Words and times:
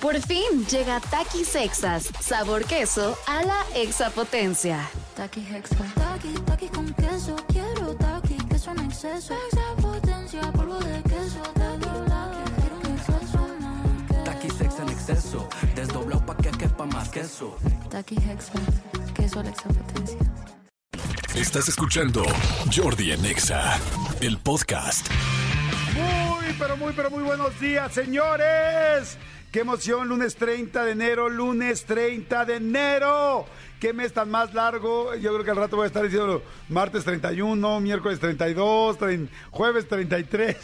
Por 0.00 0.18
fin 0.22 0.66
llega 0.70 0.98
Takis 0.98 1.48
Sexas, 1.48 2.08
sabor 2.20 2.64
queso 2.64 3.18
a 3.26 3.42
la 3.42 3.62
exapotencia. 3.74 4.88
Taki 5.14 5.40
Hexa. 5.40 5.76
Taki, 5.94 6.32
taki 6.46 6.68
con 6.68 6.90
queso. 6.94 7.36
Quiero 7.48 7.94
taki, 7.96 8.36
queso 8.48 8.70
en 8.70 8.80
exceso. 8.86 9.34
Exapotencia, 9.52 10.40
polvo 10.52 10.78
de 10.78 11.02
queso. 11.02 11.42
Taki, 11.52 11.90
taki, 12.08 12.50
quiero 12.60 12.76
un 12.78 12.86
exceso 12.96 13.48
más. 13.60 14.24
Taki 14.24 14.48
sex 14.48 14.78
en 14.78 14.88
exceso, 14.88 15.48
desdoblado 15.74 16.24
pa' 16.24 16.36
que 16.38 16.50
quepa 16.50 16.86
más 16.86 17.10
queso. 17.10 17.58
Taki 17.90 18.16
Hexa. 18.16 18.52
Queso 19.14 19.40
a 19.40 19.42
la 19.42 19.50
exapotencia. 19.50 20.18
Estás 21.34 21.68
escuchando 21.68 22.22
Jordi 22.74 23.12
en 23.12 23.26
Exa, 23.26 23.78
el 24.22 24.38
podcast. 24.38 25.06
Muy, 25.94 26.54
pero 26.58 26.76
muy, 26.78 26.92
pero 26.94 27.10
muy 27.10 27.22
buenos 27.22 27.60
días, 27.60 27.92
señores. 27.92 29.18
Qué 29.52 29.60
emoción, 29.60 30.08
lunes 30.08 30.36
30 30.36 30.84
de 30.84 30.92
enero, 30.92 31.28
lunes 31.28 31.84
30 31.84 32.44
de 32.44 32.56
enero. 32.56 33.46
Qué 33.80 33.92
mes 33.92 34.12
tan 34.12 34.30
más 34.30 34.54
largo. 34.54 35.14
Yo 35.16 35.32
creo 35.32 35.44
que 35.44 35.50
al 35.50 35.56
rato 35.56 35.74
voy 35.76 35.84
a 35.84 35.86
estar 35.88 36.04
diciendo 36.04 36.42
martes 36.68 37.02
31, 37.04 37.80
miércoles 37.80 38.20
32, 38.20 38.98
trein- 38.98 39.28
jueves 39.50 39.88
33. 39.88 40.56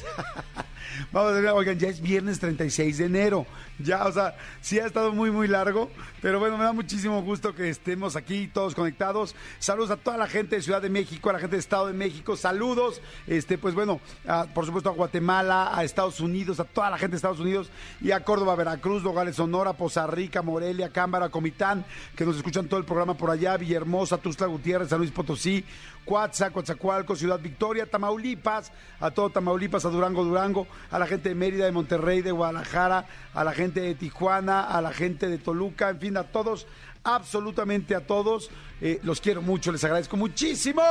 Vamos 1.13 1.33
a 1.33 1.35
ver, 1.41 1.51
oigan, 1.51 1.79
ya 1.79 1.89
es 1.89 2.01
viernes 2.01 2.39
36 2.39 2.99
de 2.99 3.05
enero. 3.07 3.47
Ya, 3.87 4.07
o 4.07 4.13
sea, 4.13 4.35
sí 4.63 4.79
ha 4.81 4.87
estado 4.87 5.13
muy, 5.13 5.31
muy 5.31 5.49
largo. 5.49 5.91
Pero 6.23 6.41
bueno, 6.41 6.57
me 6.57 6.65
da 6.65 6.73
muchísimo 6.73 7.23
gusto 7.23 7.55
que 7.55 7.69
estemos 7.69 8.17
aquí 8.17 8.49
todos 8.49 8.75
conectados. 8.75 9.35
Saludos 9.59 9.91
a 9.91 9.97
toda 9.97 10.17
la 10.17 10.27
gente 10.27 10.57
de 10.57 10.63
Ciudad 10.63 10.81
de 10.81 10.89
México, 10.89 11.29
a 11.29 11.35
la 11.35 11.39
gente 11.39 11.57
de 11.57 11.61
Estado 11.61 11.87
de 11.89 11.93
México. 11.93 12.37
Saludos, 12.37 13.01
este, 13.27 13.59
pues 13.59 13.75
bueno, 13.75 14.01
a- 14.27 14.45
por 14.47 14.65
supuesto 14.65 14.89
a 14.89 14.93
Guatemala, 14.93 15.77
a 15.77 15.85
Estados 15.85 16.21
Unidos, 16.21 16.59
a 16.59 16.65
toda 16.65 16.89
la 16.91 16.97
gente 16.99 17.13
de 17.13 17.17
Estados 17.17 17.39
Unidos 17.41 17.69
y 18.01 18.13
a 18.13 18.25
Córdoba, 18.25 18.57
Veracruz, 18.57 19.03
Nogales, 19.03 19.37
Sonora, 19.37 19.75
Poza 19.75 20.07
Rica, 20.07 20.41
Morelia, 20.43 20.89
Cámara, 20.89 21.29
Comitán, 21.29 21.85
que 22.17 22.25
nos 22.25 22.37
escuchan 22.37 22.67
todo 22.69 22.81
el 22.81 22.87
programa 22.87 23.15
por 23.15 23.31
allá, 23.31 23.57
Villahermosa, 23.59 24.17
Tuxtla 24.17 24.47
Gutiérrez, 24.47 24.89
San 24.89 24.99
Luis 24.99 25.11
Potosí, 25.11 25.65
Coatzac, 26.07 26.53
Coatzacoalcos, 26.53 27.19
Ciudad 27.19 27.41
Victoria, 27.41 27.85
Tamaulipas, 27.91 28.73
a 29.01 29.11
todo 29.11 29.29
Tamaulipas, 29.31 29.85
a 29.85 29.91
Durango, 29.91 30.25
Durango, 30.25 30.67
a 30.91 30.99
la 30.99 31.07
gente 31.07 31.29
de 31.29 31.35
Mérida, 31.35 31.65
de 31.67 31.73
Monterrey, 31.73 32.23
de 32.23 32.31
Guadalajara, 32.33 33.07
a 33.35 33.45
la 33.45 33.53
gente 33.53 33.66
de 33.75 33.95
Tijuana, 33.95 34.65
a 34.65 34.81
la 34.81 34.93
gente 34.93 35.29
de 35.29 35.39
Toluca, 35.39 35.91
en 35.91 36.01
fin, 36.01 36.17
a 36.17 36.25
todos, 36.25 36.67
absolutamente 37.05 37.95
a 37.95 38.07
todos. 38.07 38.51
Eh, 38.81 39.01
los 39.03 39.21
quiero 39.21 39.43
mucho, 39.43 39.73
les 39.73 39.83
agradezco 39.85 40.17
muchísimo 40.17 40.83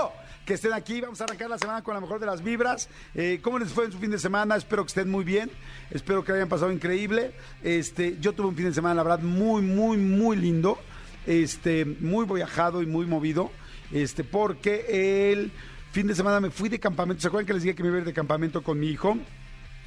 que 0.45 0.53
estén 0.53 0.73
aquí. 0.73 1.01
Vamos 1.01 1.19
a 1.21 1.25
arrancar 1.25 1.49
la 1.49 1.57
semana 1.57 1.83
con 1.83 1.93
la 1.93 2.01
mejor 2.01 2.19
de 2.19 2.25
las 2.25 2.43
vibras. 2.43 2.87
Eh, 3.13 3.39
¿Cómo 3.41 3.59
les 3.59 3.69
fue 3.69 3.85
en 3.85 3.91
su 3.91 3.97
fin 3.97 4.11
de 4.11 4.19
semana? 4.19 4.55
Espero 4.55 4.83
que 4.83 4.89
estén 4.89 5.09
muy 5.09 5.23
bien. 5.23 5.51
Espero 5.91 6.23
que 6.23 6.31
hayan 6.31 6.47
pasado 6.47 6.71
increíble. 6.71 7.33
Este, 7.63 8.17
yo 8.19 8.33
tuve 8.33 8.47
un 8.47 8.55
fin 8.55 8.65
de 8.65 8.73
semana, 8.73 8.95
la 8.95 9.03
verdad, 9.03 9.19
muy, 9.19 9.61
muy, 9.61 9.97
muy 9.97 10.37
lindo. 10.37 10.77
Este, 11.25 11.85
muy 11.85 12.25
viajado 12.25 12.83
y 12.83 12.85
muy 12.85 13.05
movido. 13.07 13.51
Este, 13.91 14.23
porque 14.23 15.31
el 15.31 15.51
fin 15.91 16.07
de 16.07 16.15
semana 16.15 16.39
me 16.39 16.51
fui 16.51 16.69
de 16.69 16.79
campamento. 16.79 17.21
¿Se 17.21 17.27
acuerdan 17.27 17.47
que 17.47 17.53
les 17.53 17.63
dije 17.63 17.75
que 17.75 17.83
me 17.83 17.89
iba 17.89 17.97
a 17.97 17.99
ir 18.01 18.05
de 18.05 18.13
campamento 18.13 18.61
con 18.61 18.79
mi 18.79 18.87
hijo? 18.87 19.17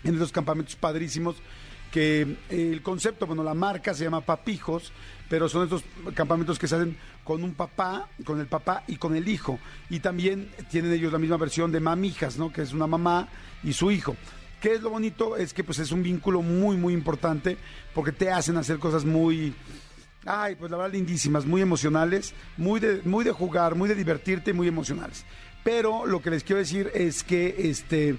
En 0.04 0.14
esos 0.14 0.32
campamentos 0.32 0.76
padrísimos 0.76 1.36
que 1.90 2.36
el 2.50 2.82
concepto, 2.82 3.26
bueno, 3.26 3.42
la 3.42 3.54
marca 3.54 3.94
se 3.94 4.04
llama 4.04 4.20
Papijos, 4.20 4.92
pero 5.28 5.48
son 5.48 5.64
estos 5.64 5.84
campamentos 6.14 6.58
que 6.58 6.66
se 6.66 6.76
hacen 6.76 6.96
con 7.24 7.44
un 7.44 7.54
papá, 7.54 8.08
con 8.24 8.40
el 8.40 8.46
papá 8.46 8.84
y 8.86 8.96
con 8.96 9.14
el 9.14 9.28
hijo. 9.28 9.58
Y 9.90 10.00
también 10.00 10.50
tienen 10.70 10.92
ellos 10.92 11.12
la 11.12 11.18
misma 11.18 11.36
versión 11.36 11.70
de 11.70 11.80
Mamijas, 11.80 12.38
¿no? 12.38 12.52
Que 12.52 12.62
es 12.62 12.72
una 12.72 12.86
mamá 12.86 13.28
y 13.62 13.72
su 13.72 13.90
hijo. 13.90 14.16
¿Qué 14.60 14.74
es 14.74 14.82
lo 14.82 14.90
bonito? 14.90 15.36
Es 15.36 15.52
que 15.52 15.62
pues 15.62 15.78
es 15.78 15.92
un 15.92 16.02
vínculo 16.02 16.42
muy, 16.42 16.76
muy 16.76 16.92
importante 16.92 17.56
porque 17.94 18.12
te 18.12 18.30
hacen 18.30 18.56
hacer 18.56 18.78
cosas 18.78 19.04
muy... 19.04 19.54
Ay, 20.24 20.56
pues 20.56 20.70
la 20.70 20.76
verdad 20.76 20.92
lindísimas, 20.92 21.46
muy 21.46 21.62
emocionales, 21.62 22.34
muy 22.56 22.80
de, 22.80 23.02
muy 23.04 23.24
de 23.24 23.30
jugar, 23.30 23.76
muy 23.76 23.88
de 23.88 23.94
divertirte, 23.94 24.52
muy 24.52 24.66
emocionales. 24.66 25.24
Pero 25.62 26.06
lo 26.06 26.20
que 26.20 26.30
les 26.30 26.42
quiero 26.42 26.58
decir 26.58 26.90
es 26.92 27.22
que 27.22 27.54
este 27.58 28.16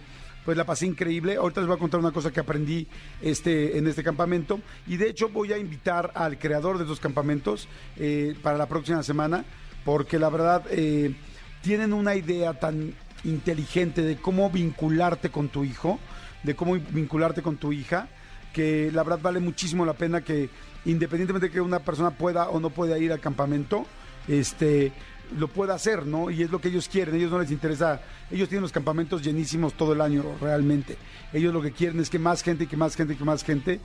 pues 0.50 0.58
la 0.58 0.66
pasé 0.66 0.88
increíble. 0.88 1.36
Ahorita 1.36 1.62
les 1.62 1.68
voy 1.68 1.76
a 1.76 1.80
contar 1.80 2.00
una 2.00 2.12
cosa 2.12 2.32
que 2.32 2.40
aprendí 2.40 2.88
este, 3.22 3.78
en 3.78 3.86
este 3.86 4.04
campamento. 4.04 4.60
Y 4.88 4.98
de 4.98 5.08
hecho 5.08 5.30
voy 5.30 5.54
a 5.54 5.60
invitar 5.60 6.12
al 6.16 6.40
creador 6.40 6.80
de 6.80 6.86
estos 6.86 7.00
campamentos 7.00 7.68
eh, 7.98 8.36
para 8.42 8.58
la 8.58 8.68
próxima 8.68 9.04
semana, 9.04 9.46
porque 9.86 10.18
la 10.18 10.28
verdad 10.30 10.64
eh, 10.72 11.14
tienen 11.62 11.94
una 11.94 12.16
idea 12.16 12.60
tan 12.60 12.96
inteligente 13.24 14.02
de 14.02 14.16
cómo 14.16 14.50
vincularte 14.50 15.30
con 15.30 15.50
tu 15.50 15.64
hijo, 15.64 16.00
de 16.42 16.56
cómo 16.56 16.74
vincularte 16.74 17.44
con 17.44 17.58
tu 17.58 17.72
hija, 17.72 18.08
que 18.52 18.90
la 18.92 19.04
verdad 19.04 19.20
vale 19.22 19.40
muchísimo 19.40 19.86
la 19.86 19.94
pena 19.94 20.22
que 20.22 20.50
independientemente 20.86 21.50
de 21.50 21.54
que 21.54 21.62
una 21.62 21.78
persona 21.78 22.10
pueda 22.10 22.50
o 22.50 22.60
no 22.60 22.72
pueda 22.72 22.98
ir 22.98 23.12
al 23.12 23.20
campamento, 23.20 23.86
este 24.28 24.94
lo 25.38 25.48
pueda 25.48 25.76
hacer, 25.76 26.06
¿no? 26.06 26.30
Y 26.30 26.44
es 26.44 26.52
lo 26.52 26.60
que 26.60 26.70
ellos 26.70 26.90
quieren, 26.90 27.16
ellos 27.16 27.32
no 27.32 27.40
les 27.40 27.52
interesa, 27.52 28.02
ellos 28.32 28.50
tienen 28.50 28.64
los 28.64 28.72
campamentos 28.72 29.22
llenísimos 29.22 29.74
todo 29.74 29.94
el 29.94 30.02
año 30.02 30.24
realmente. 30.42 30.98
Ellos 31.34 31.54
lo 31.54 31.62
que 31.62 31.72
quieren 31.72 32.00
es 32.00 32.10
que 32.10 32.20
más 32.20 32.42
gente 32.42 32.68
que 32.68 32.78
más 32.78 32.96
gente 32.96 33.16
que 33.16 33.24
más 33.24 33.44
gente 33.44 33.80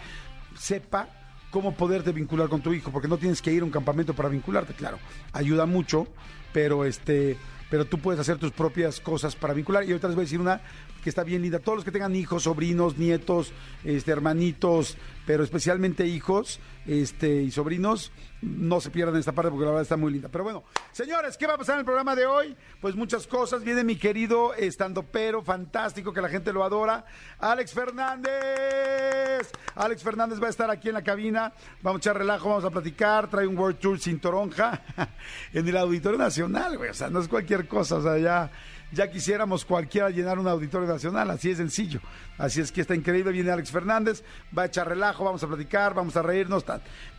sepa 0.58 1.08
cómo 1.50 1.74
poderte 1.74 2.12
vincular 2.12 2.48
con 2.48 2.60
tu 2.60 2.72
hijo, 2.72 2.90
porque 2.90 3.08
no 3.08 3.18
tienes 3.18 3.40
que 3.40 3.52
ir 3.52 3.62
a 3.62 3.64
un 3.64 3.70
campamento 3.70 4.14
para 4.14 4.28
vincularte, 4.28 4.74
claro. 4.74 4.98
Ayuda 5.32 5.66
mucho, 5.66 6.08
pero 6.52 6.84
este 6.84 7.36
pero 7.70 7.86
tú 7.86 7.98
puedes 7.98 8.20
hacer 8.20 8.38
tus 8.38 8.52
propias 8.52 9.00
cosas 9.00 9.34
para 9.34 9.52
vincular. 9.52 9.82
Y 9.82 9.88
ahorita 9.88 10.06
les 10.06 10.14
voy 10.14 10.22
a 10.22 10.26
decir 10.26 10.40
una 10.40 10.60
que 11.02 11.08
está 11.08 11.24
bien 11.24 11.42
linda. 11.42 11.58
Todos 11.58 11.78
los 11.78 11.84
que 11.84 11.90
tengan 11.90 12.14
hijos, 12.14 12.44
sobrinos, 12.44 12.98
nietos, 12.98 13.52
este, 13.82 14.12
hermanitos, 14.12 14.96
pero 15.26 15.42
especialmente 15.42 16.06
hijos 16.06 16.60
este, 16.86 17.42
y 17.42 17.50
sobrinos, 17.50 18.12
no 18.42 18.80
se 18.80 18.90
pierdan 18.90 19.16
esta 19.16 19.32
parte 19.32 19.50
porque 19.50 19.64
la 19.64 19.70
verdad 19.70 19.82
está 19.82 19.96
muy 19.96 20.12
linda. 20.12 20.28
Pero 20.28 20.44
bueno, 20.44 20.64
señores, 20.92 21.36
¿qué 21.36 21.46
va 21.46 21.54
a 21.54 21.58
pasar 21.58 21.76
en 21.76 21.80
el 21.80 21.84
programa 21.84 22.14
de 22.14 22.26
hoy? 22.26 22.56
Pues 22.80 22.94
muchas 22.94 23.26
cosas. 23.26 23.64
Viene 23.64 23.84
mi 23.84 23.96
querido 23.96 24.54
estando 24.54 25.02
pero 25.02 25.42
fantástico, 25.42 26.12
que 26.12 26.20
la 26.20 26.28
gente 26.28 26.52
lo 26.52 26.64
adora, 26.64 27.04
Alex 27.38 27.72
Fernández. 27.72 29.50
Alex 29.74 30.02
Fernández 30.02 30.42
va 30.42 30.48
a 30.48 30.50
estar 30.50 30.70
aquí 30.70 30.88
en 30.88 30.94
la 30.94 31.02
cabina. 31.02 31.52
Vamos 31.82 32.00
a 32.00 32.02
echar 32.02 32.18
relajo, 32.18 32.50
vamos 32.50 32.64
a 32.64 32.70
platicar. 32.70 33.30
Trae 33.30 33.46
un 33.46 33.56
World 33.56 33.78
Tour 33.78 33.98
sin 33.98 34.20
toronja 34.20 34.82
en 35.52 35.66
el 35.66 35.76
Auditorio 35.76 36.18
Nacional, 36.18 36.76
güey. 36.76 36.90
O 36.90 36.94
sea, 36.94 37.08
no 37.08 37.20
es 37.20 37.28
cualquier 37.28 37.66
cosa. 37.66 37.96
O 37.96 38.02
sea, 38.02 38.18
ya, 38.18 38.50
ya 38.92 39.10
quisiéramos 39.10 39.64
cualquiera 39.64 40.10
llenar 40.10 40.38
un 40.38 40.48
Auditorio 40.48 40.86
Nacional. 40.86 41.30
Así 41.30 41.50
es 41.50 41.56
sencillo. 41.56 42.00
Así 42.38 42.60
es 42.60 42.72
que 42.72 42.80
está 42.80 42.94
increíble. 42.94 43.32
Viene 43.32 43.50
Alex 43.50 43.70
Fernández, 43.70 44.22
va 44.56 44.62
a 44.62 44.66
echar 44.66 44.88
relajo, 44.88 45.13
vamos 45.22 45.42
a 45.44 45.46
platicar, 45.46 45.94
vamos 45.94 46.16
a 46.16 46.22
reírnos. 46.22 46.64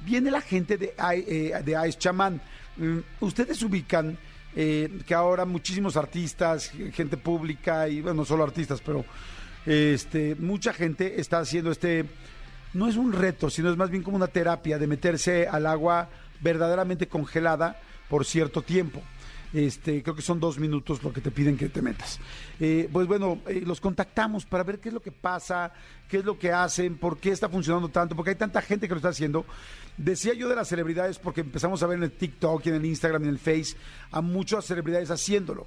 Viene 0.01 0.31
la 0.31 0.41
gente 0.41 0.77
de, 0.77 0.93
eh, 1.13 1.61
de 1.63 1.87
Ice 1.87 1.97
Chaman. 1.99 2.41
Mm, 2.77 2.97
Ustedes 3.21 3.61
ubican 3.63 4.17
eh, 4.55 5.01
que 5.05 5.13
ahora 5.13 5.45
muchísimos 5.45 5.95
artistas, 5.97 6.71
gente 6.93 7.17
pública 7.17 7.87
y 7.87 8.01
bueno, 8.01 8.21
no 8.21 8.25
solo 8.25 8.43
artistas, 8.43 8.81
pero 8.83 9.05
este, 9.65 10.35
mucha 10.35 10.73
gente 10.73 11.19
está 11.19 11.39
haciendo 11.39 11.71
este, 11.71 12.05
no 12.73 12.87
es 12.87 12.95
un 12.95 13.13
reto, 13.13 13.49
sino 13.49 13.69
es 13.69 13.77
más 13.77 13.89
bien 13.89 14.03
como 14.03 14.17
una 14.17 14.27
terapia 14.27 14.77
de 14.77 14.87
meterse 14.87 15.47
al 15.47 15.65
agua 15.65 16.09
verdaderamente 16.41 17.07
congelada 17.07 17.79
por 18.09 18.25
cierto 18.25 18.61
tiempo. 18.61 19.01
Este, 19.53 20.03
creo 20.03 20.15
que 20.15 20.21
son 20.21 20.39
dos 20.39 20.59
minutos 20.59 21.01
lo 21.01 21.13
que 21.13 21.21
te 21.21 21.31
piden 21.31 21.55
que 21.57 21.69
te 21.69 21.81
metas. 21.81 22.19
Eh, 22.59 22.89
pues 22.91 23.07
bueno, 23.07 23.39
eh, 23.47 23.61
los 23.65 23.79
contactamos 23.79 24.45
para 24.45 24.63
ver 24.63 24.79
qué 24.79 24.89
es 24.89 24.93
lo 24.93 25.01
que 25.01 25.11
pasa, 25.13 25.71
qué 26.09 26.17
es 26.17 26.25
lo 26.25 26.37
que 26.37 26.51
hacen, 26.51 26.97
por 26.97 27.17
qué 27.19 27.29
está 27.31 27.47
funcionando 27.47 27.87
tanto, 27.89 28.15
porque 28.15 28.31
hay 28.31 28.35
tanta 28.35 28.61
gente 28.61 28.87
que 28.87 28.93
lo 28.93 28.97
está 28.97 29.09
haciendo. 29.09 29.45
Decía 29.97 30.33
yo 30.33 30.49
de 30.49 30.55
las 30.55 30.67
celebridades 30.67 31.19
porque 31.19 31.41
empezamos 31.41 31.81
a 31.83 31.87
ver 31.87 31.97
en 31.97 32.03
el 32.03 32.11
TikTok 32.11 32.65
y 32.65 32.69
en 32.69 32.75
el 32.75 32.85
Instagram 32.85 33.23
en 33.23 33.29
el 33.29 33.39
Face 33.39 33.77
a 34.11 34.19
muchas 34.21 34.65
celebridades 34.65 35.09
haciéndolo. 35.09 35.65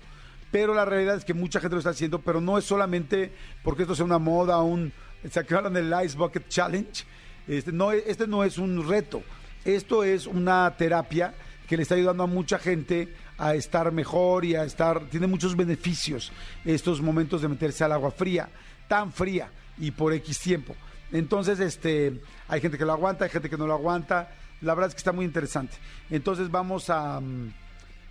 Pero 0.50 0.74
la 0.74 0.84
realidad 0.84 1.16
es 1.16 1.24
que 1.24 1.34
mucha 1.34 1.60
gente 1.60 1.74
lo 1.76 1.78
está 1.80 1.90
haciendo, 1.90 2.20
pero 2.20 2.40
no 2.40 2.58
es 2.58 2.64
solamente 2.64 3.32
porque 3.62 3.82
esto 3.82 3.94
sea 3.94 4.04
una 4.04 4.18
moda, 4.18 4.60
un... 4.62 4.92
¿Se 5.30 5.40
acuerdan 5.40 5.72
del 5.72 5.92
Ice 6.04 6.16
Bucket 6.16 6.48
Challenge? 6.48 7.04
Este 7.46 7.72
no, 7.72 7.92
es- 7.92 8.04
este 8.06 8.26
no 8.26 8.44
es 8.44 8.58
un 8.58 8.86
reto, 8.86 9.22
esto 9.64 10.04
es 10.04 10.26
una 10.26 10.74
terapia 10.76 11.34
que 11.66 11.76
le 11.76 11.82
está 11.82 11.94
ayudando 11.96 12.22
a 12.22 12.26
mucha 12.26 12.58
gente 12.58 13.12
a 13.38 13.54
estar 13.54 13.90
mejor 13.92 14.44
y 14.44 14.56
a 14.56 14.64
estar, 14.64 15.08
tiene 15.08 15.26
muchos 15.26 15.56
beneficios 15.56 16.32
estos 16.64 17.00
momentos 17.00 17.40
de 17.40 17.48
meterse 17.48 17.84
al 17.84 17.92
agua 17.92 18.10
fría, 18.10 18.48
tan 18.88 19.12
fría 19.12 19.48
y 19.78 19.92
por 19.92 20.12
X 20.12 20.38
tiempo. 20.40 20.74
Entonces, 21.12 21.60
este, 21.60 22.20
hay 22.48 22.60
gente 22.60 22.76
que 22.76 22.84
lo 22.84 22.92
aguanta, 22.92 23.24
hay 23.24 23.30
gente 23.30 23.48
que 23.48 23.56
no 23.56 23.66
lo 23.66 23.74
aguanta. 23.74 24.30
La 24.60 24.74
verdad 24.74 24.88
es 24.88 24.94
que 24.94 24.98
está 24.98 25.12
muy 25.12 25.24
interesante. 25.24 25.76
Entonces 26.10 26.50
vamos 26.50 26.90
a, 26.90 27.20
mm, 27.20 27.52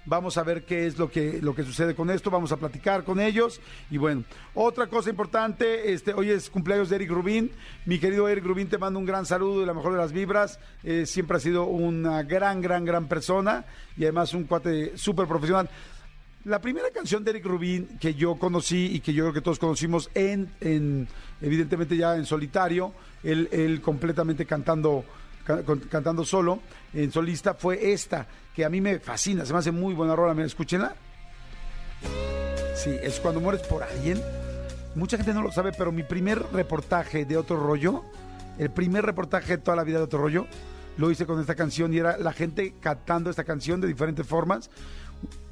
vamos 0.08 0.38
a 0.38 0.44
ver 0.44 0.64
qué 0.64 0.88
es 0.88 0.98
lo 0.98 1.12
que, 1.12 1.40
lo 1.42 1.54
que 1.54 1.64
sucede 1.64 1.94
con 1.94 2.10
esto, 2.10 2.32
vamos 2.32 2.52
a 2.52 2.58
platicar 2.58 3.04
con 3.04 3.20
ellos. 3.20 3.60
Y 3.92 3.98
bueno, 3.98 4.24
otra 4.56 4.88
cosa 4.88 5.10
importante, 5.10 5.94
este, 5.94 6.14
hoy 6.14 6.32
es 6.32 6.50
cumpleaños 6.50 6.90
de 6.90 6.96
Eric 6.96 7.12
Rubín. 7.12 7.52
Mi 7.86 8.00
querido 8.00 8.28
Eric 8.28 8.46
Rubín, 8.46 8.70
te 8.70 8.78
mando 8.78 9.00
un 9.00 9.06
gran 9.06 9.26
saludo 9.26 9.62
y 9.62 9.66
la 9.66 9.74
mejor 9.74 9.92
de 9.92 10.00
las 10.00 10.14
vibras. 10.14 10.60
Eh, 10.84 11.06
siempre 11.06 11.38
ha 11.38 11.40
sido 11.42 11.66
una 11.66 12.24
gran, 12.24 12.62
gran, 12.62 12.86
gran 12.86 13.08
persona 13.08 13.66
y 13.98 14.04
además 14.04 14.34
un 14.34 14.46
cuate 14.46 14.98
súper 14.98 15.28
profesional. 15.28 15.70
La 16.46 16.62
primera 16.62 16.90
canción 16.92 17.26
de 17.26 17.32
Eric 17.32 17.46
Rubin 17.46 17.98
que 18.00 18.14
yo 18.14 18.36
conocí 18.36 18.86
y 18.96 19.02
que 19.02 19.14
yo 19.14 19.26
creo 19.26 19.34
que 19.34 19.42
todos 19.42 19.60
conocimos 19.60 20.10
en, 20.14 20.50
en 20.62 21.10
evidentemente 21.42 21.98
ya 21.98 22.16
en 22.16 22.26
solitario, 22.26 22.94
él, 23.24 23.82
completamente 23.84 24.46
cantando 24.46 25.04
cantando 25.90 26.26
solo, 26.26 26.60
en 26.94 27.10
solista, 27.10 27.54
fue 27.54 27.94
esta, 27.94 28.28
que 28.58 28.66
a 28.66 28.70
mí 28.70 28.82
me 28.82 28.98
fascina, 28.98 29.46
se 29.46 29.54
me 29.54 29.60
hace 29.60 29.70
muy 29.70 29.94
buena 29.94 30.16
rola, 30.16 30.34
mira, 30.34 30.48
escúchenla. 30.48 30.96
Sí, 32.76 32.90
es 33.04 33.20
cuando 33.20 33.40
mueres 33.40 33.62
por 33.62 33.84
alguien. 33.84 34.20
Mucha 34.96 35.16
gente 35.16 35.32
no 35.32 35.44
lo 35.44 35.52
sabe, 35.52 35.74
pero 35.78 35.92
mi 35.92 36.02
primer 36.02 36.42
reportaje 36.52 37.26
de 37.26 37.38
otro 37.38 37.60
rollo, 37.60 38.04
el 38.58 38.72
primer 38.72 39.06
reportaje 39.06 39.58
de 39.58 39.64
toda 39.64 39.78
la 39.78 39.84
vida 39.84 40.00
de 40.00 40.06
otro 40.06 40.18
rollo, 40.18 40.48
lo 40.98 41.12
hice 41.12 41.28
con 41.28 41.40
esta 41.40 41.54
canción 41.54 41.94
y 41.94 42.00
era 42.00 42.18
la 42.18 42.34
gente 42.34 42.74
cantando 42.82 43.30
esta 43.30 43.44
canción 43.44 43.80
de 43.80 43.88
diferentes 43.88 44.26
formas. 44.26 44.72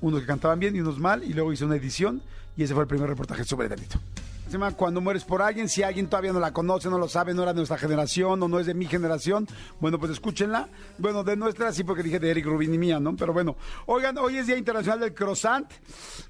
Unos 0.02 0.22
que 0.22 0.26
cantaban 0.26 0.60
bien 0.60 0.76
y 0.76 0.80
unos 0.80 0.98
mal, 0.98 1.24
y 1.24 1.34
luego 1.34 1.54
hice 1.54 1.64
una 1.64 1.76
edición 1.76 2.24
y 2.58 2.64
ese 2.64 2.74
fue 2.74 2.82
el 2.82 2.90
primer 2.90 3.08
reportaje 3.08 3.44
sobre 3.44 3.70
delito. 3.70 4.00
Se 4.46 4.52
llama 4.52 4.72
Cuando 4.74 5.02
mueres 5.02 5.24
por 5.24 5.42
alguien, 5.42 5.68
si 5.68 5.82
alguien 5.82 6.08
todavía 6.08 6.32
no 6.32 6.40
la 6.40 6.54
conoce, 6.54 6.88
no 6.88 7.00
lo 7.00 7.08
sabe, 7.10 7.34
no 7.34 7.42
era 7.42 7.52
de 7.52 7.58
nuestra 7.58 7.80
generación 7.80 8.42
o 8.44 8.48
no 8.48 8.60
es 8.60 8.68
de 8.68 8.76
mi 8.76 8.86
generación, 8.86 9.48
bueno, 9.80 9.98
pues 9.98 10.12
escúchenla. 10.12 10.70
Bueno, 11.00 11.24
de 11.24 11.36
nuestra 11.36 11.74
sí, 11.74 11.84
porque 11.84 12.04
dije 12.04 12.20
de 12.20 12.30
Eric 12.30 12.46
Rubin 12.46 12.72
y 12.72 12.78
mía, 12.78 13.00
¿no? 13.00 13.16
Pero 13.16 13.34
bueno, 13.34 13.56
oigan, 13.88 14.18
hoy 14.20 14.38
es 14.38 14.46
Día 14.46 14.56
Internacional 14.56 15.00
del 15.00 15.16
Croissant. 15.16 15.68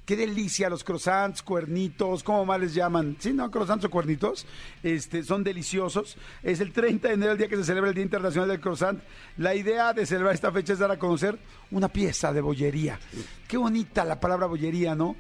Qué 0.06 0.16
delicia 0.16 0.70
los 0.70 0.84
croissants, 0.84 1.42
cuernitos, 1.42 2.24
¿cómo 2.24 2.46
más 2.46 2.60
les 2.60 2.74
llaman? 2.74 3.18
Sí, 3.20 3.34
¿no? 3.34 3.52
Croissants 3.52 3.84
o 3.84 3.90
cuernitos. 3.90 4.46
Este, 4.82 5.22
son 5.22 5.44
deliciosos. 5.44 6.18
Es 6.42 6.62
el 6.62 6.72
30 6.72 7.10
de 7.10 7.14
enero, 7.16 7.34
el 7.34 7.38
día 7.38 7.50
que 7.50 7.58
se 7.58 7.66
celebra 7.66 7.90
el 7.90 7.96
Día 7.96 8.04
Internacional 8.06 8.48
del 8.48 8.62
Croissant. 8.62 9.02
La 9.38 9.56
idea 9.56 9.92
de 9.92 10.06
celebrar 10.06 10.34
esta 10.34 10.54
fecha 10.54 10.72
es 10.72 10.80
dar 10.80 10.92
a 10.92 10.98
conocer 10.98 11.38
una 11.70 11.90
pieza 11.90 12.32
de 12.32 12.40
bollería. 12.40 12.98
Qué 13.46 13.58
bonita 13.58 14.06
la 14.06 14.22
palabra 14.22 14.46
bollería, 14.46 14.96
¿no? 14.96 15.18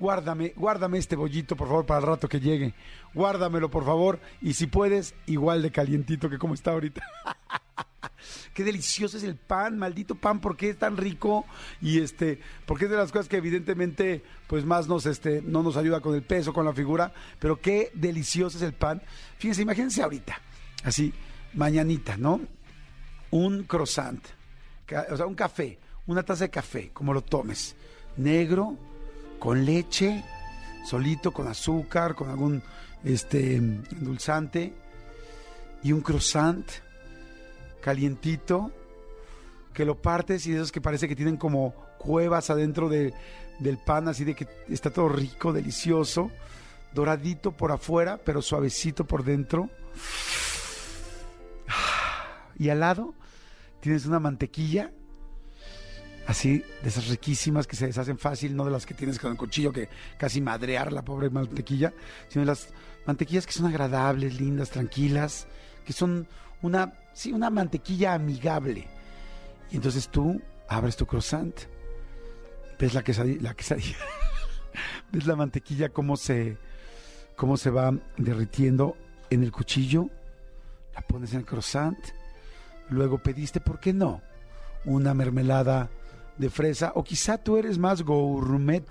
Guárdame, 0.00 0.54
guárdame 0.56 0.96
este 0.96 1.14
bollito, 1.14 1.54
por 1.56 1.68
favor, 1.68 1.84
para 1.84 2.00
el 2.00 2.06
rato 2.06 2.26
que 2.26 2.40
llegue. 2.40 2.72
Guárdamelo, 3.12 3.70
por 3.70 3.84
favor. 3.84 4.18
Y 4.40 4.54
si 4.54 4.66
puedes, 4.66 5.14
igual 5.26 5.60
de 5.60 5.70
calientito 5.70 6.30
que 6.30 6.38
como 6.38 6.54
está 6.54 6.72
ahorita. 6.72 7.02
Qué 8.54 8.64
delicioso 8.64 9.18
es 9.18 9.24
el 9.24 9.36
pan, 9.36 9.78
maldito 9.78 10.14
pan, 10.14 10.40
¿por 10.40 10.56
qué 10.56 10.70
es 10.70 10.78
tan 10.78 10.96
rico? 10.96 11.44
Y 11.82 12.00
este, 12.00 12.40
porque 12.66 12.86
es 12.86 12.90
de 12.90 12.96
las 12.96 13.12
cosas 13.12 13.28
que 13.28 13.36
evidentemente, 13.36 14.24
pues 14.46 14.64
más 14.64 14.88
nos, 14.88 15.04
este, 15.06 15.42
no 15.42 15.62
nos 15.62 15.76
ayuda 15.76 16.00
con 16.00 16.14
el 16.14 16.22
peso, 16.22 16.52
con 16.52 16.64
la 16.64 16.72
figura, 16.72 17.12
pero 17.38 17.60
qué 17.60 17.90
delicioso 17.94 18.56
es 18.56 18.62
el 18.62 18.72
pan. 18.72 19.02
Fíjense, 19.38 19.62
imagínense 19.62 20.02
ahorita, 20.02 20.40
así, 20.84 21.12
mañanita, 21.54 22.16
¿no? 22.16 22.40
Un 23.30 23.64
croissant, 23.64 24.22
o 25.10 25.16
sea, 25.16 25.26
un 25.26 25.34
café, 25.34 25.78
una 26.06 26.22
taza 26.22 26.44
de 26.44 26.50
café, 26.50 26.90
como 26.92 27.12
lo 27.12 27.22
tomes, 27.22 27.76
negro, 28.16 28.76
con 29.40 29.64
leche, 29.64 30.22
solito, 30.84 31.32
con 31.32 31.48
azúcar, 31.48 32.14
con 32.14 32.30
algún 32.30 32.62
este 33.02 33.56
endulzante, 33.56 34.72
y 35.82 35.92
un 35.92 36.02
croissant 36.02 36.64
calientito, 37.80 38.70
que 39.72 39.84
lo 39.84 40.00
partes 40.00 40.46
y 40.46 40.52
esos 40.54 40.70
que 40.70 40.80
parece 40.80 41.08
que 41.08 41.16
tienen 41.16 41.36
como 41.38 41.74
cuevas 41.98 42.50
adentro 42.50 42.88
de- 42.88 43.14
del 43.58 43.78
pan, 43.78 44.08
así 44.08 44.24
de 44.24 44.34
que 44.34 44.46
está 44.68 44.90
todo 44.90 45.08
rico, 45.08 45.52
delicioso, 45.52 46.30
doradito 46.92 47.52
por 47.52 47.72
afuera, 47.72 48.18
pero 48.24 48.42
suavecito 48.42 49.04
por 49.06 49.24
dentro. 49.24 49.70
Y 52.58 52.68
al 52.68 52.80
lado 52.80 53.14
tienes 53.80 54.04
una 54.06 54.18
mantequilla, 54.18 54.92
así, 56.30 56.64
de 56.82 56.88
esas 56.88 57.08
riquísimas 57.08 57.66
que 57.66 57.74
se 57.74 57.86
deshacen 57.86 58.16
fácil, 58.16 58.54
no 58.54 58.64
de 58.64 58.70
las 58.70 58.86
que 58.86 58.94
tienes 58.94 59.18
con 59.18 59.32
el 59.32 59.36
cuchillo 59.36 59.72
que 59.72 59.88
casi 60.16 60.40
madrear 60.40 60.92
la 60.92 61.02
pobre 61.02 61.28
mantequilla, 61.28 61.92
sino 62.28 62.42
de 62.42 62.46
las 62.46 62.68
mantequillas 63.04 63.46
que 63.46 63.52
son 63.52 63.66
agradables, 63.66 64.40
lindas, 64.40 64.70
tranquilas, 64.70 65.48
que 65.84 65.92
son 65.92 66.28
una, 66.62 66.94
sí, 67.12 67.32
una 67.32 67.50
mantequilla 67.50 68.14
amigable. 68.14 68.86
Y 69.72 69.76
entonces 69.76 70.08
tú 70.08 70.40
abres 70.68 70.96
tu 70.96 71.04
croissant, 71.04 71.54
ves 72.78 72.94
la 72.94 73.02
quesadilla, 73.02 73.42
la 73.42 73.54
ves 75.12 75.26
la 75.26 75.34
mantequilla 75.34 75.88
cómo 75.88 76.16
se, 76.16 76.58
cómo 77.34 77.56
se 77.56 77.70
va 77.70 77.92
derritiendo 78.16 78.96
en 79.30 79.42
el 79.42 79.50
cuchillo, 79.50 80.08
la 80.94 81.00
pones 81.00 81.32
en 81.32 81.40
el 81.40 81.44
croissant, 81.44 81.98
luego 82.88 83.18
pediste, 83.18 83.60
¿por 83.60 83.80
qué 83.80 83.92
no? 83.92 84.22
Una 84.84 85.12
mermelada 85.12 85.90
de 86.40 86.48
fresa, 86.48 86.92
o 86.94 87.04
quizá 87.04 87.36
tú 87.36 87.58
eres 87.58 87.76
más 87.76 88.02
gourmet 88.02 88.86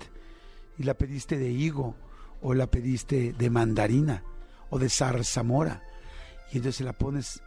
y 0.78 0.84
la 0.84 0.94
pediste 0.94 1.36
de 1.36 1.50
higo, 1.50 1.96
o 2.40 2.54
la 2.54 2.68
pediste 2.68 3.32
de 3.32 3.50
mandarina, 3.50 4.22
o 4.70 4.78
de 4.78 4.88
zarzamora, 4.88 5.82
y 6.52 6.58
entonces 6.58 6.86
la 6.86 6.92
pones 6.92 7.42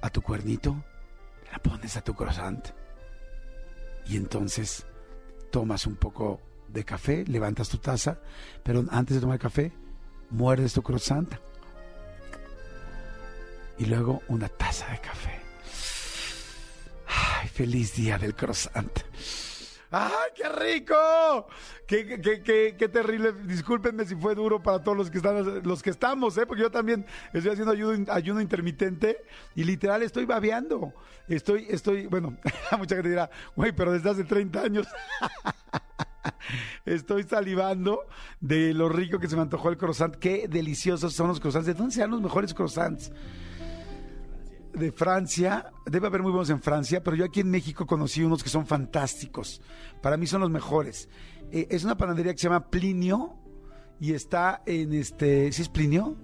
a 0.00 0.08
tu 0.08 0.22
cuernito, 0.22 0.82
la 1.52 1.58
pones 1.58 1.96
a 1.98 2.00
tu 2.00 2.14
croissant, 2.14 2.64
y 4.06 4.16
entonces 4.16 4.86
tomas 5.50 5.86
un 5.86 5.96
poco 5.96 6.40
de 6.68 6.82
café, 6.82 7.24
levantas 7.26 7.68
tu 7.68 7.76
taza, 7.76 8.18
pero 8.62 8.82
antes 8.90 9.16
de 9.16 9.20
tomar 9.20 9.38
café, 9.38 9.72
muerdes 10.30 10.72
tu 10.72 10.82
croissant, 10.82 11.28
y 13.78 13.84
luego 13.84 14.22
una 14.28 14.48
taza 14.48 14.90
de 14.90 15.00
café. 15.00 15.41
¡Ay, 17.42 17.48
feliz 17.48 17.96
día 17.96 18.18
del 18.18 18.36
croissant! 18.36 19.00
¡Ay, 19.90 20.30
qué 20.36 20.48
rico! 20.48 21.48
Qué, 21.88 22.88
terrible. 22.92 23.32
Discúlpenme 23.32 24.04
si 24.06 24.14
fue 24.14 24.36
duro 24.36 24.62
para 24.62 24.80
todos 24.80 24.96
los 24.96 25.10
que 25.10 25.16
están, 25.18 25.60
los 25.64 25.82
que 25.82 25.90
estamos, 25.90 26.38
¿eh? 26.38 26.46
Porque 26.46 26.62
yo 26.62 26.70
también 26.70 27.04
estoy 27.32 27.50
haciendo 27.50 27.72
ayuno, 27.72 28.12
ayuno 28.12 28.40
intermitente 28.40 29.24
y 29.56 29.64
literal 29.64 30.04
estoy 30.04 30.24
babeando. 30.24 30.94
Estoy, 31.26 31.66
estoy, 31.68 32.06
bueno, 32.06 32.38
mucha 32.78 32.94
gente 32.94 33.10
dirá, 33.10 33.28
güey, 33.56 33.72
pero 33.72 33.90
desde 33.90 34.10
hace 34.10 34.22
30 34.22 34.60
años. 34.60 34.86
Estoy 36.84 37.24
salivando 37.24 38.06
de 38.40 38.72
lo 38.72 38.88
rico 38.88 39.18
que 39.18 39.26
se 39.26 39.34
me 39.34 39.42
antojó 39.42 39.68
el 39.68 39.76
croissant. 39.76 40.14
Qué 40.14 40.46
deliciosos 40.46 41.12
son 41.12 41.26
los 41.26 41.40
croissants. 41.40 41.66
¿De 41.66 41.74
dónde 41.74 41.92
serán 41.92 42.12
los 42.12 42.20
mejores 42.20 42.54
croissants? 42.54 43.10
De 44.72 44.92
Francia, 44.92 45.72
debe 45.86 46.06
haber 46.06 46.22
muy 46.22 46.30
buenos 46.30 46.50
en 46.50 46.60
Francia, 46.60 47.02
pero 47.02 47.16
yo 47.16 47.24
aquí 47.24 47.40
en 47.40 47.50
México 47.50 47.86
conocí 47.86 48.22
unos 48.22 48.42
que 48.42 48.48
son 48.48 48.66
fantásticos. 48.66 49.60
Para 50.00 50.16
mí 50.16 50.26
son 50.26 50.40
los 50.40 50.50
mejores. 50.50 51.08
Eh, 51.50 51.68
es 51.70 51.84
una 51.84 51.96
panadería 51.96 52.32
que 52.32 52.38
se 52.38 52.48
llama 52.48 52.70
Plinio 52.70 53.36
y 54.00 54.14
está 54.14 54.62
en 54.66 54.92
este, 54.94 55.52
¿sí 55.52 55.62
es 55.62 55.68
Plinio? 55.68 56.16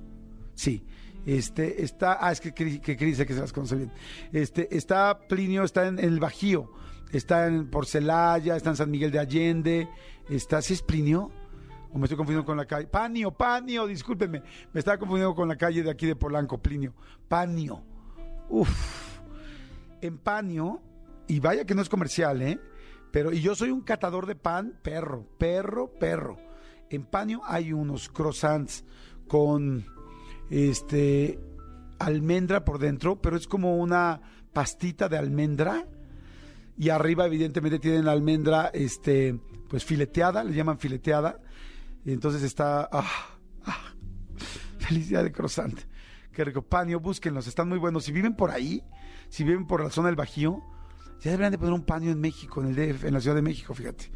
Sí. 0.54 0.84
Este 1.26 1.82
está, 1.82 2.18
ah, 2.20 2.32
es 2.32 2.40
que, 2.40 2.54
que 2.54 2.96
Cris 2.96 2.98
dice 2.98 3.26
que 3.26 3.34
se 3.34 3.40
las 3.40 3.52
conoce 3.52 3.76
bien. 3.76 3.92
Este 4.32 4.74
está 4.76 5.18
Plinio, 5.28 5.62
está 5.62 5.86
en, 5.86 5.98
el 5.98 6.20
Bajío, 6.20 6.72
está 7.12 7.46
en 7.46 7.68
Porcelaya, 7.68 8.56
está 8.56 8.70
en 8.70 8.76
San 8.76 8.90
Miguel 8.90 9.10
de 9.10 9.18
Allende, 9.18 9.88
está, 10.30 10.62
¿sí 10.62 10.72
es 10.72 10.82
Plinio? 10.82 11.30
O 11.92 11.98
me 11.98 12.04
estoy 12.04 12.16
confundiendo 12.16 12.46
con 12.46 12.56
la 12.56 12.66
calle. 12.66 12.86
Panio, 12.86 13.30
Panio, 13.30 13.86
discúlpenme. 13.86 14.42
Me 14.72 14.78
estaba 14.78 14.98
confundiendo 14.98 15.34
con 15.34 15.48
la 15.48 15.56
calle 15.56 15.82
de 15.82 15.90
aquí 15.90 16.06
de 16.06 16.16
Polanco, 16.16 16.58
Plinio. 16.58 16.94
Panio. 17.28 17.82
Uf. 18.48 19.18
En 20.00 20.18
Panio, 20.18 20.80
y 21.26 21.40
vaya 21.40 21.64
que 21.64 21.74
no 21.74 21.82
es 21.82 21.88
comercial, 21.88 22.42
¿eh? 22.42 22.60
Pero, 23.10 23.32
y 23.32 23.40
yo 23.40 23.54
soy 23.54 23.70
un 23.70 23.80
catador 23.80 24.26
de 24.26 24.36
pan, 24.36 24.78
perro, 24.82 25.26
perro, 25.38 25.92
perro. 25.98 26.38
En 26.90 27.04
Panio 27.04 27.42
hay 27.44 27.72
unos 27.72 28.08
croissants 28.08 28.84
con 29.26 29.84
este 30.50 31.38
almendra 31.98 32.64
por 32.64 32.78
dentro, 32.78 33.20
pero 33.20 33.36
es 33.36 33.46
como 33.46 33.76
una 33.76 34.20
pastita 34.52 35.08
de 35.08 35.18
almendra 35.18 35.86
y 36.76 36.90
arriba 36.90 37.26
evidentemente 37.26 37.78
tienen 37.78 38.04
la 38.04 38.12
almendra 38.12 38.70
este 38.72 39.38
pues 39.68 39.84
fileteada, 39.84 40.44
le 40.44 40.54
llaman 40.54 40.78
fileteada. 40.78 41.40
Y 42.04 42.12
entonces 42.12 42.42
está 42.42 42.88
ah, 42.90 43.38
ah, 43.64 43.94
felicidad 44.78 45.24
de 45.24 45.32
croissant. 45.32 45.78
Panio, 46.68 47.00
búsquenlos, 47.00 47.46
están 47.46 47.68
muy 47.68 47.78
buenos. 47.78 48.04
Si 48.04 48.12
viven 48.12 48.36
por 48.36 48.50
ahí, 48.50 48.82
si 49.28 49.44
viven 49.44 49.66
por 49.66 49.82
la 49.82 49.90
zona 49.90 50.08
del 50.08 50.16
Bajío, 50.16 50.62
ya 51.20 51.32
deberían 51.32 51.52
de 51.52 51.58
poner 51.58 51.74
un 51.74 51.84
panio 51.84 52.10
en 52.10 52.20
México, 52.20 52.62
en 52.62 52.68
el 52.68 52.74
DF, 52.74 53.04
en 53.04 53.14
la 53.14 53.20
Ciudad 53.20 53.36
de 53.36 53.42
México, 53.42 53.74
fíjate. 53.74 54.12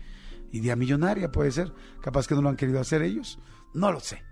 Idea 0.53 0.77
millonaria 0.77 1.33
puede 1.33 1.51
ser. 1.51 1.73
Capaz 2.01 2.27
que 2.29 2.35
no 2.35 2.43
lo 2.43 2.49
han 2.49 2.57
querido 2.57 2.79
hacer 2.79 3.03
ellos. 3.03 3.39
No 3.75 3.91
lo 3.91 4.01
sé. 4.01 4.23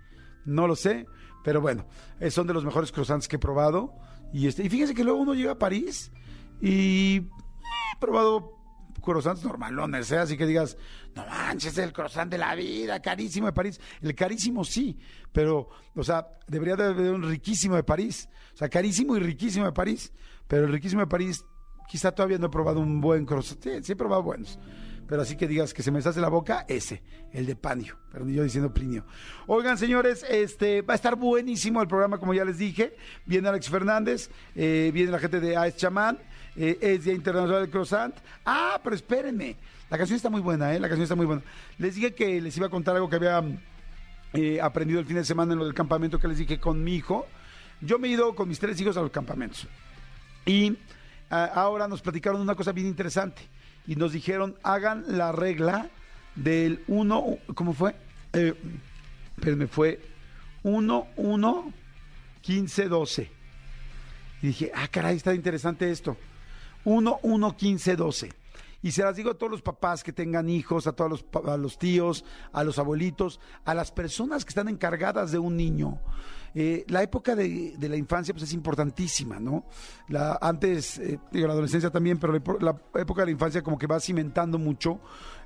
No 0.45 0.67
lo 0.67 0.75
sé. 0.75 1.07
Pero 1.43 1.61
bueno, 1.61 1.87
eh, 2.19 2.29
son 2.29 2.47
de 2.47 2.53
los 2.53 2.63
mejores 2.63 2.91
croissants 2.91 3.27
que 3.27 3.37
he 3.37 3.39
probado. 3.39 3.93
Y, 4.31 4.47
este, 4.47 4.63
y 4.63 4.69
fíjense 4.69 4.93
que 4.93 5.03
luego 5.03 5.19
uno 5.19 5.33
llega 5.33 5.53
a 5.53 5.59
París 5.59 6.11
y 6.61 7.17
eh, 7.17 7.29
he 7.93 7.99
probado 7.99 8.60
croissants 9.01 9.43
normalones, 9.43 10.11
¿eh? 10.11 10.17
así 10.17 10.37
que 10.37 10.45
digas, 10.45 10.77
no 11.15 11.25
manches, 11.25 11.77
el 11.77 11.91
croissant 11.91 12.31
de 12.31 12.37
la 12.37 12.55
vida, 12.55 13.01
carísimo 13.01 13.47
de 13.47 13.53
París. 13.53 13.79
El 14.01 14.15
carísimo 14.15 14.63
sí, 14.63 14.97
pero, 15.31 15.69
o 15.95 16.03
sea, 16.03 16.27
debería 16.47 16.75
de 16.75 16.85
haber 16.85 17.11
un 17.11 17.23
riquísimo 17.23 17.75
de 17.75 17.83
París. 17.83 18.29
O 18.53 18.57
sea, 18.57 18.69
carísimo 18.69 19.17
y 19.17 19.19
riquísimo 19.19 19.65
de 19.65 19.71
París. 19.71 20.13
Pero 20.47 20.65
el 20.65 20.71
riquísimo 20.71 21.01
de 21.01 21.07
París, 21.07 21.43
quizá 21.87 22.11
todavía 22.11 22.37
no 22.37 22.47
he 22.47 22.49
probado 22.49 22.79
un 22.79 23.01
buen 23.01 23.25
croissant. 23.25 23.61
Sí, 23.61 23.71
sí 23.83 23.91
he 23.93 23.95
probado 23.95 24.23
buenos. 24.23 24.59
Pero 25.11 25.23
así 25.23 25.35
que 25.35 25.45
digas 25.45 25.73
que 25.73 25.83
se 25.83 25.91
me 25.91 25.97
deshace 25.99 26.21
la 26.21 26.29
boca, 26.29 26.63
ese, 26.69 27.03
el 27.33 27.45
de 27.45 27.57
Panio, 27.57 27.97
pero 28.13 28.25
yo 28.29 28.43
diciendo 28.43 28.73
Plinio. 28.73 29.03
Oigan, 29.45 29.77
señores, 29.77 30.25
este 30.29 30.83
va 30.83 30.93
a 30.93 30.95
estar 30.95 31.17
buenísimo 31.17 31.81
el 31.81 31.89
programa, 31.89 32.17
como 32.17 32.33
ya 32.33 32.45
les 32.45 32.57
dije. 32.57 32.95
Viene 33.25 33.49
Alex 33.49 33.67
Fernández, 33.67 34.29
eh, 34.55 34.89
viene 34.93 35.11
la 35.11 35.19
gente 35.19 35.41
de 35.41 35.57
AES 35.57 35.75
Chamán, 35.75 36.17
eh, 36.55 36.77
es 36.79 37.03
Día 37.03 37.13
Internacional 37.13 37.59
del 37.59 37.69
Croissant. 37.69 38.15
Ah, 38.45 38.79
pero 38.81 38.95
espérenme, 38.95 39.57
la 39.89 39.97
canción 39.97 40.15
está 40.15 40.29
muy 40.29 40.39
buena, 40.39 40.73
¿eh? 40.73 40.79
La 40.79 40.87
canción 40.87 41.03
está 41.03 41.15
muy 41.15 41.25
buena. 41.25 41.41
Les 41.77 41.95
dije 41.95 42.13
que 42.13 42.39
les 42.39 42.55
iba 42.55 42.67
a 42.67 42.69
contar 42.69 42.95
algo 42.95 43.09
que 43.09 43.17
había 43.17 43.43
eh, 44.31 44.61
aprendido 44.61 45.01
el 45.01 45.05
fin 45.05 45.17
de 45.17 45.25
semana 45.25 45.51
en 45.51 45.59
lo 45.59 45.65
del 45.65 45.73
campamento 45.73 46.19
que 46.19 46.29
les 46.29 46.37
dije 46.37 46.57
con 46.57 46.81
mi 46.81 46.95
hijo. 46.95 47.27
Yo 47.81 47.99
me 47.99 48.07
he 48.07 48.11
ido 48.11 48.33
con 48.33 48.47
mis 48.47 48.59
tres 48.59 48.79
hijos 48.79 48.95
a 48.95 49.01
los 49.01 49.11
campamentos. 49.11 49.67
Y 50.45 50.77
ah, 51.29 51.51
ahora 51.53 51.89
nos 51.89 52.01
platicaron 52.01 52.39
una 52.39 52.55
cosa 52.55 52.71
bien 52.71 52.87
interesante. 52.87 53.41
Y 53.87 53.95
nos 53.95 54.13
dijeron, 54.13 54.55
hagan 54.63 55.05
la 55.07 55.31
regla 55.31 55.89
del 56.35 56.83
1, 56.87 57.37
¿cómo 57.55 57.73
fue? 57.73 57.95
Eh, 58.33 58.53
espérenme, 59.35 59.67
fue 59.67 59.99
1, 60.63 61.07
1, 61.15 61.73
15, 62.41 62.87
12. 62.87 63.31
Y 64.41 64.47
dije, 64.47 64.71
ah, 64.73 64.87
caray, 64.89 65.17
está 65.17 65.33
interesante 65.33 65.89
esto. 65.91 66.17
1, 66.85 67.19
1, 67.23 67.57
15, 67.57 67.95
12. 67.95 68.33
Y 68.83 68.91
se 68.91 69.03
las 69.03 69.15
digo 69.15 69.31
a 69.31 69.33
todos 69.35 69.51
los 69.51 69.61
papás 69.61 70.03
que 70.03 70.11
tengan 70.11 70.49
hijos, 70.49 70.87
a 70.87 70.93
todos 70.93 71.11
los, 71.11 71.25
a 71.45 71.57
los 71.57 71.77
tíos, 71.77 72.25
a 72.51 72.63
los 72.63 72.79
abuelitos, 72.79 73.39
a 73.63 73.75
las 73.75 73.91
personas 73.91 74.43
que 74.43 74.49
están 74.49 74.69
encargadas 74.69 75.31
de 75.31 75.37
un 75.37 75.55
niño. 75.55 75.99
Eh, 76.53 76.85
la 76.87 77.01
época 77.01 77.35
de, 77.35 77.75
la 77.79 77.95
infancia 77.95 78.33
pues 78.33 78.43
es 78.43 78.53
importantísima, 78.53 79.39
¿no? 79.39 79.65
La, 80.09 80.37
antes, 80.41 80.97
eh, 80.99 81.19
digo, 81.31 81.47
la 81.47 81.53
adolescencia 81.53 81.89
también, 81.89 82.19
pero 82.19 82.33
la, 82.33 82.41
la 82.59 83.01
época 83.01 83.21
de 83.21 83.27
la 83.27 83.31
infancia 83.31 83.61
como 83.61 83.77
que 83.77 83.87
va 83.87 83.99
cimentando 83.99 84.57
mucho 84.57 84.99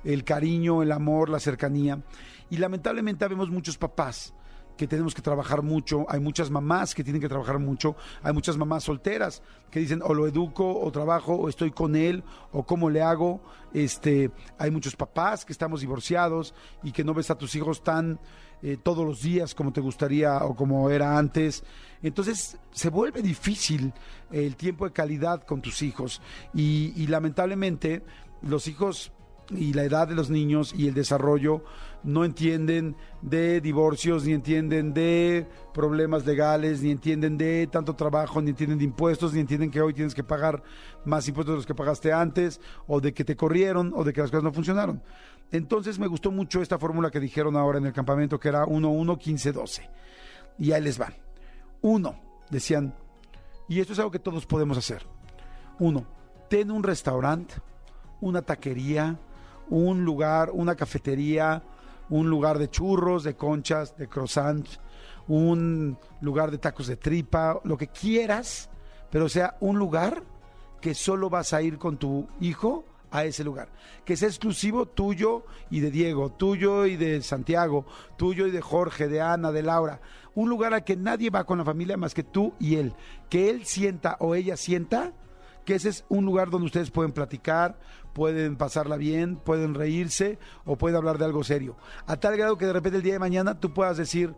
el 0.04 0.24
cariño, 0.24 0.82
el 0.82 0.92
amor, 0.92 1.28
la 1.28 1.38
cercanía. 1.38 2.02
Y 2.50 2.58
lamentablemente 2.58 3.26
vemos 3.28 3.50
muchos 3.50 3.78
papás 3.78 4.34
que 4.76 4.86
tenemos 4.86 5.14
que 5.14 5.22
trabajar 5.22 5.62
mucho, 5.62 6.06
hay 6.08 6.20
muchas 6.20 6.50
mamás 6.50 6.94
que 6.94 7.02
tienen 7.02 7.20
que 7.20 7.28
trabajar 7.28 7.58
mucho, 7.58 7.96
hay 8.22 8.32
muchas 8.32 8.56
mamás 8.56 8.84
solteras 8.84 9.42
que 9.70 9.80
dicen 9.80 10.02
o 10.04 10.14
lo 10.14 10.26
educo 10.26 10.80
o 10.80 10.90
trabajo 10.92 11.34
o 11.34 11.48
estoy 11.48 11.70
con 11.70 11.96
él 11.96 12.22
o 12.52 12.64
cómo 12.64 12.90
le 12.90 13.02
hago, 13.02 13.40
este, 13.72 14.30
hay 14.58 14.70
muchos 14.70 14.96
papás 14.96 15.44
que 15.44 15.52
estamos 15.52 15.80
divorciados 15.80 16.54
y 16.82 16.92
que 16.92 17.04
no 17.04 17.14
ves 17.14 17.30
a 17.30 17.38
tus 17.38 17.54
hijos 17.54 17.82
tan 17.82 18.20
eh, 18.62 18.78
todos 18.82 19.04
los 19.04 19.22
días 19.22 19.54
como 19.54 19.72
te 19.72 19.80
gustaría 19.80 20.38
o 20.38 20.54
como 20.54 20.90
era 20.90 21.18
antes, 21.18 21.64
entonces 22.02 22.58
se 22.70 22.90
vuelve 22.90 23.22
difícil 23.22 23.92
el 24.30 24.56
tiempo 24.56 24.84
de 24.86 24.92
calidad 24.92 25.42
con 25.44 25.60
tus 25.60 25.82
hijos. 25.82 26.20
Y, 26.54 26.92
y 26.96 27.06
lamentablemente 27.06 28.02
los 28.42 28.68
hijos 28.68 29.12
y 29.50 29.72
la 29.72 29.84
edad 29.84 30.08
de 30.08 30.14
los 30.14 30.30
niños 30.30 30.74
y 30.76 30.88
el 30.88 30.94
desarrollo 30.94 31.64
no 32.02 32.24
entienden 32.24 32.96
de 33.22 33.60
divorcios, 33.60 34.24
ni 34.24 34.32
entienden 34.32 34.94
de 34.94 35.46
problemas 35.74 36.24
legales, 36.24 36.82
ni 36.82 36.90
entienden 36.90 37.36
de 37.36 37.66
tanto 37.66 37.94
trabajo, 37.94 38.40
ni 38.40 38.50
entienden 38.50 38.78
de 38.78 38.84
impuestos, 38.84 39.32
ni 39.32 39.40
entienden 39.40 39.70
que 39.70 39.80
hoy 39.80 39.92
tienes 39.92 40.14
que 40.14 40.24
pagar 40.24 40.62
más 41.04 41.26
impuestos 41.28 41.54
de 41.54 41.56
los 41.56 41.66
que 41.66 41.74
pagaste 41.74 42.12
antes, 42.12 42.60
o 42.86 43.00
de 43.00 43.12
que 43.12 43.24
te 43.24 43.36
corrieron, 43.36 43.92
o 43.94 44.04
de 44.04 44.12
que 44.12 44.20
las 44.20 44.30
cosas 44.30 44.44
no 44.44 44.52
funcionaron. 44.52 45.02
Entonces 45.52 45.98
me 45.98 46.06
gustó 46.06 46.30
mucho 46.30 46.62
esta 46.62 46.78
fórmula 46.78 47.10
que 47.10 47.20
dijeron 47.20 47.56
ahora 47.56 47.78
en 47.78 47.86
el 47.86 47.92
campamento, 47.92 48.38
que 48.38 48.48
era 48.48 48.64
1-1-15-12. 48.64 49.88
Y 50.58 50.72
ahí 50.72 50.82
les 50.82 50.98
van. 50.98 51.14
Uno, 51.82 52.18
decían, 52.50 52.94
y 53.68 53.80
esto 53.80 53.92
es 53.92 53.98
algo 53.98 54.10
que 54.10 54.18
todos 54.18 54.46
podemos 54.46 54.78
hacer. 54.78 55.04
Uno, 55.78 56.06
ten 56.48 56.70
un 56.70 56.82
restaurante, 56.82 57.54
una 58.20 58.42
taquería, 58.42 59.18
un 59.68 60.04
lugar, 60.04 60.50
una 60.52 60.74
cafetería, 60.74 61.62
un 62.10 62.28
lugar 62.30 62.58
de 62.58 62.70
churros, 62.70 63.24
de 63.24 63.34
conchas, 63.34 63.96
de 63.96 64.08
croissants, 64.08 64.80
un 65.28 65.98
lugar 66.20 66.50
de 66.50 66.58
tacos 66.58 66.86
de 66.86 66.96
tripa, 66.96 67.60
lo 67.64 67.76
que 67.76 67.88
quieras, 67.88 68.70
pero 69.10 69.28
sea 69.28 69.56
un 69.60 69.78
lugar 69.78 70.22
que 70.80 70.94
solo 70.94 71.30
vas 71.30 71.52
a 71.52 71.62
ir 71.62 71.78
con 71.78 71.96
tu 71.96 72.28
hijo 72.40 72.84
a 73.10 73.24
ese 73.24 73.44
lugar, 73.44 73.68
que 74.04 74.16
sea 74.16 74.28
exclusivo 74.28 74.86
tuyo 74.86 75.44
y 75.70 75.80
de 75.80 75.90
Diego, 75.90 76.30
tuyo 76.32 76.86
y 76.86 76.96
de 76.96 77.22
Santiago, 77.22 77.86
tuyo 78.16 78.46
y 78.46 78.50
de 78.50 78.60
Jorge, 78.60 79.08
de 79.08 79.20
Ana, 79.20 79.52
de 79.52 79.62
Laura, 79.62 80.00
un 80.34 80.48
lugar 80.48 80.74
al 80.74 80.84
que 80.84 80.96
nadie 80.96 81.30
va 81.30 81.44
con 81.44 81.58
la 81.58 81.64
familia 81.64 81.96
más 81.96 82.14
que 82.14 82.24
tú 82.24 82.52
y 82.58 82.76
él, 82.76 82.94
que 83.30 83.48
él 83.48 83.64
sienta 83.64 84.16
o 84.20 84.34
ella 84.34 84.56
sienta 84.56 85.12
que 85.64 85.74
ese 85.74 85.88
es 85.88 86.04
un 86.08 86.24
lugar 86.24 86.50
donde 86.50 86.66
ustedes 86.66 86.90
pueden 86.90 87.12
platicar, 87.12 87.78
pueden 88.16 88.56
pasarla 88.56 88.96
bien, 88.96 89.36
pueden 89.36 89.74
reírse 89.74 90.38
o 90.64 90.78
pueden 90.78 90.96
hablar 90.96 91.18
de 91.18 91.26
algo 91.26 91.44
serio. 91.44 91.76
A 92.06 92.16
tal 92.16 92.34
grado 92.34 92.56
que 92.56 92.64
de 92.64 92.72
repente 92.72 92.96
el 92.96 93.02
día 93.02 93.12
de 93.12 93.18
mañana 93.18 93.60
tú 93.60 93.74
puedas 93.74 93.98
decir, 93.98 94.34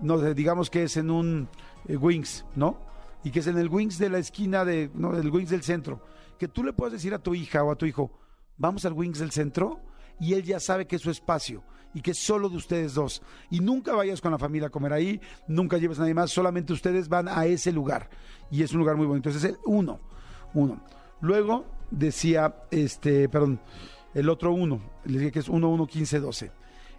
no 0.00 0.16
digamos 0.32 0.70
que 0.70 0.84
es 0.84 0.96
en 0.96 1.10
un 1.10 1.48
eh, 1.88 1.96
Wings, 1.96 2.46
¿no? 2.54 2.78
Y 3.24 3.32
que 3.32 3.40
es 3.40 3.48
en 3.48 3.58
el 3.58 3.68
Wings 3.68 3.98
de 3.98 4.10
la 4.10 4.18
esquina 4.18 4.64
de, 4.64 4.92
no, 4.94 5.10
del 5.10 5.28
Wings 5.28 5.50
del 5.50 5.64
centro. 5.64 6.04
Que 6.38 6.46
tú 6.46 6.62
le 6.62 6.72
puedas 6.72 6.92
decir 6.92 7.14
a 7.14 7.18
tu 7.18 7.34
hija 7.34 7.64
o 7.64 7.72
a 7.72 7.74
tu 7.74 7.84
hijo, 7.84 8.12
vamos 8.58 8.84
al 8.84 8.92
Wings 8.92 9.18
del 9.18 9.32
centro 9.32 9.80
y 10.20 10.34
él 10.34 10.44
ya 10.44 10.60
sabe 10.60 10.86
que 10.86 10.94
es 10.94 11.02
su 11.02 11.10
espacio 11.10 11.64
y 11.94 12.02
que 12.02 12.12
es 12.12 12.18
solo 12.18 12.48
de 12.48 12.58
ustedes 12.58 12.94
dos. 12.94 13.22
Y 13.50 13.58
nunca 13.58 13.92
vayas 13.96 14.20
con 14.20 14.30
la 14.30 14.38
familia 14.38 14.68
a 14.68 14.70
comer 14.70 14.92
ahí, 14.92 15.20
nunca 15.48 15.78
lleves 15.78 15.98
a 15.98 16.02
nadie 16.02 16.14
más, 16.14 16.30
solamente 16.30 16.72
ustedes 16.72 17.08
van 17.08 17.26
a 17.26 17.44
ese 17.46 17.72
lugar. 17.72 18.08
Y 18.52 18.62
es 18.62 18.72
un 18.72 18.78
lugar 18.78 18.94
muy 18.94 19.06
bonito. 19.06 19.30
Ese 19.30 19.38
es 19.38 19.44
el 19.46 19.56
uno. 19.64 19.98
Uno. 20.54 20.80
Luego 21.20 21.75
decía, 21.90 22.56
este, 22.70 23.28
perdón, 23.28 23.60
el 24.14 24.28
otro 24.28 24.52
uno, 24.52 24.80
les 25.04 25.20
dije 25.20 25.32
que 25.32 25.38
es 25.40 25.48
1, 25.48 25.68
1, 25.68 25.86
15, 25.86 26.20
12. 26.20 26.50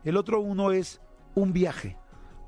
El 0.03 0.17
otro 0.17 0.39
uno 0.39 0.71
es 0.71 1.01
un 1.35 1.53
viaje, 1.53 1.97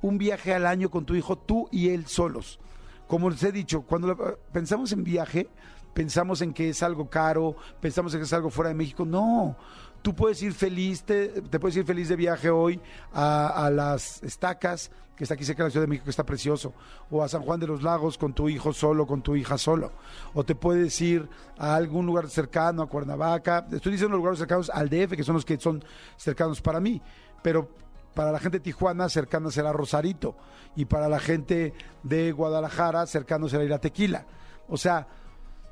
un 0.02 0.18
viaje 0.18 0.54
al 0.54 0.66
año 0.66 0.90
con 0.90 1.06
tu 1.06 1.16
hijo, 1.16 1.38
tú 1.38 1.68
y 1.72 1.90
él 1.90 2.08
solos. 2.08 2.60
Como 3.08 3.30
les 3.30 3.42
he 3.44 3.52
dicho, 3.52 3.82
cuando 3.82 4.38
pensamos 4.52 4.92
en 4.92 5.04
viaje, 5.04 5.50
pensamos 5.94 6.42
en 6.42 6.54
que 6.54 6.70
es 6.70 6.84
algo 6.84 7.10
caro, 7.10 7.56
pensamos 7.82 8.14
en 8.14 8.20
que 8.20 8.26
es 8.26 8.34
algo 8.34 8.50
fuera 8.50 8.70
de 8.70 8.76
México. 8.76 9.06
No, 9.06 9.58
tú 10.02 10.16
puedes 10.16 10.42
ir 10.42 10.54
feliz, 10.54 11.04
te, 11.04 11.42
te 11.42 11.60
puedes 11.60 11.78
ir 11.78 11.86
feliz 11.86 12.10
de 12.10 12.16
viaje 12.16 12.50
hoy 12.50 12.80
a, 13.14 13.66
a 13.66 13.70
las 13.70 14.22
estacas, 14.24 14.92
que 15.16 15.26
está 15.26 15.34
aquí 15.34 15.44
cerca 15.44 15.64
de 15.64 15.68
la 15.68 15.72
Ciudad 15.72 15.84
de 15.84 15.90
México, 15.90 16.06
que 16.06 16.12
está 16.12 16.26
precioso, 16.26 16.74
o 17.12 17.22
a 17.22 17.28
San 17.28 17.42
Juan 17.42 17.60
de 17.60 17.68
los 17.68 17.84
Lagos 17.84 18.18
con 18.18 18.34
tu 18.34 18.48
hijo 18.48 18.72
solo, 18.72 19.06
con 19.06 19.22
tu 19.22 19.36
hija 19.36 19.58
solo, 19.58 19.92
o 20.34 20.44
te 20.44 20.56
puedes 20.56 21.00
ir 21.02 21.28
a 21.58 21.76
algún 21.76 22.06
lugar 22.06 22.30
cercano, 22.30 22.82
a 22.82 22.88
Cuernavaca. 22.88 23.68
Estoy 23.72 23.92
diciendo 23.92 24.16
los 24.16 24.20
lugares 24.20 24.40
cercanos 24.40 24.70
al 24.70 24.90
DF, 24.90 25.16
que 25.16 25.24
son 25.24 25.36
los 25.36 25.44
que 25.44 25.60
son 25.60 25.84
cercanos 26.16 26.62
para 26.62 26.80
mí, 26.80 27.02
pero 27.44 27.70
para 28.14 28.32
la 28.32 28.40
gente 28.40 28.58
de 28.58 28.64
Tijuana, 28.64 29.10
cercana 29.10 29.52
será 29.52 29.72
Rosarito. 29.72 30.36
Y 30.76 30.86
para 30.86 31.10
la 31.10 31.20
gente 31.20 31.74
de 32.04 32.32
Guadalajara, 32.32 33.06
cercano 33.06 33.50
será 33.50 33.64
ir 33.64 33.74
a 33.74 33.80
Tequila. 33.80 34.26
O 34.68 34.78
sea, 34.78 35.08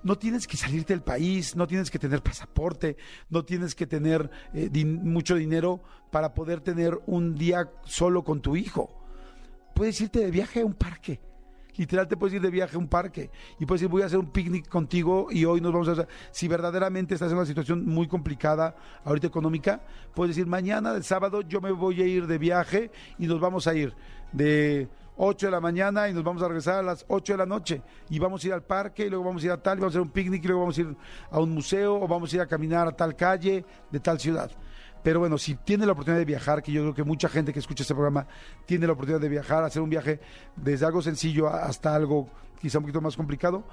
no 0.04 0.18
tienes 0.18 0.48
que 0.48 0.58
salirte 0.58 0.94
del 0.94 1.04
país, 1.04 1.56
no 1.56 1.68
tienes 1.68 1.92
que 1.92 2.00
tener 2.00 2.22
pasaporte, 2.22 2.98
no 3.30 3.44
tienes 3.44 3.76
que 3.76 3.88
tener 3.88 4.30
eh, 4.54 4.86
mucho 4.86 5.36
dinero 5.36 5.82
para 6.12 6.34
poder 6.34 6.62
tener 6.62 7.00
un 7.06 7.36
día 7.36 7.70
solo 7.84 8.24
con 8.24 8.42
tu 8.42 8.56
hijo. 8.56 8.90
Puedes 9.74 10.00
irte 10.02 10.20
de 10.20 10.32
viaje 10.32 10.62
a 10.62 10.66
un 10.66 10.74
parque. 10.74 11.20
Literal 11.78 12.08
te 12.08 12.18
puedes 12.18 12.34
ir 12.34 12.42
de 12.42 12.50
viaje 12.50 12.76
a 12.76 12.80
un 12.80 12.88
parque 12.88 13.30
y 13.60 13.66
puedes 13.68 13.82
decir 13.82 13.92
voy 13.92 14.02
a 14.02 14.08
hacer 14.08 14.18
un 14.18 14.32
picnic 14.32 14.68
contigo 14.68 15.28
y 15.30 15.46
hoy 15.46 15.62
nos 15.62 15.72
vamos 15.72 15.88
a. 15.90 16.08
Si 16.32 16.48
verdaderamente 16.48 17.14
estás 17.14 17.32
en 17.32 17.38
una 17.38 17.46
situación 17.46 17.86
muy 17.86 18.08
complicada 18.08 18.76
ahorita 19.06 19.28
económica, 19.28 19.82
puedes 20.16 20.36
decir 20.36 20.48
mañana, 20.48 20.96
el 20.96 21.04
sábado, 21.04 21.42
yo 21.42 21.62
me 21.62 21.72
voy 21.72 22.02
a 22.02 22.08
ir 22.08 22.26
de 22.26 22.40
viaje 22.40 22.92
y 23.20 23.28
nos 23.28 23.40
vamos 23.40 23.68
a 23.68 23.76
ir 23.76 23.94
de 24.32 24.90
8 25.18 25.48
de 25.48 25.52
la 25.52 25.60
mañana 25.60 26.08
y 26.08 26.14
nos 26.14 26.24
vamos 26.24 26.42
a 26.44 26.48
regresar 26.48 26.76
a 26.76 26.84
las 26.84 27.06
8 27.08 27.34
de 27.34 27.38
la 27.38 27.46
noche 27.46 27.82
y 28.10 28.20
vamos 28.20 28.44
a 28.44 28.48
ir 28.48 28.54
al 28.54 28.64
parque 28.64 29.06
y 29.06 29.10
luego 29.10 29.26
vamos 29.26 29.44
a 29.44 29.46
ir 29.48 29.52
a 29.52 29.62
tal, 29.62 29.78
y 29.78 29.82
vamos 29.82 29.94
a 29.94 29.98
hacer 29.98 30.02
un 30.02 30.12
picnic 30.12 30.44
y 30.44 30.48
luego 30.48 30.62
vamos 30.62 30.78
a 30.78 30.82
ir 30.82 30.96
a 31.32 31.40
un 31.40 31.52
museo 31.52 31.96
o 31.96 32.08
vamos 32.08 32.32
a 32.32 32.36
ir 32.36 32.42
a 32.42 32.48
caminar 32.48 32.88
a 32.88 32.92
tal 32.92 33.16
calle 33.16 33.66
de 33.92 34.00
tal 34.00 34.20
ciudad. 34.20 34.52
Pero 35.04 35.20
bueno, 35.20 35.38
si 35.38 35.56
tiene 35.56 35.86
la 35.86 35.94
oportunidad 35.94 36.20
de 36.20 36.26
viajar, 36.26 36.62
que 36.62 36.72
yo 36.72 36.82
creo 36.82 36.94
que 36.94 37.04
mucha 37.04 37.30
gente 37.30 37.54
que 37.54 37.60
escucha 37.60 37.84
este 37.84 37.94
programa 37.94 38.28
tiene 38.66 38.88
la 38.88 38.94
oportunidad 38.94 39.22
de 39.22 39.30
viajar, 39.30 39.64
hacer 39.64 39.82
un 39.82 39.90
viaje 39.90 40.20
desde 40.56 40.86
algo 40.86 41.02
sencillo 41.02 41.48
hasta 41.48 41.96
algo 41.96 42.30
quizá 42.60 42.80
un 42.80 42.84
poquito 42.84 43.02
más 43.02 43.16
complicado, 43.16 43.64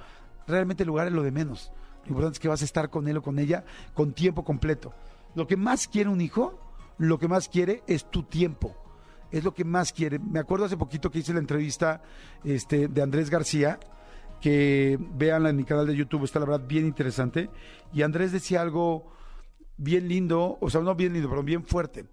realmente 0.47 0.83
el 0.83 0.87
lugar 0.87 1.07
es 1.07 1.13
lo 1.13 1.23
de 1.23 1.31
menos. 1.31 1.71
Lo 2.05 2.09
importante 2.09 2.35
es 2.35 2.39
que 2.39 2.47
vas 2.47 2.61
a 2.61 2.65
estar 2.65 2.89
con 2.89 3.07
él 3.07 3.17
o 3.17 3.21
con 3.21 3.39
ella 3.39 3.65
con 3.93 4.13
tiempo 4.13 4.43
completo. 4.43 4.93
Lo 5.33 5.47
que 5.47 5.57
más 5.57 5.87
quiere 5.87 6.09
un 6.09 6.21
hijo, 6.21 6.59
lo 6.97 7.19
que 7.19 7.27
más 7.27 7.49
quiere 7.49 7.83
es 7.87 8.09
tu 8.09 8.23
tiempo. 8.23 8.75
Es 9.35 9.43
lo 9.43 9.53
que 9.53 9.65
más 9.65 9.91
quiere. 9.91 10.17
Me 10.17 10.39
acuerdo 10.39 10.63
hace 10.63 10.77
poquito 10.77 11.11
que 11.11 11.19
hice 11.19 11.33
la 11.33 11.39
entrevista 11.39 12.01
este, 12.45 12.87
de 12.87 13.01
Andrés 13.01 13.29
García, 13.29 13.77
que 14.39 14.97
véanla 14.97 15.49
en 15.49 15.57
mi 15.57 15.65
canal 15.65 15.85
de 15.85 15.93
YouTube, 15.93 16.23
está 16.23 16.39
la 16.39 16.45
verdad 16.45 16.65
bien 16.65 16.85
interesante. 16.85 17.49
Y 17.93 18.01
Andrés 18.03 18.31
decía 18.31 18.61
algo 18.61 19.11
bien 19.75 20.07
lindo, 20.07 20.57
o 20.61 20.69
sea, 20.69 20.79
no 20.79 20.95
bien 20.95 21.11
lindo, 21.11 21.27
pero 21.29 21.43
bien 21.43 21.65
fuerte. 21.65 22.05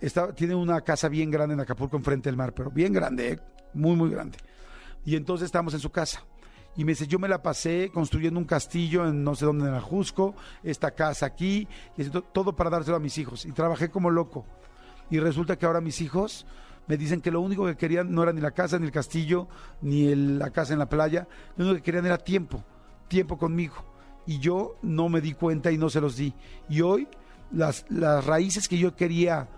Está, 0.00 0.32
tiene 0.34 0.54
una 0.54 0.82
casa 0.82 1.08
bien 1.08 1.32
grande 1.32 1.54
en 1.54 1.60
Acapulco, 1.60 1.96
enfrente 1.96 2.28
del 2.28 2.36
mar, 2.36 2.52
pero 2.54 2.70
bien 2.70 2.92
grande, 2.92 3.32
¿eh? 3.32 3.40
muy, 3.74 3.96
muy 3.96 4.10
grande. 4.10 4.38
Y 5.04 5.16
entonces 5.16 5.46
estábamos 5.46 5.74
en 5.74 5.80
su 5.80 5.90
casa. 5.90 6.22
Y 6.76 6.84
me 6.84 6.92
dice, 6.92 7.08
yo 7.08 7.18
me 7.18 7.26
la 7.26 7.42
pasé 7.42 7.90
construyendo 7.92 8.38
un 8.38 8.46
castillo 8.46 9.04
en 9.04 9.24
no 9.24 9.34
sé 9.34 9.46
dónde, 9.46 9.66
en 9.66 9.74
Ajusco, 9.74 10.36
esta 10.62 10.92
casa 10.92 11.26
aquí, 11.26 11.66
y 11.96 12.04
todo 12.04 12.54
para 12.54 12.70
dárselo 12.70 12.98
a 12.98 13.00
mis 13.00 13.18
hijos. 13.18 13.46
Y 13.46 13.50
trabajé 13.50 13.90
como 13.90 14.10
loco. 14.10 14.46
Y 15.10 15.18
resulta 15.20 15.56
que 15.56 15.66
ahora 15.66 15.80
mis 15.80 16.00
hijos 16.00 16.46
me 16.88 16.96
dicen 16.96 17.20
que 17.20 17.30
lo 17.30 17.40
único 17.40 17.66
que 17.66 17.76
querían 17.76 18.12
no 18.12 18.22
era 18.22 18.32
ni 18.32 18.40
la 18.40 18.50
casa, 18.52 18.78
ni 18.78 18.86
el 18.86 18.92
castillo, 18.92 19.48
ni 19.82 20.06
el- 20.08 20.38
la 20.38 20.50
casa 20.50 20.72
en 20.72 20.78
la 20.78 20.88
playa. 20.88 21.26
Lo 21.56 21.64
único 21.64 21.76
que 21.76 21.82
querían 21.82 22.06
era 22.06 22.18
tiempo, 22.18 22.62
tiempo 23.08 23.36
conmigo. 23.38 23.74
Y 24.26 24.38
yo 24.40 24.76
no 24.82 25.08
me 25.08 25.20
di 25.20 25.32
cuenta 25.34 25.70
y 25.70 25.78
no 25.78 25.88
se 25.90 26.00
los 26.00 26.16
di. 26.16 26.32
Y 26.68 26.80
hoy 26.80 27.08
las, 27.52 27.84
las 27.88 28.24
raíces 28.26 28.68
que 28.68 28.78
yo 28.78 28.94
quería 28.96 29.48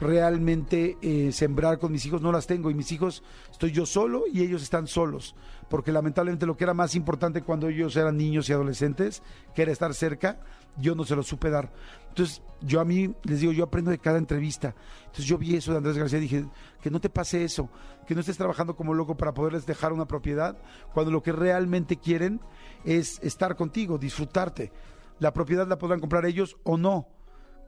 realmente 0.00 0.96
eh, 1.02 1.32
sembrar 1.32 1.78
con 1.78 1.92
mis 1.92 2.06
hijos 2.06 2.22
no 2.22 2.32
las 2.32 2.46
tengo 2.46 2.70
y 2.70 2.74
mis 2.74 2.92
hijos 2.92 3.22
estoy 3.50 3.72
yo 3.72 3.86
solo 3.86 4.24
y 4.32 4.42
ellos 4.42 4.62
están 4.62 4.86
solos. 4.86 5.34
Porque 5.68 5.92
lamentablemente 5.92 6.46
lo 6.46 6.56
que 6.56 6.64
era 6.64 6.74
más 6.74 6.94
importante 6.94 7.42
cuando 7.42 7.68
ellos 7.68 7.96
eran 7.96 8.16
niños 8.16 8.48
y 8.48 8.52
adolescentes 8.52 9.22
que 9.54 9.62
era 9.62 9.72
estar 9.72 9.92
cerca 9.94 10.40
yo 10.80 10.94
no 10.94 11.04
se 11.04 11.16
lo 11.16 11.22
supe 11.22 11.50
dar. 11.50 11.72
Entonces 12.08 12.42
yo 12.60 12.80
a 12.80 12.84
mí 12.84 13.14
les 13.24 13.40
digo 13.40 13.52
yo 13.52 13.64
aprendo 13.64 13.90
de 13.90 13.98
cada 13.98 14.18
entrevista. 14.18 14.74
Entonces 15.00 15.26
yo 15.26 15.38
vi 15.38 15.56
eso 15.56 15.72
de 15.72 15.78
Andrés 15.78 15.98
García 15.98 16.18
y 16.18 16.22
dije 16.22 16.46
que 16.80 16.90
no 16.90 17.00
te 17.00 17.10
pase 17.10 17.44
eso 17.44 17.68
que 18.06 18.14
no 18.14 18.20
estés 18.20 18.38
trabajando 18.38 18.74
como 18.74 18.94
loco 18.94 19.16
para 19.16 19.34
poderles 19.34 19.66
dejar 19.66 19.92
una 19.92 20.06
propiedad 20.06 20.56
cuando 20.94 21.12
lo 21.12 21.22
que 21.22 21.32
realmente 21.32 21.98
quieren 21.98 22.40
es 22.84 23.18
estar 23.22 23.56
contigo 23.56 23.98
disfrutarte. 23.98 24.72
La 25.18 25.32
propiedad 25.32 25.66
la 25.66 25.78
podrán 25.78 26.00
comprar 26.00 26.24
ellos 26.24 26.56
o 26.62 26.78
no 26.78 27.06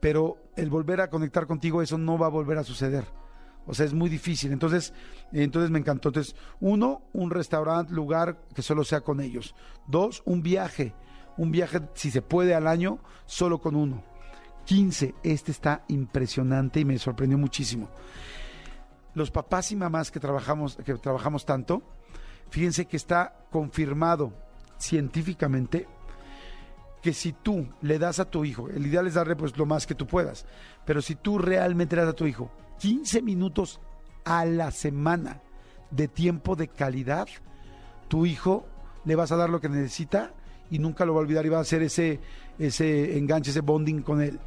pero 0.01 0.39
el 0.57 0.71
volver 0.71 1.01
a 1.01 1.11
conectar 1.11 1.47
contigo, 1.47 1.83
eso 1.83 1.99
no 1.99 2.19
va 2.19 2.27
a 2.27 2.31
volver 2.31 2.59
a 2.59 2.65
suceder. 2.65 3.05
O 3.67 3.75
sea, 3.75 3.87
es 3.87 3.93
muy 3.93 4.09
difícil. 4.09 4.53
Entonces, 4.53 4.93
entonces 5.33 5.71
me 5.71 5.79
encantó. 5.79 6.09
Entonces, 6.09 6.35
uno, 6.61 7.03
un 7.13 7.31
restaurante, 7.31 7.93
lugar 7.93 8.41
que 8.55 8.63
solo 8.63 8.85
sea 8.85 9.03
con 9.03 9.21
ellos. 9.21 9.55
Dos, 9.87 10.23
un 10.25 10.43
viaje. 10.43 10.95
Un 11.37 11.53
viaje, 11.53 11.81
si 11.95 12.11
se 12.11 12.23
puede, 12.23 12.55
al 12.55 12.67
año, 12.67 12.99
solo 13.27 13.61
con 13.61 13.77
uno. 13.77 14.03
15. 14.65 15.15
Este 15.23 15.53
está 15.53 15.85
impresionante 15.89 16.81
y 16.81 16.85
me 16.85 16.99
sorprendió 16.99 17.39
muchísimo. 17.39 17.89
Los 19.15 19.31
papás 19.31 19.73
y 19.73 19.77
mamás 19.77 20.11
que 20.11 20.21
trabajamos, 20.21 20.77
que 20.77 20.95
trabajamos 20.95 21.45
tanto, 21.45 21.83
fíjense 22.51 22.87
que 22.87 22.97
está 22.97 23.47
confirmado 23.51 24.33
científicamente 24.79 25.89
que 27.03 27.13
si 27.13 27.33
tú 27.33 27.67
le 27.81 27.99
das 27.99 28.21
a 28.21 28.31
tu 28.31 28.45
hijo, 28.45 28.69
el 28.69 28.87
ideal 28.87 29.07
es 29.07 29.15
darle 29.15 29.37
pues 29.37 29.57
lo 29.57 29.67
más 29.67 29.87
que 29.87 29.95
tú 29.95 30.07
puedas, 30.07 30.47
pero 30.85 31.01
si 31.03 31.15
tú 31.15 31.39
realmente 31.39 31.97
le 31.97 32.03
das 32.03 32.13
a 32.13 32.17
tu 32.17 32.27
hijo 32.27 32.51
15 32.79 33.23
minutos 33.23 33.81
a 34.25 34.45
la 34.45 34.71
semana 34.71 35.41
de 35.91 36.09
tiempo 36.09 36.57
de 36.57 36.69
calidad, 36.69 37.29
tu 38.09 38.27
hijo 38.27 38.67
le 39.05 39.17
vas 39.17 39.33
a 39.33 39.37
dar 39.37 39.51
lo 39.51 39.61
que 39.61 39.69
necesita 39.69 40.33
y 40.71 40.79
nunca 40.79 41.05
lo 41.05 41.15
va 41.15 41.21
a 41.21 41.23
olvidar 41.23 41.47
y 41.47 41.49
va 41.49 41.59
a 41.59 41.63
hacer 41.63 41.83
ese, 41.83 42.21
ese 42.59 43.19
enganche, 43.19 43.51
ese 43.51 43.61
bonding 43.61 44.03
con 44.03 44.23
él. 44.23 44.39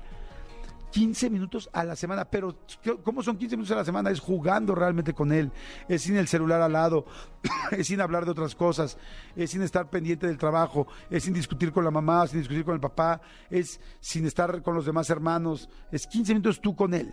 15 0.94 1.32
minutos 1.32 1.70
a 1.74 1.84
la 1.84 1.96
semana, 1.96 2.24
pero 2.26 2.56
¿qué- 2.84 2.98
¿cómo 3.04 3.24
son 3.24 3.36
15 3.36 3.56
minutos 3.58 3.72
a 3.72 3.78
la 3.80 3.84
semana? 3.84 4.12
Es 4.12 4.20
jugando 4.20 4.76
realmente 4.76 5.14
con 5.14 5.32
él, 5.32 5.52
es 5.88 6.04
sin 6.04 6.16
el 6.18 6.28
celular 6.28 6.62
al 6.62 6.74
lado, 6.74 7.06
es 7.72 7.88
sin 7.88 8.00
hablar 8.00 8.26
de 8.26 8.32
otras 8.32 8.54
cosas, 8.54 9.00
es 9.36 9.50
sin 9.50 9.64
estar 9.64 9.90
pendiente 9.90 10.28
del 10.28 10.38
trabajo, 10.38 10.86
es 11.10 11.24
sin 11.24 11.34
discutir 11.34 11.72
con 11.72 11.84
la 11.84 11.90
mamá, 11.90 12.28
sin 12.28 12.40
discutir 12.40 12.64
con 12.64 12.76
el 12.76 12.80
papá, 12.80 13.22
es 13.50 13.82
sin 14.00 14.28
estar 14.28 14.62
con 14.62 14.76
los 14.76 14.86
demás 14.86 15.10
hermanos, 15.10 15.68
es 15.92 16.06
15 16.06 16.34
minutos 16.34 16.62
tú 16.62 16.76
con 16.76 16.94
él, 16.94 17.12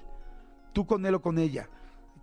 tú 0.75 0.87
con 0.87 1.07
él 1.07 1.15
o 1.15 1.23
con 1.23 1.39
ella. 1.39 1.71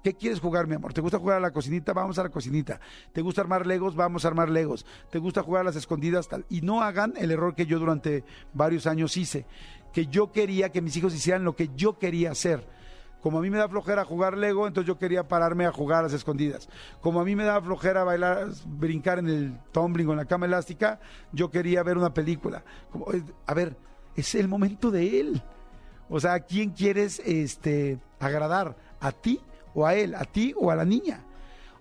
¿Qué 0.07 0.13
quieres 0.13 0.39
jugar, 0.39 0.67
mi 0.67 0.75
amor? 0.75 0.93
¿Te 0.93 1.01
gusta 1.01 1.19
jugar 1.19 1.35
a 1.35 1.41
la 1.41 1.51
cocinita? 1.51 1.91
Vamos 1.91 2.17
a 2.17 2.23
la 2.23 2.29
cocinita. 2.29 2.79
¿Te 3.11 3.21
gusta 3.21 3.41
armar 3.41 3.67
legos? 3.67 3.93
Vamos 3.93 4.23
a 4.23 4.29
armar 4.29 4.47
legos. 4.47 4.85
¿Te 5.09 5.19
gusta 5.19 5.43
jugar 5.43 5.63
a 5.63 5.63
las 5.65 5.75
escondidas? 5.75 6.29
Y 6.47 6.61
no 6.61 6.81
hagan 6.81 7.13
el 7.17 7.29
error 7.29 7.55
que 7.55 7.65
yo 7.65 7.77
durante 7.77 8.23
varios 8.53 8.87
años 8.87 9.17
hice, 9.17 9.45
que 9.91 10.05
yo 10.05 10.31
quería 10.31 10.69
que 10.69 10.81
mis 10.81 10.95
hijos 10.95 11.13
hicieran 11.13 11.43
lo 11.43 11.57
que 11.57 11.71
yo 11.75 11.99
quería 11.99 12.31
hacer. 12.31 12.65
Como 13.21 13.39
a 13.39 13.41
mí 13.41 13.49
me 13.49 13.57
da 13.57 13.67
flojera 13.67 14.05
jugar 14.05 14.37
Lego, 14.37 14.65
entonces 14.65 14.87
yo 14.87 14.97
quería 14.97 15.27
pararme 15.27 15.65
a 15.65 15.73
jugar 15.73 15.99
a 15.99 16.03
las 16.03 16.13
escondidas. 16.13 16.69
Como 17.01 17.19
a 17.19 17.25
mí 17.25 17.35
me 17.35 17.43
da 17.43 17.61
flojera 17.61 18.05
bailar, 18.05 18.47
brincar 18.65 19.19
en 19.19 19.27
el 19.27 19.59
tumbling 19.73 20.07
o 20.07 20.11
en 20.11 20.19
la 20.19 20.25
cama 20.25 20.45
elástica, 20.45 21.01
yo 21.33 21.51
quería 21.51 21.83
ver 21.83 21.97
una 21.97 22.13
película. 22.13 22.63
Eh, 23.13 23.23
a 23.45 23.53
ver, 23.53 23.75
es 24.15 24.35
el 24.35 24.47
momento 24.47 24.89
de 24.89 25.19
él. 25.19 25.43
O 26.07 26.17
sea, 26.21 26.35
¿a 26.35 26.39
quién 26.39 26.69
quieres 26.69 27.21
este, 27.25 27.99
agradar? 28.21 28.77
¿A 29.01 29.11
ti 29.11 29.41
o 29.77 29.85
a 29.85 29.93
él? 29.93 30.15
¿A 30.15 30.25
ti 30.25 30.53
o 30.57 30.71
a 30.71 30.75
la 30.75 30.83
niña? 30.83 31.23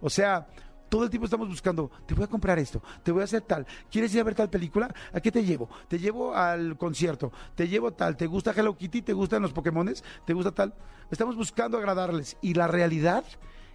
O 0.01 0.11
sea, 0.11 0.47
todo 0.91 1.05
el 1.05 1.11
tiempo 1.11 1.25
estamos 1.25 1.49
buscando, 1.49 1.91
te 2.07 2.15
voy 2.15 2.25
a 2.25 2.29
comprar 2.29 2.59
esto, 2.59 2.83
te 3.03 3.11
voy 3.11 3.23
a 3.23 3.25
hacer 3.25 3.41
tal, 3.41 3.67
¿quieres 3.91 4.15
ir 4.15 4.21
a 4.21 4.25
ver 4.25 4.35
tal 4.35 4.51
película? 4.51 4.95
¿A 5.15 5.21
qué 5.21 5.33
te 5.33 5.43
llevo? 5.43 5.71
Te 5.89 5.99
llevo 5.99 6.35
al 6.35 6.77
concierto, 6.77 7.33
te 7.55 7.69
llevo 7.69 7.93
tal, 7.93 8.17
¿te 8.17 8.27
gusta 8.27 8.53
Hello 8.55 8.77
Kitty? 8.77 9.01
¿Te 9.01 9.15
gustan 9.15 9.41
los 9.41 9.55
Pokémones? 9.55 10.05
¿Te 10.27 10.35
gusta 10.35 10.53
tal? 10.53 10.75
Estamos 11.11 11.37
buscando 11.37 11.79
agradarles 11.79 12.37
y 12.43 12.53
la 12.53 12.69
realidad 12.69 13.25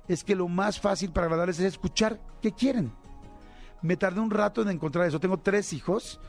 es 0.08 0.24
que 0.24 0.36
lo 0.36 0.48
más 0.48 0.80
fácil 0.80 1.12
para 1.12 1.26
agradarles 1.26 1.60
es 1.60 1.66
escuchar 1.66 2.22
qué 2.42 2.52
quieren. 2.52 2.94
Me 3.82 3.98
tardé 3.98 4.20
un 4.20 4.30
rato 4.30 4.62
en 4.62 4.70
encontrar 4.70 5.08
eso. 5.08 5.20
Tengo 5.20 5.40
tres 5.40 5.74
hijos 5.74 6.20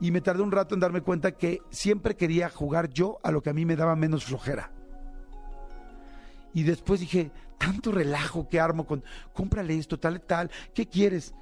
y 0.00 0.10
me 0.10 0.22
tardé 0.22 0.42
un 0.42 0.52
rato 0.52 0.74
en 0.74 0.80
darme 0.80 1.02
cuenta 1.02 1.32
que 1.32 1.60
siempre 1.68 2.16
quería 2.16 2.48
jugar 2.48 2.88
yo 2.88 3.18
a 3.22 3.30
lo 3.30 3.42
que 3.42 3.50
a 3.50 3.52
mí 3.52 3.66
me 3.66 3.76
daba 3.76 3.94
menos 3.94 4.24
flojera. 4.24 4.72
Y 6.54 6.62
después 6.64 7.00
dije, 7.00 7.30
tanto 7.58 7.92
relajo 7.92 8.48
que 8.48 8.60
armo 8.60 8.86
con, 8.86 9.04
cómprale 9.32 9.76
esto, 9.78 9.98
tal, 9.98 10.20
tal, 10.20 10.50
¿qué 10.74 10.86
quieres? 10.86 11.34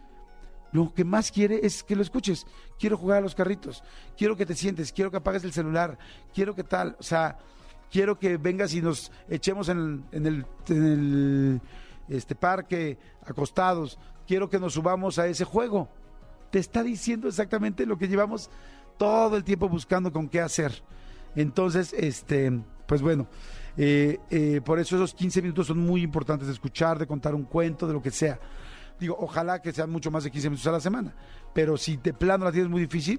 Lo 0.73 0.93
que 0.95 1.05
más 1.05 1.33
quiere 1.33 1.61
es 1.63 1.83
que 1.83 1.97
lo 1.97 2.03
escuches. 2.03 2.47
Quiero 2.79 2.97
jugar 2.97 3.19
a 3.19 3.21
los 3.23 3.35
carritos, 3.35 3.83
quiero 4.17 4.37
que 4.37 4.47
te 4.47 4.55
sientes, 4.55 4.93
quiero 4.93 5.11
que 5.11 5.17
apagues 5.17 5.45
el 5.45 5.53
celular, 5.53 5.99
quiero 6.33 6.55
que 6.55 6.65
tal, 6.65 6.97
o 6.99 7.03
sea, 7.03 7.39
quiero 7.91 8.19
que 8.19 8.37
vengas 8.37 8.73
y 8.75 8.81
nos 8.81 9.11
echemos 9.29 9.69
en 9.69 10.05
el, 10.13 10.47
en 10.69 10.85
el, 10.85 11.61
este 12.09 12.35
parque 12.35 12.99
acostados, 13.27 13.99
quiero 14.27 14.49
que 14.49 14.59
nos 14.59 14.75
subamos 14.75 15.19
a 15.19 15.27
ese 15.27 15.45
juego. 15.45 15.89
Te 16.51 16.59
está 16.59 16.83
diciendo 16.83 17.29
exactamente 17.29 17.87
lo 17.87 17.99
que 17.99 18.09
llevamos 18.09 18.51
todo 18.97 19.37
el 19.37 19.45
tiempo 19.45 19.69
buscando 19.69 20.13
con 20.13 20.29
qué 20.29 20.41
hacer. 20.41 20.83
Entonces, 21.35 21.95
este, 21.97 22.61
pues 22.87 23.03
bueno, 23.03 23.29
eh, 23.83 24.21
eh, 24.29 24.61
por 24.63 24.79
eso 24.79 24.97
esos 24.97 25.15
15 25.15 25.41
minutos 25.41 25.69
son 25.69 25.79
muy 25.79 26.03
importantes 26.03 26.47
de 26.47 26.53
escuchar, 26.53 26.99
de 26.99 27.07
contar 27.07 27.35
un 27.35 27.45
cuento, 27.45 27.87
de 27.87 27.95
lo 27.95 28.03
que 28.03 28.11
sea. 28.11 28.39
Digo, 28.99 29.17
ojalá 29.19 29.63
que 29.63 29.73
sean 29.73 29.89
mucho 29.89 30.11
más 30.11 30.23
de 30.23 30.31
15 30.31 30.51
minutos 30.51 30.67
a 30.67 30.73
la 30.73 30.81
semana, 30.81 31.15
pero 31.55 31.79
si 31.79 31.97
de 31.97 32.13
plano 32.13 32.45
la 32.45 32.53
tienes 32.53 32.69
muy 32.71 32.83
difícil, 32.83 33.19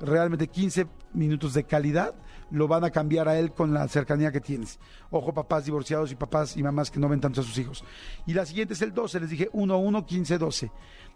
realmente 0.00 0.48
15 0.48 0.86
minutos 1.12 1.52
de 1.52 1.64
calidad 1.64 2.14
lo 2.50 2.66
van 2.66 2.84
a 2.84 2.90
cambiar 2.90 3.28
a 3.28 3.38
él 3.38 3.52
con 3.52 3.74
la 3.74 3.86
cercanía 3.86 4.32
que 4.32 4.40
tienes. 4.40 4.80
Ojo, 5.10 5.34
papás 5.34 5.66
divorciados 5.66 6.10
y 6.10 6.14
papás 6.14 6.56
y 6.56 6.62
mamás 6.62 6.90
que 6.90 7.00
no 7.00 7.10
ven 7.10 7.20
tanto 7.20 7.42
a 7.42 7.44
sus 7.44 7.58
hijos. 7.58 7.84
Y 8.26 8.32
la 8.32 8.46
siguiente 8.46 8.72
es 8.72 8.80
el 8.80 8.94
12, 8.94 9.20
les 9.20 9.28
dije 9.28 9.50
1, 9.52 9.76
1, 9.76 10.06
15, 10.06 10.38
12. 10.38 10.72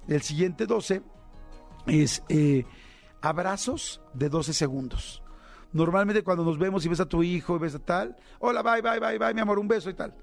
El 0.07 0.21
siguiente 0.21 0.67
12 0.67 1.03
es 1.87 2.23
eh, 2.29 2.67
abrazos 3.23 4.03
de 4.13 4.29
12 4.29 4.53
segundos. 4.53 5.23
Normalmente 5.73 6.23
cuando 6.23 6.45
nos 6.45 6.59
vemos 6.59 6.85
y 6.85 6.89
ves 6.89 7.01
a 7.01 7.07
tu 7.07 7.23
hijo 7.23 7.57
y 7.57 7.59
ves 7.59 7.75
a 7.75 7.79
tal, 7.79 8.17
hola, 8.39 8.63
bye, 8.63 8.83
bye, 8.83 9.01
bye, 9.01 9.19
bye, 9.19 9.35
mi 9.35 9.41
amor, 9.41 9.59
un 9.59 9.69
beso 9.69 9.89
y 9.89 9.95
tal. 9.95 10.15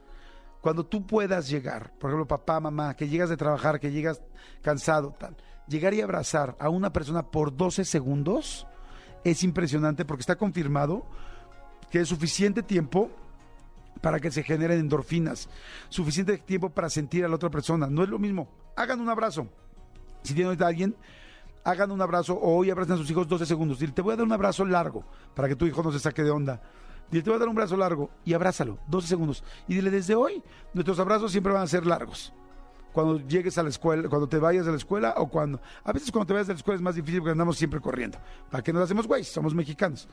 Cuando 0.62 0.86
tú 0.86 1.06
puedas 1.08 1.50
llegar, 1.50 1.92
por 1.98 2.10
ejemplo, 2.10 2.28
papá, 2.28 2.60
mamá, 2.60 2.96
que 2.96 3.08
llegas 3.08 3.30
de 3.30 3.38
trabajar, 3.38 3.80
que 3.80 3.92
llegas 3.92 4.22
cansado, 4.62 5.16
tal, 5.18 5.36
llegar 5.68 5.94
y 5.94 6.02
abrazar 6.02 6.56
a 6.60 6.70
una 6.70 6.92
persona 6.92 7.24
por 7.24 7.56
12 7.56 7.86
segundos 7.86 8.68
es 9.24 9.44
impresionante 9.44 10.06
porque 10.06 10.22
está 10.22 10.36
confirmado 10.36 11.06
que 11.90 12.02
es 12.02 12.08
suficiente 12.08 12.64
tiempo 12.64 13.10
para 14.02 14.20
que 14.20 14.32
se 14.32 14.44
generen 14.44 14.80
endorfinas, 14.80 15.50
suficiente 15.90 16.38
tiempo 16.38 16.70
para 16.70 16.90
sentir 16.90 17.26
a 17.26 17.28
la 17.28 17.36
otra 17.36 17.50
persona. 17.50 17.88
No 17.88 18.04
es 18.04 18.10
lo 18.10 18.20
mismo. 18.20 18.50
Hagan 18.76 19.00
un 19.02 19.10
abrazo. 19.10 19.48
Si 20.24 20.34
tienen 20.34 20.62
a 20.62 20.68
alguien, 20.68 20.96
hagan 21.63 21.91
un 21.91 22.02
abrazo 22.02 22.34
o 22.34 22.58
hoy 22.58 22.69
abracen 22.69 22.95
a 22.95 22.98
sus 22.98 23.10
hijos 23.10 23.28
12 23.28 23.45
segundos. 23.45 23.80
Dile, 23.80 23.93
te 23.93 24.02
voy 24.02 24.13
a 24.13 24.17
dar 24.17 24.26
un 24.26 24.32
abrazo 24.32 24.65
largo 24.65 25.04
para 25.36 25.48
que 25.48 25.56
tu 25.56 25.65
hijo 25.65 25.84
no 25.84 25.91
se 25.91 26.00
saque 26.00 26.24
de 26.24 26.32
onda. 26.32 26.62
Dile, 27.12 27.24
te 27.24 27.30
voy 27.30 27.38
a 27.38 27.39
dar 27.39 27.50
un 27.50 27.56
abrazo 27.56 27.78
largo 27.78 28.10
y 28.26 28.34
abrázalo, 28.34 28.80
12 28.88 29.08
segundos. 29.08 29.43
Y 29.67 29.76
dile, 29.76 29.89
desde 29.91 30.15
hoy, 30.15 30.43
nuestros 30.74 31.00
abrazos 31.00 31.32
siempre 31.32 31.54
van 31.54 31.63
a 31.63 31.67
ser 31.67 31.86
largos. 31.86 32.34
Cuando 32.93 33.19
llegues 33.19 33.58
a 33.58 33.63
la 33.63 33.69
escuela, 33.69 34.10
cuando 34.10 34.28
te 34.28 34.39
vayas 34.39 34.65
de 34.65 34.72
la 34.72 34.78
escuela 34.78 35.13
o 35.17 35.28
cuando... 35.30 35.62
A 35.84 35.93
veces 35.93 36.12
cuando 36.12 36.28
te 36.28 36.34
vayas 36.34 36.48
de 36.48 36.54
la 36.54 36.58
escuela 36.58 36.76
es 36.78 36.82
más 36.82 36.95
difícil 36.95 37.19
porque 37.19 37.32
andamos 37.32 37.58
siempre 37.58 37.80
corriendo. 37.80 38.17
¿Para 38.50 38.63
qué 38.63 38.74
nos 38.74 38.84
hacemos 38.84 39.08
güey? 39.08 39.24
Somos 39.24 39.54
mexicanos. 39.54 40.08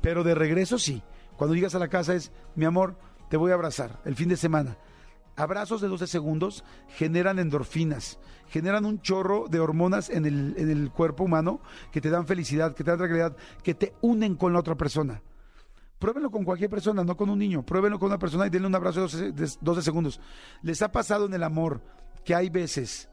Pero 0.00 0.24
de 0.24 0.34
regreso 0.34 0.78
sí. 0.78 1.02
Cuando 1.36 1.54
llegas 1.54 1.74
a 1.74 1.78
la 1.78 1.88
casa 1.88 2.14
es, 2.14 2.32
mi 2.54 2.64
amor, 2.64 2.96
te 3.28 3.36
voy 3.36 3.50
a 3.50 3.54
abrazar 3.54 4.00
el 4.04 4.14
fin 4.14 4.28
de 4.28 4.36
semana. 4.36 4.76
Abrazos 5.36 5.80
de 5.80 5.88
12 5.88 6.06
segundos 6.06 6.64
generan 6.88 7.38
endorfinas, 7.38 8.18
generan 8.48 8.84
un 8.84 9.00
chorro 9.00 9.46
de 9.48 9.60
hormonas 9.60 10.10
en 10.10 10.26
el, 10.26 10.54
en 10.58 10.70
el 10.70 10.90
cuerpo 10.90 11.24
humano 11.24 11.60
que 11.90 12.00
te 12.00 12.10
dan 12.10 12.26
felicidad, 12.26 12.74
que 12.74 12.84
te 12.84 12.90
dan 12.90 12.98
tranquilidad, 12.98 13.36
que 13.62 13.74
te 13.74 13.94
unen 14.02 14.36
con 14.36 14.52
la 14.52 14.60
otra 14.60 14.74
persona. 14.74 15.22
Pruébenlo 15.98 16.30
con 16.30 16.44
cualquier 16.44 16.68
persona, 16.68 17.04
no 17.04 17.16
con 17.16 17.30
un 17.30 17.38
niño. 17.38 17.62
Pruébenlo 17.64 17.98
con 17.98 18.08
una 18.08 18.18
persona 18.18 18.46
y 18.46 18.50
denle 18.50 18.66
un 18.68 18.74
abrazo 18.74 19.06
de 19.06 19.32
12, 19.32 19.32
de 19.32 19.52
12 19.60 19.82
segundos. 19.82 20.20
¿Les 20.60 20.82
ha 20.82 20.90
pasado 20.90 21.26
en 21.26 21.34
el 21.34 21.44
amor 21.44 21.80
que 22.24 22.34
hay 22.34 22.50
veces 22.50 23.08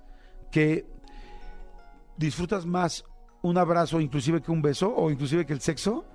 que 0.51 0.87
disfrutas 2.17 2.65
más 2.65 3.05
un 3.41 3.57
abrazo 3.57 4.01
inclusive 4.01 4.41
que 4.41 4.51
un 4.51 4.61
beso 4.61 4.93
o 4.93 5.09
inclusive 5.09 5.45
que 5.45 5.53
el 5.53 5.61
sexo, 5.61 6.05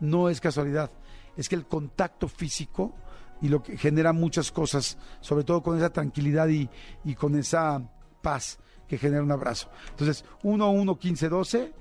no 0.00 0.28
es 0.28 0.40
casualidad. 0.40 0.90
Es 1.36 1.48
que 1.48 1.54
el 1.54 1.66
contacto 1.66 2.28
físico 2.28 2.94
y 3.42 3.48
lo 3.48 3.62
que 3.62 3.76
genera 3.76 4.12
muchas 4.12 4.50
cosas, 4.52 4.96
sobre 5.20 5.44
todo 5.44 5.62
con 5.62 5.76
esa 5.76 5.90
tranquilidad 5.90 6.48
y, 6.48 6.70
y 7.04 7.14
con 7.14 7.36
esa 7.36 7.82
paz 8.22 8.58
que 8.88 8.98
genera 8.98 9.22
un 9.22 9.32
abrazo. 9.32 9.68
Entonces, 9.90 10.24
1, 10.42 10.70
1, 10.70 10.98
15, 10.98 11.28
12, 11.28 11.72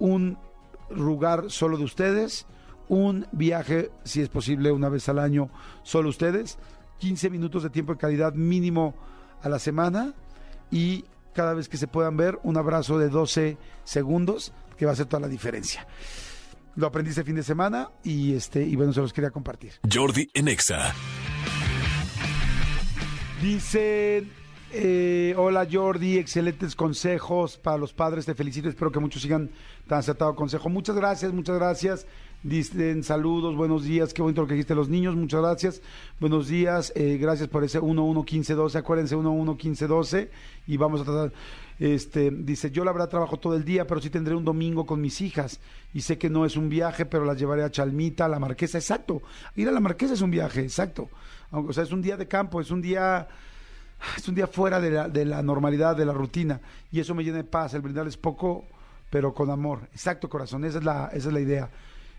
un 0.00 0.38
lugar 0.90 1.50
solo 1.50 1.78
de 1.78 1.84
ustedes, 1.84 2.46
un 2.88 3.26
viaje, 3.32 3.90
si 4.04 4.20
es 4.20 4.28
posible, 4.28 4.72
una 4.72 4.88
vez 4.88 5.08
al 5.08 5.18
año, 5.18 5.50
solo 5.82 6.08
ustedes, 6.08 6.58
15 6.98 7.30
minutos 7.30 7.62
de 7.62 7.70
tiempo 7.70 7.92
de 7.92 7.98
calidad 7.98 8.34
mínimo 8.34 8.94
a 9.42 9.48
la 9.48 9.58
semana 9.58 10.14
y 10.70 11.04
cada 11.32 11.54
vez 11.54 11.68
que 11.68 11.76
se 11.76 11.88
puedan 11.88 12.16
ver, 12.16 12.38
un 12.42 12.56
abrazo 12.56 12.98
de 12.98 13.08
12 13.08 13.58
segundos, 13.84 14.52
que 14.76 14.86
va 14.86 14.92
a 14.92 14.94
hacer 14.94 15.06
toda 15.06 15.20
la 15.20 15.28
diferencia. 15.28 15.86
Lo 16.76 16.86
aprendí 16.86 17.10
este 17.10 17.24
fin 17.24 17.36
de 17.36 17.42
semana 17.42 17.90
y 18.02 18.34
este 18.34 18.62
y 18.64 18.74
bueno, 18.76 18.92
se 18.92 19.00
los 19.00 19.12
quería 19.12 19.30
compartir. 19.30 19.72
Jordi 19.92 20.28
en 20.34 20.48
Exa. 20.48 20.94
Dice, 23.40 24.24
eh, 24.72 25.34
hola 25.36 25.68
Jordi, 25.70 26.18
excelentes 26.18 26.74
consejos 26.74 27.58
para 27.58 27.76
los 27.76 27.92
padres, 27.92 28.26
te 28.26 28.34
felicito, 28.34 28.68
espero 28.68 28.90
que 28.90 28.98
muchos 28.98 29.22
sigan 29.22 29.50
tan 29.86 29.98
acertado 29.98 30.34
consejo. 30.34 30.68
Muchas 30.68 30.96
gracias, 30.96 31.32
muchas 31.32 31.56
gracias. 31.56 32.06
Dicen 32.42 33.04
saludos, 33.04 33.56
buenos 33.56 33.84
días, 33.84 34.12
qué 34.12 34.20
bonito 34.20 34.42
lo 34.42 34.46
que 34.48 34.54
dijiste 34.54 34.74
los 34.74 34.88
niños, 34.88 35.14
muchas 35.14 35.40
gracias. 35.42 35.82
Buenos 36.20 36.48
días, 36.48 36.92
eh, 36.96 37.18
gracias 37.20 37.48
por 37.48 37.64
ese 37.64 37.78
111512, 37.78 38.78
acuérdense 38.78 39.14
111512 39.14 40.30
y 40.66 40.76
vamos 40.76 41.02
a 41.02 41.04
tratar, 41.04 41.32
este, 41.78 42.30
dice, 42.30 42.70
yo 42.70 42.84
la 42.84 42.92
verdad 42.92 43.08
trabajo 43.08 43.38
todo 43.38 43.56
el 43.56 43.64
día, 43.64 43.86
pero 43.86 44.00
sí 44.00 44.10
tendré 44.10 44.34
un 44.34 44.44
domingo 44.44 44.86
con 44.86 45.00
mis 45.00 45.20
hijas 45.20 45.60
y 45.92 46.02
sé 46.02 46.18
que 46.18 46.30
no 46.30 46.44
es 46.44 46.56
un 46.56 46.68
viaje, 46.68 47.04
pero 47.06 47.24
las 47.24 47.38
llevaré 47.38 47.64
a 47.64 47.70
Chalmita, 47.70 48.26
a 48.26 48.28
la 48.28 48.38
Marquesa, 48.38 48.78
exacto. 48.78 49.22
Ir 49.56 49.68
a 49.68 49.72
la 49.72 49.80
Marquesa 49.80 50.14
es 50.14 50.20
un 50.20 50.30
viaje, 50.30 50.62
exacto. 50.62 51.08
O 51.50 51.72
sea, 51.72 51.84
es 51.84 51.92
un 51.92 52.02
día 52.02 52.16
de 52.16 52.28
campo, 52.28 52.60
es 52.60 52.70
un 52.70 52.80
día 52.80 53.28
es 54.16 54.28
un 54.28 54.34
día 54.34 54.46
fuera 54.46 54.80
de 54.80 54.90
la, 54.90 55.08
de 55.08 55.24
la 55.24 55.42
normalidad, 55.42 55.96
de 55.96 56.04
la 56.04 56.12
rutina, 56.12 56.60
y 56.90 57.00
eso 57.00 57.14
me 57.14 57.24
llena 57.24 57.38
de 57.38 57.44
paz, 57.44 57.74
el 57.74 57.80
brindarles 57.80 58.16
poco, 58.16 58.66
pero 59.10 59.32
con 59.32 59.50
amor. 59.50 59.88
Exacto, 59.92 60.28
corazón, 60.28 60.64
esa 60.64 60.78
es 60.78 60.84
la, 60.84 61.10
esa 61.12 61.28
es 61.28 61.34
la 61.34 61.40
idea. 61.40 61.70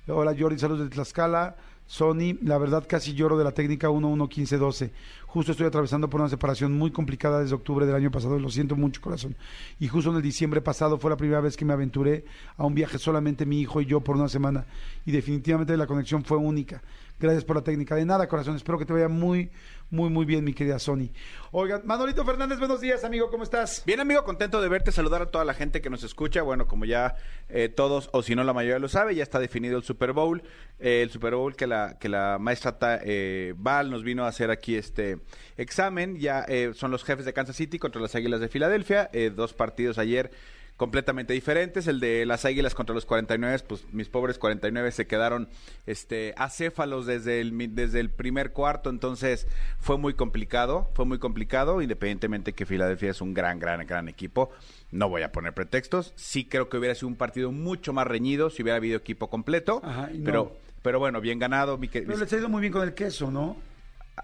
Hola 0.08 0.36
Jordi, 0.38 0.60
saludos 0.60 0.84
de 0.86 0.90
Tlaxcala. 0.90 1.56
Sony, 1.88 2.38
la 2.42 2.58
verdad 2.58 2.86
casi 2.88 3.14
lloro 3.14 3.38
de 3.38 3.44
la 3.44 3.52
técnica 3.52 3.90
111512. 3.90 4.92
Justo 5.28 5.52
estoy 5.52 5.68
atravesando 5.68 6.10
por 6.10 6.22
una 6.22 6.30
separación 6.30 6.74
muy 6.74 6.92
complicada 6.92 7.42
desde 7.42 7.56
octubre 7.56 7.86
del 7.86 7.96
año 7.96 8.10
pasado, 8.10 8.40
lo 8.40 8.50
siento 8.50 8.76
mucho 8.76 9.02
corazón. 9.02 9.36
Y 9.80 9.88
justo 9.88 10.10
en 10.10 10.16
el 10.18 10.22
diciembre 10.22 10.62
pasado 10.62 10.98
fue 10.98 11.10
la 11.10 11.18
primera 11.18 11.42
vez 11.42 11.58
que 11.58 11.66
me 11.66 11.74
aventuré 11.74 12.26
a 12.58 12.66
un 12.66 12.74
viaje 12.74 12.98
solamente 12.98 13.46
mi 13.46 13.62
hijo 13.62 13.82
y 13.82 13.86
yo 13.86 14.02
por 14.02 14.16
una 14.16 14.30
semana. 14.30 14.66
Y 15.06 15.12
definitivamente 15.12 15.76
la 15.78 15.88
conexión 15.88 16.24
fue 16.24 16.38
única. 16.38 16.82
Gracias 17.20 17.46
por 17.46 17.56
la 17.56 17.64
técnica. 17.64 17.96
De 17.96 18.06
nada, 18.06 18.28
corazón. 18.28 18.56
Espero 18.56 18.78
que 18.78 18.86
te 18.86 18.94
vaya 18.94 19.08
muy, 19.08 19.50
muy, 19.90 20.10
muy 20.10 20.26
bien, 20.26 20.44
mi 20.44 20.54
querida 20.54 20.80
Sony. 20.80 21.10
Oigan, 21.52 21.82
Manolito 21.86 22.26
Fernández, 22.26 22.60
buenos 22.60 22.82
días, 22.82 23.04
amigo. 23.04 23.30
¿Cómo 23.30 23.44
estás? 23.44 23.84
Bien, 23.86 24.00
amigo, 24.00 24.24
contento 24.24 24.62
de 24.62 24.68
verte, 24.68 24.92
saludar 24.92 25.22
a 25.22 25.26
toda 25.28 25.46
la 25.46 25.54
gente 25.54 25.82
que 25.82 25.90
nos 25.90 26.04
escucha. 26.04 26.42
Bueno, 26.42 26.68
como 26.68 26.86
ya 26.86 27.16
eh, 27.50 27.70
todos, 27.70 28.10
o 28.12 28.22
si 28.22 28.36
no 28.36 28.44
la 28.44 28.54
mayoría 28.54 28.80
lo 28.80 28.90
sabe, 28.90 29.16
ya 29.16 29.24
está 29.24 29.40
definido 29.40 29.78
el 29.78 29.84
Super 29.84 30.12
Bowl. 30.12 30.44
Eh, 30.80 31.02
el 31.02 31.10
Super 31.10 31.36
Bowl 31.36 31.56
que 31.56 31.68
la, 31.68 31.98
que 32.00 32.10
la 32.10 32.38
maestra 32.40 33.00
eh, 33.04 33.54
Val 33.58 33.90
nos 33.90 34.04
vino 34.04 34.26
a 34.26 34.28
hacer 34.28 34.52
aquí 34.52 34.76
este 34.76 35.20
examen. 35.58 36.18
Ya 36.18 36.46
eh, 36.48 36.72
son 36.74 36.92
los 36.92 37.04
jefes 37.04 37.26
de 37.26 37.34
Kansas 37.34 37.56
City 37.56 37.80
contra 37.80 38.02
las 38.02 38.16
Águilas 38.16 38.42
de 38.42 38.50
Filadelfia. 38.50 39.10
Eh, 39.14 39.32
dos 39.34 39.54
partidos 39.54 39.98
ayer 39.98 40.32
completamente 40.78 41.34
diferentes. 41.34 41.88
El 41.88 42.00
de 42.00 42.26
las 42.26 42.44
Águilas 42.46 42.76
contra 42.76 42.94
los 42.94 43.06
49, 43.06 43.60
pues 43.68 43.86
mis 43.94 44.10
pobres 44.10 44.38
49 44.38 44.92
se 44.92 45.08
quedaron 45.08 45.48
este 45.86 46.34
acéfalos 46.38 47.06
desde 47.06 47.40
el 47.42 47.76
desde 47.76 48.00
el 48.00 48.10
primer 48.10 48.52
cuarto, 48.52 48.90
entonces 48.90 49.48
fue 49.80 49.98
muy 49.98 50.14
complicado, 50.16 50.90
fue 50.94 51.06
muy 51.06 51.18
complicado, 51.20 51.82
independientemente 51.82 52.54
que 52.54 52.66
Filadelfia 52.66 53.12
es 53.12 53.22
un 53.22 53.34
gran 53.34 53.60
gran 53.60 53.86
gran 53.88 54.08
equipo. 54.10 54.50
No 54.92 55.10
voy 55.10 55.22
a 55.24 55.32
poner 55.32 55.54
pretextos. 55.54 56.14
Sí 56.16 56.46
creo 56.46 56.70
que 56.70 56.78
hubiera 56.78 56.96
sido 56.96 57.08
un 57.08 57.16
partido 57.16 57.52
mucho 57.52 57.94
más 57.94 58.06
reñido 58.08 58.50
si 58.50 58.62
hubiera 58.64 58.78
habido 58.78 58.98
equipo 58.98 59.30
completo, 59.30 59.82
Ajá, 59.84 60.10
y 60.14 60.18
no. 60.20 60.26
pero 60.26 60.58
pero 60.82 61.00
bueno, 61.00 61.20
bien 61.22 61.40
ganado, 61.40 61.78
mi 61.80 61.88
que- 61.88 62.04
Pero 62.04 62.18
les 62.20 62.32
ha 62.32 62.38
ido 62.38 62.48
muy 62.50 62.62
bien 62.62 62.72
con 62.74 62.84
el 62.84 62.94
queso, 62.94 63.32
¿no? 63.32 63.58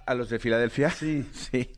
a 0.05 0.13
los 0.13 0.29
de 0.29 0.39
Filadelfia. 0.39 0.89
Sí. 0.89 1.25
Sí. 1.33 1.69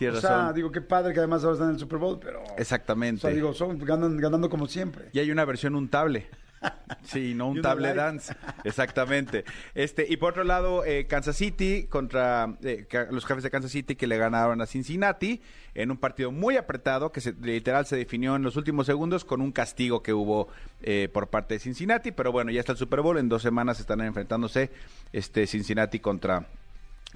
Tienes 0.00 0.16
o 0.16 0.20
sea, 0.22 0.30
razón. 0.30 0.54
digo, 0.54 0.72
qué 0.72 0.80
padre 0.80 1.12
que 1.12 1.18
además 1.18 1.44
ahora 1.44 1.52
están 1.52 1.68
en 1.68 1.74
el 1.74 1.78
Super 1.78 1.98
Bowl, 1.98 2.18
pero... 2.18 2.42
O 2.42 2.56
Exactamente. 2.56 3.20
sea, 3.20 3.30
digo, 3.30 3.52
son 3.52 3.78
ganan, 3.80 4.16
ganando 4.16 4.48
como 4.48 4.66
siempre. 4.66 5.10
Y 5.12 5.18
hay 5.18 5.30
una 5.30 5.44
versión 5.44 5.74
untable. 5.74 6.26
Sí, 7.04 7.34
no 7.34 7.48
un 7.48 7.62
table 7.62 7.94
dance. 7.94 8.34
Exactamente. 8.64 9.44
Este, 9.74 10.06
y 10.06 10.18
por 10.18 10.32
otro 10.32 10.44
lado, 10.44 10.84
eh, 10.84 11.06
Kansas 11.06 11.36
City 11.36 11.86
contra 11.88 12.56
eh, 12.62 12.86
los 13.10 13.24
jefes 13.24 13.42
de 13.42 13.50
Kansas 13.50 13.70
City 13.70 13.96
que 13.96 14.06
le 14.06 14.18
ganaron 14.18 14.60
a 14.60 14.66
Cincinnati 14.66 15.40
en 15.74 15.90
un 15.90 15.96
partido 15.96 16.30
muy 16.30 16.58
apretado 16.58 17.12
que 17.12 17.22
se, 17.22 17.32
literal 17.40 17.86
se 17.86 17.96
definió 17.96 18.36
en 18.36 18.42
los 18.42 18.56
últimos 18.56 18.84
segundos 18.86 19.24
con 19.24 19.40
un 19.40 19.52
castigo 19.52 20.02
que 20.02 20.12
hubo 20.12 20.48
eh, 20.82 21.08
por 21.10 21.28
parte 21.28 21.54
de 21.54 21.60
Cincinnati. 21.60 22.10
Pero 22.12 22.32
bueno, 22.32 22.50
ya 22.50 22.60
está 22.60 22.72
el 22.72 22.78
Super 22.78 23.00
Bowl. 23.00 23.16
En 23.16 23.30
dos 23.30 23.40
semanas 23.40 23.80
están 23.80 24.02
enfrentándose 24.02 24.70
este, 25.12 25.46
Cincinnati 25.46 26.00
contra 26.00 26.46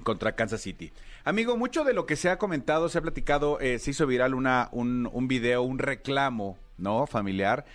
contra 0.03 0.35
Kansas 0.35 0.61
City. 0.61 0.91
Amigo, 1.23 1.57
mucho 1.57 1.83
de 1.83 1.93
lo 1.93 2.05
que 2.05 2.15
se 2.15 2.29
ha 2.29 2.37
comentado, 2.37 2.89
se 2.89 2.97
ha 2.97 3.01
platicado, 3.01 3.59
eh, 3.59 3.79
se 3.79 3.91
hizo 3.91 4.05
viral 4.07 4.33
una, 4.33 4.69
un, 4.71 5.09
un 5.11 5.27
video, 5.27 5.63
un 5.63 5.79
reclamo, 5.79 6.57
¿no? 6.77 7.07
Familiar, 7.07 7.65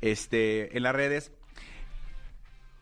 este, 0.00 0.76
en 0.76 0.82
las 0.84 0.94
redes. 0.94 1.32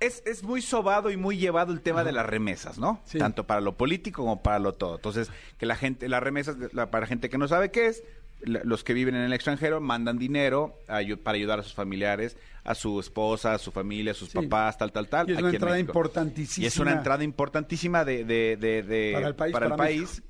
Es, 0.00 0.22
es 0.26 0.44
muy 0.44 0.62
sobado 0.62 1.10
y 1.10 1.16
muy 1.16 1.38
llevado 1.38 1.72
el 1.72 1.80
tema 1.80 2.04
de 2.04 2.12
las 2.12 2.24
remesas, 2.24 2.78
¿no? 2.78 3.00
Sí. 3.04 3.18
Tanto 3.18 3.48
para 3.48 3.60
lo 3.60 3.76
político 3.76 4.22
como 4.22 4.42
para 4.42 4.60
lo 4.60 4.74
todo. 4.74 4.94
Entonces, 4.96 5.28
que 5.58 5.66
la 5.66 5.74
gente, 5.74 6.08
las 6.08 6.22
remesas, 6.22 6.56
la- 6.72 6.90
para 6.90 7.06
gente 7.06 7.28
que 7.28 7.36
no 7.38 7.48
sabe 7.48 7.72
qué 7.72 7.86
es, 7.88 8.04
los 8.42 8.84
que 8.84 8.92
viven 8.94 9.14
en 9.16 9.22
el 9.22 9.32
extranjero 9.32 9.80
mandan 9.80 10.18
dinero 10.18 10.78
a 10.86 11.00
para 11.22 11.36
ayudar 11.36 11.58
a 11.58 11.62
sus 11.62 11.74
familiares, 11.74 12.36
a 12.64 12.74
su 12.74 13.00
esposa, 13.00 13.54
a 13.54 13.58
su 13.58 13.72
familia, 13.72 14.12
a 14.12 14.14
sus 14.14 14.28
Sí. 14.30 14.38
papás, 14.38 14.78
tal, 14.78 14.92
tal, 14.92 15.08
tal. 15.08 15.28
Y 15.28 15.32
es 15.32 15.38
una 15.38 15.48
en 15.48 15.54
entrada 15.54 15.78
importantísima. 15.78 16.64
Y 16.64 16.66
es 16.68 16.78
una 16.78 16.92
entrada 16.92 17.24
importantísima 17.24 18.04
de, 18.04 18.24
de- 18.24 18.56
de- 18.56 18.82
de- 18.82 19.12
Para 19.14 19.28
el 19.28 19.34
país, 19.34 19.52
para 19.52 19.76
país, 19.76 20.22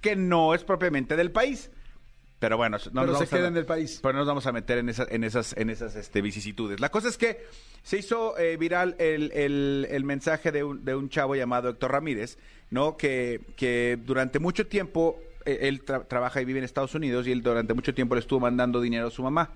que 0.00 0.16
no 0.16 0.54
es 0.54 0.64
propiamente 0.64 1.16
del 1.16 1.30
país. 1.30 1.70
Pero 2.38 2.58
bueno, 2.58 2.76
no 2.76 2.82
Pero 2.84 2.94
nos 2.94 3.06
se 3.06 3.12
vamos 3.24 3.32
a- 3.32 3.36
queda 3.36 3.48
en 3.48 3.56
el 3.56 3.64
país. 3.66 3.98
Pero 4.02 4.12
no 4.12 4.18
nos 4.20 4.28
vamos 4.28 4.46
a 4.46 4.52
meter 4.52 4.78
en, 4.78 4.88
esa- 4.90 5.06
en 5.10 5.24
esas, 5.24 5.56
en 5.56 5.70
esas 5.70 5.96
este, 5.96 6.20
vicisitudes. 6.20 6.80
La 6.80 6.90
cosa 6.90 7.08
es 7.08 7.16
que 7.16 7.44
se 7.82 7.96
hizo 7.98 8.36
eh, 8.38 8.56
viral 8.58 8.94
el, 8.98 9.32
el- 9.32 9.86
el 9.90 10.04
mensaje 10.04 10.52
de 10.52 10.62
un, 10.62 10.84
de 10.84 10.94
un 10.94 11.08
chavo 11.08 11.34
llamado 11.34 11.70
Héctor 11.70 11.92
Ramírez, 11.92 12.38
¿no? 12.70 12.96
Que, 12.98 13.40
que 13.56 13.98
durante 14.04 14.38
mucho 14.38 14.66
tiempo 14.66 15.18
él 15.46 15.84
tra- 15.84 16.06
trabaja 16.08 16.40
y 16.40 16.44
vive 16.44 16.58
en 16.58 16.64
Estados 16.64 16.94
Unidos 16.94 17.26
y 17.26 17.32
él 17.32 17.42
durante 17.42 17.72
mucho 17.74 17.94
tiempo 17.94 18.14
le 18.14 18.20
estuvo 18.20 18.40
mandando 18.40 18.80
dinero 18.80 19.08
a 19.08 19.10
su 19.10 19.22
mamá. 19.22 19.50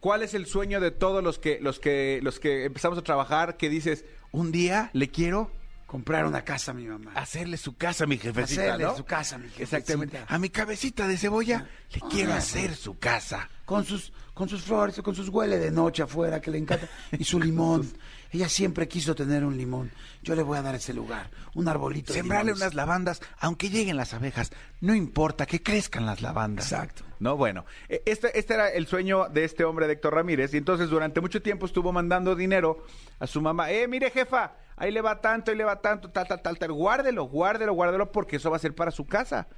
¿Cuál 0.00 0.22
es 0.22 0.34
el 0.34 0.46
sueño 0.46 0.80
de 0.80 0.90
todos 0.90 1.22
los 1.22 1.38
que, 1.38 1.58
los 1.60 1.78
que, 1.78 2.20
los 2.22 2.40
que 2.40 2.64
empezamos 2.64 2.98
a 2.98 3.02
trabajar 3.02 3.56
que 3.56 3.68
dices, 3.68 4.04
un 4.32 4.50
día 4.52 4.90
le 4.92 5.08
quiero 5.10 5.50
Comprar 5.86 6.26
una 6.26 6.44
casa 6.44 6.72
a 6.72 6.74
mi 6.74 6.84
mamá. 6.86 7.12
hacerle 7.14 7.56
su 7.56 7.74
casa 7.74 8.04
a 8.04 8.06
mi 8.06 8.18
jefecita, 8.18 8.60
Hacerle 8.74 8.84
¿no? 8.84 8.94
su 8.94 9.04
casa 9.06 9.36
a 9.36 9.38
mi 9.38 9.48
jefecita. 9.48 9.78
Exactamente. 9.78 10.18
A 10.28 10.38
mi 10.38 10.50
cabecita 10.50 11.08
de 11.08 11.16
cebolla 11.16 11.66
le 11.94 12.00
quiero 12.10 12.34
hacer 12.34 12.74
su 12.76 12.98
casa. 12.98 13.48
Con 13.64 13.86
sus, 13.86 14.12
con 14.34 14.50
sus 14.50 14.60
flores, 14.60 15.00
con 15.02 15.14
sus 15.14 15.30
huele 15.30 15.56
de 15.58 15.70
noche 15.70 16.02
afuera, 16.02 16.42
que 16.42 16.50
le 16.50 16.58
encanta. 16.58 16.86
Y 17.18 17.24
su 17.24 17.40
limón. 17.40 17.90
Ella 18.30 18.48
siempre 18.48 18.88
quiso 18.88 19.14
tener 19.14 19.44
un 19.44 19.56
limón. 19.56 19.90
Yo 20.22 20.34
le 20.34 20.42
voy 20.42 20.58
a 20.58 20.62
dar 20.62 20.74
ese 20.74 20.92
lugar. 20.92 21.30
Un 21.54 21.68
arbolito 21.68 22.12
Sembrarle 22.12 22.52
unas 22.52 22.74
lavandas, 22.74 23.20
aunque 23.38 23.70
lleguen 23.70 23.96
las 23.96 24.12
abejas, 24.12 24.52
no 24.80 24.94
importa 24.94 25.46
que 25.46 25.62
crezcan 25.62 26.04
las 26.04 26.20
lavandas. 26.20 26.70
Exacto. 26.70 27.04
No, 27.20 27.36
bueno, 27.36 27.64
e- 27.88 28.02
este, 28.04 28.38
este 28.38 28.54
era 28.54 28.68
el 28.68 28.86
sueño 28.86 29.28
de 29.28 29.44
este 29.44 29.64
hombre 29.64 29.86
de 29.86 29.94
Héctor 29.94 30.14
Ramírez, 30.14 30.52
y 30.54 30.58
entonces 30.58 30.90
durante 30.90 31.20
mucho 31.20 31.42
tiempo 31.42 31.66
estuvo 31.66 31.92
mandando 31.92 32.34
dinero 32.36 32.84
a 33.18 33.26
su 33.26 33.40
mamá. 33.40 33.70
Eh, 33.70 33.88
mire, 33.88 34.10
jefa, 34.10 34.54
ahí 34.76 34.92
le 34.92 35.00
va 35.00 35.20
tanto, 35.20 35.50
ahí 35.50 35.56
le 35.56 35.64
va 35.64 35.80
tanto, 35.80 36.10
tal, 36.10 36.28
tal, 36.28 36.42
tal, 36.42 36.58
tal. 36.58 36.72
Guárdelo, 36.72 37.24
guárdelo, 37.24 37.72
guárdelo, 37.72 38.12
porque 38.12 38.36
eso 38.36 38.50
va 38.50 38.56
a 38.56 38.60
ser 38.60 38.74
para 38.74 38.90
su 38.90 39.06
casa. 39.06 39.48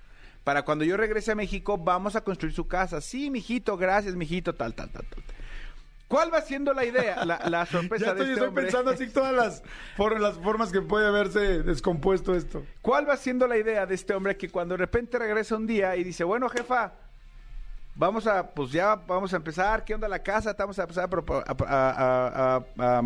Para 0.44 0.62
cuando 0.64 0.84
yo 0.84 0.96
regrese 0.96 1.32
a 1.32 1.34
México, 1.34 1.76
vamos 1.76 2.16
a 2.16 2.22
construir 2.22 2.54
su 2.54 2.66
casa. 2.66 3.00
Sí, 3.00 3.30
mijito, 3.30 3.76
gracias, 3.76 4.14
mijito, 4.14 4.54
tal, 4.54 4.74
tal, 4.74 4.90
tal, 4.90 5.04
tal. 5.06 5.24
¿Cuál 6.10 6.34
va 6.34 6.40
siendo 6.40 6.74
la 6.74 6.84
idea, 6.84 7.24
la, 7.24 7.38
la 7.48 7.64
sorpresa 7.66 8.06
Ya 8.06 8.14
de 8.14 8.20
estoy, 8.22 8.32
este 8.34 8.44
estoy 8.46 8.62
pensando 8.64 8.90
así 8.90 9.06
todas 9.06 9.32
las, 9.32 9.62
for- 9.96 10.18
las 10.20 10.34
formas 10.38 10.72
que 10.72 10.82
puede 10.82 11.06
haberse 11.06 11.62
descompuesto 11.62 12.34
esto. 12.34 12.64
¿Cuál 12.82 13.08
va 13.08 13.16
siendo 13.16 13.46
la 13.46 13.56
idea 13.56 13.86
de 13.86 13.94
este 13.94 14.12
hombre 14.12 14.36
que 14.36 14.48
cuando 14.50 14.74
de 14.74 14.78
repente 14.78 15.20
regresa 15.20 15.54
un 15.54 15.68
día 15.68 15.94
y 15.94 16.02
dice, 16.02 16.24
bueno, 16.24 16.48
jefa, 16.48 16.94
vamos 17.94 18.26
a, 18.26 18.50
pues 18.50 18.72
ya 18.72 18.96
vamos 18.96 19.32
a 19.32 19.36
empezar, 19.36 19.84
¿qué 19.84 19.94
onda 19.94 20.08
la 20.08 20.18
casa? 20.20 20.52
Vamos 20.58 20.80
a 20.80 20.82
empezar 20.82 21.04
a, 21.04 21.08
propo- 21.08 21.44
a- 21.46 22.56
a- 22.76 22.98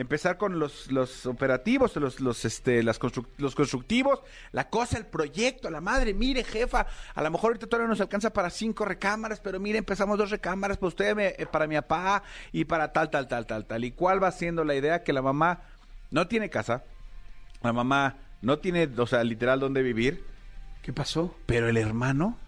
empezar 0.00 0.38
con 0.38 0.58
los, 0.58 0.90
los 0.92 1.26
operativos, 1.26 1.94
los, 1.96 2.20
los, 2.20 2.44
este, 2.44 2.82
las 2.82 2.98
los 3.36 3.54
constructivos, 3.54 4.20
la 4.52 4.68
cosa, 4.70 4.96
el 4.96 5.06
proyecto, 5.06 5.68
la 5.70 5.80
madre, 5.80 6.14
mire, 6.14 6.44
jefa, 6.44 6.86
a 7.14 7.22
lo 7.22 7.30
mejor 7.30 7.50
ahorita 7.50 7.66
todavía 7.66 7.88
nos 7.88 8.00
alcanza 8.00 8.32
para 8.32 8.48
cinco 8.48 8.84
recámaras, 8.84 9.40
pero 9.40 9.58
mire, 9.60 9.78
empezamos 9.78 10.16
dos 10.16 10.30
recámaras 10.30 10.76
para 10.78 10.88
usted, 10.88 11.14
me- 11.16 11.34
eh, 11.36 11.46
para 11.50 11.66
mi 11.66 11.74
papá 11.74 12.22
y 12.52 12.64
para 12.64 12.92
tal, 12.92 13.10
tal, 13.10 13.26
tal, 13.28 13.44
tal, 13.46 13.66
tal. 13.66 13.84
¿Y 13.84 13.90
cuál 13.92 14.22
va 14.22 14.30
siendo 14.30 14.64
la 14.64 14.74
idea? 14.76 15.02
Que 15.02 15.12
la 15.12 15.20
mamá 15.20 15.62
no 16.10 16.28
tiene 16.28 16.48
casa, 16.48 16.84
la 17.62 17.72
mamá 17.72 18.16
no 18.40 18.60
tiene, 18.60 18.88
o 18.96 19.06
sea, 19.06 19.24
literal, 19.24 19.58
dónde 19.60 19.82
vivir, 19.82 20.24
¿Qué 20.82 20.92
pasó? 20.92 21.36
pero 21.46 21.68
el 21.68 21.76
hermano 21.76 22.38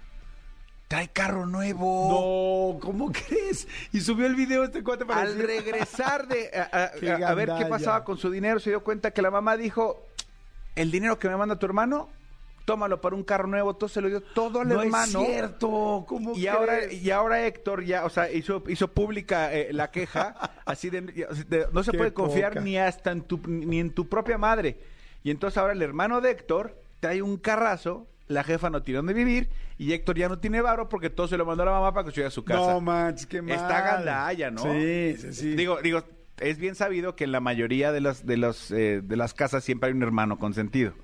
trae 0.90 1.06
carro 1.06 1.46
nuevo. 1.46 2.72
No, 2.74 2.80
¿cómo 2.80 3.12
crees? 3.12 3.68
Y 3.92 4.00
subió 4.00 4.26
el 4.26 4.34
video 4.34 4.64
este 4.64 4.82
cuate 4.82 5.06
para 5.06 5.20
Al 5.20 5.38
decir- 5.38 5.46
regresar 5.46 6.26
de 6.26 6.50
a, 6.54 6.62
a- 6.86 6.90
Qué 6.98 7.12
a- 7.12 7.28
a 7.28 7.34
ver 7.34 7.52
qué 7.56 7.66
pasaba 7.66 8.02
con 8.02 8.18
su 8.18 8.28
dinero, 8.28 8.58
se 8.58 8.70
dio 8.70 8.82
cuenta 8.82 9.12
que 9.12 9.22
la 9.22 9.30
mamá 9.30 9.56
dijo, 9.56 10.04
el 10.74 10.90
dinero 10.90 11.16
que 11.20 11.28
me 11.28 11.36
manda 11.36 11.56
tu 11.60 11.64
hermano, 11.66 12.08
tómalo 12.64 13.00
para 13.00 13.14
un 13.14 13.22
carro 13.22 13.46
nuevo, 13.46 13.74
todo 13.76 13.88
se 13.88 14.00
lo 14.00 14.08
dio 14.08 14.20
todo 14.20 14.62
al 14.62 14.68
no 14.68 14.82
hermano. 14.82 15.20
es 15.20 15.26
cierto, 15.28 16.04
¿cómo 16.08 16.34
Y 16.34 16.48
ahora, 16.48 16.78
crees? 16.78 17.02
y 17.02 17.10
ahora 17.12 17.46
Héctor 17.46 17.84
ya, 17.84 18.04
o 18.04 18.10
sea, 18.10 18.28
hizo, 18.28 18.64
hizo 18.66 18.88
pública 18.88 19.54
eh, 19.54 19.68
la 19.72 19.92
queja, 19.92 20.34
así 20.64 20.90
de, 20.90 21.02
de- 21.02 21.68
no 21.72 21.84
se 21.84 21.92
Qué 21.92 21.98
puede 21.98 22.12
confiar 22.12 22.50
poca. 22.54 22.62
ni 22.62 22.76
hasta 22.76 23.12
en 23.12 23.22
tu, 23.22 23.40
ni 23.46 23.78
en 23.78 23.94
tu 23.94 24.08
propia 24.08 24.38
madre. 24.38 24.76
Y 25.22 25.30
entonces 25.30 25.56
ahora 25.56 25.72
el 25.72 25.82
hermano 25.82 26.20
de 26.20 26.32
Héctor 26.32 26.76
trae 26.98 27.22
un 27.22 27.36
carrazo, 27.36 28.08
la 28.30 28.44
jefa 28.44 28.70
no 28.70 28.82
tiene 28.82 28.96
dónde 28.98 29.12
vivir, 29.14 29.48
y 29.78 29.92
Héctor 29.92 30.16
ya 30.16 30.28
no 30.28 30.38
tiene 30.38 30.60
varo 30.60 30.88
porque 30.88 31.10
todo 31.10 31.28
se 31.28 31.36
lo 31.36 31.44
mandó 31.44 31.62
a 31.62 31.66
la 31.66 31.72
mamá 31.72 31.92
para 31.92 32.04
que 32.04 32.08
estuviera 32.10 32.28
a 32.28 32.30
su 32.32 32.44
casa. 32.44 32.72
No 32.72 32.80
manches, 32.80 33.26
qué 33.26 33.42
mal. 33.42 33.52
Está 33.56 33.80
gandalla, 33.82 34.50
¿no? 34.50 34.62
Sí, 34.62 35.16
sí, 35.18 35.32
sí. 35.32 35.54
Digo, 35.56 35.80
digo, 35.82 36.04
es 36.38 36.58
bien 36.58 36.74
sabido 36.74 37.16
que 37.16 37.24
en 37.24 37.32
la 37.32 37.40
mayoría 37.40 37.92
de 37.92 38.00
las 38.00 38.24
de 38.24 38.36
los 38.36 38.70
eh, 38.70 39.00
de 39.02 39.16
las 39.16 39.34
casas 39.34 39.64
siempre 39.64 39.88
hay 39.90 39.94
un 39.96 40.02
hermano 40.02 40.38
consentido. 40.38 40.94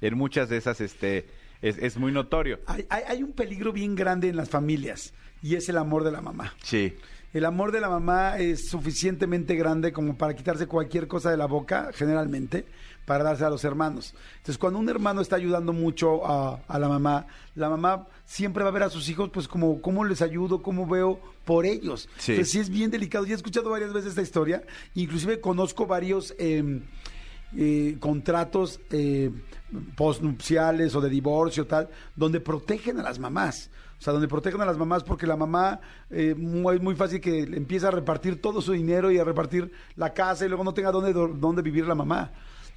En 0.00 0.16
muchas 0.18 0.48
de 0.48 0.58
esas, 0.58 0.80
este, 0.80 1.26
es, 1.62 1.78
es 1.78 1.96
muy 1.96 2.12
notorio. 2.12 2.60
hay, 2.66 2.84
hay- 2.90 3.04
hay 3.08 3.22
un 3.22 3.32
peligro 3.32 3.72
bien 3.72 3.94
grande 3.94 4.28
en 4.28 4.36
las 4.36 4.50
familias 4.50 5.14
y 5.42 5.54
es 5.56 5.68
el 5.68 5.78
amor 5.78 6.04
de 6.04 6.12
la 6.12 6.20
mamá. 6.20 6.52
Sí. 6.62 6.94
El 7.32 7.44
amor 7.46 7.72
de 7.72 7.80
la 7.80 7.88
mamá 7.88 8.38
es 8.38 8.68
suficientemente 8.68 9.56
grande 9.56 9.92
como 9.92 10.16
para 10.16 10.34
quitarse 10.34 10.66
cualquier 10.68 11.08
cosa 11.08 11.30
de 11.32 11.36
la 11.36 11.46
boca, 11.46 11.90
generalmente, 11.92 12.64
para 13.04 13.24
darse 13.24 13.44
a 13.44 13.50
los 13.50 13.64
hermanos. 13.64 14.14
Entonces, 14.36 14.58
cuando 14.58 14.78
un 14.78 14.88
hermano 14.88 15.20
está 15.20 15.36
ayudando 15.36 15.72
mucho 15.72 16.26
a, 16.26 16.60
a 16.66 16.78
la 16.78 16.88
mamá, 16.88 17.26
la 17.54 17.68
mamá 17.68 18.06
siempre 18.24 18.62
va 18.62 18.70
a 18.70 18.72
ver 18.72 18.84
a 18.84 18.90
sus 18.90 19.08
hijos, 19.08 19.30
pues, 19.30 19.48
como 19.48 19.80
cómo 19.80 20.04
les 20.04 20.22
ayudo, 20.22 20.62
cómo 20.62 20.86
veo 20.86 21.20
por 21.44 21.66
ellos. 21.66 22.08
Sí. 22.18 22.32
Entonces, 22.32 22.52
sí 22.52 22.58
es 22.60 22.70
bien 22.70 22.90
delicado. 22.90 23.24
Yo 23.26 23.32
he 23.32 23.36
escuchado 23.36 23.70
varias 23.70 23.92
veces 23.92 24.10
esta 24.10 24.22
historia, 24.22 24.62
inclusive 24.94 25.40
conozco 25.40 25.86
varios... 25.86 26.34
eh, 26.38 26.82
eh, 27.56 27.98
contratos 28.00 28.80
eh, 28.90 29.30
postnupciales 29.96 30.94
o 30.94 31.00
de 31.00 31.08
divorcio 31.08 31.66
tal, 31.66 31.88
donde 32.16 32.40
protegen 32.40 32.98
a 32.98 33.02
las 33.02 33.18
mamás. 33.18 33.70
O 33.96 34.02
sea, 34.02 34.12
donde 34.12 34.28
protegen 34.28 34.60
a 34.60 34.66
las 34.66 34.76
mamás 34.76 35.04
porque 35.04 35.26
la 35.26 35.36
mamá 35.36 35.80
eh, 36.10 36.34
es 36.36 36.82
muy 36.82 36.96
fácil 36.96 37.20
que 37.20 37.42
empieza 37.42 37.88
a 37.88 37.90
repartir 37.92 38.42
todo 38.42 38.60
su 38.60 38.72
dinero 38.72 39.10
y 39.10 39.18
a 39.18 39.24
repartir 39.24 39.70
la 39.96 40.12
casa 40.12 40.44
y 40.44 40.48
luego 40.48 40.64
no 40.64 40.74
tenga 40.74 40.90
dónde 40.90 41.62
vivir 41.62 41.86
la 41.86 41.94
mamá. 41.94 42.32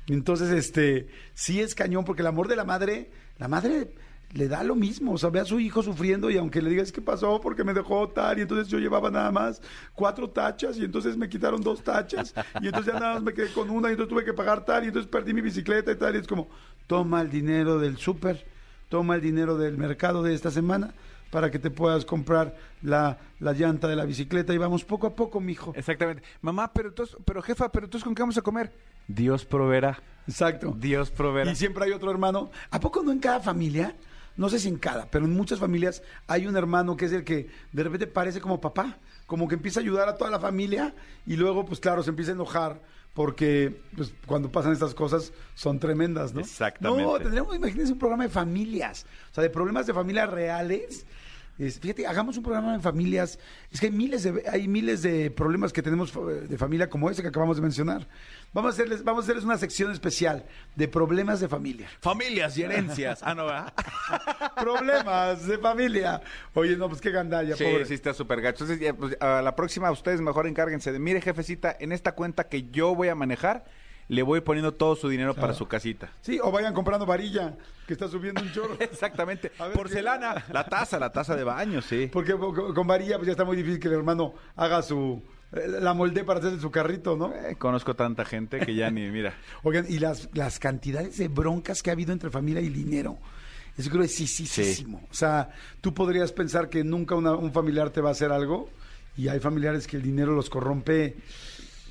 Entonces, 0.07 0.51
este, 0.51 1.07
sí 1.33 1.59
es 1.61 1.75
cañón 1.75 2.05
porque 2.05 2.21
el 2.21 2.27
amor 2.27 2.47
de 2.47 2.55
la 2.55 2.63
madre, 2.63 3.11
la 3.37 3.47
madre 3.47 3.89
le 4.33 4.47
da 4.47 4.63
lo 4.63 4.75
mismo, 4.75 5.13
o 5.13 5.17
sea, 5.17 5.29
ve 5.29 5.39
a 5.39 5.45
su 5.45 5.59
hijo 5.59 5.81
sufriendo 5.81 6.29
y 6.29 6.37
aunque 6.37 6.61
le 6.61 6.69
digas 6.69 6.91
qué 6.91 7.01
pasó 7.01 7.39
porque 7.39 7.63
me 7.63 7.73
dejó 7.73 8.09
tal 8.09 8.39
y 8.39 8.41
entonces 8.41 8.67
yo 8.67 8.77
llevaba 8.77 9.09
nada 9.09 9.31
más 9.31 9.61
cuatro 9.93 10.29
tachas 10.29 10.77
y 10.77 10.83
entonces 10.83 11.15
me 11.15 11.29
quitaron 11.29 11.61
dos 11.61 11.81
tachas 11.81 12.33
y 12.61 12.67
entonces 12.67 12.93
ya 12.93 12.99
nada 12.99 13.13
más 13.15 13.23
me 13.23 13.33
quedé 13.33 13.51
con 13.53 13.69
una 13.69 13.87
y 13.87 13.91
entonces 13.91 14.09
tuve 14.09 14.25
que 14.25 14.33
pagar 14.33 14.65
tal 14.65 14.83
y 14.83 14.87
entonces 14.87 15.09
perdí 15.09 15.33
mi 15.33 15.41
bicicleta 15.41 15.91
y 15.91 15.95
tal 15.95 16.15
y 16.15 16.19
es 16.19 16.27
como, 16.27 16.49
toma 16.87 17.21
el 17.21 17.29
dinero 17.29 17.79
del 17.79 17.97
súper, 17.97 18.45
toma 18.89 19.15
el 19.15 19.21
dinero 19.21 19.57
del 19.57 19.77
mercado 19.77 20.23
de 20.23 20.33
esta 20.33 20.51
semana 20.51 20.93
para 21.31 21.49
que 21.49 21.59
te 21.59 21.69
puedas 21.69 22.05
comprar 22.05 22.55
la, 22.81 23.17
la 23.39 23.53
llanta 23.53 23.87
de 23.87 23.95
la 23.95 24.05
bicicleta 24.05 24.53
y 24.53 24.57
vamos 24.57 24.83
poco 24.83 25.07
a 25.07 25.15
poco, 25.15 25.39
mijo. 25.39 25.73
Exactamente. 25.75 26.23
Mamá, 26.41 26.71
pero 26.73 26.89
entonces, 26.89 27.15
pero 27.25 27.41
jefa, 27.41 27.71
pero 27.71 27.85
entonces 27.85 28.03
con 28.03 28.13
qué 28.13 28.23
vamos 28.23 28.37
a 28.37 28.41
comer? 28.41 28.71
Dios 29.07 29.45
proveerá. 29.45 30.01
Exacto. 30.27 30.75
Dios 30.77 31.09
proveerá. 31.09 31.51
Y 31.51 31.55
siempre 31.55 31.85
hay 31.85 31.91
otro 31.91 32.11
hermano. 32.11 32.51
¿A 32.69 32.79
poco 32.79 33.01
no 33.03 33.11
en 33.11 33.19
cada 33.19 33.39
familia? 33.39 33.95
No 34.35 34.49
sé 34.49 34.59
si 34.59 34.67
en 34.67 34.77
cada, 34.77 35.09
pero 35.09 35.25
en 35.25 35.33
muchas 35.33 35.57
familias 35.57 36.03
hay 36.27 36.45
un 36.45 36.55
hermano 36.55 36.95
que 36.95 37.05
es 37.05 37.11
el 37.11 37.23
que 37.23 37.49
de 37.71 37.83
repente 37.83 38.05
parece 38.05 38.39
como 38.39 38.61
papá, 38.61 38.97
como 39.25 39.47
que 39.47 39.55
empieza 39.55 39.79
a 39.79 39.83
ayudar 39.83 40.07
a 40.07 40.15
toda 40.15 40.29
la 40.29 40.39
familia 40.39 40.93
y 41.25 41.35
luego, 41.37 41.65
pues 41.65 41.79
claro, 41.79 42.03
se 42.03 42.11
empieza 42.11 42.31
a 42.31 42.35
enojar 42.35 42.79
porque 43.15 43.81
pues, 43.95 44.13
cuando 44.27 44.51
pasan 44.51 44.73
estas 44.73 44.93
cosas 44.93 45.33
son 45.55 45.79
tremendas, 45.79 46.35
¿no? 46.35 46.41
Exactamente. 46.41 47.03
No, 47.03 47.17
tendríamos, 47.17 47.55
imagínense 47.55 47.93
un 47.93 47.97
programa 47.97 48.25
de 48.25 48.29
familias, 48.29 49.07
o 49.31 49.33
sea, 49.33 49.41
de 49.41 49.49
problemas 49.49 49.87
de 49.87 49.93
familias 49.95 50.29
reales. 50.29 51.07
Es- 51.59 51.79
fíjate, 51.79 52.05
hagamos 52.05 52.37
un 52.37 52.43
programa 52.43 52.73
de 52.73 52.79
familias. 52.79 53.39
Es 53.71 53.79
que 53.79 53.87
hay 53.87 53.91
miles 53.91 54.23
de 54.23 54.43
hay 54.51 54.67
miles 54.67 55.01
de 55.01 55.31
problemas 55.31 55.73
que 55.73 55.81
tenemos 55.81 56.13
eh, 56.15 56.47
de 56.47 56.57
familia 56.57 56.89
como 56.89 57.09
ese 57.09 57.21
que 57.21 57.29
acabamos 57.29 57.57
de 57.57 57.63
mencionar. 57.63 58.07
Vamos 58.53 58.69
a 58.69 58.73
hacerles 58.73 59.03
vamos 59.03 59.23
a 59.23 59.25
hacerles 59.25 59.43
una 59.43 59.57
sección 59.57 59.91
especial 59.91 60.45
de 60.75 60.87
problemas 60.87 61.39
de 61.39 61.47
familia. 61.49 61.89
Familias 61.99 62.57
y 62.57 62.63
herencias. 62.63 63.21
Ah, 63.23 63.33
no, 63.35 63.45
¿verdad? 63.45 63.73
problemas 64.55 65.45
de 65.47 65.57
familia. 65.57 66.21
Oye, 66.53 66.75
no, 66.77 66.89
pues 66.89 67.01
qué 67.01 67.11
gandalla, 67.11 67.55
Sí, 67.55 67.63
pobre. 67.63 67.85
sí 67.85 67.93
está 67.93 68.13
súper 68.13 68.41
gacho. 68.41 68.63
Entonces, 68.63 68.79
ya, 68.79 68.93
pues, 68.93 69.17
a 69.19 69.41
la 69.41 69.55
próxima 69.55 69.91
ustedes 69.91 70.21
mejor 70.21 70.47
encárguense 70.47 70.91
de, 70.91 70.99
mire, 70.99 71.21
jefecita, 71.21 71.75
en 71.79 71.91
esta 71.91 72.13
cuenta 72.13 72.45
que 72.47 72.69
yo 72.69 72.95
voy 72.95 73.07
a 73.09 73.15
manejar, 73.15 73.65
le 74.09 74.23
voy 74.23 74.41
poniendo 74.41 74.73
todo 74.73 74.95
su 74.95 75.09
dinero 75.09 75.33
para 75.35 75.53
su 75.53 75.67
casita. 75.67 76.09
Sí, 76.21 76.39
o 76.41 76.51
vayan 76.51 76.73
comprando 76.73 77.05
varilla, 77.05 77.55
que 77.85 77.93
está 77.93 78.07
subiendo 78.07 78.41
un 78.41 78.51
chorro. 78.51 78.75
Exactamente. 78.79 79.51
Porcelana, 79.73 80.45
la 80.51 80.65
taza, 80.65 80.97
la 80.99 81.11
taza 81.11 81.35
de 81.35 81.43
baño, 81.43 81.81
sí. 81.81 82.09
Porque 82.11 82.33
con, 82.35 82.87
varilla 82.87 83.17
pues 83.17 83.27
ya 83.27 83.31
está 83.31 83.43
muy 83.45 83.57
difícil 83.57 83.79
que 83.79 83.87
el 83.89 83.95
hermano 83.95 84.33
haga 84.55 84.81
su 84.81 85.21
eh, 85.51 85.67
la 85.81 85.93
molde 85.93 86.23
para 86.23 86.39
hacerse 86.39 86.59
su 86.59 86.71
carrito, 86.71 87.15
¿no? 87.17 87.33
Eh, 87.33 87.55
conozco 87.57 87.95
tanta 87.95 88.23
gente 88.25 88.59
que 88.59 88.75
ya 88.75 88.89
ni, 88.91 89.09
mira. 89.09 89.33
Oigan, 89.63 89.85
y 89.89 89.99
las, 89.99 90.29
las 90.33 90.59
cantidades 90.59 91.17
de 91.17 91.27
broncas 91.27 91.83
que 91.83 91.89
ha 91.89 91.93
habido 91.93 92.13
entre 92.13 92.29
familia 92.29 92.61
y 92.61 92.69
dinero. 92.69 93.17
Es 93.77 93.89
gruesísimo. 93.89 95.07
O 95.11 95.13
sea, 95.13 95.49
tú 95.81 95.93
podrías 95.93 96.31
pensar 96.31 96.69
que 96.69 96.83
nunca 96.83 97.13
una- 97.15 97.35
un 97.35 97.51
familiar 97.53 97.91
te 97.91 98.01
va 98.01 98.09
a 98.09 98.11
hacer 98.13 98.31
algo 98.31 98.69
y 99.15 99.27
hay 99.27 99.39
familiares 99.39 99.85
que 99.85 99.97
el 99.97 100.03
dinero 100.03 100.33
los 100.33 100.49
corrompe. 100.49 101.15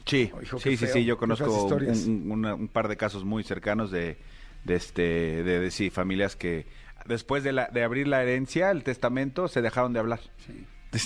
Sí, 0.07 0.31
Oh, 0.33 0.41
hijo, 0.41 0.59
sí, 0.59 0.77
sí, 0.77 0.87
feo, 0.87 0.95
sí, 0.95 1.05
yo 1.05 1.19
conozco 1.19 1.65
un, 1.65 2.71
par 2.73 2.89
de 2.89 2.97
casos 2.97 3.25
muy 3.25 3.43
cercanos 3.43 3.91
de, 3.91 4.17
de 4.65 4.75
este, 4.77 5.03
de, 5.43 5.61
de, 5.61 5.71
sí, 5.71 5.91
familias 5.91 6.37
que 6.37 6.67
después 7.07 7.43
de, 7.43 7.53
la, 7.53 7.69
de 7.69 7.83
abrir 7.83 8.07
la 8.09 8.23
herencia, 8.23 8.71
el 8.71 8.85
testamento, 8.85 9.49
se 9.49 9.63
dejaron 9.63 9.93
de 9.93 9.99
hablar. 9.99 10.21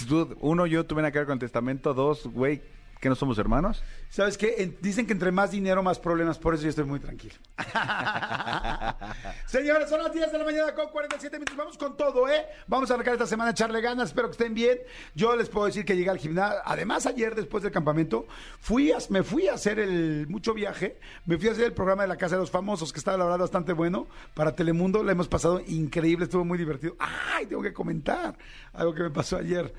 Tú, 0.07 0.37
uno, 0.41 0.67
yo 0.67 0.85
tuve 0.85 1.03
nada 1.03 1.13
que 1.13 1.19
ver 1.19 1.27
con 1.27 1.35
el 1.35 1.41
testamento, 1.41 1.95
dos, 1.95 2.27
güey, 2.27 2.63
que 3.01 3.09
no 3.09 3.15
somos 3.15 3.39
hermanos. 3.39 3.83
¿Sabes 4.11 4.37
qué? 4.37 4.57
En- 4.59 4.77
dicen 4.83 5.07
que 5.07 5.13
entre 5.15 5.33
más 5.33 5.51
dinero, 5.51 5.83
más 5.83 5.99
problemas. 5.99 6.39
Por 6.39 6.55
eso 6.55 6.65
yo 6.65 6.69
estoy 6.69 6.85
muy 6.85 7.01
tranquilo. 7.01 7.35
Señores, 9.47 9.89
son 9.89 10.03
las 10.03 10.13
10 10.13 10.31
de 10.33 10.39
la 10.39 10.45
mañana 10.45 10.75
con 10.75 10.89
47 10.91 11.37
minutos. 11.39 11.57
Vamos 11.57 11.79
con 11.79 11.97
todo, 11.97 12.29
¿eh? 12.29 12.45
Vamos 12.67 12.91
a 12.91 12.95
arrancar 12.95 13.15
esta 13.15 13.27
semana 13.27 13.49
a 13.51 13.53
echarle 13.53 13.81
ganas. 13.81 14.09
Espero 14.09 14.29
que 14.29 14.33
estén 14.33 14.55
bien. 14.55 14.79
Yo 15.15 15.35
les 15.37 15.49
puedo 15.49 15.67
decir 15.67 15.85
que 15.85 15.97
llegué 15.97 16.11
al 16.11 16.19
gimnasio. 16.19 16.59
Además, 16.65 17.07
ayer, 17.07 17.35
después 17.35 17.63
del 17.63 17.73
campamento, 17.73 18.27
fui 18.61 18.93
a- 18.93 18.99
me 19.09 19.23
fui 19.23 19.49
a 19.49 19.55
hacer 19.55 19.79
el 19.79 20.27
mucho 20.29 20.53
viaje. 20.55 20.99
Me 21.27 21.39
fui 21.39 21.49
a 21.49 21.53
hacer 21.53 21.65
el 21.65 21.73
programa 21.73 22.03
de 22.03 22.09
la 22.09 22.17
Casa 22.17 22.35
de 22.37 22.41
los 22.43 22.51
Famosos, 22.51 22.93
que 22.93 22.99
estaba, 22.99 23.17
la 23.17 23.25
verdad, 23.25 23.39
bastante 23.41 23.73
bueno. 23.73 24.07
Para 24.35 24.55
Telemundo 24.55 25.03
la 25.03 25.13
hemos 25.13 25.29
pasado 25.29 25.61
increíble. 25.67 26.25
Estuvo 26.25 26.45
muy 26.45 26.59
divertido. 26.59 26.97
¡Ay! 26.99 27.47
Tengo 27.47 27.63
que 27.63 27.73
comentar 27.73 28.37
algo 28.75 28.95
que 28.95 29.03
me 29.05 29.11
pasó 29.11 29.39
ayer. 29.39 29.73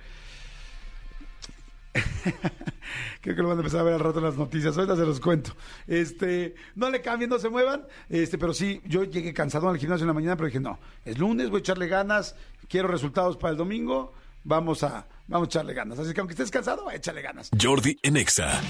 Creo 3.22 3.36
que 3.36 3.42
lo 3.42 3.50
van 3.50 3.58
a 3.58 3.62
empezar 3.62 3.82
a 3.82 3.84
ver 3.84 3.94
al 3.94 4.00
rato 4.00 4.20
en 4.20 4.26
las 4.26 4.38
noticias. 4.38 4.76
Ahorita 4.78 4.96
se 4.96 5.06
los 5.06 5.20
cuento. 5.20 5.54
Este, 5.88 6.56
no 6.76 6.90
le 6.90 7.02
cambien, 7.02 7.30
no 7.30 7.40
se 7.40 7.50
muevan. 7.50 7.86
Este, 8.10 8.38
pero 8.38 8.54
sí, 8.54 8.82
yo 8.86 9.04
llegué 9.04 9.34
cansado 9.34 9.70
al 9.70 9.78
gimnasio 9.78 10.04
en 10.04 10.08
la 10.08 10.14
mañana, 10.14 10.36
pero 10.36 10.48
dije, 10.48 10.60
no, 10.60 10.80
es 11.06 11.18
lunes, 11.18 11.50
voy 11.50 11.58
a 11.58 11.60
echarle 11.60 11.88
ganas, 11.88 12.36
quiero 12.68 12.88
resultados 12.88 13.38
para 13.38 13.52
el 13.52 13.58
domingo, 13.58 14.14
vamos 14.44 14.84
a, 14.84 15.08
vamos 15.28 15.48
a 15.48 15.50
echarle 15.50 15.74
ganas. 15.74 16.00
Así 16.00 16.14
que 16.14 16.20
aunque 16.20 16.34
estés 16.34 16.52
cansado, 16.52 16.90
échale 16.92 17.22
ganas. 17.22 17.50
Jordi 17.60 17.98
en 18.04 18.18
Exa. 18.18 18.62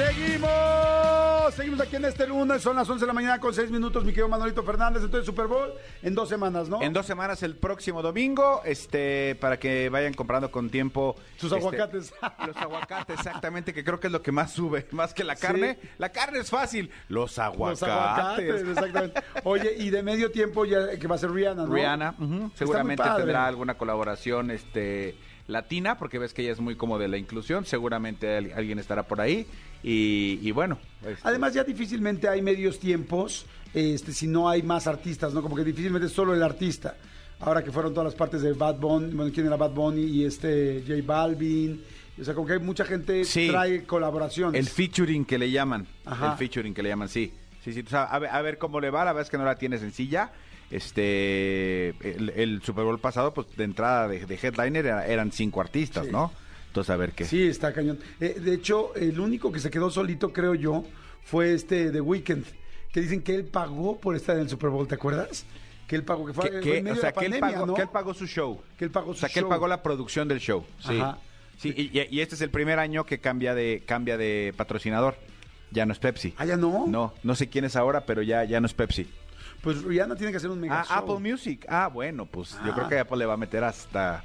Seguimos, 0.00 1.54
seguimos 1.54 1.80
aquí 1.80 1.96
en 1.96 2.06
este 2.06 2.26
lunes, 2.26 2.62
son 2.62 2.74
las 2.74 2.88
11 2.88 3.02
de 3.02 3.06
la 3.06 3.12
mañana 3.12 3.38
con 3.38 3.52
6 3.52 3.70
minutos, 3.70 4.02
mi 4.02 4.12
querido 4.12 4.28
Manolito 4.28 4.62
Fernández, 4.62 5.02
entonces 5.02 5.26
Super 5.26 5.46
Bowl 5.46 5.74
en 6.02 6.14
dos 6.14 6.26
semanas, 6.26 6.70
¿no? 6.70 6.80
En 6.80 6.94
dos 6.94 7.04
semanas 7.04 7.42
el 7.42 7.54
próximo 7.54 8.00
domingo, 8.00 8.62
este, 8.64 9.36
para 9.40 9.58
que 9.58 9.90
vayan 9.90 10.14
comprando 10.14 10.50
con 10.50 10.70
tiempo. 10.70 11.16
Sus 11.36 11.52
este, 11.52 11.58
aguacates. 11.58 12.14
Los 12.46 12.56
aguacates, 12.56 13.18
exactamente, 13.18 13.74
que 13.74 13.84
creo 13.84 14.00
que 14.00 14.06
es 14.06 14.12
lo 14.12 14.22
que 14.22 14.32
más 14.32 14.52
sube, 14.52 14.86
más 14.92 15.12
que 15.12 15.22
la 15.22 15.36
carne. 15.36 15.78
La 15.98 16.08
carne 16.08 16.38
es 16.38 16.48
fácil. 16.48 16.90
Los 17.08 17.38
aguacates. 17.38 17.82
Los 17.82 17.90
aguacates, 17.90 18.68
exactamente. 18.68 19.22
Oye, 19.44 19.74
y 19.76 19.90
de 19.90 20.02
medio 20.02 20.30
tiempo 20.30 20.64
ya 20.64 20.98
que 20.98 21.06
va 21.06 21.16
a 21.16 21.18
ser 21.18 21.30
Rihanna, 21.30 21.66
¿no? 21.66 21.74
Rihanna, 21.74 22.14
seguramente 22.54 23.04
tendrá 23.16 23.46
alguna 23.46 23.76
colaboración, 23.76 24.50
este, 24.50 25.14
latina, 25.50 25.98
porque 25.98 26.18
ves 26.18 26.32
que 26.32 26.42
ella 26.42 26.52
es 26.52 26.60
muy 26.60 26.76
como 26.76 26.98
de 26.98 27.08
la 27.08 27.18
inclusión, 27.18 27.64
seguramente 27.66 28.36
al- 28.36 28.52
alguien 28.52 28.78
estará 28.78 29.02
por 29.04 29.20
ahí. 29.20 29.46
Y, 29.82 30.38
y 30.42 30.50
bueno, 30.52 30.78
este, 31.06 31.20
Además, 31.22 31.54
ya 31.54 31.64
difícilmente 31.64 32.28
hay 32.28 32.42
medios 32.42 32.78
tiempos 32.78 33.46
este, 33.74 34.12
si 34.12 34.26
no 34.26 34.48
hay 34.48 34.62
más 34.62 34.86
artistas, 34.86 35.32
¿no? 35.34 35.42
Como 35.42 35.56
que 35.56 35.64
difícilmente 35.64 36.06
es 36.06 36.12
solo 36.12 36.34
el 36.34 36.42
artista. 36.42 36.96
Ahora 37.40 37.62
que 37.64 37.70
fueron 37.72 37.92
todas 37.94 38.04
las 38.06 38.14
partes 38.14 38.42
de 38.42 38.52
Bad 38.52 38.76
Bunny, 38.76 39.14
bueno, 39.14 39.32
¿quién 39.32 39.46
era 39.46 39.56
Bad 39.56 39.70
Bunny? 39.70 40.02
Y 40.02 40.24
este 40.24 40.82
J 40.86 41.00
Balvin. 41.06 41.82
O 42.20 42.24
sea, 42.24 42.34
como 42.34 42.46
que 42.46 42.54
hay 42.54 42.58
mucha 42.58 42.84
gente 42.84 43.24
Sí. 43.24 43.48
trae 43.48 43.84
colaboraciones. 43.84 44.58
el 44.60 44.68
featuring 44.68 45.24
que 45.24 45.38
le 45.38 45.50
llaman. 45.50 45.86
Ajá. 46.04 46.32
El 46.32 46.38
featuring 46.38 46.74
que 46.74 46.82
le 46.82 46.90
llaman, 46.90 47.08
sí. 47.08 47.32
Sí, 47.64 47.72
sí, 47.72 47.82
o 47.86 47.88
sea, 47.88 48.04
a, 48.04 48.18
ver, 48.18 48.30
a 48.30 48.42
ver 48.42 48.58
cómo 48.58 48.80
le 48.80 48.90
va, 48.90 49.04
la 49.04 49.12
verdad 49.12 49.26
es 49.26 49.30
que 49.30 49.38
no 49.38 49.44
la 49.44 49.56
tiene 49.56 49.78
sencilla. 49.78 50.32
Este, 50.70 51.88
el, 52.00 52.30
el 52.36 52.62
Super 52.62 52.84
Bowl 52.84 52.98
pasado, 53.00 53.32
pues 53.34 53.46
de 53.56 53.64
entrada 53.64 54.08
de, 54.08 54.24
de 54.26 54.34
headliner 54.40 54.86
era- 54.86 55.06
eran 55.06 55.32
cinco 55.32 55.60
artistas, 55.60 56.06
Sí. 56.06 56.12
¿no? 56.12 56.32
Entonces, 56.68 56.90
a 56.90 56.96
ver 56.96 57.12
qué. 57.12 57.24
Sí, 57.24 57.42
está 57.48 57.72
cañón. 57.72 57.98
Eh, 58.20 58.38
de 58.40 58.54
hecho, 58.54 58.94
el 58.94 59.18
único 59.18 59.50
que 59.50 59.58
se 59.58 59.70
quedó 59.70 59.90
solito, 59.90 60.32
creo 60.32 60.54
yo, 60.54 60.84
fue 61.24 61.52
este 61.54 61.90
The 61.90 62.00
Weeknd, 62.00 62.44
que 62.92 63.00
dicen 63.00 63.22
que 63.22 63.34
él 63.34 63.44
pagó 63.44 63.98
por 63.98 64.14
estar 64.14 64.36
en 64.36 64.42
el 64.42 64.48
Super 64.48 64.70
Bowl, 64.70 64.86
¿te 64.86 64.94
acuerdas? 64.94 65.44
Que 65.88 65.96
él 65.96 66.04
pagó, 66.04 66.24
que 66.26 66.32
fue, 66.32 66.60
Que- 66.60 66.78
en 66.78 66.84
medio 66.84 66.98
o 66.98 67.00
sea, 67.00 67.10
de 67.10 67.16
la 67.16 67.20
que, 67.20 67.26
él 67.26 67.32
pandemia, 67.32 67.54
pagó, 67.56 67.66
¿no? 67.66 67.74
que 67.74 67.82
él 67.82 67.88
pagó 67.92 68.14
su 68.14 68.26
show. 68.28 68.60
Que 68.78 68.84
él 68.84 68.90
pagó 68.92 69.10
O 69.10 69.14
sea, 69.14 69.28
su 69.28 69.32
que 69.34 69.40
él 69.40 69.46
pagó 69.46 69.66
la 69.66 69.82
producción 69.82 70.28
del 70.28 70.38
show. 70.38 70.64
Sí. 70.78 70.96
Ajá. 71.00 71.18
Sí, 71.58 71.74
y, 71.76 71.98
y- 71.98 72.06
y 72.10 72.20
este 72.20 72.36
es 72.36 72.40
el 72.40 72.50
primer 72.50 72.78
año 72.78 73.04
que 73.04 73.18
cambia 73.18 73.54
de 73.54 73.82
cambia 73.84 74.16
de 74.16 74.54
patrocinador. 74.56 75.16
Ya 75.72 75.86
no 75.86 75.92
es 75.92 75.98
Pepsi. 75.98 76.34
Ah, 76.36 76.44
ya 76.46 76.56
no. 76.56 76.86
No, 76.88 77.14
no 77.22 77.34
sé 77.36 77.48
quién 77.48 77.64
es 77.64 77.76
ahora, 77.76 78.04
pero 78.06 78.22
ya, 78.22 78.42
ya 78.44 78.60
no 78.60 78.66
es 78.66 78.74
Pepsi. 78.74 79.08
Pues 79.62 79.82
Rihanna 79.82 80.16
tiene 80.16 80.30
que 80.30 80.38
hacer 80.38 80.50
un 80.50 80.60
mega 80.60 80.80
Ah, 80.80 80.84
show. 80.84 80.96
Apple 81.14 81.30
Music. 81.30 81.66
Ah, 81.68 81.88
bueno, 81.92 82.26
pues 82.26 82.52
yo 82.64 82.72
Ah. 82.72 82.74
creo 82.74 82.88
que 82.88 82.98
Apple 82.98 83.18
le 83.18 83.26
va 83.26 83.34
a 83.34 83.38
meter 83.38 83.62
hasta... 83.64 84.24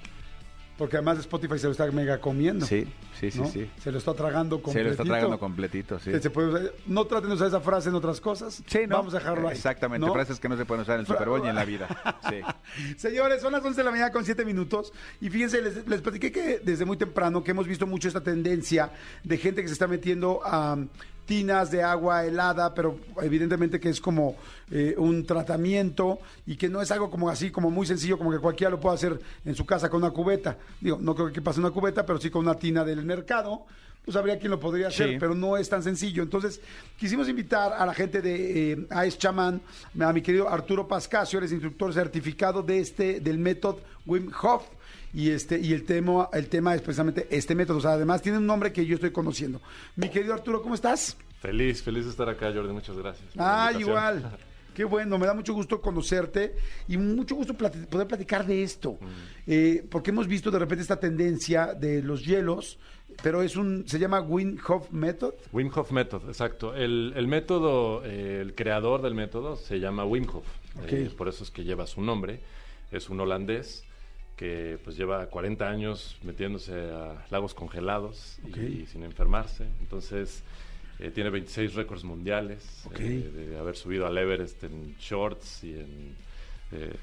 Porque 0.77 0.97
además 0.97 1.17
Spotify 1.19 1.57
se 1.57 1.67
lo 1.67 1.71
está 1.71 1.89
mega 1.89 2.19
comiendo. 2.19 2.65
Sí, 2.65 2.85
sí, 3.17 3.31
sí, 3.31 3.39
¿no? 3.39 3.47
sí. 3.47 3.69
Se 3.81 3.93
lo 3.93 3.97
está 3.97 4.13
tragando 4.13 4.57
Se 4.57 4.61
completito. 4.63 4.87
lo 4.89 4.91
está 4.91 5.03
tragando 5.05 5.39
completito, 5.39 5.99
sí. 5.99 6.11
Que 6.11 6.19
se 6.19 6.29
puede 6.29 6.49
usar- 6.49 6.71
no 6.87 7.05
traten 7.05 7.29
de 7.29 7.35
usar 7.35 7.47
esa 7.47 7.61
frase 7.61 7.87
en 7.87 7.95
otras 7.95 8.19
cosas. 8.19 8.61
Sí, 8.67 8.79
¿no? 8.85 8.97
Vamos 8.97 9.13
a 9.13 9.19
dejarlo 9.19 9.47
ahí. 9.47 9.55
Exactamente, 9.55 10.05
¿no? 10.05 10.11
frases 10.11 10.37
que 10.37 10.49
no 10.49 10.57
se 10.57 10.65
pueden 10.65 10.81
usar 10.81 10.95
en 10.95 11.01
el 11.01 11.07
Super 11.07 11.29
Bowl 11.29 11.41
ni 11.41 11.47
en 11.47 11.55
la 11.55 11.63
vida. 11.63 11.87
Sí. 12.29 12.41
Señores, 12.97 13.41
son 13.41 13.53
las 13.53 13.63
11 13.63 13.77
de 13.79 13.83
la 13.85 13.91
mañana 13.91 14.11
con 14.11 14.25
7 14.25 14.43
minutos. 14.43 14.91
Y 15.21 15.29
fíjense, 15.29 15.61
les, 15.61 15.87
les 15.87 16.01
platiqué 16.01 16.29
que 16.33 16.59
desde 16.59 16.83
muy 16.83 16.97
temprano 16.97 17.41
que 17.41 17.51
hemos 17.51 17.67
visto 17.67 17.87
mucho 17.87 18.09
esta 18.09 18.21
tendencia 18.21 18.91
de 19.23 19.37
gente 19.37 19.61
que 19.61 19.67
se 19.69 19.73
está 19.73 19.87
metiendo 19.87 20.41
a 20.43 20.77
tinas 21.25 21.71
de 21.71 21.81
agua 21.83 22.25
helada, 22.25 22.73
pero 22.73 22.99
evidentemente 23.21 23.79
que 23.79 23.89
es 23.89 23.99
como 23.99 24.35
eh, 24.71 24.95
un 24.97 25.25
tratamiento 25.25 26.19
y 26.45 26.55
que 26.55 26.69
no 26.69 26.81
es 26.81 26.91
algo 26.91 27.09
como 27.09 27.29
así, 27.29 27.51
como 27.51 27.69
muy 27.71 27.85
sencillo, 27.85 28.17
como 28.17 28.31
que 28.31 28.39
cualquiera 28.39 28.71
lo 28.71 28.79
puede 28.79 28.95
hacer 28.95 29.19
en 29.43 29.55
su 29.55 29.65
casa 29.65 29.89
con 29.89 30.03
una 30.03 30.11
cubeta. 30.11 30.57
Digo, 30.81 30.97
no 31.01 31.15
creo 31.15 31.31
que 31.31 31.41
pase 31.41 31.59
una 31.59 31.71
cubeta, 31.71 32.05
pero 32.05 32.19
sí 32.19 32.29
con 32.29 32.41
una 32.45 32.55
tina 32.55 32.83
del 32.83 33.03
mercado. 33.05 33.65
Pues 34.03 34.15
habría 34.17 34.37
quien 34.37 34.51
lo 34.51 34.59
podría 34.59 34.89
hacer, 34.89 35.13
Sí. 35.13 35.17
pero 35.19 35.33
no 35.33 35.57
es 35.57 35.67
tan 35.67 35.81
sencillo. 35.81 36.21
Entonces, 36.21 36.61
quisimos 36.95 37.27
invitar 37.27 37.73
a 37.73 37.87
la 37.87 37.93
gente 37.95 38.21
de 38.21 38.73
eh, 38.73 38.87
AES 38.91 39.17
Chaman, 39.17 39.59
a 39.99 40.13
mi 40.13 40.21
querido 40.21 40.47
Arturo 40.47 40.87
Pascasio, 40.87 41.39
eres 41.39 41.51
instructor 41.51 41.91
certificado 41.91 42.61
de 42.61 42.79
este, 42.81 43.19
del 43.19 43.39
método 43.39 43.79
Wim 44.05 44.31
Hof. 44.43 44.61
Y 45.15 45.29
este, 45.31 45.57
y 45.59 45.71
el 45.73 45.83
tema, 45.85 46.29
el 46.33 46.47
tema 46.49 46.75
es 46.75 46.81
precisamente 46.81 47.27
este 47.31 47.55
método. 47.55 47.77
O 47.77 47.81
sea, 47.81 47.91
además 47.93 48.21
tiene 48.21 48.37
un 48.37 48.45
nombre 48.45 48.73
que 48.73 48.85
yo 48.85 48.95
estoy 48.95 49.11
conociendo. 49.11 49.61
Mi 49.95 50.09
querido 50.09 50.33
Arturo, 50.33 50.61
¿cómo 50.61 50.75
estás? 50.75 51.17
Feliz, 51.39 51.81
feliz 51.81 52.03
de 52.03 52.11
estar 52.11 52.27
acá, 52.27 52.51
Jordi. 52.53 52.73
Muchas 52.73 52.97
gracias. 52.97 53.25
Ah, 53.37 53.71
igual. 53.79 54.37
Qué 54.75 54.83
bueno, 54.83 55.17
me 55.17 55.25
da 55.25 55.33
mucho 55.33 55.53
gusto 55.53 55.79
conocerte 55.79 56.57
y 56.89 56.97
mucho 56.97 57.33
gusto 57.35 57.53
plati- 57.53 57.85
poder 57.87 58.07
platicar 58.07 58.45
de 58.45 58.61
esto. 58.61 58.97
Eh, 59.47 59.85
porque 59.89 60.09
hemos 60.11 60.27
visto 60.27 60.51
de 60.51 60.59
repente 60.59 60.81
esta 60.81 60.99
tendencia 60.99 61.73
de 61.73 62.01
los 62.03 62.25
hielos, 62.25 62.77
pero 63.23 63.41
es 63.41 63.55
un, 63.55 63.87
se 63.87 63.99
llama 63.99 64.19
Wim 64.19 64.57
Hof 64.67 64.91
Method. 64.91 65.33
Wim 65.53 65.71
Hof 65.73 65.91
Method, 65.91 66.27
exacto. 66.27 66.75
El, 66.75 67.13
el 67.15 67.25
método, 67.29 68.03
eh, 68.03 68.41
el 68.41 68.53
creador 68.53 69.01
del 69.01 69.13
método 69.15 69.55
se 69.55 69.79
llama 69.79 70.03
Wim 70.03 70.27
Hof. 70.27 70.45
Ok. 70.83 70.91
Eh, 70.91 71.11
por 71.17 71.29
eso 71.29 71.45
es 71.45 71.51
que 71.51 71.63
lleva 71.63 71.87
su 71.87 72.01
nombre. 72.01 72.41
Es 72.91 73.09
un 73.09 73.21
holandés 73.21 73.85
que 74.35 74.77
pues 74.83 74.97
lleva 74.97 75.25
40 75.27 75.67
años 75.69 76.17
metiéndose 76.23 76.73
a 76.73 77.25
lagos 77.29 77.53
congelados 77.53 78.37
y- 78.55 78.85
sin 78.85 79.03
enfermarse. 79.03 79.65
Entonces 79.79 80.43
eh, 80.99 81.11
tiene 81.11 81.29
26 81.29 81.73
récords 81.75 82.03
mundiales 82.03 82.85
eh, 82.99 83.31
de 83.49 83.57
haber 83.57 83.75
subido 83.75 84.05
al 84.07 84.17
Everest 84.17 84.63
en 84.65 84.95
shorts 84.97 85.63
y 85.63 85.73
en 85.73 86.15
eh, 86.71 86.93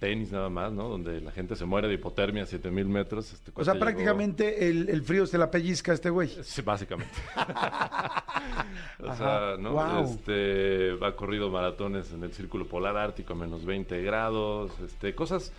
tenis 0.00 0.32
nada 0.32 0.48
más, 0.48 0.72
¿no? 0.72 0.88
Donde 0.88 1.20
la 1.20 1.30
gente 1.30 1.54
se 1.56 1.64
muere 1.64 1.86
de 1.88 1.94
hipotermia 1.94 2.42
a 2.42 2.46
7000 2.46 2.86
metros. 2.88 3.32
Este 3.32 3.52
O 3.54 3.62
sea, 3.64 3.74
llegó- 3.74 3.84
prácticamente 3.84 4.68
el, 4.68 4.88
el 4.88 5.02
frío 5.02 5.26
se 5.26 5.38
la 5.38 5.50
pellizca 5.50 5.92
a 5.92 5.94
este 5.94 6.10
güey. 6.10 6.28
Sí, 6.42 6.62
básicamente. 6.62 7.12
o 9.00 9.06
Ajá, 9.10 9.16
sea, 9.16 9.56
¿no? 9.58 10.04
Este, 10.04 10.92
ha 11.04 11.12
corrido 11.16 11.50
maratones 11.50 12.12
en 12.12 12.22
el 12.24 12.32
círculo 12.32 12.66
polar 12.66 12.96
ártico 12.96 13.32
a 13.32 13.36
menos 13.36 13.64
20 13.64 14.02
grados, 14.02 14.72
este, 14.80 15.14
cosas 15.14 15.52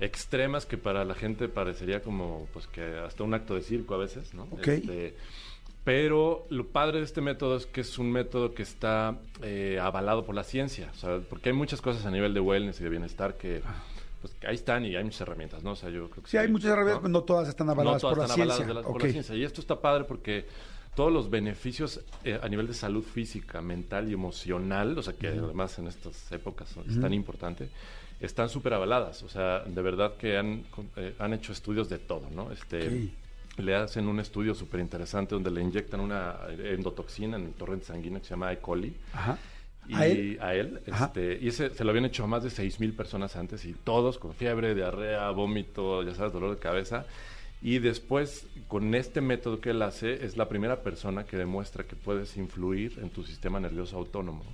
extremas 0.00 0.66
que 0.66 0.78
para 0.78 1.04
la 1.04 1.14
gente 1.14 1.48
parecería 1.48 2.00
como, 2.02 2.48
pues, 2.52 2.66
que 2.66 2.82
hasta 2.98 3.22
un 3.22 3.34
acto 3.34 3.54
de 3.54 3.62
circo 3.62 3.94
a 3.94 3.98
veces, 3.98 4.34
¿no? 4.34 4.44
Ok. 4.50 4.66
Este, 4.68 5.14
pero 5.84 6.46
lo 6.50 6.66
padre 6.66 6.98
de 6.98 7.04
este 7.04 7.20
método 7.20 7.56
es 7.56 7.66
que 7.66 7.80
es 7.80 7.98
un 7.98 8.10
método 8.12 8.52
que 8.54 8.62
está 8.62 9.18
eh, 9.42 9.78
avalado 9.80 10.24
por 10.26 10.34
la 10.34 10.44
ciencia, 10.44 10.90
o 10.94 10.96
sea, 10.98 11.20
porque 11.28 11.50
hay 11.50 11.54
muchas 11.54 11.80
cosas 11.80 12.04
a 12.06 12.10
nivel 12.10 12.34
de 12.34 12.40
wellness 12.40 12.80
y 12.80 12.84
de 12.84 12.90
bienestar 12.90 13.36
que, 13.36 13.62
pues, 14.20 14.34
ahí 14.46 14.54
están 14.54 14.84
y 14.84 14.94
hay 14.96 15.04
muchas 15.04 15.22
herramientas, 15.22 15.62
¿no? 15.62 15.72
O 15.72 15.76
sea, 15.76 15.88
yo 15.88 16.08
creo 16.10 16.22
que 16.22 16.30
Sí, 16.30 16.36
hay 16.36 16.48
muchas 16.48 16.70
herramientas, 16.72 16.96
¿no? 16.96 17.02
pero 17.02 17.12
no 17.12 17.22
todas 17.24 17.48
están 17.48 17.70
avaladas 17.70 17.94
no 17.94 18.00
todas 18.00 18.12
por 18.12 18.18
la 18.18 18.24
están 18.24 18.36
ciencia. 18.36 18.64
avaladas 18.64 18.84
la- 18.84 18.92
por 18.92 19.00
Ok. 19.00 19.04
la 19.06 19.10
ciencia. 19.12 19.34
Y 19.36 19.44
esto 19.44 19.60
está 19.62 19.80
padre 19.80 20.04
porque 20.04 20.44
todos 20.94 21.10
los 21.12 21.30
beneficios 21.30 22.00
eh, 22.24 22.38
a 22.42 22.48
nivel 22.48 22.66
de 22.66 22.74
salud 22.74 23.02
física, 23.02 23.62
mental 23.62 24.10
y 24.10 24.12
emocional, 24.12 24.98
o 24.98 25.02
sea, 25.02 25.14
que 25.14 25.28
además 25.28 25.78
en 25.78 25.86
estas 25.86 26.30
épocas 26.32 26.74
es 26.88 27.00
tan 27.00 27.14
importante, 27.14 27.70
están 28.20 28.48
súper 28.48 28.74
avaladas. 28.74 29.22
O 29.22 29.28
sea, 29.28 29.60
de 29.60 29.82
verdad 29.82 30.16
que 30.16 30.36
han, 30.36 30.64
eh, 30.96 31.14
han 31.18 31.32
hecho 31.32 31.52
estudios 31.52 31.88
de 31.88 31.98
todo, 31.98 32.28
¿no? 32.34 32.50
Este, 32.52 33.10
Le 33.56 33.74
hacen 33.74 34.06
un 34.08 34.20
estudio 34.20 34.54
súper 34.54 34.80
interesante 34.80 35.34
donde 35.34 35.50
le 35.50 35.60
inyectan 35.60 36.00
una 36.00 36.36
endotoxina 36.64 37.36
en 37.36 37.46
el 37.46 37.52
torrente 37.52 37.86
sanguíneo 37.86 38.20
que 38.20 38.26
se 38.26 38.30
llama 38.30 38.52
E. 38.52 38.58
coli. 38.58 38.94
Ajá. 39.12 39.38
Y 39.88 39.94
¿A 39.94 40.06
él? 40.06 40.38
a 40.40 40.54
él, 40.54 40.80
Ajá. 40.90 41.06
este, 41.06 41.38
y 41.42 41.48
ese 41.48 41.70
se 41.74 41.82
lo 41.84 41.90
habían 41.90 42.04
hecho 42.04 42.22
a 42.24 42.26
más 42.26 42.42
de 42.44 42.50
6.000 42.50 42.94
personas 42.94 43.34
antes 43.36 43.64
y 43.64 43.72
todos 43.72 44.18
con 44.18 44.34
fiebre, 44.34 44.74
diarrea, 44.74 45.28
vómito, 45.30 46.02
ya 46.04 46.14
sabes, 46.14 46.32
dolor 46.32 46.50
de 46.54 46.58
cabeza. 46.60 47.06
Y 47.62 47.78
después, 47.80 48.46
con 48.68 48.94
este 48.94 49.20
método 49.20 49.60
que 49.60 49.70
él 49.70 49.82
hace, 49.82 50.24
es 50.24 50.36
la 50.36 50.48
primera 50.48 50.82
persona 50.82 51.24
que 51.24 51.36
demuestra 51.36 51.84
que 51.84 51.96
puedes 51.96 52.36
influir 52.36 52.98
en 53.02 53.10
tu 53.10 53.24
sistema 53.24 53.58
nervioso 53.60 53.96
autónomo 53.98 54.44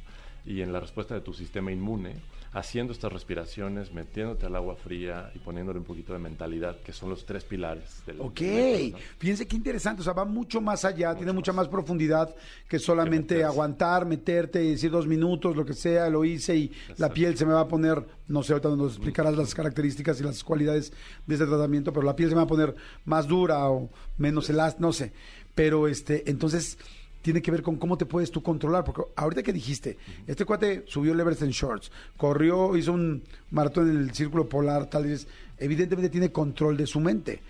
y 0.44 0.62
en 0.62 0.72
la 0.72 0.80
respuesta 0.80 1.14
de 1.14 1.20
tu 1.20 1.34
sistema 1.34 1.70
inmune, 1.70 2.14
haciendo 2.52 2.92
estas 2.92 3.12
respiraciones, 3.12 3.92
metiéndote 3.92 4.46
al 4.46 4.56
agua 4.56 4.76
fría 4.76 5.30
y 5.34 5.38
poniéndole 5.38 5.78
un 5.78 5.84
poquito 5.84 6.12
de 6.12 6.18
mentalidad, 6.18 6.78
que 6.80 6.92
son 6.92 7.10
los 7.10 7.26
tres 7.26 7.44
pilares 7.44 8.02
del 8.06 8.20
Ok, 8.20 8.40
del 8.40 8.82
método, 8.84 8.98
¿no? 8.98 9.04
fíjense 9.18 9.46
qué 9.46 9.56
interesante, 9.56 10.00
o 10.00 10.04
sea, 10.04 10.12
va 10.12 10.24
mucho 10.24 10.60
más 10.60 10.84
allá, 10.84 11.14
tiene 11.14 11.32
mucha 11.32 11.52
más. 11.52 11.68
profundidad 11.68 12.34
que 12.68 12.78
solamente 12.78 13.44
aguantar, 13.44 14.06
meterte 14.06 14.64
y 14.64 14.70
decir 14.72 14.90
dos 14.90 15.06
minutos, 15.06 15.56
lo 15.56 15.64
que 15.64 15.74
sea, 15.74 16.08
lo 16.08 16.24
hice 16.24 16.56
y 16.56 16.72
la 16.96 17.10
piel 17.10 17.36
se 17.36 17.44
me 17.44 17.52
va 17.52 17.60
a 17.60 17.68
poner, 17.68 18.04
no 18.28 18.42
sé, 18.42 18.52
ahorita 18.52 18.70
nos 18.70 18.92
explicarás 18.92 19.36
las 19.36 19.54
características 19.54 20.20
y 20.20 20.24
las 20.24 20.42
cualidades 20.42 20.92
de 21.26 21.34
este 21.34 21.46
tratamiento, 21.46 21.92
pero 21.92 22.06
la 22.06 22.16
piel 22.16 22.28
se 22.28 22.34
me 22.34 22.40
va 22.40 22.44
a 22.44 22.48
poner 22.48 22.74
más 23.04 23.26
dura 23.26 23.68
o 23.68 23.90
menos 24.18 24.48
elástica, 24.48 24.86
no 24.86 24.92
sé, 24.92 25.12
pero 25.54 25.88
este, 25.88 26.28
entonces 26.30 26.78
tiene 27.26 27.42
que 27.42 27.50
ver 27.50 27.60
con 27.62 27.74
cómo 27.76 27.98
te 27.98 28.06
puedes 28.06 28.30
tú 28.30 28.40
controlar, 28.40 28.84
porque 28.84 29.02
ahorita 29.16 29.42
que 29.42 29.52
dijiste, 29.52 29.98
este 30.28 30.44
cuate 30.44 30.84
subió 30.86 31.12
el 31.12 31.18
Everest 31.18 31.42
en 31.42 31.50
shorts, 31.50 31.90
corrió, 32.16 32.76
hizo 32.76 32.92
un 32.92 33.24
maratón 33.50 33.90
en 33.90 33.96
el 33.96 34.12
círculo 34.14 34.48
polar, 34.48 34.86
tal 34.88 35.06
vez, 35.06 35.26
evidentemente 35.58 36.08
tiene 36.08 36.30
control 36.30 36.76
de 36.76 36.86
su 36.86 37.00
mente. 37.00 37.40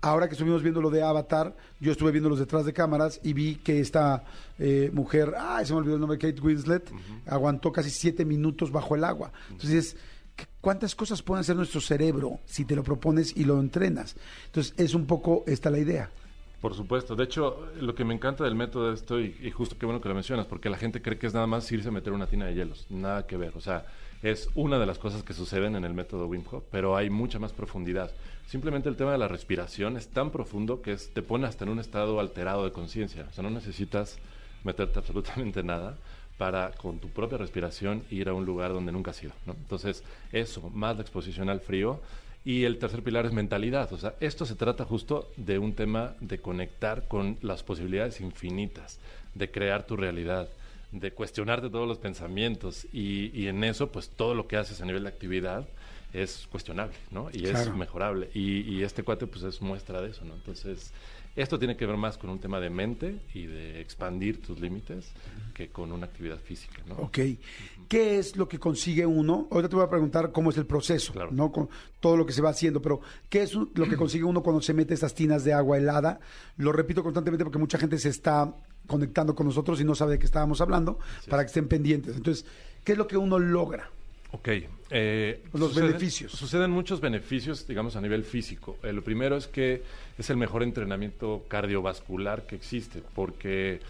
Ahora 0.00 0.28
que 0.28 0.34
estuvimos 0.34 0.62
viendo 0.62 0.80
lo 0.80 0.90
de 0.90 1.02
Avatar, 1.02 1.56
yo 1.80 1.90
estuve 1.90 2.12
viendo 2.12 2.28
los 2.28 2.38
detrás 2.38 2.64
de 2.66 2.72
cámaras 2.72 3.18
y 3.24 3.32
vi 3.32 3.56
que 3.56 3.80
esta 3.80 4.22
eh, 4.58 4.90
mujer, 4.92 5.32
ay, 5.36 5.66
se 5.66 5.72
me 5.72 5.78
olvidó 5.80 5.94
el 5.94 6.00
nombre, 6.00 6.18
Kate 6.18 6.40
Winslet, 6.40 6.88
aguantó 7.26 7.72
casi 7.72 7.90
siete 7.90 8.24
minutos 8.24 8.70
bajo 8.70 8.94
el 8.94 9.02
agua. 9.02 9.32
Entonces, 9.50 9.96
¿qué- 10.36 10.46
¿cuántas 10.60 10.94
cosas 10.94 11.20
puede 11.22 11.40
hacer 11.40 11.56
nuestro 11.56 11.80
cerebro 11.80 12.38
si 12.46 12.64
te 12.64 12.76
lo 12.76 12.84
propones 12.84 13.36
y 13.36 13.44
lo 13.44 13.58
entrenas? 13.58 14.14
Entonces, 14.46 14.74
es 14.76 14.94
un 14.94 15.06
poco 15.06 15.42
esta 15.46 15.70
la 15.70 15.78
idea. 15.78 16.10
Por 16.64 16.72
supuesto. 16.74 17.14
De 17.14 17.24
hecho, 17.24 17.68
lo 17.78 17.94
que 17.94 18.06
me 18.06 18.14
encanta 18.14 18.42
del 18.42 18.54
método 18.54 18.88
de 18.88 18.94
esto, 18.94 19.20
y, 19.20 19.36
y 19.42 19.50
justo 19.50 19.76
qué 19.78 19.84
bueno 19.84 20.00
que 20.00 20.08
lo 20.08 20.14
mencionas, 20.14 20.46
porque 20.46 20.70
la 20.70 20.78
gente 20.78 21.02
cree 21.02 21.18
que 21.18 21.26
es 21.26 21.34
nada 21.34 21.46
más 21.46 21.70
irse 21.70 21.90
a 21.90 21.92
meter 21.92 22.14
una 22.14 22.26
tina 22.26 22.46
de 22.46 22.54
hielos. 22.54 22.86
Nada 22.88 23.26
que 23.26 23.36
ver. 23.36 23.52
O 23.54 23.60
sea, 23.60 23.84
es 24.22 24.48
una 24.54 24.78
de 24.78 24.86
las 24.86 24.98
cosas 24.98 25.22
que 25.22 25.34
suceden 25.34 25.76
en 25.76 25.84
el 25.84 25.92
método 25.92 26.26
Wim 26.26 26.42
Hof, 26.50 26.64
pero 26.70 26.96
hay 26.96 27.10
mucha 27.10 27.38
más 27.38 27.52
profundidad. 27.52 28.10
Simplemente 28.46 28.88
el 28.88 28.96
tema 28.96 29.12
de 29.12 29.18
la 29.18 29.28
respiración 29.28 29.98
es 29.98 30.08
tan 30.08 30.30
profundo 30.30 30.80
que 30.80 30.92
es- 30.92 31.12
te 31.12 31.20
pone 31.20 31.46
hasta 31.46 31.64
en 31.66 31.70
un 31.70 31.80
estado 31.80 32.18
alterado 32.18 32.64
de 32.64 32.72
conciencia. 32.72 33.26
O 33.30 33.32
sea, 33.34 33.42
no 33.44 33.50
necesitas 33.50 34.16
meterte 34.64 34.98
absolutamente 35.00 35.62
nada 35.62 35.98
para 36.38 36.70
con 36.70 36.98
tu 36.98 37.10
propia 37.10 37.36
respiración 37.36 38.04
ir 38.10 38.30
a 38.30 38.32
un 38.32 38.46
lugar 38.46 38.72
donde 38.72 38.90
nunca 38.90 39.10
has 39.10 39.22
ido. 39.22 39.34
¿no? 39.44 39.52
Entonces, 39.52 40.02
eso, 40.32 40.70
más 40.70 40.96
la 40.96 41.02
exposición 41.02 41.50
al 41.50 41.60
frío 41.60 42.00
Y 42.44 42.64
el 42.64 42.78
tercer 42.78 43.02
pilar 43.02 43.24
es 43.26 43.32
mentalidad. 43.32 43.92
O 43.92 43.98
sea, 43.98 44.14
esto 44.20 44.44
se 44.44 44.54
trata 44.54 44.84
justo 44.84 45.30
de 45.36 45.58
un 45.58 45.74
tema 45.74 46.14
de 46.20 46.38
conectar 46.38 47.08
con 47.08 47.38
las 47.40 47.62
posibilidades 47.62 48.20
infinitas, 48.20 48.98
de 49.34 49.50
crear 49.50 49.86
tu 49.86 49.96
realidad, 49.96 50.48
de 50.92 51.10
cuestionarte 51.12 51.70
todos 51.70 51.88
los 51.88 51.98
pensamientos. 51.98 52.86
Y, 52.92 53.30
y 53.38 53.48
en 53.48 53.64
eso, 53.64 53.90
pues 53.90 54.10
todo 54.10 54.34
lo 54.34 54.46
que 54.46 54.56
haces 54.58 54.80
a 54.82 54.84
nivel 54.84 55.04
de 55.04 55.08
actividad 55.08 55.66
es 56.12 56.46
cuestionable, 56.50 56.94
¿no? 57.10 57.28
Y 57.32 57.40
Claro. 57.44 57.58
es 57.70 57.74
mejorable. 57.74 58.28
Y, 58.34 58.60
y 58.60 58.82
este 58.82 59.02
cuate, 59.02 59.26
pues 59.26 59.42
es 59.44 59.60
muestra 59.62 60.00
de 60.02 60.10
eso, 60.10 60.24
¿no? 60.24 60.34
Entonces, 60.34 60.92
esto 61.36 61.58
tiene 61.58 61.76
que 61.76 61.84
ver 61.86 61.96
más 61.96 62.16
con 62.16 62.30
un 62.30 62.38
tema 62.38 62.60
de 62.60 62.70
mente 62.70 63.20
y 63.34 63.46
de 63.46 63.80
expandir 63.80 64.40
tus 64.40 64.60
límites 64.60 65.12
que 65.52 65.68
con 65.68 65.90
una 65.92 66.06
actividad 66.06 66.38
física, 66.38 66.80
¿no? 66.86 66.94
Ok. 66.96 67.18
¿Qué 67.88 68.18
es 68.18 68.36
lo 68.36 68.48
que 68.48 68.58
consigue 68.58 69.04
uno? 69.04 69.48
Ahorita 69.50 69.68
te 69.68 69.76
voy 69.76 69.84
a 69.84 69.90
preguntar 69.90 70.32
cómo 70.32 70.50
es 70.50 70.56
el 70.56 70.66
proceso, 70.66 71.12
Claro. 71.12 71.30
¿no? 71.32 71.50
Con 71.52 71.68
todo 72.00 72.16
lo 72.16 72.24
que 72.26 72.32
se 72.32 72.40
va 72.42 72.50
haciendo, 72.50 72.80
pero 72.80 73.00
¿qué 73.28 73.42
es 73.42 73.54
lo 73.54 73.68
que 73.72 73.96
consigue 73.96 74.24
uno 74.24 74.42
cuando 74.42 74.62
se 74.62 74.74
mete 74.74 74.94
esas 74.94 75.14
tinas 75.14 75.44
de 75.44 75.52
agua 75.52 75.76
helada? 75.78 76.20
Lo 76.56 76.72
repito 76.72 77.02
constantemente 77.02 77.44
porque 77.44 77.58
mucha 77.58 77.78
gente 77.78 77.98
se 77.98 78.08
está 78.08 78.54
conectando 78.86 79.34
con 79.34 79.46
nosotros 79.46 79.80
y 79.80 79.84
no 79.84 79.94
sabe 79.94 80.12
de 80.12 80.18
qué 80.18 80.26
estábamos 80.26 80.60
hablando 80.60 80.98
para 81.28 81.42
que 81.42 81.48
estén 81.48 81.68
pendientes. 81.68 82.16
Entonces, 82.16 82.44
¿qué 82.84 82.92
es 82.92 82.98
lo 82.98 83.06
que 83.06 83.16
uno 83.16 83.38
logra? 83.38 83.90
Ok. 84.34 84.48
eh, 84.90 85.42
Los 85.52 85.74
beneficios. 85.74 86.32
Suceden 86.32 86.70
muchos 86.70 87.00
beneficios, 87.00 87.66
digamos, 87.66 87.94
a 87.96 88.00
nivel 88.00 88.24
físico. 88.24 88.76
Eh, 88.82 88.92
lo 88.92 89.02
primero 89.02 89.36
es 89.36 89.46
que 89.46 89.82
es 90.18 90.28
el 90.30 90.36
mejor 90.36 90.62
entrenamiento 90.62 91.44
cardiovascular 91.48 92.46
que 92.46 92.56
existe, 92.56 93.00
porque 93.14 93.80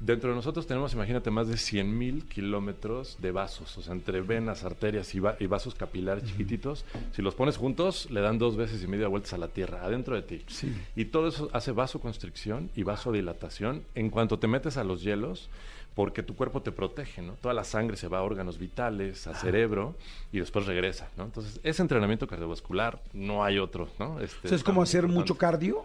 dentro 0.00 0.30
de 0.30 0.36
nosotros 0.36 0.66
tenemos, 0.66 0.94
imagínate, 0.94 1.30
más 1.30 1.46
de 1.46 1.56
100 1.56 1.96
mil 1.96 2.24
kilómetros 2.24 3.18
de 3.20 3.30
vasos, 3.32 3.76
o 3.78 3.82
sea, 3.82 3.92
entre 3.92 4.20
venas, 4.22 4.64
arterias 4.64 5.14
y, 5.14 5.20
va- 5.20 5.36
y 5.38 5.46
vasos 5.46 5.74
capilares 5.74 6.24
chiquititos. 6.24 6.84
Si 7.14 7.22
los 7.22 7.34
pones 7.34 7.56
juntos, 7.56 8.10
le 8.10 8.20
dan 8.20 8.38
dos 8.38 8.56
veces 8.56 8.82
y 8.82 8.86
media 8.88 9.08
vueltas 9.08 9.34
a 9.34 9.38
la 9.38 9.48
Tierra, 9.48 9.84
adentro 9.84 10.14
de 10.16 10.22
ti. 10.22 10.42
Sí. 10.48 10.72
Y 10.96 11.04
todo 11.04 11.28
eso 11.28 11.50
hace 11.52 11.70
vasoconstricción 11.70 12.70
y 12.74 12.82
vasodilatación 12.82 13.82
en 13.94 14.10
cuanto 14.10 14.38
te 14.38 14.48
metes 14.48 14.76
a 14.76 14.84
los 14.84 15.02
hielos, 15.02 15.48
porque 15.94 16.22
tu 16.22 16.34
cuerpo 16.34 16.62
te 16.62 16.72
protege, 16.72 17.20
¿no? 17.22 17.34
Toda 17.34 17.54
la 17.54 17.64
sangre 17.64 17.96
se 17.96 18.08
va 18.08 18.18
a 18.18 18.22
órganos 18.22 18.58
vitales, 18.58 19.26
a 19.26 19.34
cerebro 19.34 19.94
y 20.32 20.38
después 20.40 20.66
regresa, 20.66 21.10
¿no? 21.16 21.24
Entonces, 21.24 21.60
ese 21.62 21.82
entrenamiento 21.82 22.26
cardiovascular 22.26 23.02
no 23.12 23.44
hay 23.44 23.58
otro, 23.58 23.88
¿no? 23.98 24.20
Este, 24.20 24.46
O 24.46 24.48
sea, 24.48 24.56
es 24.56 24.64
como 24.64 24.82
hacer 24.82 25.04
importante. 25.04 25.20
mucho 25.20 25.38
cardio. 25.38 25.84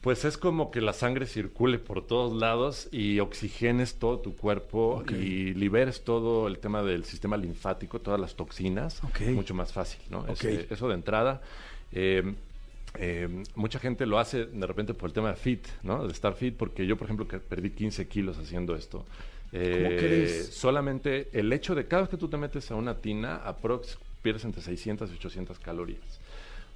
Pues 0.00 0.26
es 0.26 0.36
como 0.36 0.70
que 0.70 0.82
la 0.82 0.92
sangre 0.92 1.24
circule 1.26 1.78
por 1.78 2.06
todos 2.06 2.34
lados 2.38 2.88
y 2.92 3.20
oxigenes 3.20 3.94
todo 3.94 4.18
tu 4.18 4.36
cuerpo 4.36 5.02
y 5.08 5.54
liberes 5.54 6.04
todo 6.04 6.46
el 6.46 6.58
tema 6.58 6.82
del 6.82 7.04
sistema 7.04 7.38
linfático, 7.38 8.00
todas 8.02 8.20
las 8.20 8.34
toxinas, 8.34 9.02
Ok. 9.04 9.20
mucho 9.32 9.54
más 9.54 9.72
fácil, 9.72 10.00
¿no? 10.10 10.18
Ok. 10.20 10.30
Ese- 10.44 10.66
eso 10.70 10.88
de 10.88 10.94
entrada. 10.94 11.40
eh, 11.92 12.34
eh, 12.96 13.42
mucha 13.56 13.78
gente 13.78 14.04
lo 14.06 14.18
hace 14.18 14.44
de 14.46 14.66
repente 14.66 14.94
por 14.94 15.08
el 15.08 15.12
tema 15.14 15.30
de 15.30 15.36
fit, 15.36 15.66
¿no? 15.82 16.06
De 16.06 16.12
estar 16.12 16.34
fit, 16.34 16.54
porque 16.56 16.86
yo, 16.86 16.96
por 16.96 17.06
ejemplo, 17.06 17.26
que 17.26 17.38
perdí 17.38 17.70
15 17.70 18.06
kilos 18.06 18.36
haciendo 18.38 18.76
esto. 18.76 19.04
Eh, 19.56 19.96
crees? 19.98 20.54
Solamente 20.54 21.28
el 21.32 21.52
hecho 21.52 21.76
de 21.76 21.86
cada 21.86 22.02
vez 22.02 22.10
que 22.10 22.16
tú 22.16 22.28
te 22.28 22.36
metes 22.36 22.70
a 22.72 22.74
una 22.74 22.96
tina, 22.96 23.36
aprox 23.36 23.98
pierdes 24.20 24.44
entre 24.44 24.62
600 24.62 25.10
y 25.10 25.14
800 25.14 25.58
calorías. 25.60 26.20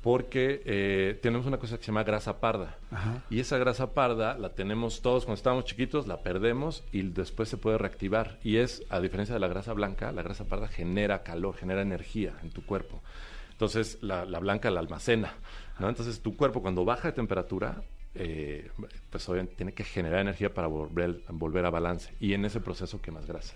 Porque 0.00 0.62
eh, 0.64 1.18
tenemos 1.20 1.46
una 1.46 1.58
cosa 1.58 1.76
que 1.76 1.82
se 1.82 1.88
llama 1.88 2.04
grasa 2.04 2.38
parda. 2.38 2.78
Ajá. 2.92 3.24
Y 3.30 3.40
esa 3.40 3.58
grasa 3.58 3.94
parda 3.94 4.38
la 4.38 4.50
tenemos 4.50 5.02
todos 5.02 5.24
cuando 5.24 5.38
estábamos 5.38 5.64
chiquitos, 5.64 6.06
la 6.06 6.22
perdemos 6.22 6.84
y 6.92 7.02
después 7.02 7.48
se 7.48 7.56
puede 7.56 7.78
reactivar. 7.78 8.38
Y 8.44 8.58
es, 8.58 8.84
a 8.90 9.00
diferencia 9.00 9.34
de 9.34 9.40
la 9.40 9.48
grasa 9.48 9.72
blanca, 9.72 10.12
la 10.12 10.22
grasa 10.22 10.44
parda 10.44 10.68
genera 10.68 11.24
calor, 11.24 11.56
genera 11.56 11.82
energía 11.82 12.34
en 12.44 12.50
tu 12.50 12.64
cuerpo. 12.64 13.02
Entonces, 13.50 13.98
la, 14.00 14.24
la 14.24 14.38
blanca 14.38 14.70
la 14.70 14.78
almacena. 14.78 15.34
¿no? 15.80 15.88
Entonces, 15.88 16.20
tu 16.20 16.36
cuerpo 16.36 16.62
cuando 16.62 16.84
baja 16.84 17.08
de 17.08 17.14
temperatura, 17.14 17.82
eh, 18.14 18.70
pues 19.10 19.28
obviamente 19.28 19.54
tiene 19.56 19.72
que 19.72 19.84
generar 19.84 20.20
energía 20.20 20.52
para 20.52 20.66
volver, 20.66 21.20
volver 21.30 21.64
a 21.66 21.70
balance. 21.70 22.12
Y 22.20 22.32
en 22.34 22.44
ese 22.44 22.60
proceso 22.60 23.00
quemas 23.00 23.26
grasa. 23.26 23.54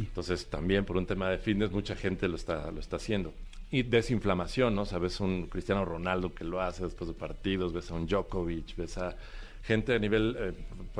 Entonces, 0.00 0.46
también 0.46 0.84
por 0.84 0.96
un 0.96 1.06
tema 1.06 1.30
de 1.30 1.38
fitness, 1.38 1.70
mucha 1.72 1.94
gente 1.96 2.28
lo 2.28 2.36
está, 2.36 2.70
lo 2.70 2.80
está 2.80 2.96
haciendo. 2.96 3.32
Y 3.70 3.82
desinflamación, 3.82 4.74
¿no? 4.74 4.82
O 4.82 4.86
sea, 4.86 4.98
ves 4.98 5.20
un 5.20 5.46
Cristiano 5.46 5.84
Ronaldo 5.84 6.34
que 6.34 6.44
lo 6.44 6.60
hace 6.60 6.84
después 6.84 7.08
de 7.08 7.14
partidos, 7.14 7.72
ves 7.72 7.90
a 7.90 7.94
un 7.94 8.06
Djokovic, 8.06 8.76
ves 8.76 8.98
a 8.98 9.16
gente 9.62 9.94
a 9.94 9.98
nivel, 9.98 10.36
eh, 10.38 10.52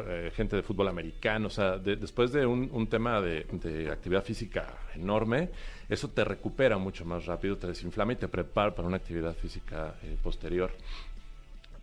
eh, 0.07 0.33
gente 0.35 0.57
de 0.57 0.63
fútbol 0.63 0.89
americano, 0.89 1.49
o 1.49 1.51
sea, 1.51 1.77
de- 1.77 1.97
después 1.97 2.33
de 2.33 2.47
un, 2.47 2.71
un 2.73 2.87
tema 2.87 3.21
de, 3.21 3.45
de 3.53 3.91
actividad 3.91 4.25
física 4.25 4.75
enorme, 4.95 5.51
eso 5.91 6.09
te 6.09 6.25
recupera 6.25 6.79
mucho 6.79 7.05
más 7.05 7.27
rápido, 7.27 7.59
te 7.59 7.67
desinflama 7.67 8.15
y 8.15 8.17
te 8.17 8.27
prepara 8.27 8.75
para 8.75 8.89
una 8.89 8.97
actividad 8.97 9.35
física 9.37 9.95
posterior. 10.23 10.71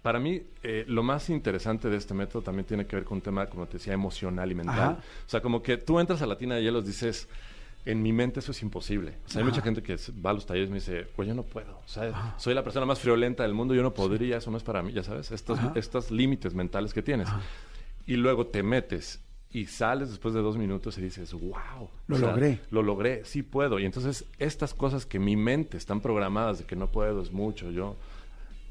Para 0.02 0.20
mí, 0.20 0.42
eh, 0.64 0.84
lo 0.88 1.04
más 1.04 1.30
interesante 1.30 1.90
de 1.90 1.98
este 1.98 2.14
método 2.14 2.42
también 2.42 2.66
tiene 2.66 2.88
que 2.88 2.96
ver 2.96 3.06
con 3.06 3.18
un 3.18 3.22
tema, 3.22 3.46
como 3.46 3.68
te 3.68 3.74
decía, 3.74 3.94
emocional 3.94 4.52
y 4.52 4.56
mental. 4.56 4.80
Ajá. 4.80 4.98
O 5.26 5.30
sea, 5.30 5.42
como 5.42 5.62
que 5.62 5.78
tú 5.78 6.00
entras 6.00 6.22
a 6.22 6.26
la 6.26 6.38
tina 6.38 6.56
de 6.56 6.64
hielos, 6.64 6.86
dices, 6.86 7.28
en 7.86 8.02
mi 8.02 8.14
mente 8.14 8.40
eso 8.40 8.52
es 8.52 8.62
imposible. 8.62 9.18
O 9.26 9.30
sea, 9.30 9.42
hay 9.42 9.48
mucha 9.48 9.62
gente 9.62 9.82
que 9.82 9.96
va 10.24 10.32
a 10.32 10.34
los 10.34 10.46
talleres 10.46 10.70
y 10.70 10.72
me 10.72 10.80
dice, 10.80 11.08
pues 11.16 11.28
yo 11.28 11.34
no 11.34 11.44
puedo. 11.44 11.78
O 11.86 11.88
sea, 11.88 12.36
soy 12.38 12.54
la 12.54 12.64
persona 12.64 12.86
más 12.86 13.00
friolenta 13.00 13.44
del 13.44 13.54
mundo, 13.54 13.74
yo 13.74 13.82
no 13.82 13.94
podría, 13.94 14.38
eso 14.38 14.52
no 14.52 14.58
es 14.58 14.64
para 14.64 14.84
mí, 14.84 14.92
ya 14.94 15.04
sabes, 15.04 15.32
estos, 15.32 15.60
estos 15.76 16.12
límites 16.12 16.54
mentales 16.54 16.94
que 16.94 17.02
tienes. 17.02 17.28
Y 18.06 18.16
luego 18.16 18.48
te 18.48 18.64
metes 18.64 19.22
y 19.52 19.66
sales 19.66 20.10
después 20.10 20.34
de 20.34 20.42
dos 20.42 20.58
minutos 20.58 20.98
y 20.98 21.02
dices, 21.02 21.34
wow. 21.34 21.90
Lo 22.08 22.18
logré. 22.18 22.60
Lo 22.70 22.84
logré, 22.84 23.26
sí 23.26 23.44
puedo. 23.44 23.80
Y 23.80 23.86
entonces 23.86 24.26
estas 24.38 24.74
cosas 24.74 25.06
que 25.06 25.20
mi 25.20 25.36
mente 25.36 25.78
están 25.78 26.02
programadas 26.02 26.60
de 26.60 26.66
que 26.66 26.76
no 26.76 26.88
puedo, 26.88 27.22
es 27.22 27.32
mucho, 27.32 27.72
yo 27.72 27.98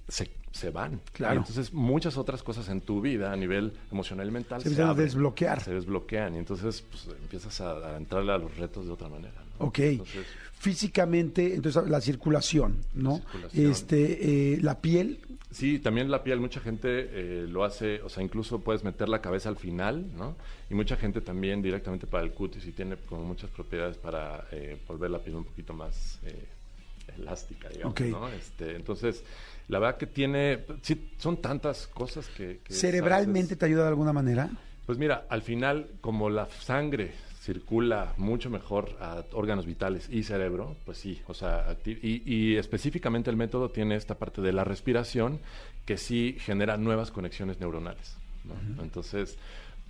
se, 0.09 0.31
se 0.53 0.71
van. 0.71 1.01
Claro. 1.13 1.35
Y 1.35 1.39
entonces 1.39 1.73
muchas 1.73 2.17
otras 2.17 2.43
cosas 2.43 2.69
en 2.69 2.81
tu 2.81 3.01
vida 3.01 3.33
a 3.33 3.37
nivel 3.37 3.73
emocional 3.91 4.29
y 4.29 4.31
mental 4.31 4.63
Se 4.63 4.69
empiezan 4.69 4.91
a 4.91 4.95
desbloquear. 4.95 5.63
Se 5.63 5.75
desbloquean 5.75 6.35
y 6.35 6.39
entonces 6.39 6.83
pues, 6.83 7.09
empiezas 7.23 7.61
a, 7.61 7.95
a 7.95 7.97
entrarle 7.97 8.33
a 8.33 8.39
los 8.39 8.57
retos 8.57 8.87
de 8.87 8.93
otra 8.93 9.09
manera. 9.09 9.43
¿no? 9.59 9.67
Ok. 9.67 9.79
Entonces, 9.81 10.27
Físicamente, 10.59 11.55
entonces 11.55 11.89
la 11.89 12.03
circulación, 12.03 12.85
¿no? 12.93 13.17
circulación. 13.17 13.71
Este, 13.71 14.53
eh, 14.55 14.59
la 14.61 14.79
piel, 14.83 15.19
Sí, 15.51 15.81
también 15.81 16.11
la 16.13 16.23
piel, 16.23 16.39
mucha 16.39 16.61
gente 16.61 16.89
eh, 17.11 17.47
lo 17.49 17.65
hace, 17.65 18.01
o 18.03 18.09
sea, 18.09 18.23
incluso 18.23 18.61
puedes 18.61 18.85
meter 18.85 19.09
la 19.09 19.21
cabeza 19.21 19.49
al 19.49 19.57
final, 19.57 20.07
¿no? 20.17 20.37
Y 20.71 20.75
mucha 20.75 20.97
gente 20.97 21.21
también 21.21 21.61
directamente 21.61 22.07
para 22.07 22.23
el 22.23 22.31
cutis 22.31 22.65
y 22.67 22.73
tiene 22.73 22.97
como 22.97 23.25
muchas 23.25 23.51
propiedades 23.51 23.97
para 23.97 24.47
eh, 24.53 24.79
volver 24.87 25.11
la 25.11 25.19
piel 25.19 25.35
un 25.37 25.45
poquito 25.45 25.73
más 25.73 26.21
eh, 26.25 26.47
elástica, 27.19 27.69
digamos, 27.69 27.93
Ok. 27.93 28.01
¿no? 28.03 28.29
Este, 28.29 28.77
entonces, 28.77 29.25
la 29.71 29.79
verdad 29.79 29.97
que 29.97 30.07
tiene, 30.07 30.64
sí, 30.83 31.11
son 31.18 31.39
tantas 31.39 31.87
cosas 31.87 32.29
que... 32.29 32.61
que 32.64 32.75
cerebralmente 32.75 33.51
sabes, 33.51 33.59
te 33.59 33.66
ayuda 33.66 33.83
de 33.85 33.89
alguna 33.89 34.12
manera. 34.12 34.51
Pues 34.85 34.99
mira, 34.99 35.27
al 35.29 35.43
final, 35.43 35.89
como 36.01 36.29
la 36.29 36.47
sangre 36.47 37.12
circula 37.41 38.12
mucho 38.18 38.51
mejor 38.51 38.97
a 39.01 39.25
órganos 39.33 39.66
vitales 39.66 40.09
y 40.11 40.25
cerebro, 40.25 40.77
pues 40.85 40.99
sí, 40.99 41.23
o 41.27 41.35
sea, 41.35 41.77
y, 41.87 42.23
y 42.25 42.57
específicamente 42.57 43.31
el 43.31 43.37
método 43.37 43.71
tiene 43.71 43.97
esta 43.97 44.16
parte 44.16 44.43
de 44.43 44.53
la 44.53 44.64
respiración 44.64 45.41
que 45.87 45.97
sí 45.97 46.37
genera 46.41 46.77
nuevas 46.77 47.11
conexiones 47.11 47.61
neuronales. 47.61 48.16
¿no? 48.45 48.83
Entonces, 48.83 49.39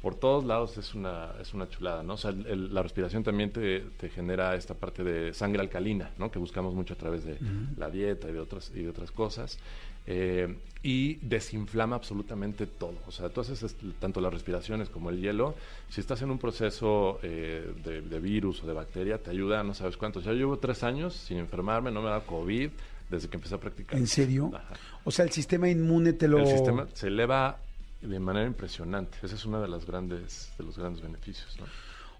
por 0.02 0.14
todos 0.14 0.44
lados 0.44 0.78
es 0.78 0.94
una, 0.94 1.32
es 1.40 1.52
una 1.52 1.68
chulada, 1.68 2.02
¿no? 2.02 2.14
O 2.14 2.16
sea, 2.16 2.30
el- 2.30 2.72
la 2.72 2.82
respiración 2.82 3.22
también 3.22 3.50
te, 3.52 3.80
te 3.98 4.08
genera 4.08 4.54
esta 4.54 4.74
parte 4.74 5.04
de 5.04 5.34
sangre 5.34 5.60
alcalina, 5.60 6.10
¿no? 6.18 6.30
Que 6.30 6.38
buscamos 6.38 6.74
mucho 6.74 6.94
a 6.94 6.96
través 6.96 7.24
de 7.24 7.36
la 7.76 7.90
dieta 7.90 8.28
y 8.28 8.32
de 8.32 8.40
otras, 8.40 8.70
y 8.74 8.82
de 8.82 8.88
otras 8.88 9.10
cosas. 9.10 9.58
Eh, 10.06 10.56
y 10.82 11.16
desinflama 11.16 11.94
absolutamente 11.96 12.66
todo. 12.66 12.94
O 13.06 13.10
sea, 13.12 13.28
tú 13.28 13.42
haces 13.42 13.76
tanto 13.98 14.20
las 14.22 14.32
respiraciones 14.32 14.88
como 14.88 15.10
el 15.10 15.20
hielo. 15.20 15.54
Si 15.90 16.00
estás 16.00 16.22
en 16.22 16.30
un 16.30 16.38
proceso 16.38 17.20
eh, 17.22 17.70
de, 17.84 18.00
de 18.00 18.18
virus 18.20 18.64
o 18.64 18.66
de 18.66 18.72
bacteria, 18.72 19.18
te 19.18 19.30
ayuda 19.30 19.62
no 19.62 19.74
sabes 19.74 19.98
cuántos. 19.98 20.24
Ya 20.24 20.32
llevo 20.32 20.56
tres 20.58 20.82
años 20.82 21.14
sin 21.14 21.36
enfermarme, 21.36 21.90
no 21.90 22.00
me 22.00 22.08
da 22.08 22.20
COVID 22.20 22.70
desde 23.10 23.28
que 23.28 23.36
empecé 23.36 23.54
a 23.56 23.58
practicar. 23.58 23.98
¿En 23.98 24.06
serio? 24.06 24.50
Ajá. 24.54 24.74
O 25.04 25.10
sea, 25.10 25.26
el 25.26 25.30
sistema 25.32 25.68
inmune 25.68 26.14
te 26.14 26.26
lo... 26.28 26.38
El 26.38 26.46
sistema 26.46 26.86
se 26.94 27.08
eleva 27.08 27.58
de 28.00 28.20
manera 28.20 28.46
impresionante. 28.46 29.18
Ese 29.22 29.34
es 29.34 29.44
uno 29.44 29.60
de, 29.60 29.68
las 29.68 29.84
grandes, 29.86 30.52
de 30.58 30.64
los 30.64 30.78
grandes 30.78 31.02
beneficios. 31.02 31.56
¿no? 31.58 31.66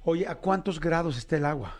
Oye, 0.05 0.27
¿a 0.29 0.37
cuántos 0.37 0.81
grados 0.81 1.17
está 1.17 1.37
el 1.37 1.45
agua? 1.45 1.75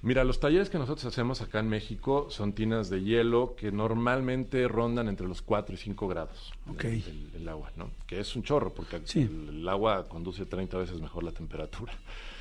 Mira, 0.00 0.22
los 0.22 0.38
talleres 0.38 0.70
que 0.70 0.78
nosotros 0.78 1.04
hacemos 1.06 1.40
acá 1.40 1.58
en 1.58 1.68
México 1.68 2.28
son 2.30 2.52
tinas 2.52 2.88
de 2.88 3.02
hielo 3.02 3.56
que 3.56 3.72
normalmente 3.72 4.68
rondan 4.68 5.08
entre 5.08 5.26
los 5.26 5.42
4 5.42 5.74
y 5.74 5.76
5 5.78 6.06
grados. 6.06 6.52
Ok. 6.70 6.84
El, 6.84 6.92
el- 7.02 7.30
el 7.34 7.48
agua, 7.48 7.72
¿no? 7.74 7.90
Que 8.06 8.20
es 8.20 8.36
un 8.36 8.44
chorro, 8.44 8.72
porque 8.72 9.00
Sí. 9.04 9.22
el, 9.22 9.48
el 9.48 9.68
agua 9.68 10.08
conduce 10.08 10.46
30 10.46 10.78
veces 10.78 11.00
mejor 11.00 11.24
la 11.24 11.32
temperatura. 11.32 11.92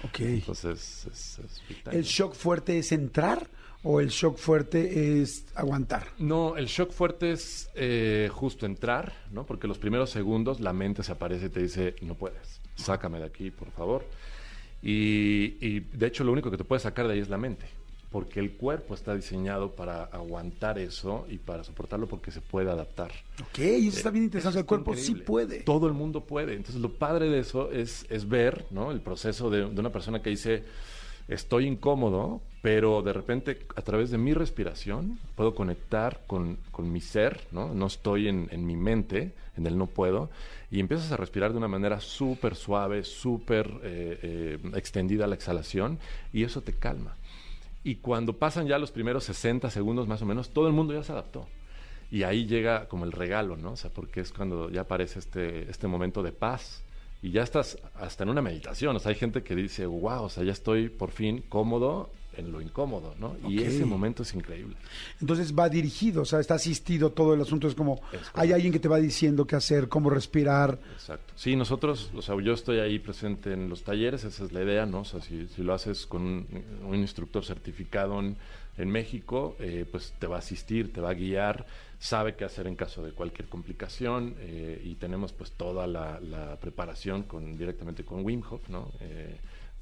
Ok. 0.04 0.20
Entonces, 0.20 1.08
es, 1.12 1.62
time. 1.84 1.96
¿El 1.98 2.04
shock 2.04 2.36
fuerte 2.36 2.78
es 2.78 2.92
entrar 2.92 3.50
o 3.90 4.02
el 4.02 4.10
shock 4.10 4.38
fuerte 4.38 5.22
es 5.22 5.46
aguantar? 5.56 6.08
No, 6.20 6.58
el 6.58 6.66
shock 6.66 6.92
fuerte 6.92 7.32
es 7.32 7.70
eh, 7.74 8.30
justo 8.34 8.66
entrar, 8.66 9.14
¿no? 9.32 9.46
Porque 9.46 9.66
los 9.66 9.78
primeros 9.78 10.10
segundos 10.10 10.60
la 10.60 10.74
mente 10.74 11.04
se 11.04 11.14
aparece 11.14 11.46
y 11.46 11.50
te 11.50 11.62
dice, 11.62 11.96
no 12.02 12.16
puedes, 12.16 12.60
sácame 12.76 13.20
de 13.20 13.26
aquí, 13.26 13.50
por 13.50 13.72
favor. 13.72 14.04
Y, 14.82 15.56
y, 15.66 15.80
de 15.80 16.06
hecho 16.06 16.26
lo 16.26 16.34
único 16.34 16.52
que 16.52 16.58
te 16.58 16.66
puede 16.66 16.82
sacar 16.82 17.08
de 17.08 17.14
ahí 17.14 17.20
es 17.20 17.30
la 17.30 17.38
mente. 17.38 17.66
porque 18.12 18.40
el 18.40 18.54
cuerpo 18.54 18.94
está 18.94 19.14
diseñado 19.16 19.72
para 19.76 20.04
aguantar 20.06 20.80
eso 20.80 21.26
y 21.30 21.38
para 21.38 21.64
soportarlo 21.64 22.08
porque 22.08 22.32
se 22.32 22.42
puede 22.42 22.72
adaptar. 22.72 23.12
Ok, 23.42 23.60
y 23.60 23.88
eso 23.88 23.98
está 23.98 24.12
bien 24.12 24.26
interesante. 24.26 24.60
Eso 24.60 24.62
El 24.62 24.66
cuerpo 24.66 24.96
sí 24.96 25.16
puede. 25.16 25.62
Todo 25.62 25.88
el 25.88 25.94
mundo 25.94 26.26
puede. 26.26 26.54
Entonces, 26.56 26.82
lo 26.82 26.94
padre 26.94 27.30
de 27.30 27.40
eso 27.40 27.72
es, 27.72 28.06
es 28.10 28.28
ver 28.28 28.66
¿no? 28.72 28.92
el 28.92 29.02
proceso 29.02 29.50
de, 29.50 29.70
de 29.70 29.80
una 29.80 29.92
persona 29.92 30.22
que 30.22 30.30
dice, 30.30 30.64
estoy 31.28 31.68
incómodo, 31.68 32.42
pero 32.62 33.02
de 33.02 33.14
repente 33.14 33.66
a 33.76 33.82
través 33.82 34.12
de 34.12 34.18
mi 34.18 34.34
respiración 34.34 35.20
puedo 35.36 35.56
conectar 35.56 36.22
con, 36.28 36.58
con 36.72 36.92
mi 36.92 37.02
ser, 37.02 37.42
¿no? 37.52 37.74
No 37.74 37.88
estoy 37.88 38.28
en, 38.28 38.48
en 38.52 38.66
mi 38.66 38.76
mente, 38.76 39.34
en 39.58 39.68
el 39.68 39.78
no 39.78 39.88
puedo, 39.88 40.30
y 40.70 40.80
empiezas 40.80 41.12
a 41.12 41.18
respirar 41.18 41.52
de 41.52 41.58
una 41.58 41.68
manera 41.68 42.00
súper 42.00 42.56
suave, 42.56 43.04
súper 43.04 43.68
eh, 43.84 44.20
eh, 44.22 44.60
extendida 44.76 45.28
la 45.28 45.36
exhalación, 45.36 46.00
y 46.34 46.44
eso 46.44 46.62
te 46.62 46.74
calma. 46.74 47.16
Y 47.84 47.96
cuando 47.96 48.34
pasan 48.34 48.68
ya 48.68 48.78
los 48.80 48.92
primeros 48.92 49.24
60 49.26 49.70
segundos 49.70 50.08
más 50.08 50.22
o 50.22 50.26
menos, 50.26 50.50
todo 50.50 50.68
el 50.68 50.74
mundo 50.74 50.94
ya 50.94 51.04
se 51.04 51.14
adaptó. 51.14 51.48
Y 52.12 52.24
ahí 52.24 52.46
llega 52.46 52.88
como 52.88 53.06
el 53.06 53.12
regalo, 53.12 53.58
¿no? 53.58 53.72
O 53.72 53.78
sea, 53.78 53.90
porque 53.90 54.22
es 54.22 54.32
cuando 54.32 54.70
ya 54.70 54.82
aparece 54.82 55.20
este, 55.20 55.70
este 55.70 55.88
momento 55.88 56.24
de 56.24 56.32
paz. 56.32 56.84
Y 57.22 57.32
ya 57.32 57.44
estás 57.44 57.78
hasta 57.96 58.24
en 58.24 58.30
una 58.30 58.42
meditación. 58.42 58.96
O 58.96 59.00
sea, 59.00 59.10
hay 59.10 59.16
gente 59.16 59.44
que 59.44 59.56
dice, 59.56 59.86
wow, 59.86 60.24
o 60.24 60.30
sea, 60.30 60.44
ya 60.44 60.52
estoy 60.52 60.90
por 60.90 61.12
fin 61.12 61.44
cómodo 61.50 62.12
en 62.38 62.52
lo 62.52 62.62
incómodo, 62.62 63.16
¿no? 63.20 63.36
Y 63.50 63.62
ese 63.62 63.86
momento 63.86 64.24
es 64.24 64.34
increíble. 64.34 64.76
Entonces 65.20 65.54
va 65.54 65.68
dirigido, 65.70 66.22
o 66.22 66.26
sea, 66.26 66.40
está 66.40 66.56
asistido 66.56 67.12
todo 67.12 67.34
el 67.34 67.42
asunto. 67.42 67.68
Es 67.68 67.76
como, 67.76 68.02
Es 68.12 68.22
hay 68.34 68.52
alguien 68.54 68.72
que 68.72 68.80
te 68.80 68.88
va 68.88 68.98
diciendo 68.98 69.46
qué 69.46 69.56
hacer, 69.56 69.90
cómo 69.90 70.10
respirar. 70.10 70.80
Exacto. 70.94 71.34
Sí, 71.36 71.56
nosotros, 71.56 72.12
o 72.16 72.22
sea, 72.22 72.40
yo 72.42 72.54
estoy 72.54 72.80
ahí 72.80 73.00
presente 73.00 73.54
en 73.54 73.70
los 73.70 73.84
talleres, 73.84 74.24
esa 74.24 74.46
es 74.46 74.52
la 74.52 74.64
idea, 74.64 74.86
¿no? 74.86 75.02
O 75.02 75.06
sea, 75.06 75.22
si, 75.22 75.48
si 75.48 75.64
lo 75.64 75.74
haces 75.74 76.06
con 76.06 76.22
un, 76.22 76.64
un 76.88 76.96
instructor 76.96 77.44
certificado 77.44 78.20
en, 78.20 78.38
en 78.78 78.90
México, 78.90 79.56
eh, 79.60 79.86
pues 79.90 80.14
te 80.20 80.28
va 80.28 80.38
a 80.38 80.40
asistir, 80.40 80.94
te 80.94 81.02
va 81.02 81.10
a 81.10 81.14
guiar, 81.14 81.66
sabe 82.00 82.36
qué 82.36 82.46
hacer 82.46 82.68
en 82.68 82.76
caso 82.76 83.04
de 83.04 83.12
cualquier 83.12 83.50
complicación 83.50 84.36
eh, 84.40 84.82
y 84.84 84.96
tenemos 84.96 85.34
pues 85.34 85.52
toda 85.52 85.88
la, 85.88 86.20
la 86.20 86.56
preparación 86.58 87.24
con, 87.24 87.58
directamente 87.58 88.04
con 88.04 88.24
Wim 88.24 88.44
Hof, 88.50 88.70
¿no? 88.70 88.92
Eh, 89.00 89.38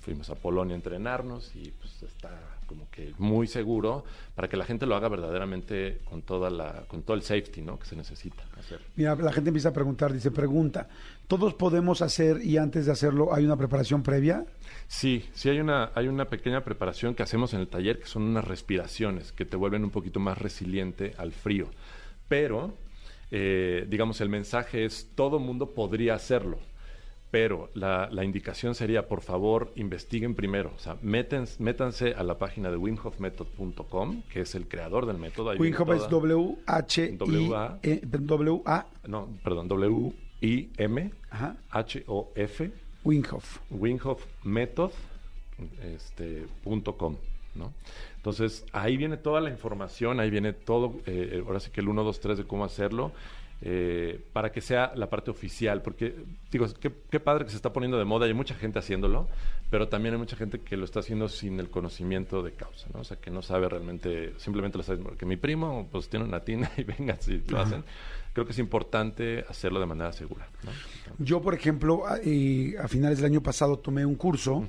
fuimos 0.06 0.30
a 0.30 0.36
Polonia 0.36 0.76
a 0.76 0.78
entrenarnos 0.78 1.56
y 1.56 1.72
pues 1.72 2.04
está 2.04 2.30
como 2.68 2.88
que 2.92 3.14
muy 3.18 3.48
seguro 3.48 4.06
para 4.36 4.48
que 4.48 4.56
la 4.56 4.64
gente 4.64 4.86
lo 4.86 4.96
haga 4.96 5.10
verdaderamente 5.10 6.00
con 6.06 6.22
toda 6.22 6.52
la 6.52 6.86
con 6.88 7.02
todo 7.02 7.18
el 7.18 7.24
safety 7.24 7.62
no 7.62 7.80
que 7.80 7.88
se 7.88 7.96
necesita 7.96 8.44
hacer 8.58 8.82
Mira, 8.96 9.16
la 9.16 9.34
gente 9.34 9.50
empieza 9.50 9.70
a 9.70 9.74
preguntar, 9.74 10.14
dice, 10.14 10.30
pregunta, 10.30 10.88
¿todos 11.28 11.56
podemos 11.56 12.04
hacer 12.04 12.40
y 12.44 12.58
antes 12.58 12.86
de 12.86 12.92
hacerlo 12.92 13.34
hay 13.34 13.46
una 13.46 13.58
preparación 13.58 14.04
previa? 14.04 14.46
Sí, 14.88 15.28
sí 15.34 15.50
hay 15.50 15.60
una, 15.60 15.90
hay 15.96 16.08
una 16.08 16.26
pequeña 16.26 16.64
preparación 16.64 17.16
que 17.16 17.24
hacemos 17.24 17.56
en 17.56 17.62
el 17.62 17.68
taller 17.68 18.00
que 18.00 18.06
son 18.06 18.24
unas 18.24 18.46
respiraciones 18.46 19.32
que 19.32 19.46
te 19.46 19.58
vuelven 19.58 19.84
un 19.84 19.90
poquito 19.90 20.20
más 20.20 20.38
resiliente 20.38 21.16
al 21.18 21.32
frío. 21.32 21.72
Pero, 22.28 22.76
eh, 23.32 23.88
digamos, 23.90 24.22
el 24.22 24.30
mensaje 24.30 24.86
es 24.86 25.10
todo 25.16 25.40
mundo 25.40 25.72
podría 25.72 26.14
hacerlo. 26.14 26.60
Pero 27.36 27.70
la, 27.74 28.08
la 28.14 28.24
indicación 28.24 28.76
sería, 28.76 29.10
por 29.10 29.20
favor, 29.20 29.74
investiguen 29.76 30.36
primero. 30.36 30.72
O 30.74 30.80
sea, 30.80 30.96
métanse 31.02 32.14
a 32.14 32.24
la 32.24 32.38
página 32.38 32.72
de 32.72 32.78
wimhofmethod.com, 32.78 34.22
que 34.32 34.40
es 34.40 34.56
el 34.56 34.70
creador 34.70 35.06
del 35.06 35.18
método. 35.18 35.50
Ahí 35.50 35.58
Wim 35.58 35.72
viene 35.76 35.84
Hof 35.84 35.90
es 35.90 36.08
toda- 36.08 36.10
W-H-I... 36.22 37.18
W-A. 37.18 37.80
eh, 37.84 38.00
W-A... 38.06 38.86
No, 39.08 39.28
perdón, 39.44 39.68
W-I-M 39.68 41.12
Ajá. 41.30 41.58
H-O-F 41.72 42.72
Wim 43.04 43.24
Hof. 43.30 43.60
winghofmethod 43.70 44.92
este, 45.94 46.46
punto 46.64 46.96
com, 46.96 47.18
¿no? 47.54 47.74
Entonces, 48.16 48.66
ahí 48.72 48.96
viene 48.96 49.18
toda 49.18 49.42
la 49.42 49.50
información, 49.50 50.22
ahí 50.22 50.30
viene 50.30 50.54
todo, 50.54 50.94
eh, 51.06 51.44
ahora 51.46 51.60
sí 51.60 51.70
que 51.70 51.82
el 51.82 51.90
1, 51.90 52.02
2, 52.02 52.20
3 52.22 52.38
de 52.38 52.44
cómo 52.46 52.64
hacerlo, 52.64 53.12
eh, 53.62 54.24
para 54.34 54.52
que 54.52 54.62
sea 54.62 54.92
la 54.96 55.10
parte 55.10 55.32
oficial, 55.32 55.82
porque, 55.82 56.16
digo, 56.52 56.68
qué, 56.80 56.92
qué 57.10 57.20
padre 57.20 57.46
que 57.46 57.52
se 57.52 57.56
está 57.56 57.72
poniendo 57.72 57.98
de 57.98 58.06
moda, 58.06 58.26
hay 58.26 58.34
mucha 58.34 58.56
gente 58.56 58.80
haciéndolo, 58.80 59.28
pero 59.70 59.88
también 59.88 60.14
hay 60.14 60.20
mucha 60.20 60.36
gente 60.36 60.60
que 60.60 60.78
lo 60.78 60.86
está 60.86 61.00
haciendo 61.00 61.30
sin 61.30 61.60
el 61.60 61.70
conocimiento 61.70 62.44
de 62.44 62.52
causa, 62.52 62.88
¿no? 62.94 63.00
O 63.00 63.04
sea, 63.04 63.18
que 63.18 63.32
no 63.32 63.42
sabe 63.42 63.70
realmente, 63.70 64.34
simplemente 64.38 64.78
lo 64.78 64.84
sabe, 64.84 65.00
porque 65.02 65.26
mi 65.26 65.38
primo, 65.38 65.88
pues, 65.92 66.10
tiene 66.10 66.26
una 66.26 66.42
tina 66.42 66.70
y 66.78 66.84
venga, 66.84 67.18
si 67.20 67.42
lo 67.48 67.60
hacen. 67.60 67.84
Creo 68.34 68.46
que 68.46 68.52
es 68.52 68.60
importante 68.60 69.46
hacerlo 69.48 69.80
de 69.80 69.86
manera 69.86 70.12
segura, 70.12 70.48
¿no? 70.64 70.72
Yo, 71.18 71.42
por 71.42 71.54
ejemplo, 71.54 72.06
a, 72.06 72.18
eh, 72.22 72.76
a 72.78 72.88
finales 72.90 73.20
del 73.20 73.28
año 73.32 73.42
pasado 73.42 73.80
tomé 73.80 74.06
un 74.06 74.16
curso 74.16 74.68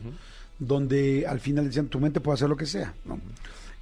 donde 0.59 1.27
al 1.27 1.41
final 1.41 1.67
decían, 1.67 1.89
tu 1.89 2.01
mente 2.01 2.21
puede 2.21 2.35
hacer 2.35 2.49
lo 2.49 2.57
que 2.57 2.67
sea, 2.67 2.95
¿no? 3.05 3.19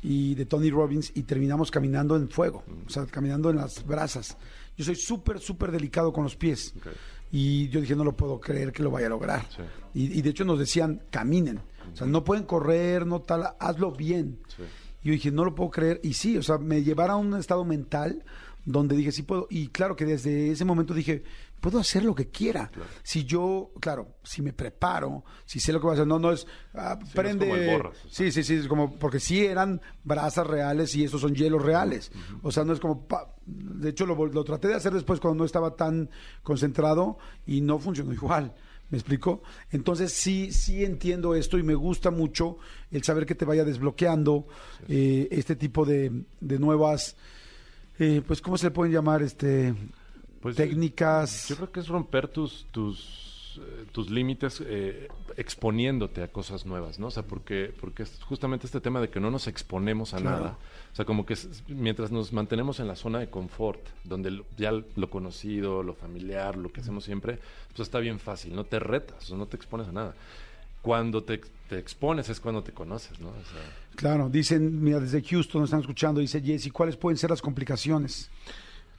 Y 0.02 0.34
de 0.34 0.44
Tony 0.44 0.70
Robbins 0.70 1.12
y 1.14 1.22
terminamos 1.22 1.70
caminando 1.70 2.16
en 2.16 2.28
fuego, 2.28 2.62
o 2.86 2.90
sea, 2.90 3.06
caminando 3.06 3.50
en 3.50 3.56
las 3.56 3.86
brasas. 3.86 4.36
Yo 4.76 4.84
soy 4.84 4.96
súper, 4.96 5.38
súper 5.38 5.70
delicado 5.70 6.12
con 6.12 6.24
los 6.24 6.36
pies. 6.36 6.74
Y 7.30 7.68
yo 7.68 7.80
dije, 7.80 7.96
no 7.96 8.04
lo 8.04 8.12
puedo 8.12 8.40
creer 8.40 8.72
que 8.72 8.82
lo 8.82 8.90
vaya 8.90 9.06
a 9.06 9.10
lograr. 9.10 9.46
Sí. 9.50 9.62
Y, 9.94 10.18
y 10.18 10.22
de 10.22 10.30
hecho 10.30 10.44
nos 10.44 10.58
decían, 10.58 11.02
caminen. 11.10 11.60
O 11.92 11.96
sea, 11.96 12.06
no 12.06 12.24
pueden 12.24 12.44
correr, 12.44 13.06
no 13.06 13.20
tal, 13.20 13.54
hazlo 13.58 13.92
bien. 13.92 14.38
Sí. 14.48 14.62
Y 15.02 15.08
yo 15.08 15.12
dije, 15.12 15.30
no 15.30 15.44
lo 15.44 15.54
puedo 15.54 15.70
creer. 15.70 16.00
Y 16.02 16.14
sí, 16.14 16.36
o 16.36 16.42
sea, 16.42 16.58
me 16.58 16.82
llevaron 16.82 17.14
a 17.14 17.16
un 17.16 17.34
estado 17.40 17.64
mental 17.64 18.24
donde 18.64 18.96
dije, 18.96 19.12
sí 19.12 19.22
puedo. 19.22 19.46
Y 19.50 19.68
claro 19.68 19.96
que 19.96 20.04
desde 20.04 20.50
ese 20.50 20.64
momento 20.64 20.94
dije, 20.94 21.22
puedo 21.64 21.78
hacer 21.78 22.04
lo 22.04 22.14
que 22.14 22.28
quiera. 22.28 22.70
Si 23.02 23.24
yo, 23.24 23.70
claro, 23.80 24.16
si 24.22 24.42
me 24.42 24.52
preparo, 24.52 25.24
si 25.46 25.60
sé 25.60 25.72
lo 25.72 25.80
que 25.80 25.84
voy 25.86 25.92
a 25.92 25.94
hacer, 25.94 26.06
no, 26.06 26.18
no 26.18 26.30
es, 26.30 26.46
ah, 26.74 26.98
es 27.02 27.08
prende. 27.12 27.46
como 27.48 27.56
el 27.56 27.70
borras, 27.70 27.96
o 28.04 28.08
sea. 28.10 28.26
sí, 28.26 28.32
sí, 28.32 28.42
sí, 28.44 28.54
es 28.56 28.68
como, 28.68 28.98
porque 28.98 29.18
sí 29.18 29.46
eran 29.46 29.80
brasas 30.04 30.46
reales 30.46 30.94
y 30.94 31.04
esos 31.04 31.22
son 31.22 31.34
hielos 31.34 31.62
reales. 31.62 32.12
O 32.42 32.52
sea, 32.52 32.64
no 32.64 32.74
es 32.74 32.80
como, 32.80 33.08
pa- 33.08 33.34
de 33.46 33.88
hecho 33.88 34.04
lo, 34.04 34.26
lo 34.26 34.44
traté 34.44 34.68
de 34.68 34.74
hacer 34.74 34.92
después 34.92 35.20
cuando 35.20 35.38
no 35.38 35.46
estaba 35.46 35.74
tan 35.74 36.10
concentrado 36.42 37.16
y 37.46 37.62
no 37.62 37.78
funcionó 37.78 38.12
igual. 38.12 38.54
¿Me 38.90 38.98
explico? 38.98 39.42
Entonces 39.72 40.12
sí, 40.12 40.52
sí 40.52 40.84
entiendo 40.84 41.34
esto 41.34 41.56
y 41.56 41.62
me 41.62 41.74
gusta 41.74 42.10
mucho 42.10 42.58
el 42.90 43.02
saber 43.02 43.24
que 43.24 43.34
te 43.34 43.46
vaya 43.46 43.64
desbloqueando 43.64 44.46
eh, 44.88 45.28
este 45.30 45.56
tipo 45.56 45.86
de, 45.86 46.24
de 46.40 46.58
nuevas, 46.58 47.16
eh, 47.98 48.20
pues, 48.26 48.42
¿cómo 48.42 48.58
se 48.58 48.66
le 48.66 48.70
pueden 48.72 48.92
llamar? 48.92 49.22
Este, 49.22 49.74
Pues, 50.44 50.56
técnicas. 50.56 51.48
Yo 51.48 51.56
creo 51.56 51.72
que 51.72 51.80
es 51.80 51.88
romper 51.88 52.28
tus, 52.28 52.66
tus, 52.70 53.58
eh, 53.60 53.86
tus 53.92 54.10
límites 54.10 54.62
eh, 54.64 55.08
exponiéndote 55.38 56.22
a 56.22 56.28
cosas 56.28 56.66
nuevas, 56.66 56.98
¿no? 56.98 57.06
O 57.06 57.10
sea, 57.10 57.22
porque, 57.22 57.72
porque 57.80 58.02
es 58.02 58.18
justamente 58.24 58.66
este 58.66 58.80
tema 58.80 59.00
de 59.00 59.08
que 59.08 59.20
no 59.20 59.30
nos 59.30 59.46
exponemos 59.46 60.12
a 60.12 60.18
Claro. 60.18 60.36
nada. 60.36 60.58
O 60.92 60.96
sea, 60.96 61.06
como 61.06 61.24
que 61.24 61.34
mientras 61.68 62.10
nos 62.12 62.32
mantenemos 62.34 62.78
en 62.78 62.88
la 62.88 62.94
zona 62.94 63.20
de 63.20 63.30
confort, 63.30 63.80
donde 64.04 64.42
ya 64.58 64.70
lo 64.72 65.08
conocido, 65.08 65.82
lo 65.82 65.94
familiar, 65.94 66.56
lo 66.56 66.70
que 66.70 66.82
hacemos 66.82 67.04
siempre, 67.04 67.38
pues 67.68 67.80
está 67.80 67.98
bien 68.00 68.18
fácil, 68.18 68.54
no 68.54 68.64
te 68.64 68.78
retas, 68.78 69.30
no 69.30 69.46
te 69.46 69.56
expones 69.56 69.88
a 69.88 69.92
nada. 69.92 70.14
Cuando 70.82 71.22
te, 71.24 71.40
te 71.70 71.78
expones 71.78 72.28
es 72.28 72.38
cuando 72.38 72.62
te 72.62 72.72
conoces, 72.72 73.18
¿no? 73.18 73.28
O 73.28 73.32
sea, 73.32 73.62
Claro, 73.96 74.28
dicen, 74.28 74.82
mira, 74.82 75.00
desde 75.00 75.22
Houston 75.22 75.62
nos 75.62 75.68
están 75.70 75.80
escuchando, 75.80 76.20
dice 76.20 76.42
Jesse, 76.42 76.70
¿cuáles 76.70 76.96
pueden 76.96 77.16
ser 77.16 77.30
las 77.30 77.40
complicaciones? 77.40 78.30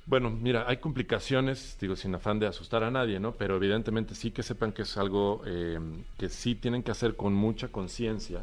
Bueno, 0.07 0.29
mira, 0.29 0.65
hay 0.67 0.77
complicaciones, 0.77 1.77
digo, 1.81 1.95
sin 1.95 2.13
afán 2.13 2.37
de 2.39 2.45
asustar 2.47 2.83
a 2.83 2.91
nadie, 2.91 3.19
¿no? 3.19 3.33
Pero 3.33 3.55
evidentemente 3.55 4.13
sí 4.13 4.29
que 4.31 4.43
sepan 4.43 4.71
que 4.71 4.83
es 4.83 4.97
algo 4.97 5.41
eh, 5.47 5.79
que 6.17 6.29
sí 6.29 6.53
tienen 6.55 6.83
que 6.83 6.91
hacer 6.91 7.15
con 7.15 7.33
mucha 7.33 7.69
conciencia. 7.69 8.41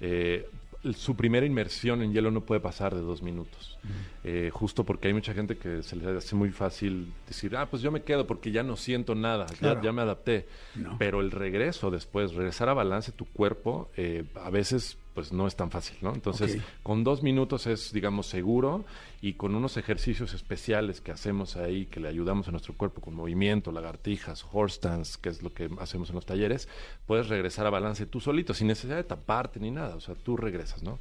Eh, 0.00 0.48
su 0.94 1.16
primera 1.16 1.44
inmersión 1.44 2.00
en 2.02 2.12
hielo 2.12 2.30
no 2.30 2.42
puede 2.42 2.60
pasar 2.60 2.94
de 2.94 3.00
dos 3.02 3.20
minutos. 3.20 3.76
Eh, 4.24 4.50
justo 4.52 4.84
porque 4.84 5.08
hay 5.08 5.14
mucha 5.14 5.34
gente 5.34 5.56
que 5.58 5.82
se 5.82 5.96
les 5.96 6.06
hace 6.06 6.34
muy 6.34 6.50
fácil 6.50 7.12
decir, 7.26 7.56
ah, 7.56 7.66
pues 7.66 7.82
yo 7.82 7.90
me 7.90 8.02
quedo 8.02 8.26
porque 8.26 8.50
ya 8.50 8.62
no 8.62 8.76
siento 8.76 9.14
nada, 9.14 9.46
ya- 9.46 9.56
Claro. 9.58 9.82
ya, 9.82 9.92
me 9.92 10.02
adapté. 10.02 10.46
No. 10.76 10.96
Pero 10.98 11.20
el 11.20 11.30
regreso 11.30 11.90
después, 11.90 12.34
regresar 12.34 12.68
a 12.68 12.74
balance 12.74 13.12
tu 13.12 13.24
cuerpo, 13.26 13.90
eh, 13.96 14.24
a 14.36 14.48
veces 14.50 14.96
pues 15.16 15.32
no 15.32 15.46
es 15.46 15.56
tan 15.56 15.70
fácil, 15.70 15.96
¿no? 16.02 16.12
Entonces, 16.12 16.58
con 16.82 17.02
dos 17.02 17.22
minutos 17.22 17.66
es, 17.66 17.90
digamos, 17.90 18.26
seguro 18.26 18.84
y 19.22 19.32
con 19.32 19.54
unos 19.54 19.78
ejercicios 19.78 20.34
especiales 20.34 21.00
que 21.00 21.10
hacemos 21.10 21.56
ahí, 21.56 21.86
que 21.86 22.00
le 22.00 22.08
ayudamos 22.08 22.48
a 22.48 22.50
nuestro 22.50 22.74
cuerpo 22.74 23.00
con 23.00 23.14
movimiento, 23.14 23.72
lagartijas, 23.72 24.44
horse 24.52 24.76
stance, 24.76 25.18
que 25.18 25.30
es 25.30 25.42
lo 25.42 25.54
que 25.54 25.70
hacemos 25.80 26.10
en 26.10 26.16
los 26.16 26.26
talleres, 26.26 26.68
puedes 27.06 27.30
regresar 27.30 27.66
a 27.66 27.70
balance 27.70 28.04
tú 28.04 28.20
solito, 28.20 28.52
sin 28.52 28.66
necesidad 28.66 28.96
de 28.96 29.04
taparte 29.04 29.58
ni 29.58 29.70
nada, 29.70 29.96
o 29.96 30.00
sea, 30.00 30.14
tú 30.16 30.36
regresas, 30.36 30.82
¿no? 30.82 30.98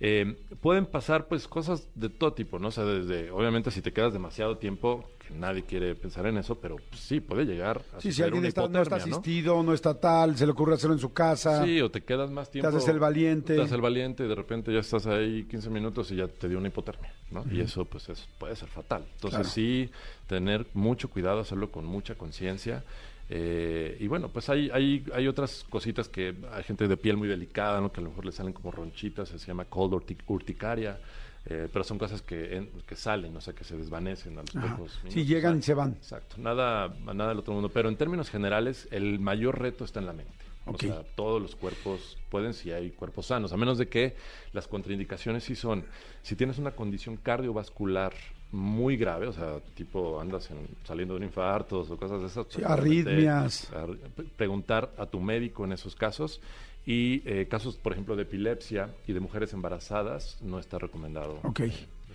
Eh, 0.00 0.38
pueden 0.62 0.86
pasar 0.86 1.28
pues 1.28 1.46
cosas 1.46 1.90
de 1.94 2.08
todo 2.08 2.32
tipo, 2.32 2.58
¿no? 2.58 2.68
O 2.68 2.70
sea, 2.70 2.84
desde, 2.84 3.30
obviamente 3.30 3.70
si 3.70 3.82
te 3.82 3.92
quedas 3.92 4.14
demasiado 4.14 4.56
tiempo, 4.56 5.10
nadie 5.34 5.62
quiere 5.62 5.94
pensar 5.94 6.26
en 6.26 6.38
eso, 6.38 6.54
pero 6.60 6.76
pues, 6.76 7.00
sí, 7.00 7.20
puede 7.20 7.44
llegar 7.44 7.82
a 7.96 8.00
Sí, 8.00 8.12
si 8.12 8.22
alguien 8.22 8.40
una 8.40 8.48
está, 8.48 8.68
no 8.68 8.82
está 8.82 8.96
asistido, 8.96 9.62
no 9.62 9.72
está 9.74 9.98
tal, 9.98 10.36
se 10.36 10.46
le 10.46 10.52
ocurre 10.52 10.74
hacerlo 10.74 10.94
en 10.94 11.00
su 11.00 11.12
casa. 11.12 11.64
Sí, 11.64 11.80
o 11.80 11.90
te 11.90 12.02
quedas 12.02 12.30
más 12.30 12.50
tiempo. 12.50 12.68
haces 12.68 12.88
el 12.88 12.98
valiente. 12.98 13.54
Te 13.54 13.60
haces 13.60 13.72
el 13.72 13.80
valiente 13.80 14.24
y 14.24 14.28
de 14.28 14.34
repente 14.34 14.72
ya 14.72 14.80
estás 14.80 15.06
ahí 15.06 15.44
15 15.50 15.70
minutos 15.70 16.10
y 16.10 16.16
ya 16.16 16.28
te 16.28 16.48
dio 16.48 16.58
una 16.58 16.68
hipotermia, 16.68 17.12
¿no? 17.30 17.44
Y 17.50 17.60
eso 17.60 17.84
pues 17.84 18.08
es, 18.08 18.26
puede 18.38 18.56
ser 18.56 18.68
fatal. 18.68 19.04
Entonces 19.14 19.38
Claro. 19.40 19.48
sí, 19.50 19.90
tener 20.26 20.66
mucho 20.74 21.08
cuidado, 21.10 21.40
hacerlo 21.40 21.70
con 21.70 21.84
mucha 21.84 22.14
conciencia. 22.16 22.84
Eh, 23.30 23.98
y 24.00 24.06
bueno, 24.06 24.28
pues 24.28 24.48
hay, 24.48 24.70
hay, 24.70 25.04
hay 25.14 25.28
otras 25.28 25.64
cositas 25.68 26.08
que 26.08 26.34
hay 26.50 26.62
gente 26.64 26.88
de 26.88 26.96
piel 26.96 27.16
muy 27.18 27.28
delicada, 27.28 27.78
¿no? 27.80 27.92
que 27.92 28.00
a 28.00 28.02
lo 28.02 28.08
mejor 28.10 28.24
le 28.24 28.32
salen 28.32 28.54
como 28.54 28.70
ronchitas, 28.70 29.28
se 29.28 29.38
llama 29.38 29.66
cold 29.66 29.92
urtic- 29.92 30.22
urticaria, 30.28 30.98
eh, 31.46 31.68
pero 31.72 31.84
son 31.84 31.98
cosas 31.98 32.20
que, 32.22 32.56
en- 32.56 32.70
que 32.86 32.94
salen, 32.96 33.36
o 33.36 33.40
sea, 33.40 33.54
que 33.54 33.64
se 33.64 33.76
desvanecen 33.76 34.38
a 34.38 34.42
los 34.42 34.54
Ajá. 34.56 34.76
pocos 34.76 34.92
Sí, 34.92 34.98
minutos. 35.04 35.26
llegan 35.26 35.54
Ah, 35.54 35.58
y 35.58 35.62
se 35.62 35.74
van. 35.74 35.92
Exacto, 35.94 36.36
nada, 36.38 36.88
nada 37.14 37.30
del 37.30 37.38
otro 37.38 37.54
mundo. 37.54 37.68
Pero 37.70 37.88
en 37.88 37.96
términos 37.96 38.28
generales, 38.30 38.86
el 38.90 39.18
mayor 39.20 39.58
reto 39.60 39.84
está 39.84 40.00
en 40.00 40.06
la 40.06 40.12
mente. 40.12 40.32
O 40.66 40.76
sea, 40.76 41.02
todos 41.16 41.40
los 41.40 41.56
cuerpos 41.56 42.18
pueden 42.28 42.52
si 42.52 42.70
hay 42.72 42.90
cuerpos 42.90 43.24
sanos, 43.28 43.54
a 43.54 43.56
menos 43.56 43.78
de 43.78 43.88
que 43.88 44.16
las 44.52 44.68
contraindicaciones 44.68 45.42
sí 45.44 45.54
son, 45.56 45.86
si 46.22 46.36
tienes 46.36 46.58
una 46.58 46.72
condición 46.72 47.16
cardiovascular 47.16 48.12
muy 48.52 48.98
grave, 48.98 49.26
o 49.28 49.32
sea, 49.32 49.60
tipo 49.74 50.20
andas 50.20 50.50
en- 50.50 50.68
saliendo 50.84 51.14
de 51.14 51.18
un 51.20 51.24
infarto 51.24 51.80
o 51.80 51.96
cosas 51.96 52.20
de 52.20 52.26
esas. 52.26 52.46
Sí, 52.50 52.60
arritmias. 52.62 53.72
ar- 53.72 53.96
preguntar 54.36 54.92
a 54.98 55.06
tu 55.06 55.20
médico 55.20 55.64
en 55.64 55.72
esos 55.72 55.96
casos. 55.96 56.40
Y 56.84 57.22
eh, 57.26 57.46
casos, 57.48 57.76
por 57.76 57.92
ejemplo, 57.92 58.16
de 58.16 58.22
epilepsia 58.22 58.94
y 59.06 59.12
de 59.12 59.20
mujeres 59.20 59.52
embarazadas, 59.52 60.38
no 60.42 60.58
está 60.58 60.78
recomendado. 60.78 61.40
Ok. 61.42 61.60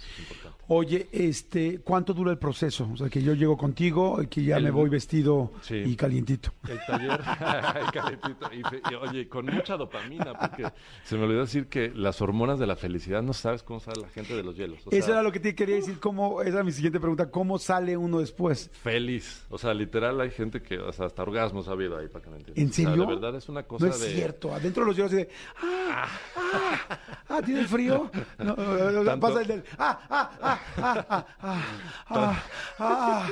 Eso 0.04 0.14
es 0.14 0.20
importante. 0.20 0.54
Oye, 0.70 1.08
este, 1.12 1.80
¿cuánto 1.80 2.14
dura 2.14 2.32
el 2.32 2.38
proceso? 2.38 2.90
O 2.94 2.96
sea, 2.98 3.10
que 3.10 3.22
yo 3.22 3.34
llego 3.34 3.58
contigo 3.58 4.22
y 4.22 4.28
que 4.28 4.44
ya 4.44 4.58
El- 4.58 4.64
me 4.64 4.72
voy 4.72 4.90
vestido 4.90 5.52
Sí. 5.62 5.76
y 5.76 5.96
calientito. 5.98 6.52
El 6.70 6.80
taller, 6.88 7.20
ay, 7.40 7.84
calentito. 7.92 8.50
Y, 8.54 8.96
oye, 8.96 9.28
con 9.28 9.46
mucha 9.48 9.76
dopamina, 9.76 10.34
porque 10.38 10.72
se 11.04 11.18
me 11.18 11.24
olvidó 11.26 11.42
decir 11.42 11.68
que 11.68 11.92
las 11.94 12.22
hormonas 12.22 12.60
de 12.60 12.68
la 12.68 12.78
felicidad 12.78 13.22
no 13.22 13.34
sabes 13.34 13.62
cómo 13.62 13.82
sale 13.82 14.02
la 14.02 14.10
gente 14.10 14.36
de 14.36 14.42
los 14.44 14.56
hielos. 14.56 14.80
O 14.88 14.92
Eso 14.92 15.06
sea, 15.08 15.16
era 15.16 15.24
lo 15.24 15.32
que 15.34 15.42
te 15.42 15.54
quería 15.54 15.76
decir, 15.76 16.00
cómo, 16.00 16.42
esa 16.42 16.52
era 16.54 16.64
mi 16.64 16.72
siguiente 16.72 17.00
pregunta, 17.00 17.30
¿cómo 17.30 17.60
sale 17.60 17.98
uno 17.98 18.20
después? 18.20 18.70
Feliz. 18.82 19.46
O 19.50 19.58
sea, 19.58 19.74
literal 19.74 20.20
hay 20.22 20.32
gente 20.32 20.62
que, 20.62 20.80
o 20.80 20.94
sea, 20.94 21.08
hasta 21.08 21.24
orgasmos 21.24 21.68
ha 21.68 21.72
habido 21.72 21.98
ahí 21.98 22.08
para 22.08 22.24
que 22.24 22.30
me 22.30 22.38
entiendas. 22.38 22.64
¿En 22.64 22.70
O 22.70 22.74
sea, 22.74 22.86
serio? 22.90 23.06
de 23.06 23.16
verdad 23.16 23.36
es 23.36 23.50
una 23.50 23.64
cosa 23.64 23.86
No 23.88 23.92
es 23.92 24.00
de... 24.00 24.14
cierto, 24.14 24.54
adentro 24.56 24.84
de 24.84 24.88
los 24.88 24.96
hielos 24.96 25.12
de, 25.12 25.30
ah, 25.62 26.08
ah, 26.38 27.00
ah, 27.28 27.42
¿tiene 27.46 27.66
frío? 27.66 28.10
No, 28.40 28.56
no, 28.56 28.92
no, 28.92 29.04
Tanto- 29.04 29.28
pasa 29.28 29.42
el 29.42 29.48
del, 29.48 29.64
ah, 29.78 29.93
ah, 30.10 30.32
ah, 30.42 30.60
ah, 30.78 31.06
ah, 31.08 31.26
ah, 31.40 31.66
ah, 32.10 32.44
ah, 32.80 33.30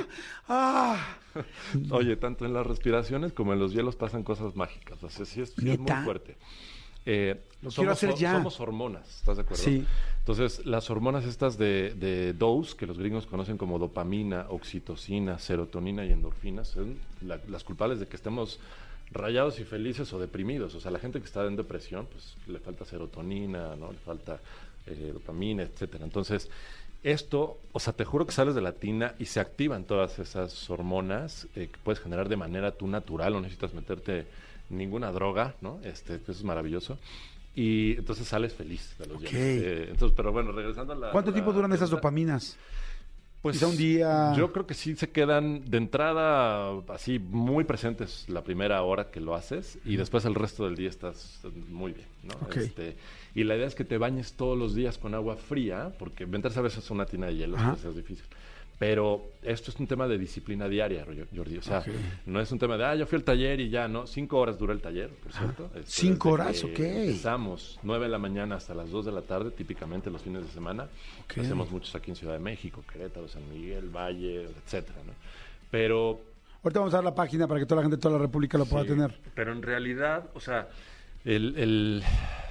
ah. 0.48 1.06
Oye, 1.90 2.16
tanto 2.16 2.44
en 2.44 2.52
las 2.52 2.66
respiraciones 2.66 3.32
como 3.32 3.52
en 3.52 3.58
los 3.58 3.72
hielos 3.72 3.96
pasan 3.96 4.22
cosas 4.22 4.54
mágicas. 4.56 5.02
O 5.02 5.08
sea, 5.08 5.24
sí 5.24 5.40
es, 5.40 5.54
sí 5.58 5.70
es 5.70 5.78
muy 5.78 5.90
fuerte. 6.04 6.36
Eh, 7.04 7.40
Lo 7.62 7.70
somos, 7.70 7.74
quiero 7.74 7.92
hacer 7.92 8.14
ya. 8.14 8.32
somos 8.34 8.60
hormonas, 8.60 9.08
¿estás 9.16 9.36
de 9.38 9.42
acuerdo? 9.42 9.64
Sí. 9.64 9.84
Entonces, 10.18 10.64
las 10.66 10.88
hormonas 10.88 11.24
estas 11.24 11.58
de, 11.58 11.94
de 11.94 12.32
dose, 12.32 12.76
que 12.76 12.86
los 12.86 12.96
gringos 12.96 13.26
conocen 13.26 13.58
como 13.58 13.78
dopamina, 13.80 14.46
oxitocina, 14.50 15.38
serotonina 15.40 16.04
y 16.04 16.12
endorfinas, 16.12 16.68
son 16.68 16.96
la- 17.22 17.40
las 17.48 17.64
culpables 17.64 17.98
de 17.98 18.06
que 18.06 18.14
estemos 18.14 18.60
rayados 19.10 19.58
y 19.58 19.64
felices 19.64 20.12
o 20.12 20.18
deprimidos. 20.20 20.76
O 20.76 20.80
sea, 20.80 20.92
la 20.92 21.00
gente 21.00 21.18
que 21.18 21.26
está 21.26 21.44
en 21.44 21.56
depresión, 21.56 22.06
pues 22.06 22.36
le 22.46 22.60
falta 22.60 22.84
serotonina, 22.84 23.74
¿no? 23.74 23.90
Le 23.90 23.98
falta 23.98 24.38
eh, 24.86 25.10
dopamina, 25.12 25.62
etcétera. 25.62 26.04
Entonces, 26.04 26.50
esto, 27.02 27.58
o 27.72 27.80
sea, 27.80 27.92
te 27.92 28.04
juro 28.04 28.26
que 28.26 28.32
sales 28.32 28.54
de 28.54 28.60
la 28.60 28.72
tina 28.72 29.14
y 29.18 29.26
se 29.26 29.40
activan 29.40 29.84
todas 29.84 30.18
esas 30.18 30.70
hormonas 30.70 31.48
eh, 31.56 31.68
que 31.72 31.78
puedes 31.82 32.00
generar 32.00 32.28
de 32.28 32.36
manera 32.36 32.72
tú 32.72 32.86
natural, 32.86 33.32
no 33.32 33.40
necesitas 33.40 33.74
meterte 33.74 34.26
ninguna 34.70 35.10
droga, 35.10 35.54
¿no? 35.60 35.80
Este, 35.82 36.14
eso 36.16 36.32
es 36.32 36.44
maravilloso. 36.44 36.98
Y 37.54 37.96
entonces 37.98 38.26
sales 38.26 38.54
feliz 38.54 38.94
de 38.98 39.06
los 39.06 39.16
Ok. 39.16 39.22
hielos. 39.24 39.34
Eh, 39.36 39.86
entonces, 39.90 40.14
pero 40.16 40.32
bueno, 40.32 40.52
regresando 40.52 40.92
a 40.92 40.96
la... 40.96 41.10
¿Cuánto 41.10 41.30
la 41.30 41.34
tiempo 41.34 41.52
duran 41.52 41.72
esas 41.72 41.90
dopaminas? 41.90 42.56
Pues 43.42 43.60
un 43.60 43.76
día. 43.76 44.32
Yo 44.36 44.52
creo 44.52 44.68
que 44.68 44.74
sí 44.74 44.94
se 44.94 45.10
quedan 45.10 45.68
de 45.68 45.76
entrada 45.76 46.70
así 46.88 47.18
muy 47.18 47.64
presentes 47.64 48.24
la 48.28 48.44
primera 48.44 48.80
hora 48.82 49.10
que 49.10 49.20
lo 49.20 49.34
haces 49.34 49.78
y 49.84 49.96
después 49.96 50.24
el 50.24 50.36
resto 50.36 50.64
del 50.64 50.76
día 50.76 50.88
estás 50.88 51.40
muy 51.68 51.92
bien, 51.92 52.06
¿no? 52.22 52.34
Este, 52.54 52.96
y 53.34 53.44
la 53.44 53.56
idea 53.56 53.66
es 53.66 53.74
que 53.74 53.84
te 53.84 53.98
bañes 53.98 54.34
todos 54.34 54.58
los 54.58 54.74
días 54.74 54.98
con 54.98 55.14
agua 55.14 55.36
fría, 55.36 55.92
porque 55.98 56.26
meterse 56.26 56.58
a 56.58 56.62
veces 56.62 56.90
a 56.90 56.94
una 56.94 57.06
tina 57.06 57.26
de 57.26 57.36
hielo 57.36 57.56
pues, 57.56 57.84
es 57.84 57.96
difícil. 57.96 58.24
Pero 58.78 59.22
esto 59.44 59.70
es 59.70 59.78
un 59.78 59.86
tema 59.86 60.08
de 60.08 60.18
disciplina 60.18 60.68
diaria, 60.68 61.04
Jordi. 61.36 61.56
O 61.58 61.62
sea, 61.62 61.78
Ok. 61.80 61.86
no 62.26 62.40
es 62.40 62.50
un 62.50 62.58
tema 62.58 62.76
de, 62.76 62.84
ah, 62.84 62.96
yo 62.96 63.06
fui 63.06 63.16
al 63.16 63.22
taller 63.22 63.60
y 63.60 63.70
ya, 63.70 63.86
¿no? 63.86 64.08
Cinco 64.08 64.38
horas 64.38 64.58
dura 64.58 64.72
el 64.72 64.80
taller, 64.80 65.08
por 65.10 65.32
cierto. 65.32 65.66
Este, 65.76 65.82
Cinco 65.86 66.30
horas, 66.30 66.64
ok. 66.64 66.78
Empezamos 66.80 67.78
nueve 67.84 68.06
de 68.06 68.10
la 68.10 68.18
mañana 68.18 68.56
hasta 68.56 68.74
las 68.74 68.90
dos 68.90 69.04
de 69.06 69.12
la 69.12 69.22
tarde, 69.22 69.52
típicamente 69.52 70.10
los 70.10 70.22
fines 70.22 70.42
de 70.42 70.48
semana. 70.48 70.88
Ok. 71.24 71.38
Hacemos 71.38 71.70
muchos 71.70 71.94
aquí 71.94 72.10
en 72.10 72.16
Ciudad 72.16 72.32
de 72.32 72.40
México, 72.40 72.82
Querétaro, 72.92 73.28
San 73.28 73.48
Miguel, 73.50 73.88
Valle, 73.88 74.46
etcétera, 74.64 74.98
¿no? 75.06 75.12
Pero 75.70 76.20
Ahorita 76.64 76.78
vamos 76.80 76.94
a 76.94 76.98
dar 76.98 77.04
la 77.04 77.14
página 77.14 77.46
para 77.48 77.58
que 77.60 77.66
toda 77.66 77.80
la 77.80 77.82
gente 77.82 77.96
de 77.96 78.02
toda 78.02 78.16
la 78.18 78.22
República 78.22 78.56
lo 78.58 78.66
pueda 78.66 78.82
Sí, 78.84 78.90
tener. 78.90 79.14
Pero 79.34 79.52
en 79.52 79.62
realidad, 79.62 80.24
o 80.34 80.40
sea, 80.40 80.68
el, 81.24 81.54
el- 81.56 82.02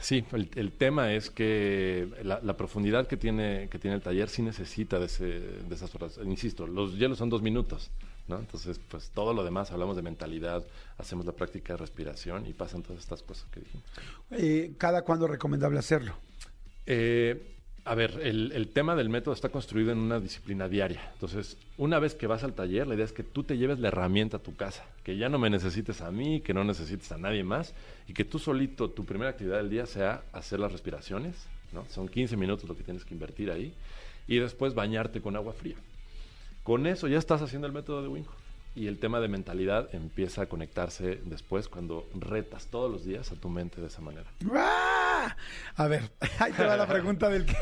sí, 0.02 0.24
el, 0.32 0.50
el 0.56 0.72
tema 0.72 1.14
es 1.14 1.30
que 1.30 2.08
la, 2.24 2.40
la 2.44 2.58
profundidad 2.58 3.08
que 3.08 3.18
tiene, 3.18 3.68
que 3.70 3.80
tiene 3.80 3.96
el 3.96 4.02
taller 4.02 4.30
sí 4.30 4.42
necesita 4.42 5.00
de, 5.00 5.06
ese, 5.06 5.26
de 5.26 5.76
esas 5.76 5.94
horas. 5.96 6.20
Insisto, 6.24 6.68
los 6.68 6.98
hielos 6.98 7.18
son 7.18 7.30
dos 7.30 7.42
minutos, 7.42 7.92
¿no? 8.28 8.40
Entonces, 8.40 8.80
pues 8.90 9.10
todo 9.10 9.34
lo 9.34 9.44
demás, 9.44 9.72
hablamos 9.72 9.96
de 9.96 10.02
mentalidad, 10.02 10.64
hacemos 10.98 11.26
la 11.26 11.34
práctica 11.34 11.74
de 11.74 11.78
respiración 11.78 12.46
y 12.48 12.54
pasan 12.54 12.82
todas 12.84 13.00
estas 13.00 13.22
cosas 13.24 13.48
que 13.52 13.60
dijimos. 13.60 13.86
Eh, 14.32 14.74
¿Cada 14.78 15.02
cuándo 15.04 15.26
es 15.26 15.32
recomendable 15.32 15.78
hacerlo? 15.80 16.14
Eh, 16.86 17.56
a 17.84 17.96
ver, 17.96 18.20
el, 18.24 18.70
tema 18.74 18.96
del 18.96 19.10
método 19.10 19.34
está 19.34 19.50
construido 19.50 19.92
en 19.92 19.98
una 19.98 20.20
disciplina 20.20 20.68
diaria. 20.68 21.02
Entonces, 21.14 21.58
una 21.78 22.00
vez 22.00 22.14
que 22.14 22.28
vas 22.28 22.44
al 22.44 22.54
taller, 22.54 22.86
la 22.86 22.94
idea 22.94 23.06
es 23.06 23.14
que 23.14 23.24
tú 23.24 23.44
te 23.44 23.58
lleves 23.58 23.80
la 23.80 23.88
herramienta 23.88 24.38
a 24.38 24.40
tu 24.40 24.56
casa, 24.56 24.86
que 25.04 25.18
ya 25.18 25.30
no 25.30 25.40
me 25.40 25.50
necesites 25.50 26.02
a 26.02 26.12
mí, 26.12 26.42
que 26.42 26.54
no 26.54 26.64
necesites 26.64 27.12
a 27.12 27.18
nadie 27.18 27.44
más, 27.44 27.74
y 28.08 28.14
que 28.14 28.24
tú 28.24 28.38
solito, 28.38 28.92
tu 28.92 29.04
primera 29.04 29.32
actividad 29.32 29.58
del 29.58 29.72
día 29.72 29.88
sea 29.88 30.24
hacer 30.32 30.60
las 30.60 30.72
respiraciones, 30.72 31.48
¿no? 31.74 31.86
Son 31.90 32.08
15 32.08 32.38
minutos 32.38 32.70
lo 32.70 32.78
que 32.78 32.84
tienes 32.84 33.04
que 33.04 33.16
invertir 33.16 33.50
ahí, 33.50 33.74
y 34.28 34.38
después 34.38 34.76
bañarte 34.76 35.20
con 35.20 35.36
agua 35.36 35.54
fría. 35.54 35.78
Con 36.64 36.86
eso 36.86 37.08
ya 37.08 37.18
estás 37.18 37.42
haciendo 37.42 37.66
el 37.66 37.74
método 37.74 38.04
de 38.04 38.10
Winco. 38.10 38.34
Y 38.76 38.88
el 38.88 39.00
tema 39.00 39.20
de 39.20 39.28
mentalidad 39.28 39.94
empieza 39.94 40.44
a 40.44 40.46
conectarse 40.46 41.20
después 41.26 41.68
cuando 41.68 42.08
retas 42.14 42.68
todos 42.68 42.90
los 42.90 43.04
días 43.04 43.32
a 43.32 43.36
tu 43.36 43.50
mente 43.50 43.82
de 43.82 43.88
esa 43.88 44.02
manera. 44.02 44.28
¡Ah! 44.54 45.01
A 45.76 45.88
ver, 45.88 46.12
ahí 46.40 46.52
te 46.52 46.64
va 46.64 46.78
la 46.78 46.88
pregunta 46.88 47.30
del 47.30 47.46
que, 47.46 47.56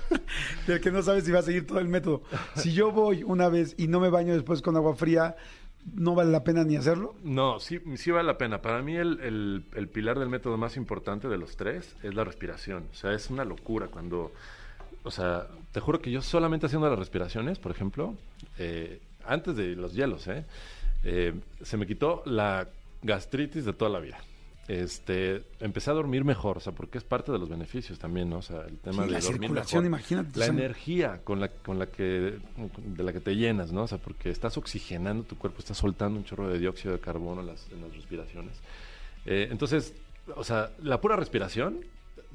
del 0.66 0.80
que 0.80 0.90
no 0.90 1.02
sabe 1.02 1.20
si 1.20 1.32
va 1.32 1.40
a 1.40 1.42
seguir 1.42 1.66
todo 1.66 1.78
el 1.78 1.88
método. 1.88 2.22
Si 2.54 2.72
yo 2.72 2.90
voy 2.90 3.22
una 3.22 3.48
vez 3.48 3.74
y 3.78 3.88
no 3.88 4.00
me 4.00 4.10
baño 4.10 4.34
después 4.34 4.62
con 4.62 4.76
agua 4.76 4.94
fría, 4.94 5.36
¿no 5.94 6.14
vale 6.14 6.30
la 6.30 6.44
pena 6.44 6.64
ni 6.64 6.76
hacerlo? 6.76 7.14
No, 7.22 7.60
sí, 7.60 7.80
sí 7.96 8.10
vale 8.10 8.26
la 8.26 8.38
pena. 8.38 8.62
Para 8.62 8.82
mí 8.82 8.96
el, 8.96 9.64
pilar 9.92 10.18
del 10.18 10.28
método 10.28 10.56
más 10.56 10.76
importante 10.76 11.28
de 11.28 11.38
los 11.38 11.56
tres 11.56 11.96
es 12.02 12.14
la 12.14 12.24
respiración. 12.24 12.86
O 12.90 12.94
sea, 12.94 13.12
es 13.12 13.30
una 13.30 13.44
locura 13.44 13.88
cuando... 13.88 14.32
O 15.04 15.10
sea, 15.10 15.46
te 15.70 15.78
juro 15.78 16.00
que 16.00 16.10
yo 16.10 16.20
solamente 16.20 16.66
haciendo 16.66 16.88
las 16.90 16.98
respiraciones, 16.98 17.60
por 17.60 17.70
ejemplo, 17.70 18.16
eh, 18.58 19.00
antes 19.24 19.54
de 19.54 19.76
los 19.76 19.92
hielos, 19.92 20.26
¿eh? 20.26 20.44
Eh, 21.04 21.32
se 21.62 21.76
me 21.76 21.86
quitó 21.86 22.22
la 22.26 22.66
gastritis 23.02 23.64
de 23.64 23.72
toda 23.72 23.88
la 23.88 24.00
vida. 24.00 24.18
Este, 24.68 25.44
empecé 25.60 25.90
a 25.90 25.94
dormir 25.94 26.24
mejor, 26.24 26.56
o 26.56 26.60
sea, 26.60 26.72
porque 26.72 26.98
es 26.98 27.04
parte 27.04 27.30
de 27.30 27.38
los 27.38 27.48
beneficios 27.48 27.98
también, 28.00 28.28
¿no? 28.30 28.38
O 28.38 28.42
sea, 28.42 28.62
el 28.62 28.78
tema 28.78 29.04
Sí, 29.04 29.08
de 29.08 29.12
la 29.12 29.20
dormir 29.20 29.40
circulación, 29.42 29.84
mejor. 29.84 29.86
imagínate, 30.00 30.38
La 30.40 30.44
o 30.44 30.48
sea, 30.48 30.54
energía 30.54 31.20
con 31.22 31.38
la, 31.40 31.48
con 31.48 31.78
la 31.78 31.86
que, 31.86 32.38
de 32.76 33.02
la 33.04 33.12
que 33.12 33.20
te 33.20 33.36
llenas, 33.36 33.70
¿no? 33.70 33.82
O 33.84 33.86
sea, 33.86 33.98
porque 33.98 34.30
estás 34.30 34.56
oxigenando 34.56 35.22
tu 35.24 35.36
cuerpo, 35.38 35.60
estás 35.60 35.78
soltando 35.78 36.18
un 36.18 36.24
chorro 36.24 36.48
de 36.48 36.58
dióxido 36.58 36.94
de 36.94 37.00
carbono 37.00 37.42
en 37.42 37.46
las, 37.46 37.64
en 37.70 37.80
las 37.82 37.94
respiraciones. 37.94 38.54
Eh, 39.24 39.48
entonces, 39.52 39.94
o 40.34 40.42
sea, 40.42 40.70
la 40.82 41.00
pura 41.00 41.14
respiración 41.14 41.84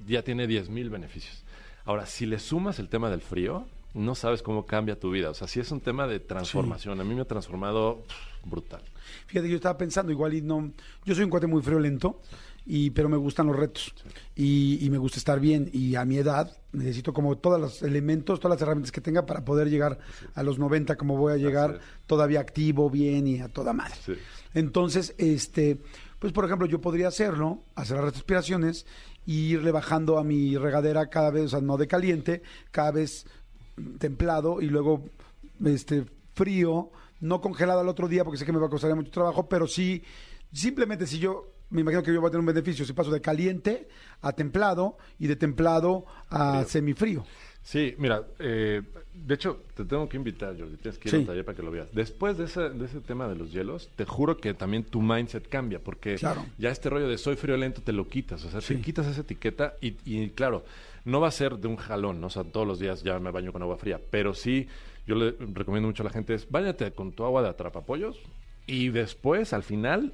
ya 0.08 0.22
tiene 0.24 0.48
10.000 0.48 0.90
beneficios. 0.90 1.44
Ahora, 1.84 2.06
si 2.06 2.26
le 2.26 2.40
sumas 2.40 2.80
el 2.80 2.88
tema 2.88 3.10
del 3.10 3.22
frío, 3.22 3.66
no 3.94 4.16
sabes 4.16 4.42
cómo 4.42 4.66
cambia 4.66 5.00
tu 5.00 5.12
vida. 5.12 5.30
O 5.30 5.34
sea, 5.34 5.48
sí 5.48 5.60
es 5.60 5.72
un 5.72 5.82
tema 5.82 6.08
de 6.08 6.20
transformación. 6.20 7.00
A 7.00 7.04
mí 7.04 7.14
me 7.14 7.22
ha 7.22 7.26
transformado 7.26 8.04
pff, 8.08 8.50
brutal. 8.50 8.82
Fíjate, 9.28 9.50
yo 9.50 9.56
estaba 9.56 9.78
pensando 9.78 10.12
igual 10.12 10.34
y 10.34 10.42
no... 10.42 10.72
Yo 11.06 11.16
soy 11.16 11.24
un 11.24 11.30
cuate 11.30 11.48
muy 11.48 11.62
friolento, 11.62 12.22
y, 12.66 12.92
pero 12.92 13.10
me 13.10 13.18
gustan 13.18 13.48
los 13.48 13.56
retos. 13.56 13.94
Y, 14.36 14.86
y 14.86 14.90
me 14.90 14.98
gusta 14.98 15.18
estar 15.18 15.40
bien. 15.40 15.70
Y 15.74 15.96
a 15.96 16.06
mi 16.06 16.18
edad 16.18 16.56
necesito 16.72 17.14
como 17.14 17.38
todos 17.38 17.60
los 17.60 17.82
elementos, 17.82 18.40
todas 18.40 18.56
las 18.56 18.62
herramientas 18.62 18.92
que 18.92 19.02
tenga 19.02 19.26
para 19.26 19.44
poder 19.44 19.70
llegar 19.70 20.00
a 20.36 20.44
los 20.44 20.60
90 20.60 20.96
como 20.96 21.18
voy 21.18 21.34
a 21.34 21.38
llegar, 21.38 21.80
todavía 22.08 22.40
activo, 22.40 22.90
bien 22.90 23.28
y 23.28 23.42
a 23.42 23.50
toda 23.50 23.74
madre. 23.74 23.96
Entonces, 24.54 25.16
este, 25.18 25.80
pues 26.20 26.34
por 26.34 26.46
ejemplo, 26.46 26.68
yo 26.68 26.80
podría 26.80 27.08
hacerlo, 27.08 27.64
hacer 27.76 27.98
las 27.98 28.14
respiraciones 28.14 28.86
y 29.26 29.54
irle 29.54 29.72
bajando 29.72 30.18
a 30.18 30.24
mi 30.24 30.58
regadera 30.58 31.08
cada 31.08 31.32
vez, 31.32 31.46
o 31.46 31.50
sea, 31.50 31.62
no 31.62 31.78
de 31.78 31.88
caliente, 31.88 32.42
cada 32.72 32.92
vez 32.92 33.26
templado 34.00 34.62
y 34.62 34.68
luego 34.68 35.04
este 35.66 36.06
frío, 36.34 36.90
no 37.20 37.42
congelado 37.42 37.82
al 37.82 37.88
otro 37.90 38.08
día 38.08 38.24
porque 38.24 38.38
sé 38.38 38.46
que 38.46 38.52
me 38.52 38.60
va 38.60 38.68
a 38.68 38.70
costar 38.70 38.96
mucho 38.96 39.12
trabajo, 39.12 39.48
pero 39.48 39.68
sí 39.68 40.04
simplemente 40.52 41.06
si 41.08 41.20
yo 41.20 41.48
me 41.70 41.82
imagino 41.82 42.04
que 42.04 42.14
yo 42.14 42.20
voy 42.20 42.28
a 42.28 42.32
tener 42.32 42.42
un 42.42 42.46
beneficio 42.48 42.84
si 42.86 42.92
paso 42.94 43.12
de 43.12 43.22
caliente 43.22 43.88
a 44.22 44.34
templado 44.34 44.98
y 45.20 45.28
de 45.28 45.36
templado 45.38 46.06
a 46.30 46.54
Frío. 46.60 46.68
semifrío. 46.70 47.26
Sí, 47.64 47.94
mira, 48.00 48.26
eh, 48.40 48.82
de 49.14 49.36
hecho, 49.36 49.62
te 49.76 49.86
tengo 49.86 50.10
que 50.10 50.18
invitar, 50.18 50.58
Jordi, 50.60 50.78
tienes 50.78 50.98
que 50.98 51.10
ir 51.10 51.12
Sí. 51.16 51.18
al 51.22 51.26
taller 51.28 51.46
para 51.46 51.56
que 51.56 51.62
lo 51.62 51.70
veas. 51.70 51.94
Después 51.94 52.36
de 52.40 52.46
ese, 52.46 52.72
de 52.72 52.86
ese 52.86 53.02
tema 53.02 53.28
de 53.28 53.36
los 53.36 53.52
hielos, 53.54 53.88
te 53.96 54.04
juro 54.04 54.38
que 54.38 54.56
también 54.56 54.84
tu 54.84 55.00
mindset 55.00 55.48
cambia, 55.48 55.80
porque 55.80 56.16
Claro. 56.16 56.44
ya 56.58 56.72
este 56.72 56.90
rollo 56.90 57.08
de 57.08 57.20
soy 57.20 57.36
friolento 57.36 57.82
te 57.84 57.94
lo 57.94 58.08
quitas, 58.08 58.44
o 58.46 58.50
sea, 58.50 58.62
Sí. 58.62 58.76
te 58.76 58.82
quitas 58.82 59.06
esa 59.06 59.22
etiqueta 59.22 59.76
y, 59.80 59.96
y, 60.06 60.32
claro, 60.32 60.66
no 61.06 61.20
va 61.20 61.28
a 61.28 61.32
ser 61.32 61.58
de 61.58 61.68
un 61.68 61.76
jalón, 61.78 62.22
¿no? 62.22 62.28
o 62.28 62.30
sea, 62.30 62.44
todos 62.44 62.68
los 62.68 62.80
días 62.80 63.04
ya 63.04 63.20
me 63.20 63.32
baño 63.32 63.52
con 63.52 63.62
agua 63.62 63.78
fría, 63.78 64.00
pero 64.12 64.34
sí, 64.34 64.68
yo 65.08 65.16
le 65.16 65.32
recomiendo 65.54 65.88
mucho 65.88 66.04
a 66.04 66.06
la 66.06 66.12
gente 66.12 66.34
es, 66.36 66.50
báñate 66.50 66.92
con 66.92 67.12
tu 67.12 67.24
agua 67.26 67.42
de 67.42 67.50
atrapapollos 67.50 68.20
y 68.68 68.90
después, 68.90 69.54
al 69.54 69.64
final, 69.64 70.14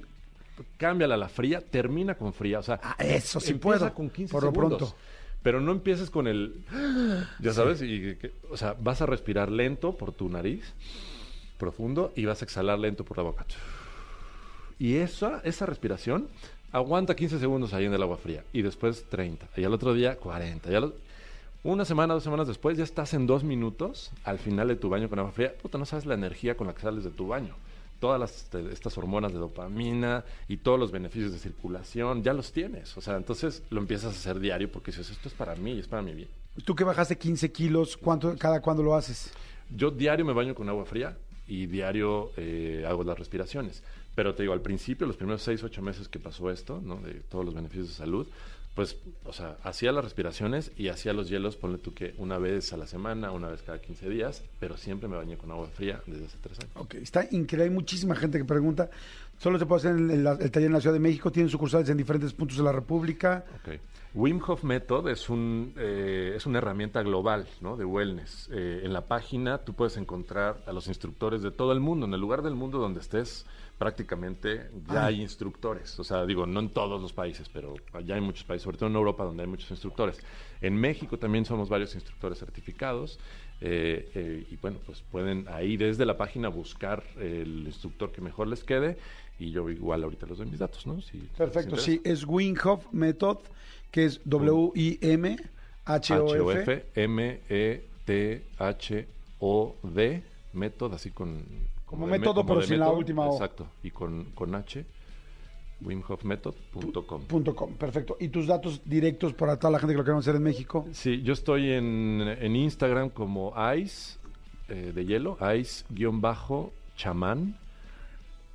cámbiala 0.78 1.14
a 1.14 1.18
la 1.18 1.28
fría, 1.28 1.60
termina 1.60 2.14
con 2.16 2.32
fría, 2.32 2.58
o 2.58 2.62
sea, 2.62 2.80
Ah, 2.82 2.96
eso 2.98 3.38
sí 3.40 3.52
empieza 3.52 3.78
puedo, 3.78 3.94
con 3.94 4.10
15 4.10 4.32
por 4.32 4.42
lo 4.44 4.50
segundos. 4.52 4.78
pronto. 4.78 4.96
Pero 5.42 5.60
no 5.60 5.70
empieces 5.72 6.10
con 6.10 6.26
el... 6.26 6.64
Ya 7.40 7.52
sabes, 7.52 7.80
y, 7.82 8.16
que- 8.16 8.32
o 8.50 8.56
sea, 8.56 8.74
vas 8.80 9.00
a 9.02 9.06
respirar 9.06 9.50
lento 9.52 9.96
por 9.96 10.12
tu 10.12 10.28
nariz, 10.28 10.74
profundo, 11.58 12.12
y 12.16 12.24
vas 12.24 12.42
a 12.42 12.44
exhalar 12.44 12.78
lento 12.78 13.04
por 13.04 13.16
la 13.18 13.22
boca. 13.22 13.46
Y 14.78 14.96
esa, 14.96 15.40
esa 15.44 15.66
respiración 15.66 16.28
aguanta 16.72 17.16
15 17.16 17.38
segundos 17.38 17.72
ahí 17.72 17.86
en 17.86 17.94
el 17.94 18.02
agua 18.02 18.16
fría, 18.16 18.44
y 18.52 18.62
después 18.62 19.04
30, 19.08 19.48
y 19.56 19.64
al 19.64 19.72
otro 19.72 19.94
día 19.94 20.16
40, 20.16 20.70
y 20.70 20.74
al 20.74 20.94
Una 21.64 21.84
semana, 21.84 22.14
dos 22.14 22.22
semanas 22.22 22.46
después, 22.46 22.78
ya 22.78 22.84
estás 22.84 23.14
en 23.14 23.26
dos 23.26 23.44
minutos 23.44 24.12
al 24.24 24.38
final 24.38 24.68
de 24.68 24.76
tu 24.76 24.88
baño 24.88 25.08
con 25.08 25.18
agua 25.18 25.32
fría. 25.32 25.54
Puta, 25.60 25.76
no 25.76 25.84
sabes 25.84 26.06
la 26.06 26.14
energía 26.14 26.56
con 26.56 26.66
la 26.66 26.74
que 26.74 26.82
sales 26.82 27.04
de 27.04 27.10
tu 27.10 27.26
baño. 27.26 27.54
Todas 27.98 28.20
las, 28.20 28.36
este, 28.44 28.72
estas 28.72 28.96
hormonas 28.96 29.32
de 29.32 29.40
dopamina 29.40 30.24
y 30.46 30.58
todos 30.58 30.78
los 30.78 30.92
beneficios 30.92 31.32
de 31.32 31.38
circulación, 31.38 32.22
ya 32.22 32.32
los 32.32 32.52
tienes. 32.52 32.96
O 32.96 33.00
sea, 33.00 33.16
entonces 33.16 33.64
lo 33.70 33.80
empiezas 33.80 34.14
a 34.14 34.16
hacer 34.16 34.38
diario 34.38 34.70
porque 34.70 34.92
dices, 34.92 35.10
esto 35.10 35.28
es 35.28 35.34
para 35.34 35.56
mí, 35.56 35.78
es 35.78 35.88
para 35.88 36.02
mi 36.02 36.14
bien. 36.14 36.28
Tú 36.64 36.76
que 36.76 36.84
bajaste 36.84 37.18
15 37.18 37.50
kilos, 37.50 37.96
¿cuánto, 37.96 38.36
cada 38.36 38.60
cuándo 38.60 38.84
lo 38.84 38.94
haces? 38.94 39.32
Yo 39.74 39.90
diario 39.90 40.24
me 40.24 40.32
baño 40.32 40.54
con 40.54 40.68
agua 40.68 40.84
fría 40.84 41.16
y 41.48 41.66
diario 41.66 42.30
eh, 42.36 42.84
hago 42.86 43.02
las 43.02 43.18
respiraciones. 43.18 43.82
Pero 44.18 44.34
te 44.34 44.42
digo, 44.42 44.52
al 44.52 44.62
principio, 44.62 45.06
los 45.06 45.16
primeros 45.16 45.42
seis, 45.42 45.62
ocho 45.62 45.80
meses 45.80 46.08
que 46.08 46.18
pasó 46.18 46.50
esto, 46.50 46.82
¿no? 46.84 46.96
De 46.96 47.20
todos 47.20 47.44
los 47.44 47.54
beneficios 47.54 47.86
de 47.86 47.94
salud, 47.94 48.26
pues, 48.74 48.96
o 49.24 49.32
sea, 49.32 49.58
hacía 49.62 49.92
las 49.92 50.02
respiraciones 50.02 50.72
y 50.76 50.88
hacía 50.88 51.12
los 51.12 51.28
hielos, 51.28 51.54
ponle 51.54 51.78
tú 51.78 51.94
que 51.94 52.16
una 52.18 52.36
vez 52.36 52.72
a 52.72 52.76
la 52.76 52.88
semana, 52.88 53.30
una 53.30 53.46
vez 53.46 53.62
cada 53.62 53.80
15 53.80 54.08
días, 54.08 54.42
pero 54.58 54.76
siempre 54.76 55.08
me 55.08 55.16
bañé 55.16 55.36
con 55.36 55.52
agua 55.52 55.68
fría 55.68 56.02
desde 56.08 56.26
hace 56.26 56.36
tres 56.40 56.58
años. 56.58 56.72
Ok, 56.74 56.94
está 56.94 57.28
increíble. 57.30 57.66
Hay 57.66 57.70
muchísima 57.70 58.16
gente 58.16 58.38
que 58.38 58.44
pregunta. 58.44 58.90
Solo 59.38 59.56
se 59.56 59.66
puede 59.66 59.82
hacer 59.82 59.92
en 59.92 60.10
el, 60.10 60.26
el 60.26 60.50
taller 60.50 60.66
en 60.66 60.72
la 60.72 60.80
Ciudad 60.80 60.94
de 60.94 61.00
México. 61.00 61.30
Tienen 61.30 61.48
sucursales 61.48 61.88
en 61.88 61.96
diferentes 61.96 62.32
puntos 62.32 62.56
de 62.56 62.64
la 62.64 62.72
República. 62.72 63.44
Ok. 63.60 63.78
Wim 64.14 64.40
Hof 64.44 64.64
Method 64.64 65.08
es, 65.08 65.28
un, 65.28 65.74
eh, 65.76 66.32
es 66.34 66.46
una 66.46 66.58
herramienta 66.58 67.02
global 67.02 67.46
¿no? 67.60 67.76
de 67.76 67.84
wellness. 67.84 68.48
Eh, 68.52 68.80
en 68.82 68.92
la 68.92 69.02
página 69.02 69.58
tú 69.58 69.74
puedes 69.74 69.96
encontrar 69.96 70.62
a 70.66 70.72
los 70.72 70.88
instructores 70.88 71.42
de 71.42 71.50
todo 71.50 71.72
el 71.72 71.80
mundo. 71.80 72.06
En 72.06 72.14
el 72.14 72.20
lugar 72.20 72.42
del 72.42 72.54
mundo 72.54 72.78
donde 72.78 73.00
estés, 73.00 73.44
prácticamente 73.78 74.70
ya 74.88 75.04
Ah. 75.04 75.06
hay 75.06 75.20
instructores. 75.22 75.98
O 76.00 76.04
sea, 76.04 76.26
digo, 76.26 76.46
no 76.46 76.60
en 76.60 76.68
todos 76.70 77.00
los 77.00 77.12
países, 77.12 77.48
pero 77.48 77.74
allá 77.92 78.16
hay 78.16 78.20
muchos 78.20 78.44
países, 78.44 78.64
sobre 78.64 78.76
todo 78.76 78.88
en 78.88 78.96
Europa, 78.96 79.24
donde 79.24 79.42
hay 79.44 79.48
muchos 79.48 79.70
instructores. 79.70 80.18
En 80.60 80.74
México 80.76 81.16
también 81.18 81.44
somos 81.44 81.68
varios 81.68 81.94
instructores 81.94 82.38
certificados. 82.38 83.18
eh, 83.60 84.08
eh, 84.14 84.46
y 84.52 84.56
bueno, 84.56 84.78
pues 84.86 85.02
pueden 85.10 85.44
ahí 85.48 85.76
desde 85.76 86.06
la 86.06 86.16
página 86.16 86.48
buscar 86.48 87.02
el 87.18 87.64
instructor 87.66 88.12
que 88.12 88.20
mejor 88.20 88.46
les 88.46 88.62
quede. 88.62 88.96
Y 89.40 89.50
yo 89.50 89.68
igual 89.68 90.04
ahorita 90.04 90.26
les 90.26 90.38
doy 90.38 90.46
mis 90.46 90.60
datos, 90.60 90.86
¿no? 90.86 91.00
Si 91.00 91.18
Perfecto, 91.36 91.76
sí. 91.76 92.00
Es 92.04 92.24
Winghoff 92.24 92.92
Method, 92.92 93.38
que 93.90 94.04
es 94.04 94.20
W-I-M 94.24 95.36
H-O-F. 95.84 96.36
H-O-F, 96.36 96.84
M-E-T-H-O-D, 98.78 100.22
método, 100.52 100.94
así 100.96 101.10
con... 101.10 101.42
Como 101.88 102.06
método, 102.06 102.42
como 102.42 102.54
pero 102.54 102.62
sin 102.62 102.80
la 102.80 102.90
última 102.90 103.26
O. 103.26 103.32
Exacto, 103.32 103.66
y 103.82 103.90
con, 103.90 104.24
con 104.34 104.54
H, 104.54 104.84
wimhofmethod.com. 105.80 107.22
Punto 107.22 107.56
com, 107.56 107.72
perfecto. 107.74 108.18
¿Y 108.20 108.28
tus 108.28 108.46
datos 108.46 108.82
directos 108.84 109.32
para 109.32 109.58
toda 109.58 109.70
la 109.70 109.78
gente 109.78 109.94
que 109.94 109.98
lo 109.98 110.04
quiera 110.04 110.18
hacer 110.18 110.36
en 110.36 110.42
México? 110.42 110.86
Sí, 110.92 111.22
yo 111.22 111.32
estoy 111.32 111.72
en, 111.72 112.20
en 112.20 112.56
Instagram 112.56 113.08
como 113.08 113.54
Ice, 113.74 114.18
eh, 114.68 114.92
de 114.94 115.06
hielo, 115.06 115.38
Ice-chamán, 115.56 117.56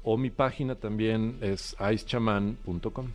o 0.04 0.16
mi 0.16 0.30
página 0.30 0.76
también 0.76 1.40
es 1.42 1.76
icechamán.com. 1.80 3.08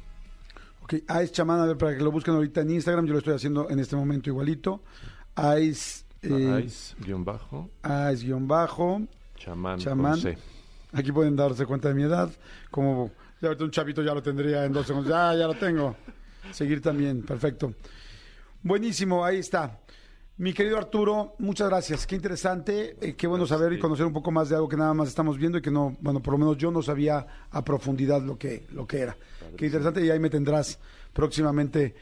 Ok, 0.83 0.95
Ice 0.95 1.33
Chamán, 1.33 1.61
a 1.61 1.67
ver, 1.67 1.77
para 1.77 1.97
que 1.97 2.03
lo 2.03 2.11
busquen 2.11 2.35
ahorita 2.35 2.63
en 2.63 2.71
Instagram, 2.71 3.07
yo 3.07 3.13
lo 3.13 3.19
estoy 3.19 3.35
haciendo 3.35 3.71
en 3.71 3.79
este 3.79 3.95
momento 3.95 4.31
igualito. 4.31 4.81
Ice, 5.61 6.05
eh, 6.23 6.65
Ice-bajo, 6.65 7.71
Ice-bajo. 8.13 9.03
Chamán, 9.39 9.79
Chamán. 9.79 10.19
Aquí 10.93 11.13
pueden 11.13 11.37
darse 11.37 11.67
cuenta 11.67 11.89
de 11.89 11.95
mi 11.95 12.03
edad. 12.03 12.31
Como 12.71 13.11
ya 13.41 13.49
ahorita 13.49 13.65
un 13.65 13.71
chavito 13.71 14.03
ya 14.03 14.15
lo 14.15 14.23
tendría 14.23 14.65
en 14.65 14.73
dos 14.73 14.87
segundos. 14.87 15.11
Ya, 15.11 15.35
ya 15.35 15.47
lo 15.47 15.55
tengo. 15.55 15.97
Seguir 16.53 16.81
también, 16.81 17.23
perfecto. 17.23 17.75
Buenísimo, 18.63 19.25
ahí 19.25 19.39
está. 19.39 19.79
Mi 20.39 20.53
querido 20.53 20.79
Arturo, 20.79 21.35
muchas 21.39 21.69
gracias. 21.69 22.07
Qué 22.07 22.15
interesante, 22.15 22.97
eh, 23.01 23.15
qué 23.17 23.27
bueno 23.27 23.45
saber 23.47 23.73
y 23.73 23.79
conocer 23.79 24.07
un 24.07 24.13
poco 24.13 24.31
más 24.31 24.49
de 24.49 24.55
algo 24.55 24.69
que 24.69 24.77
nada 24.77 24.95
más 24.95 25.09
estamos 25.09 25.37
viendo 25.37 25.59
y 25.59 25.63
que 25.63 25.71
no, 25.71 25.97
bueno, 26.01 26.21
por 26.21 26.33
lo 26.35 26.39
menos 26.39 26.57
yo 26.57 26.71
no 26.71 26.81
sabía 26.81 27.27
a 27.51 27.65
profundidad 27.65 28.23
lo 28.23 28.39
que, 28.39 28.65
lo 28.71 28.87
que 28.87 29.01
era. 29.01 29.17
Qué 29.57 29.67
interesante 29.67 30.05
y 30.05 30.11
ahí 30.11 30.21
me 30.21 30.31
tendrás 30.31 30.79
próximamente. 31.13 31.95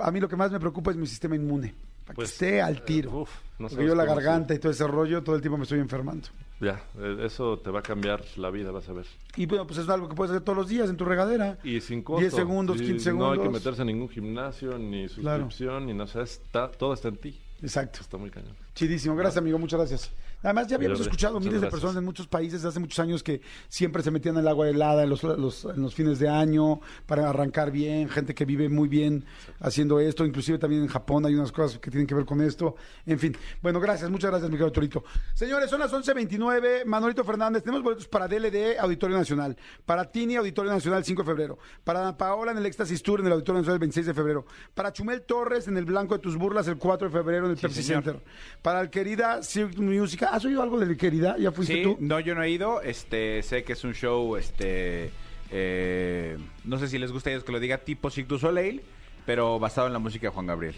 A 0.00 0.10
mí 0.10 0.20
lo 0.20 0.28
que 0.28 0.36
más 0.36 0.50
me 0.50 0.58
preocupa 0.58 0.90
es 0.90 0.96
mi 0.96 1.06
sistema 1.06 1.36
inmune. 1.36 1.74
Para 2.06 2.14
Pues, 2.14 2.30
que 2.30 2.46
esté 2.46 2.62
al 2.62 2.82
tiro. 2.82 3.20
uf, 3.20 3.30
no 3.58 3.68
Porque 3.68 3.84
yo 3.86 3.94
la 3.94 4.06
garganta 4.06 4.54
y 4.54 4.58
todo 4.58 4.72
ese 4.72 4.86
rollo, 4.86 5.22
todo 5.22 5.36
el 5.36 5.42
tiempo 5.42 5.58
me 5.58 5.64
estoy 5.64 5.78
enfermando. 5.80 6.28
Ya, 6.62 6.80
eh, 6.98 7.16
eso 7.24 7.58
te 7.58 7.70
va 7.70 7.80
a 7.80 7.82
cambiar 7.82 8.22
la 8.36 8.48
vida, 8.50 8.70
vas 8.70 8.88
a 8.88 8.92
ver. 8.92 9.04
Y 9.36 9.46
bueno, 9.46 9.66
pues 9.66 9.78
es 9.80 9.88
algo 9.88 10.08
que 10.08 10.14
puedes 10.14 10.30
hacer 10.30 10.44
todos 10.44 10.56
los 10.56 10.68
días 10.68 10.88
en 10.88 10.96
tu 10.96 11.04
regadera. 11.04 11.58
Y 11.64 11.80
sin 11.80 12.02
costo. 12.02 12.20
10 12.20 12.32
segundos, 12.34 12.78
Sí, 12.78 12.84
15 12.86 13.12
No 13.12 13.26
hay 13.26 13.30
que 13.32 13.36
segundos. 13.42 13.60
meterse 13.60 13.82
a 13.82 13.84
ningún 13.84 14.08
gimnasio, 14.08 14.78
ni 14.78 15.08
Claro. 15.08 15.44
suscripción, 15.50 15.86
ni 15.86 15.92
no 15.92 16.06
sé, 16.06 16.22
está, 16.22 16.70
todo 16.70 16.94
está 16.94 17.08
en 17.08 17.16
ti. 17.16 17.38
Exacto. 17.60 17.98
Está 18.00 18.16
muy 18.16 18.30
cañón. 18.30 18.54
Chidísimo. 18.74 19.14
Gracias, 19.16 19.38
amigo. 19.38 19.58
Muchas 19.58 19.78
gracias. 19.80 20.10
Además, 20.42 20.66
ya 20.66 20.76
habíamos 20.76 20.98
escuchado 21.00 21.38
miles 21.40 21.60
de 21.60 21.66
personas 21.70 21.96
en 21.96 22.04
muchos 22.04 22.26
países 22.26 22.64
hace 22.64 22.80
muchos 22.80 22.98
años 22.98 23.22
que 23.22 23.40
siempre 23.68 24.02
se 24.02 24.10
metían 24.10 24.36
el 24.36 24.48
agua 24.48 24.68
helada 24.68 25.02
en 25.04 25.10
los, 25.10 25.22
los- 25.22 25.64
en 25.64 25.80
los 25.80 25.94
fines 25.94 26.18
de 26.18 26.28
año 26.28 26.80
para 27.06 27.28
arrancar 27.28 27.70
bien, 27.70 28.08
gente 28.08 28.34
que 28.34 28.44
vive 28.44 28.68
muy 28.68 28.88
bien 28.88 29.24
haciendo 29.60 30.00
esto, 30.00 30.24
inclusive 30.26 30.58
también 30.58 30.82
en 30.82 30.88
Japón 30.88 31.24
hay 31.26 31.34
unas 31.34 31.52
cosas 31.52 31.78
que 31.78 31.90
tienen 31.90 32.06
que 32.06 32.14
ver 32.14 32.24
con 32.24 32.40
esto. 32.40 32.74
En 33.06 33.18
fin, 33.18 33.36
bueno, 33.62 33.78
gracias, 33.80 34.10
muchas 34.10 34.30
gracias, 34.30 34.50
mi 34.50 34.56
querido 34.56 34.72
Torito. 34.72 35.04
Señores, 35.34 35.70
son 35.70 35.80
las 35.80 35.92
11.29, 35.92 36.84
Manolito 36.86 37.24
Fernández, 37.24 37.62
tenemos 37.62 37.82
boletos 37.82 38.08
para 38.08 38.26
DLD 38.26 38.78
Auditorio 38.80 39.16
Nacional, 39.16 39.56
para 39.86 40.10
Tini 40.10 40.36
Auditorio 40.36 40.72
Nacional 40.72 41.04
5 41.04 41.22
de 41.22 41.26
febrero, 41.26 41.58
para 41.84 42.00
Ana 42.00 42.16
Paola 42.18 42.52
en 42.52 42.58
el 42.58 42.66
Éxtasis 42.66 43.02
Tour 43.02 43.20
en 43.20 43.26
el 43.26 43.32
Auditorio 43.32 43.60
Nacional 43.60 43.76
el 43.76 43.80
26 43.80 44.06
de 44.06 44.14
febrero, 44.14 44.46
para 44.74 44.92
Chumel 44.92 45.22
Torres 45.22 45.68
en 45.68 45.76
el 45.76 45.84
Blanco 45.84 46.14
de 46.14 46.20
tus 46.20 46.36
Burlas 46.36 46.66
el 46.68 46.78
4 46.78 47.08
de 47.08 47.12
febrero 47.12 47.44
en 47.46 47.52
el 47.52 47.56
Pepsi 47.58 47.82
señor. 47.82 48.02
Center, 48.04 48.22
para 48.60 48.80
el 48.80 48.90
querida 48.90 49.42
Cirque 49.42 49.80
Music. 49.80 50.22
¿Has 50.32 50.44
oído 50.46 50.62
algo 50.62 50.78
del 50.80 50.96
querida? 50.96 51.36
¿Ya 51.38 51.52
fuiste 51.52 51.74
Sí, 51.74 51.82
tú? 51.82 51.96
no, 52.00 52.18
yo 52.20 52.34
no 52.34 52.42
he 52.42 52.50
ido. 52.50 52.80
Este, 52.82 53.42
sé 53.42 53.64
que 53.64 53.74
es 53.74 53.84
un 53.84 53.92
show, 53.94 54.36
este, 54.36 55.10
eh, 55.50 56.38
no 56.64 56.78
sé 56.78 56.88
si 56.88 56.98
les 56.98 57.12
gusta 57.12 57.28
a 57.30 57.32
ellos 57.34 57.44
que 57.44 57.52
lo 57.52 57.60
diga 57.60 57.78
tipo 57.78 58.08
Cirque 58.10 58.28
du 58.28 58.38
Soleil, 58.38 58.80
pero 59.26 59.58
basado 59.58 59.86
en 59.88 59.92
la 59.92 59.98
música 59.98 60.28
de 60.28 60.32
Juan 60.32 60.46
Gabriel. 60.46 60.74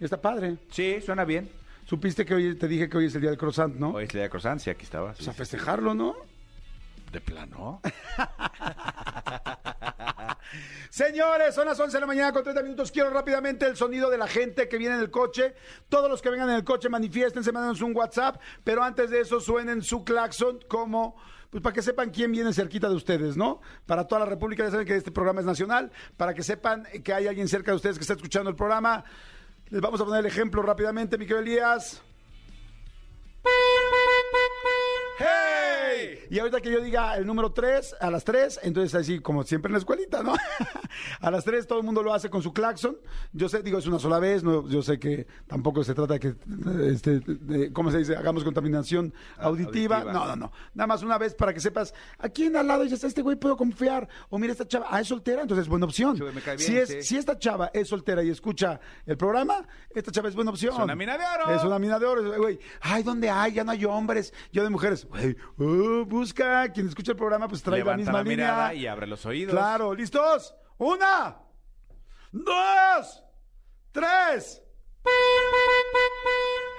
Está 0.00 0.20
padre. 0.20 0.56
Sí, 0.70 0.96
suena 1.00 1.24
bien. 1.24 1.48
Supiste 1.84 2.24
que 2.24 2.34
hoy 2.34 2.54
te 2.56 2.66
dije 2.66 2.88
que 2.88 2.96
hoy 2.96 3.06
es 3.06 3.14
el 3.14 3.20
día 3.20 3.30
del 3.30 3.38
croissant, 3.38 3.74
¿no? 3.76 3.90
Hoy 3.90 4.04
es 4.04 4.14
la 4.14 4.22
de 4.22 4.30
Croissant, 4.30 4.60
sí, 4.60 4.70
aquí 4.70 4.82
estaba. 4.84 5.12
sí, 5.14 5.18
Pues 5.18 5.28
a 5.28 5.32
festejarlo, 5.32 5.94
¿no? 5.94 6.14
De 7.12 7.20
plano. 7.20 7.80
Señores, 10.92 11.54
son 11.54 11.64
las 11.64 11.80
11 11.80 11.96
de 11.96 12.00
la 12.02 12.06
mañana 12.06 12.32
con 12.34 12.42
30 12.42 12.62
minutos. 12.62 12.92
Quiero 12.92 13.08
rápidamente 13.08 13.64
el 13.64 13.78
sonido 13.78 14.10
de 14.10 14.18
la 14.18 14.28
gente 14.28 14.68
que 14.68 14.76
viene 14.76 14.96
en 14.96 15.00
el 15.00 15.10
coche. 15.10 15.54
Todos 15.88 16.10
los 16.10 16.20
que 16.20 16.28
vengan 16.28 16.50
en 16.50 16.56
el 16.56 16.64
coche 16.64 16.90
manifiestense, 16.90 17.50
mándenos 17.50 17.80
un 17.80 17.96
WhatsApp. 17.96 18.38
Pero 18.62 18.84
antes 18.84 19.08
de 19.08 19.20
eso, 19.20 19.40
suenen 19.40 19.80
su 19.80 20.04
claxon 20.04 20.60
como... 20.68 21.16
Pues 21.48 21.62
para 21.62 21.72
que 21.72 21.80
sepan 21.80 22.10
quién 22.10 22.30
viene 22.30 22.52
cerquita 22.52 22.90
de 22.90 22.94
ustedes, 22.94 23.38
¿no? 23.38 23.62
Para 23.86 24.06
toda 24.06 24.18
la 24.18 24.26
República, 24.26 24.64
ya 24.64 24.70
saben 24.70 24.86
que 24.86 24.94
este 24.94 25.10
programa 25.10 25.40
es 25.40 25.46
nacional. 25.46 25.90
Para 26.18 26.34
que 26.34 26.42
sepan 26.42 26.86
que 27.02 27.14
hay 27.14 27.26
alguien 27.26 27.48
cerca 27.48 27.70
de 27.70 27.76
ustedes 27.76 27.96
que 27.96 28.02
está 28.02 28.12
escuchando 28.12 28.50
el 28.50 28.56
programa. 28.56 29.02
Les 29.70 29.80
vamos 29.80 29.98
a 29.98 30.04
poner 30.04 30.20
el 30.20 30.26
ejemplo 30.26 30.60
rápidamente, 30.60 31.16
mi 31.16 31.24
querido 31.24 31.40
Elías. 31.40 32.02
Y 36.32 36.38
ahorita 36.38 36.62
que 36.62 36.72
yo 36.72 36.80
diga 36.80 37.14
el 37.18 37.26
número 37.26 37.52
3, 37.52 37.96
a 38.00 38.10
las 38.10 38.24
3, 38.24 38.60
entonces 38.62 38.94
así 38.94 39.20
como 39.20 39.42
siempre 39.42 39.68
en 39.68 39.74
la 39.74 39.80
escuelita, 39.80 40.22
¿no? 40.22 40.32
a 41.20 41.30
las 41.30 41.44
3 41.44 41.66
todo 41.66 41.80
el 41.80 41.84
mundo 41.84 42.02
lo 42.02 42.14
hace 42.14 42.30
con 42.30 42.42
su 42.42 42.54
claxon. 42.54 42.96
Yo 43.34 43.50
sé, 43.50 43.62
digo, 43.62 43.76
es 43.76 43.86
una 43.86 43.98
sola 43.98 44.18
vez, 44.18 44.42
no, 44.42 44.66
yo 44.66 44.82
sé 44.82 44.98
que 44.98 45.26
tampoco 45.46 45.84
se 45.84 45.92
trata 45.92 46.14
de 46.14 46.20
que, 46.20 46.34
este, 46.90 47.20
de- 47.20 47.70
¿cómo 47.74 47.90
se 47.90 47.98
dice? 47.98 48.16
Hagamos 48.16 48.44
contaminación 48.44 49.12
auditiva. 49.36 49.96
auditiva. 49.98 50.12
No, 50.14 50.26
no, 50.28 50.36
no. 50.36 50.52
Nada 50.72 50.86
más 50.86 51.02
una 51.02 51.18
vez 51.18 51.34
para 51.34 51.52
que 51.52 51.60
sepas, 51.60 51.92
aquí 52.18 52.44
en 52.44 52.56
al 52.56 52.66
lado 52.66 52.84
ya 52.86 52.94
está 52.94 53.08
este 53.08 53.20
güey, 53.20 53.36
puedo 53.36 53.54
confiar. 53.58 54.08
O 54.30 54.38
mira, 54.38 54.52
esta 54.52 54.66
chava, 54.66 54.86
ah, 54.88 55.02
es 55.02 55.08
soltera, 55.08 55.42
entonces 55.42 55.64
es 55.64 55.68
buena 55.68 55.84
opción. 55.84 56.16
Si, 56.56 56.74
es, 56.74 56.88
sí. 56.88 57.02
si 57.02 57.18
esta 57.18 57.38
chava 57.38 57.70
es 57.74 57.88
soltera 57.88 58.22
y 58.22 58.30
escucha 58.30 58.80
el 59.04 59.18
programa, 59.18 59.68
esta 59.94 60.10
chava 60.10 60.30
es 60.30 60.34
buena 60.34 60.50
opción. 60.50 60.72
Es 60.72 60.80
una 60.82 60.96
mina 60.96 61.18
de 61.18 61.24
oro. 61.26 61.54
Es 61.54 61.62
una 61.62 61.78
mina 61.78 61.98
de 61.98 62.06
oro, 62.06 62.38
güey. 62.38 62.58
Ay, 62.80 63.02
¿dónde 63.02 63.28
hay? 63.28 63.52
Ya 63.52 63.64
no 63.64 63.72
hay 63.72 63.84
hombres, 63.84 64.32
yo 64.50 64.64
de 64.64 64.70
mujeres. 64.70 65.06
Güey, 65.10 65.36
uh, 65.58 66.21
busca, 66.22 66.70
quien 66.72 66.86
escucha 66.86 67.12
el 67.12 67.18
programa, 67.18 67.48
pues 67.48 67.62
trae 67.62 67.78
la 67.80 67.84
Levanta 67.84 67.96
misma 67.98 68.12
la 68.18 68.22
línea. 68.22 68.36
mirada 68.46 68.74
y 68.74 68.86
abre 68.86 69.06
los 69.08 69.26
oídos. 69.26 69.52
Claro, 69.52 69.92
¿listos? 69.92 70.54
Una, 70.78 71.36
dos, 72.30 73.24
tres. 73.90 74.62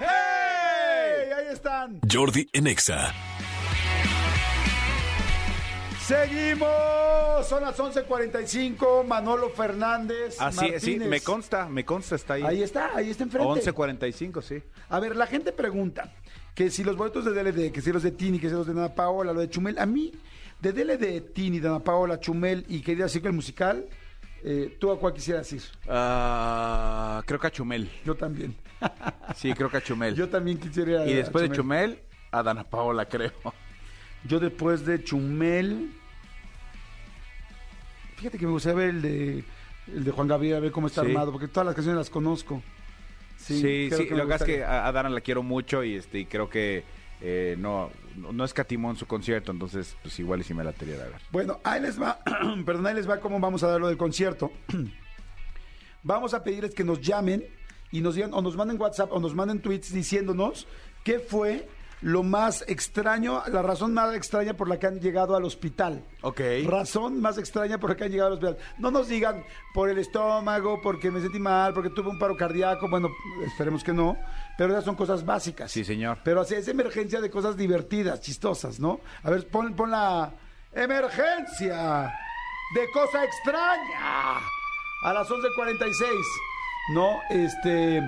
¡Hey! 0.00 1.30
Ahí 1.36 1.46
están. 1.52 2.00
Jordi 2.10 2.48
en 2.54 2.66
Exa. 2.68 3.12
Seguimos. 6.00 7.46
Son 7.46 7.62
las 7.62 7.78
11.45. 7.78 9.04
Manolo 9.06 9.50
Fernández. 9.50 10.36
Así 10.40 10.66
es, 10.66 10.82
sí, 10.82 10.98
me 10.98 11.20
consta, 11.20 11.66
me 11.68 11.84
consta, 11.84 12.16
está 12.16 12.34
ahí. 12.34 12.42
Ahí 12.42 12.62
está, 12.62 12.90
ahí 12.94 13.10
está 13.10 13.24
enfrente. 13.24 13.72
11.45, 13.72 14.42
sí. 14.42 14.62
A 14.88 15.00
ver, 15.00 15.16
la 15.16 15.26
gente 15.26 15.52
pregunta 15.52 16.12
que 16.54 16.70
si 16.70 16.84
los 16.84 16.96
boletos 16.96 17.24
de 17.24 17.32
DLD, 17.32 17.72
que 17.72 17.80
si 17.80 17.92
los 17.92 18.02
de 18.02 18.12
Tini, 18.12 18.38
que 18.38 18.48
si 18.48 18.54
los 18.54 18.66
de 18.66 18.72
Ana 18.72 18.94
Paola, 18.94 19.32
lo 19.32 19.40
de 19.40 19.50
Chumel. 19.50 19.78
A 19.78 19.86
mí, 19.86 20.12
de 20.60 20.72
DLD, 20.72 21.32
Tini, 21.32 21.58
de 21.60 21.68
Ana 21.68 21.80
Paola, 21.80 22.20
Chumel 22.20 22.64
y 22.68 22.80
quería 22.80 23.04
decir 23.04 23.20
que 23.22 23.28
el 23.28 23.34
musical, 23.34 23.86
eh, 24.44 24.76
¿tú 24.78 24.90
a 24.92 24.98
cuál 25.00 25.12
quisieras 25.14 25.52
ir? 25.52 25.62
Ah, 25.88 27.22
creo 27.26 27.40
que 27.40 27.46
a 27.46 27.50
Chumel. 27.50 27.90
Yo 28.04 28.14
también. 28.14 28.54
Sí, 29.36 29.52
creo 29.54 29.70
que 29.70 29.78
a 29.78 29.82
Chumel. 29.82 30.14
Yo 30.14 30.28
también 30.28 30.58
quisiera 30.58 30.90
ir 30.92 30.96
a- 30.98 31.06
y 31.08 31.14
después 31.14 31.44
a 31.44 31.48
de 31.48 31.56
Chumel, 31.56 31.98
a 32.30 32.42
Dana 32.42 32.64
Paola, 32.64 33.06
creo. 33.06 33.32
Yo 34.24 34.38
después 34.38 34.84
de 34.86 35.02
Chumel. 35.02 35.90
Fíjate 38.16 38.38
que 38.38 38.46
me 38.46 38.52
gustaría 38.52 38.76
ver 38.78 38.88
el 38.90 39.02
de, 39.02 39.44
el 39.88 40.04
de 40.04 40.10
Juan 40.10 40.28
Gabriel, 40.28 40.56
a 40.56 40.60
ver 40.60 40.70
cómo 40.72 40.86
está 40.86 41.02
Sí. 41.02 41.08
armado, 41.08 41.32
porque 41.32 41.48
todas 41.48 41.66
las 41.66 41.74
canciones 41.74 41.98
las 41.98 42.10
conozco. 42.10 42.62
Sí, 43.44 43.90
sí, 43.90 44.08
me 44.10 44.16
lo 44.16 44.26
que 44.26 44.34
es 44.34 44.42
que 44.42 44.64
a, 44.64 44.86
a 44.86 44.92
Dana 44.92 45.08
la 45.08 45.20
quiero 45.20 45.42
mucho 45.42 45.84
y 45.84 45.96
este 45.96 46.20
y 46.20 46.26
creo 46.26 46.48
que 46.48 46.84
eh, 47.20 47.56
no, 47.58 47.90
no 48.16 48.44
escatimó 48.44 48.90
en 48.90 48.96
su 48.96 49.06
concierto, 49.06 49.50
entonces 49.50 49.96
pues 50.02 50.18
igual 50.18 50.40
y 50.40 50.44
si 50.44 50.52
me 50.54 50.64
la 50.64 50.72
tendría 50.72 51.02
de 51.04 51.10
ver. 51.10 51.20
Bueno, 51.30 51.60
ahí 51.64 51.80
les 51.80 52.00
va, 52.00 52.18
perdón, 52.66 52.86
ahí 52.86 52.94
les 52.94 53.08
va 53.08 53.20
cómo 53.20 53.40
vamos 53.40 53.62
a 53.62 53.68
dar 53.68 53.80
lo 53.80 53.88
del 53.88 53.96
concierto. 53.96 54.52
vamos 56.02 56.34
a 56.34 56.42
pedirles 56.42 56.74
que 56.74 56.84
nos 56.84 57.00
llamen 57.00 57.44
y 57.90 58.00
nos 58.00 58.16
digan, 58.16 58.34
o 58.34 58.42
nos 58.42 58.56
manden 58.56 58.80
WhatsApp, 58.80 59.12
o 59.12 59.20
nos 59.20 59.34
manden 59.34 59.60
tweets 59.60 59.92
diciéndonos 59.92 60.66
qué 61.02 61.18
fue 61.18 61.68
lo 62.04 62.22
más 62.22 62.62
extraño, 62.68 63.42
la 63.50 63.62
razón 63.62 63.94
más 63.94 64.14
extraña 64.14 64.52
por 64.52 64.68
la 64.68 64.78
que 64.78 64.86
han 64.86 65.00
llegado 65.00 65.34
al 65.36 65.44
hospital. 65.44 66.04
Ok. 66.20 66.38
Razón 66.66 67.18
más 67.22 67.38
extraña 67.38 67.78
por 67.78 67.88
la 67.88 67.96
que 67.96 68.04
han 68.04 68.10
llegado 68.10 68.26
al 68.28 68.34
hospital. 68.34 68.58
No 68.76 68.90
nos 68.90 69.08
digan 69.08 69.42
por 69.72 69.88
el 69.88 69.96
estómago, 69.96 70.82
porque 70.82 71.10
me 71.10 71.22
sentí 71.22 71.38
mal, 71.38 71.72
porque 71.72 71.88
tuve 71.88 72.10
un 72.10 72.18
paro 72.18 72.36
cardíaco. 72.36 72.90
Bueno, 72.90 73.08
esperemos 73.46 73.82
que 73.82 73.94
no. 73.94 74.18
Pero 74.58 74.74
esas 74.74 74.84
son 74.84 74.96
cosas 74.96 75.24
básicas. 75.24 75.72
Sí, 75.72 75.82
señor. 75.82 76.18
Pero 76.22 76.42
así 76.42 76.54
es 76.54 76.68
emergencia 76.68 77.22
de 77.22 77.30
cosas 77.30 77.56
divertidas, 77.56 78.20
chistosas, 78.20 78.78
¿no? 78.78 79.00
A 79.22 79.30
ver, 79.30 79.48
pon, 79.48 79.74
pon 79.74 79.90
la 79.90 80.30
emergencia 80.74 82.12
de 82.74 82.90
cosa 82.92 83.24
extraña 83.24 84.40
a 85.04 85.12
las 85.14 85.26
11.46. 85.26 86.22
No, 86.92 87.20
este, 87.30 88.02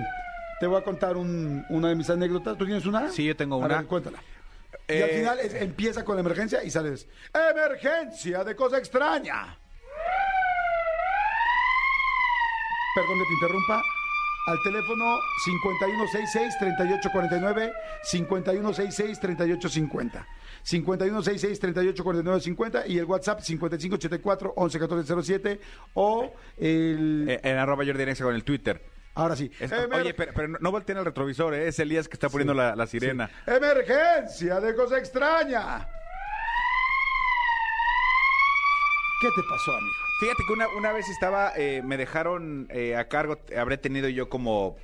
te 0.59 0.67
voy 0.67 0.77
a 0.79 0.83
contar 0.83 1.17
un- 1.17 1.65
una 1.69 1.89
de 1.89 1.95
mis 1.95 2.09
anécdotas. 2.09 2.57
¿Tú 2.57 2.65
tienes 2.65 2.85
una? 2.85 3.09
Sí, 3.11 3.25
yo 3.25 3.35
tengo 3.35 3.55
A 3.55 3.59
una. 3.59 3.77
ver, 3.77 3.85
cuéntala. 3.87 4.19
y 4.89 5.01
al 5.01 5.09
Eh, 5.09 5.17
final 5.19 5.39
es- 5.39 5.53
empieza 5.55 6.03
con 6.05 6.15
la 6.15 6.21
emergencia 6.21 6.63
y 6.63 6.69
sales. 6.71 7.07
Emergencia 7.33 8.43
de 8.43 8.55
cosa 8.55 8.77
extraña. 8.77 9.57
Perdón 12.95 13.17
que 13.19 13.25
te 13.25 13.33
interrumpa. 13.33 13.83
Al 14.47 14.57
teléfono 14.63 15.19
5166-3849, 15.45 17.73
5166-3850. 18.03 20.25
5166-3849-50 20.63 22.87
y 22.87 22.97
el 22.97 23.03
WhatsApp 23.05 23.41
5584-111407 23.41 25.59
o 25.95 26.31
el... 26.57 27.25
Eh, 27.27 27.39
en 27.43 27.57
arroba 27.57 27.83
Jordi 27.85 28.15
con 28.15 28.33
el 28.35 28.43
Twitter. 28.45 28.81
Ahora 29.17 29.35
sí. 29.35 29.51
Es- 29.59 29.71
oye, 29.71 30.13
pero, 30.13 30.31
pero 30.33 30.47
no, 30.47 30.57
no 30.59 30.71
volteen 30.71 30.97
el 30.97 31.05
retrovisor, 31.05 31.53
¿eh? 31.53 31.67
es 31.67 31.79
Elías 31.79 32.07
que 32.07 32.13
está 32.15 32.29
poniendo 32.29 32.53
la, 32.53 32.75
la 32.75 32.87
sirena. 32.87 33.29
Emergencia 33.45 34.59
de 34.59 34.75
cosa 34.75 34.97
extraña. 34.97 35.87
¿Qué 39.21 39.27
te 39.35 39.41
pasó, 39.49 39.71
amigo? 39.75 39.95
Fíjate 40.19 40.43
que 40.47 40.53
una, 40.53 40.67
una 40.77 40.91
vez 40.93 41.09
estaba, 41.09 41.51
eh, 41.57 41.81
me 41.83 41.97
dejaron 41.97 42.67
eh, 42.71 42.95
a 42.95 43.07
cargo, 43.07 43.39
habré 43.57 43.77
tenido 43.77 44.09
yo 44.09 44.29
como, 44.29 44.77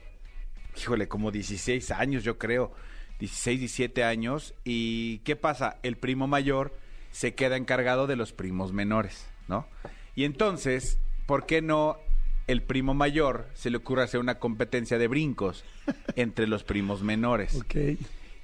híjole, 0.75 1.07
como 1.07 1.31
16 1.31 1.91
años, 1.91 2.23
yo 2.23 2.38
creo, 2.39 2.71
16, 3.19 3.59
17 3.59 4.03
años. 4.03 4.55
¿Y 4.63 5.19
qué 5.19 5.36
pasa? 5.36 5.77
El 5.84 5.97
primo 5.97 6.25
mayor 6.27 6.73
se 7.11 7.36
queda 7.36 7.57
encargado 7.57 8.07
de 8.07 8.15
los 8.15 8.34
primos 8.34 8.73
menores, 8.73 9.27
¿no? 9.47 9.67
Y 10.15 10.25
entonces, 10.25 10.97
¿por 11.27 11.45
qué 11.45 11.61
no 11.61 11.97
el 12.47 12.61
primo 12.61 12.93
mayor 12.93 13.47
se 13.53 13.69
le 13.69 13.77
ocurre 13.77 14.03
hacer 14.03 14.19
una 14.19 14.39
competencia 14.39 14.97
de 14.97 15.07
brincos 15.07 15.63
entre 16.15 16.47
los 16.47 16.63
primos 16.63 17.01
menores? 17.03 17.55
Ok. 17.55 17.75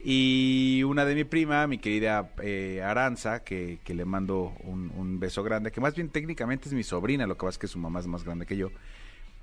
Y 0.01 0.81
una 0.85 1.03
de 1.03 1.13
mi 1.13 1.25
prima, 1.25 1.67
mi 1.67 1.77
querida 1.77 2.31
eh, 2.41 2.81
Aranza, 2.81 3.43
que, 3.43 3.79
que 3.83 3.93
le 3.93 4.05
mando 4.05 4.53
un, 4.63 4.91
un 4.95 5.19
beso 5.19 5.43
grande, 5.43 5.71
que 5.71 5.81
más 5.81 5.93
bien 5.95 6.07
técnicamente 6.09 6.69
es 6.69 6.73
mi 6.73 6.83
sobrina, 6.83 7.27
lo 7.27 7.35
que 7.35 7.41
pasa 7.41 7.55
es 7.55 7.57
que 7.59 7.67
su 7.67 7.79
mamá 7.79 7.99
es 7.99 8.07
más 8.07 8.23
grande 8.23 8.45
que 8.45 8.55
yo. 8.55 8.69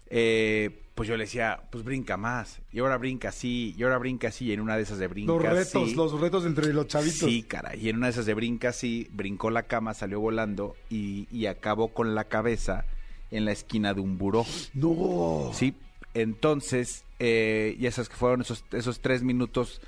eh, 0.08 0.82
pues 0.94 1.10
yo 1.10 1.16
le 1.18 1.24
decía, 1.24 1.60
pues 1.70 1.84
brinca 1.84 2.16
más. 2.16 2.62
Y 2.72 2.78
ahora 2.78 2.96
brinca 2.96 3.28
así, 3.28 3.74
y 3.76 3.82
ahora 3.82 3.98
brinca 3.98 4.28
así, 4.28 4.46
y 4.46 4.52
en 4.52 4.60
una 4.62 4.76
de 4.78 4.82
esas 4.84 4.98
de 4.98 5.08
brinca 5.08 5.30
Los 5.30 5.42
retos, 5.42 5.94
los 5.94 6.18
retos 6.18 6.46
entre 6.46 6.72
los 6.72 6.86
chavitos. 6.86 7.28
Sí, 7.28 7.42
caray. 7.42 7.84
Y 7.84 7.90
en 7.90 7.96
una 7.96 8.06
de 8.06 8.12
esas 8.12 8.24
de 8.24 8.32
brinca 8.32 8.70
así, 8.70 9.08
brincó 9.12 9.50
la 9.50 9.64
cama, 9.64 9.92
salió 9.92 10.20
volando 10.20 10.74
y, 10.88 11.28
y 11.30 11.46
acabó 11.46 11.88
con 11.88 12.14
la 12.14 12.24
cabeza 12.24 12.86
en 13.30 13.44
la 13.44 13.52
esquina 13.52 13.94
de 13.94 14.00
un 14.00 14.18
buró. 14.18 14.44
No. 14.74 15.50
Sí, 15.54 15.74
entonces, 16.14 17.04
eh, 17.18 17.76
ya 17.78 17.90
sabes 17.90 18.08
que 18.08 18.16
fueron 18.16 18.40
esos, 18.40 18.64
esos 18.72 19.00
tres 19.00 19.22
minutos. 19.22 19.80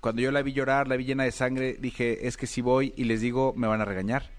Cuando 0.00 0.20
yo 0.22 0.30
la 0.32 0.42
vi 0.42 0.52
llorar, 0.52 0.86
la 0.88 0.96
vi 0.96 1.04
llena 1.04 1.24
de 1.24 1.32
sangre, 1.32 1.74
dije, 1.80 2.26
es 2.26 2.36
que 2.36 2.46
si 2.46 2.60
voy 2.60 2.92
y 2.96 3.04
les 3.04 3.20
digo, 3.20 3.54
me 3.56 3.66
van 3.66 3.80
a 3.80 3.84
regañar. 3.84 4.30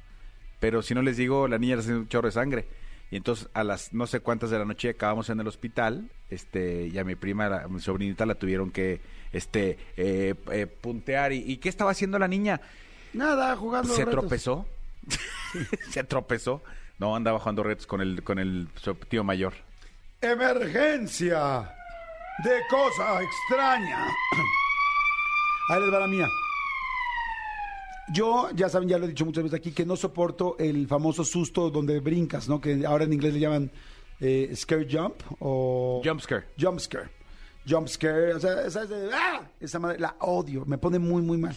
Pero 0.60 0.82
si 0.82 0.94
no 0.94 1.02
les 1.02 1.18
digo, 1.18 1.48
la 1.48 1.58
niña 1.58 1.76
le 1.76 1.82
hace 1.82 1.94
un 1.96 2.08
chorro 2.08 2.28
de 2.28 2.32
sangre. 2.34 2.68
Y 3.12 3.18
entonces 3.18 3.50
a 3.54 3.64
las 3.64 3.94
no 3.94 4.08
sé 4.08 4.20
cuántas 4.20 4.50
de 4.50 4.58
la 4.60 4.66
noche 4.66 4.90
acabamos 4.90 5.30
en 5.30 5.40
el 5.40 5.48
hospital, 5.48 6.10
este, 6.30 6.88
y 6.88 6.98
a 6.98 7.04
mi 7.04 7.16
prima, 7.16 7.48
la- 7.50 7.64
a 7.64 7.68
mi 7.68 7.80
sobrinita 7.80 8.26
la 8.26 8.36
tuvieron 8.36 8.72
que, 8.72 9.00
este, 9.32 9.78
eh, 9.98 10.34
eh, 10.52 10.66
puntear. 10.68 11.32
¿Y, 11.34 11.38
¿Y 11.46 11.58
qué 11.58 11.70
estaba 11.70 11.92
haciendo 11.92 12.18
la 12.20 12.28
niña? 12.28 12.62
Nada, 13.14 13.56
jugando 13.56 13.94
Se 13.94 14.06
retos. 14.06 14.22
tropezó. 14.22 14.66
Se 15.92 16.04
tropezó. 16.04 16.64
No, 17.00 17.16
andaba 17.16 17.40
jugando 17.40 17.64
retos 17.64 17.88
con 17.88 18.02
el, 18.02 18.24
con 18.24 18.40
el 18.40 18.68
tío 19.10 19.24
mayor. 19.24 19.54
Emergencia 20.22 21.74
de 22.44 22.62
cosa 22.70 23.22
extraña. 23.22 24.08
Ahí 25.70 25.82
les 25.82 25.94
va 25.94 26.00
la 26.00 26.08
mía. 26.08 26.28
Yo, 28.14 28.50
ya 28.54 28.70
saben, 28.70 28.88
ya 28.88 28.98
lo 29.00 29.06
he 29.06 29.10
dicho 29.10 29.26
muchas 29.26 29.44
veces 29.44 29.60
aquí, 29.60 29.72
que 29.72 29.86
no 29.86 29.96
soporto 29.96 30.56
el 30.60 30.88
famoso 30.88 31.24
susto 31.24 31.72
donde 31.72 32.00
brincas, 32.00 32.48
¿no? 32.48 32.62
Que 32.62 32.86
ahora 32.86 33.06
en 33.06 33.14
inglés 33.14 33.34
le 33.34 33.40
llaman 33.40 33.72
eh, 34.20 34.52
scare 34.56 34.88
jump 34.90 35.16
o... 35.40 36.02
Jump 36.06 36.22
scare. 36.22 36.46
Jump 36.60 36.80
scare. 36.80 37.10
Jump 37.68 37.88
scare, 37.88 38.34
o 38.36 38.40
sea, 38.40 38.62
esa, 38.66 38.84
es 38.84 38.90
de, 38.90 39.10
¡ah! 39.14 39.48
esa 39.60 39.80
madre, 39.80 40.00
la 40.00 40.16
odio, 40.20 40.66
me 40.66 40.78
pone 40.78 41.00
muy, 41.00 41.22
muy 41.22 41.38
mal. 41.38 41.56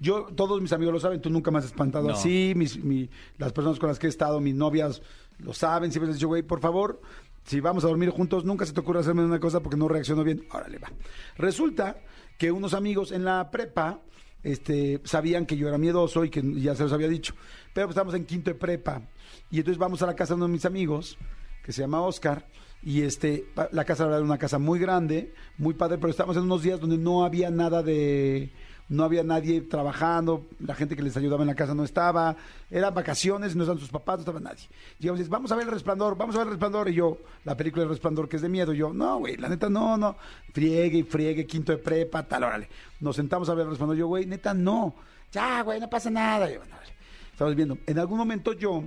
Yo, 0.00 0.24
todos 0.34 0.60
mis 0.60 0.72
amigos 0.72 0.94
lo 0.94 1.00
saben, 1.00 1.20
tú 1.20 1.28
nunca 1.30 1.50
me 1.50 1.58
has 1.58 1.66
espantado 1.66 2.08
No. 2.08 2.14
así, 2.14 2.54
mis, 2.56 2.82
mi- 2.82 3.08
las 3.38 3.52
personas 3.52 3.78
con 3.78 3.88
las 3.88 3.98
que 3.98 4.06
he 4.06 4.10
estado, 4.10 4.40
mis 4.40 4.54
novias, 4.54 5.02
lo 5.38 5.52
saben, 5.52 5.92
siempre 5.92 6.08
les 6.08 6.16
he 6.16 6.18
dicho, 6.18 6.28
güey, 6.28 6.42
por 6.42 6.60
favor, 6.60 7.00
si 7.44 7.60
vamos 7.60 7.84
a 7.84 7.88
dormir 7.88 8.10
juntos, 8.10 8.44
nunca 8.44 8.64
se 8.64 8.72
te 8.72 8.80
ocurra 8.80 9.00
hacerme 9.00 9.24
una 9.24 9.40
cosa 9.40 9.60
porque 9.60 9.76
no 9.76 9.88
reacciono 9.88 10.24
bien. 10.24 10.46
Órale, 10.52 10.78
va. 10.78 10.88
Resulta 11.36 11.96
que 12.38 12.50
unos 12.52 12.72
amigos 12.74 13.12
en 13.12 13.24
la 13.24 13.50
prepa, 13.50 14.00
este, 14.42 15.00
sabían 15.04 15.44
que 15.46 15.56
yo 15.56 15.68
era 15.68 15.78
miedoso 15.78 16.24
y 16.24 16.30
que 16.30 16.42
ya 16.60 16.74
se 16.74 16.84
los 16.84 16.92
había 16.92 17.08
dicho. 17.08 17.34
Pero 17.74 17.86
pues, 17.88 17.96
estamos 17.96 18.14
en 18.14 18.24
quinto 18.24 18.50
de 18.50 18.54
prepa. 18.54 19.02
Y 19.50 19.58
entonces 19.58 19.78
vamos 19.78 20.02
a 20.02 20.06
la 20.06 20.14
casa 20.14 20.34
de 20.34 20.36
uno 20.36 20.46
de 20.46 20.52
mis 20.52 20.64
amigos, 20.64 21.18
que 21.64 21.72
se 21.72 21.80
llama 21.82 22.00
Oscar. 22.02 22.46
Y 22.82 23.02
este, 23.02 23.46
la 23.70 23.84
casa 23.84 24.06
era 24.06 24.20
una 24.20 24.38
casa 24.38 24.58
muy 24.58 24.78
grande, 24.78 25.32
muy 25.58 25.74
padre, 25.74 25.98
pero 25.98 26.10
estamos 26.10 26.36
en 26.36 26.42
unos 26.42 26.62
días 26.62 26.80
donde 26.80 26.98
no 26.98 27.24
había 27.24 27.48
nada 27.50 27.82
de. 27.82 28.50
no 28.88 29.04
había 29.04 29.22
nadie 29.22 29.60
trabajando, 29.60 30.46
la 30.58 30.74
gente 30.74 30.96
que 30.96 31.02
les 31.02 31.16
ayudaba 31.16 31.42
en 31.42 31.46
la 31.48 31.54
casa 31.54 31.74
no 31.74 31.84
estaba, 31.84 32.36
eran 32.70 32.92
vacaciones, 32.92 33.54
no 33.54 33.62
estaban 33.62 33.78
sus 33.78 33.88
papás, 33.88 34.16
no 34.16 34.20
estaba 34.22 34.40
nadie. 34.40 34.68
Llegamos 34.98 35.20
y 35.20 35.22
dices, 35.22 35.30
vamos 35.30 35.52
a 35.52 35.56
ver 35.56 35.66
el 35.66 35.72
resplandor, 35.72 36.16
vamos 36.16 36.34
a 36.34 36.38
ver 36.38 36.48
el 36.48 36.52
resplandor. 36.54 36.88
Y 36.88 36.94
yo, 36.94 37.18
la 37.44 37.56
película 37.56 37.84
El 37.84 37.88
resplandor, 37.88 38.28
que 38.28 38.36
es 38.36 38.42
de 38.42 38.48
miedo, 38.48 38.72
yo, 38.72 38.92
no, 38.92 39.18
güey, 39.18 39.36
la 39.36 39.48
neta, 39.48 39.70
no, 39.70 39.96
no. 39.96 40.16
Friegue 40.52 40.98
y 40.98 41.02
friegue, 41.04 41.46
quinto 41.46 41.70
de 41.72 41.78
prepa, 41.78 42.24
tal, 42.24 42.42
órale. 42.42 42.68
Nos 43.00 43.14
sentamos 43.14 43.48
a 43.48 43.54
ver 43.54 43.62
el 43.62 43.70
resplandor, 43.70 43.96
yo, 43.96 44.08
güey, 44.08 44.26
neta, 44.26 44.52
no. 44.52 44.94
Ya, 45.30 45.62
güey, 45.62 45.78
no 45.80 45.88
pasa 45.88 46.10
nada. 46.10 46.50
Yo, 46.50 46.58
"No, 46.68 46.74
órale". 46.76 46.92
Estamos 47.30 47.54
viendo. 47.54 47.78
En 47.86 47.98
algún 47.98 48.18
momento 48.18 48.52
yo 48.52 48.82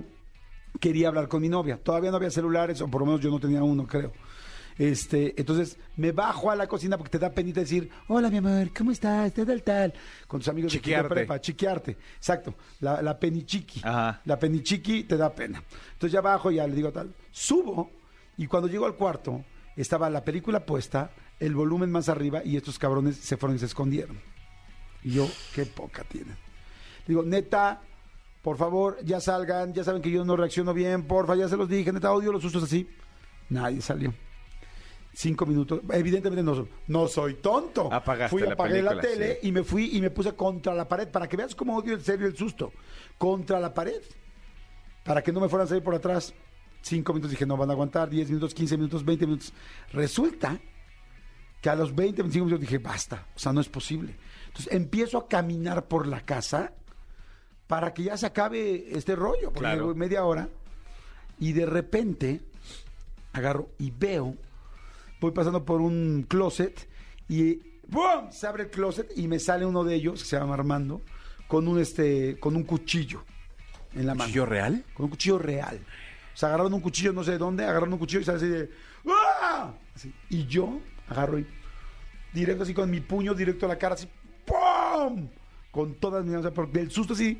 quería 0.80 1.08
hablar 1.08 1.28
con 1.28 1.42
mi 1.42 1.48
novia. 1.48 1.78
Todavía 1.82 2.10
no 2.10 2.16
había 2.16 2.30
celulares, 2.30 2.80
o 2.80 2.88
por 2.88 3.00
lo 3.00 3.06
menos 3.06 3.20
yo 3.20 3.30
no 3.30 3.38
tenía 3.40 3.62
uno, 3.62 3.86
creo. 3.86 4.12
Este, 4.78 5.32
entonces 5.40 5.78
me 5.96 6.12
bajo 6.12 6.50
a 6.50 6.56
la 6.56 6.66
cocina 6.66 6.98
porque 6.98 7.10
te 7.10 7.18
da 7.18 7.30
penita 7.30 7.60
decir, 7.60 7.88
hola 8.08 8.28
mi 8.28 8.36
amor, 8.36 8.70
¿cómo 8.76 8.90
estás? 8.90 9.32
Te 9.32 9.46
tal 9.46 9.62
tal. 9.62 9.94
Con 10.26 10.40
tus 10.40 10.48
amigos 10.48 10.70
de 10.72 10.80
quinto 10.80 10.88
de 10.90 10.92
Chiquearte. 10.96 11.14
prepa, 11.14 11.40
chiquearte. 11.40 11.96
Exacto. 12.16 12.54
La, 12.80 13.00
la 13.00 13.18
penichiqui. 13.18 13.80
Ajá. 13.82 14.20
La 14.26 14.38
penichiqui 14.38 15.04
te 15.04 15.16
da 15.16 15.34
pena. 15.34 15.62
Entonces 15.94 16.12
ya 16.12 16.20
bajo, 16.20 16.50
ya 16.50 16.66
le 16.66 16.74
digo 16.74 16.92
tal. 16.92 17.14
Subo 17.30 17.90
y 18.36 18.46
cuando 18.46 18.68
llego 18.68 18.84
al 18.84 18.96
cuarto 18.96 19.42
estaba 19.76 20.10
la 20.10 20.22
película 20.22 20.66
puesta, 20.66 21.10
el 21.40 21.54
volumen 21.54 21.90
más 21.90 22.10
arriba 22.10 22.42
y 22.44 22.58
estos 22.58 22.78
cabrones 22.78 23.16
se 23.16 23.38
fueron 23.38 23.56
y 23.56 23.60
se 23.60 23.66
escondieron. 23.66 24.20
Y 25.02 25.12
yo, 25.12 25.26
qué 25.54 25.64
poca 25.64 26.04
tienen. 26.04 26.36
Digo, 27.06 27.22
neta, 27.22 27.80
por 28.46 28.56
favor, 28.58 28.98
ya 29.04 29.18
salgan, 29.20 29.74
ya 29.74 29.82
saben 29.82 30.00
que 30.00 30.08
yo 30.08 30.24
no 30.24 30.36
reacciono 30.36 30.72
bien, 30.72 31.02
porfa, 31.02 31.34
ya 31.34 31.48
se 31.48 31.56
los 31.56 31.68
dije, 31.68 31.92
neta, 31.92 32.12
odio 32.12 32.30
los 32.30 32.40
sustos 32.40 32.62
así. 32.62 32.88
Nadie 33.48 33.80
salió. 33.80 34.14
Cinco 35.12 35.46
minutos, 35.46 35.80
evidentemente 35.90 36.44
no, 36.44 36.54
soy- 36.54 36.68
no 36.86 37.08
soy 37.08 37.34
tonto. 37.34 37.92
Apagaste 37.92 38.30
fui, 38.30 38.46
la 38.46 38.52
apagué 38.52 38.82
la 38.82 38.90
película, 38.90 39.14
tele 39.14 39.38
sí. 39.42 39.48
y 39.48 39.50
me 39.50 39.64
fui 39.64 39.96
y 39.96 40.00
me 40.00 40.10
puse 40.10 40.32
contra 40.36 40.72
la 40.74 40.86
pared, 40.86 41.08
para 41.08 41.26
que 41.26 41.36
veas 41.36 41.56
cómo 41.56 41.76
odio 41.76 41.94
en 41.94 42.00
serio 42.00 42.28
el 42.28 42.36
susto. 42.36 42.72
Contra 43.18 43.58
la 43.58 43.74
pared. 43.74 44.00
Para 45.02 45.22
que 45.22 45.32
no 45.32 45.40
me 45.40 45.48
fueran 45.48 45.64
a 45.66 45.68
salir 45.68 45.82
por 45.82 45.96
atrás. 45.96 46.32
Cinco 46.82 47.14
minutos 47.14 47.32
dije, 47.32 47.46
no 47.46 47.56
van 47.56 47.70
a 47.70 47.72
aguantar, 47.72 48.08
diez 48.08 48.28
minutos, 48.28 48.54
quince 48.54 48.76
minutos, 48.76 49.04
veinte 49.04 49.26
minutos. 49.26 49.52
Resulta 49.92 50.56
que 51.60 51.68
a 51.68 51.74
los 51.74 51.92
20, 51.92 52.22
25 52.22 52.44
minutos 52.46 52.60
dije, 52.60 52.78
basta, 52.78 53.26
o 53.34 53.38
sea, 53.40 53.52
no 53.52 53.60
es 53.60 53.68
posible. 53.68 54.14
Entonces 54.46 54.72
empiezo 54.72 55.18
a 55.18 55.26
caminar 55.26 55.88
por 55.88 56.06
la 56.06 56.20
casa 56.20 56.74
para 57.66 57.92
que 57.94 58.04
ya 58.04 58.16
se 58.16 58.26
acabe 58.26 58.96
este 58.96 59.16
rollo, 59.16 59.46
porque 59.48 59.60
Claro. 59.60 59.80
llevo 59.82 59.94
media 59.94 60.24
hora, 60.24 60.48
y 61.38 61.52
de 61.52 61.66
repente 61.66 62.40
agarro 63.32 63.68
y 63.78 63.90
veo, 63.90 64.34
voy 65.20 65.32
pasando 65.32 65.64
por 65.64 65.80
un 65.80 66.24
closet 66.28 66.88
y 67.28 67.60
¡bum! 67.88 68.30
se 68.30 68.46
abre 68.46 68.64
el 68.64 68.70
closet 68.70 69.10
y 69.16 69.28
me 69.28 69.38
sale 69.38 69.66
uno 69.66 69.84
de 69.84 69.94
ellos, 69.94 70.22
que 70.22 70.28
se 70.28 70.38
llama 70.38 70.54
Armando, 70.54 71.02
con 71.48 71.68
un 71.68 71.78
este, 71.80 72.38
con 72.40 72.56
un 72.56 72.62
cuchillo 72.64 73.24
en 73.94 74.06
la 74.06 74.14
mano. 74.14 74.24
¿Cuchillo 74.28 74.46
real? 74.46 74.84
Con 74.94 75.04
un 75.04 75.10
cuchillo 75.10 75.38
real. 75.38 75.80
O 76.34 76.36
sea, 76.36 76.48
agarraron 76.50 76.74
un 76.74 76.80
cuchillo 76.80 77.12
no 77.12 77.24
sé 77.24 77.32
de 77.32 77.38
dónde, 77.38 77.64
agarraron 77.64 77.92
un 77.92 77.98
cuchillo 77.98 78.20
y 78.20 78.24
sale 78.24 78.38
así 78.38 78.48
de 78.48 78.70
¡Ah! 79.08 79.72
Así. 79.94 80.12
Y 80.30 80.46
yo 80.46 80.80
agarro 81.08 81.38
y 81.38 81.46
directo 82.32 82.62
así 82.64 82.74
con 82.74 82.90
mi 82.90 83.00
puño 83.00 83.34
directo 83.34 83.66
a 83.66 83.68
la 83.70 83.78
cara, 83.78 83.94
así 83.94 84.08
¡pum! 84.44 85.28
Con 85.76 85.94
todas 85.94 86.24
mis... 86.24 86.40
Sea, 86.40 86.50
porque 86.50 86.78
del 86.78 86.90
susto 86.90 87.12
así 87.12 87.38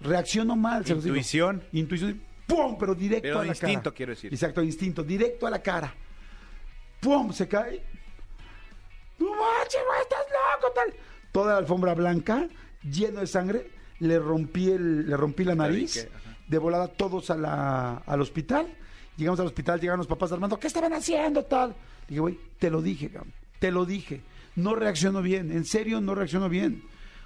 reacciono 0.00 0.54
mal. 0.54 0.86
se 0.86 0.94
los 0.94 1.02
digo. 1.02 1.16
Intuición. 1.16 1.62
Intuición, 1.72 2.22
¡pum! 2.46 2.76
Pero 2.78 2.94
directo 2.94 3.22
Pero 3.22 3.40
a 3.40 3.44
la 3.44 3.48
instinto, 3.48 3.82
cara. 3.82 3.96
quiero 3.96 4.10
decir. 4.10 4.32
Exacto, 4.32 4.62
instinto, 4.62 5.02
directo 5.02 5.46
a 5.48 5.50
la 5.50 5.60
cara. 5.60 5.92
¡Pum! 7.00 7.32
Se 7.32 7.48
cae. 7.48 7.82
¡No 9.18 9.26
manches, 9.30 9.80
güey, 9.86 10.00
estás 10.00 10.20
loco! 10.30 10.72
Tal. 10.74 10.94
Toda 11.32 11.52
la 11.54 11.58
alfombra 11.58 11.94
blanca, 11.94 12.48
lleno 12.82 13.20
de 13.20 13.26
sangre. 13.26 13.70
Le 13.98 14.18
rompí, 14.18 14.70
el, 14.70 15.08
le 15.08 15.16
rompí 15.16 15.44
la 15.44 15.54
nariz. 15.56 16.08
De 16.46 16.58
volada 16.58 16.88
todos 16.88 17.30
a 17.30 17.36
la, 17.36 17.96
al 17.98 18.20
hospital. 18.20 18.66
Llegamos 19.16 19.40
al 19.40 19.46
hospital, 19.46 19.80
llegaron 19.80 19.98
los 19.98 20.06
papás 20.06 20.30
de 20.30 20.34
Armando. 20.34 20.58
¿Qué 20.58 20.68
estaban 20.68 20.92
haciendo, 20.92 21.44
tal? 21.44 21.74
Dije, 22.08 22.20
güey, 22.20 22.38
te 22.58 22.70
lo 22.70 22.80
dije, 22.80 23.10
cabrón, 23.10 23.32
te 23.58 23.70
lo 23.70 23.84
dije. 23.84 24.22
No 24.56 24.74
reacciono 24.74 25.22
bien, 25.22 25.50
en 25.52 25.64
serio, 25.64 26.00
no 26.00 26.14
reacciono 26.14 26.48
bien. 26.48 26.82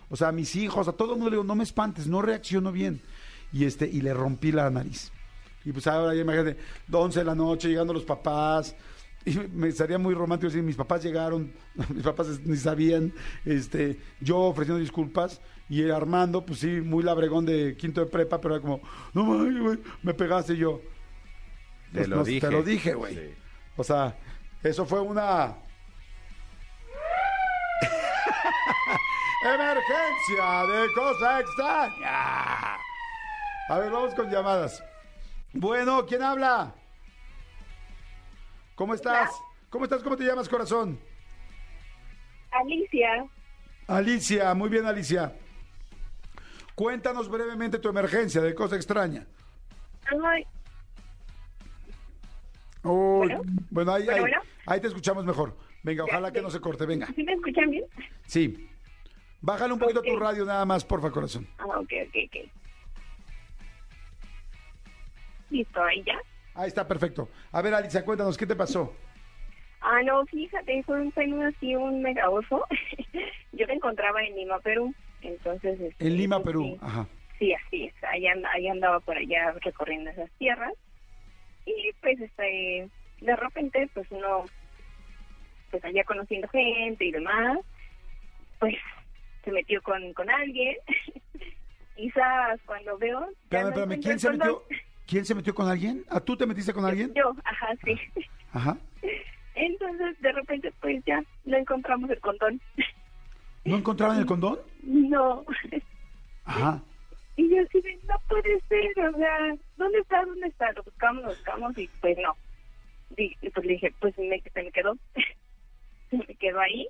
O 0.09 0.17
sea, 0.17 0.29
a 0.29 0.33
mis 0.33 0.55
hijos, 0.57 0.89
a 0.89 0.93
todo 0.93 1.13
el 1.13 1.19
mundo 1.19 1.31
le 1.31 1.37
digo, 1.37 1.45
no 1.45 1.55
me 1.55 1.65
espantes, 1.65 2.07
no 2.07 2.23
reacciono 2.23 2.73
bien. 2.73 3.01
Y 3.53 3.65
este, 3.65 3.87
y 3.87 4.01
le 4.01 4.15
rompí 4.15 4.53
la 4.53 4.71
nariz. 4.71 5.11
Y 5.65 5.73
pues 5.73 5.87
ahora 5.87 6.15
ya 6.15 6.21
imagínate, 6.21 6.57
11 6.91 7.19
de 7.19 7.25
la 7.25 7.35
noche, 7.35 7.69
llegando 7.69 7.93
los 7.93 8.05
papás. 8.05 8.77
Y 9.25 9.37
me 9.53 9.69
estaría 9.69 9.99
muy 9.99 10.15
romántico 10.15 10.49
decir, 10.49 10.63
mis 10.63 10.77
papás 10.77 11.03
llegaron, 11.03 11.53
mis 11.95 12.05
papás 12.05 12.41
ni 12.45 12.57
sabían, 12.57 13.13
este, 13.45 13.99
yo 14.21 14.39
ofreciendo 14.39 14.81
disculpas, 14.81 15.41
y 15.69 15.83
el 15.83 15.91
Armando, 15.91 16.47
pues 16.47 16.61
sí, 16.61 16.69
muy 16.69 17.03
labregón 17.03 17.45
de 17.45 17.77
quinto 17.77 18.01
de 18.01 18.07
prepa, 18.07 18.41
pero 18.41 18.55
era 18.55 18.63
como, 18.63 18.81
no 19.15 19.25
mames, 19.25 19.61
güey, 19.61 19.79
me 20.05 20.15
pegaste 20.15 20.55
y 20.55 20.59
yo. 20.59 20.81
Te 21.93 21.99
Pues, 21.99 22.09
lo 22.09 22.17
no, 22.17 22.25
dije. 22.25 22.41
Te 22.47 22.53
lo 22.53 22.63
dije, 22.63 22.95
güey. 22.95 23.15
Sí. 23.15 23.21
O 23.77 23.83
sea, 23.83 24.17
eso 24.63 24.87
fue 24.87 25.01
una 25.01 25.57
emergencia 29.55 30.67
de 30.73 30.93
cosa 30.95 31.41
extraña. 31.41 32.77
A 33.69 33.79
ver, 33.79 33.91
vamos 33.91 34.15
con 34.15 34.31
llamadas. 34.31 34.83
Bueno, 35.53 36.05
¿quién 36.07 36.23
habla? 36.23 36.75
¿Cómo 38.75 38.95
estás? 38.95 39.31
¿Cómo 39.71 39.85
estás? 39.85 40.03
¿Cómo 40.03 40.17
te 40.17 40.25
llamas, 40.25 40.49
corazón? 40.49 40.99
Alicia, 42.53 43.27
Alicia, 43.89 44.55
muy 44.55 44.69
bien, 44.69 44.87
Alicia. 44.87 45.33
Cuéntanos 46.75 47.29
brevemente 47.29 47.79
tu 47.79 47.89
emergencia 47.89 48.41
de 48.41 48.55
cosa 48.55 48.77
extraña. 48.77 49.27
ay, 50.25 50.45
Uy, 52.83 53.27
Bueno. 53.29 53.43
bueno, 53.71 53.93
ahí, 53.95 54.05
Bueno, 54.05 54.15
ahí- 54.17 54.21
bueno. 54.21 54.41
ahí 54.67 54.81
te 54.81 54.87
escuchamos 54.87 55.25
mejor. 55.25 55.57
Venga, 55.83 56.05
ojalá 56.05 56.29
Ya, 56.29 56.35
que 56.35 56.43
no 56.43 56.51
se 56.51 56.61
corte, 56.61 56.87
venga. 56.87 57.07
¿sí 57.15 57.23
me 57.25 57.33
escuchan 57.33 57.71
bien? 57.71 57.85
Sí. 58.27 58.71
Bájale 59.41 59.73
un 59.75 59.79
poquito 59.79 60.03
tu 60.03 60.17
radio 60.19 60.45
nada 60.45 60.65
más, 60.65 60.85
porfa, 60.85 61.11
corazón. 61.11 61.47
Ah, 61.59 61.67
ok, 61.79 61.93
ok, 62.09 62.17
ok. 62.27 62.51
Listo, 65.51 65.83
ahí 65.83 66.03
ya. 66.05 66.19
Ahí 66.55 66.69
está, 66.69 66.89
perfecto. 66.89 67.29
A 67.53 67.63
ver, 67.63 67.75
Alicia, 67.75 68.05
cuéntanos, 68.05 68.37
¿qué 68.37 68.47
te 68.47 68.57
pasó? 68.57 68.97
Ah, 69.81 70.03
no, 70.03 70.25
fíjate, 70.27 70.83
fue 70.85 71.01
un 71.01 71.13
fue 71.13 71.25
así 71.47 71.77
un 71.77 72.03
mega 72.03 72.29
oso. 72.31 72.67
Yo 73.53 73.67
me 73.67 73.75
encontraba 73.75 74.23
en 74.23 74.35
Lima, 74.35 74.59
Perú. 74.61 74.93
Entonces, 75.23 75.79
este, 75.81 76.07
En 76.07 76.17
Lima, 76.17 76.37
pues, 76.39 76.47
Perú. 76.47 76.63
Sí, 76.65 76.79
Ajá. 76.81 77.07
sí, 77.39 77.53
así 77.55 77.85
es. 77.85 77.95
Ahí, 78.05 78.27
and- 78.27 78.47
ahí 78.47 78.67
andaba 78.69 79.01
por 79.01 79.17
allá 79.17 79.53
recorriendo 79.63 80.11
esas 80.11 80.31
tierras. 80.39 80.73
Y 81.67 81.91
pues, 82.01 82.19
este, 82.21 82.89
de 83.21 83.37
repente, 83.37 83.89
pues 83.95 84.07
uno, 84.11 84.45
pues 85.71 85.85
allá 85.85 86.05
conociendo 86.05 86.49
gente 86.49 87.05
y 87.05 87.13
demás, 87.13 87.59
pues 88.59 88.75
se 89.47 89.53
metió 89.53 89.81
con, 89.83 90.13
con 90.13 90.29
alguien. 90.29 90.77
Quizás 91.97 92.61
cuando 92.67 92.99
veo. 92.99 93.31
Espérame, 93.45 93.69
espérame, 93.69 94.01
¿quién 94.03 94.19
se 94.19 94.31
metió? 94.31 94.63
¿Quién 95.07 95.25
se 95.25 95.35
metió 95.37 95.55
con 95.55 95.69
alguien? 95.69 96.05
¿A 96.11 96.19
tú 96.19 96.37
te 96.37 96.47
metiste 96.47 96.75
con 96.75 96.85
alguien? 96.85 97.15
Yo, 97.15 97.33
ajá, 97.45 97.69
sí. 97.85 97.97
Ajá. 98.53 98.77
Entonces, 99.55 100.21
de 100.21 100.33
repente, 100.33 100.73
pues 100.81 101.03
ya 101.07 101.23
no 101.45 101.57
encontramos 101.57 102.11
el 102.11 102.19
condón. 102.19 102.61
¿No 103.65 103.77
encontraban 103.77 104.19
el 104.19 104.27
condón? 104.27 104.59
No. 104.83 105.45
Ajá. 106.45 106.81
Y 107.37 107.51
yo 107.51 107.61
así 107.61 107.81
de, 107.81 107.99
no 108.09 108.15
puede 108.29 108.61
ser, 108.69 109.09
o 109.09 109.17
sea, 109.17 109.57
¿dónde 109.77 109.99
está? 109.99 110.25
¿Dónde 110.25 110.47
está? 110.47 110.73
Lo 110.73 110.83
buscamos, 110.85 111.23
lo 111.25 111.29
buscamos 111.31 111.79
y 111.79 111.89
pues 112.01 112.17
no. 112.19 112.37
Y 113.17 113.37
y, 113.43 113.51
pues 113.51 113.67
le 113.67 113.73
dije, 113.73 113.93
pues 114.01 114.17
me, 114.17 114.41
se 114.41 114.63
me 114.63 114.71
quedó. 114.71 114.97
se 116.11 116.17
me 116.17 116.35
quedó 116.37 116.61
ahí. 116.61 116.89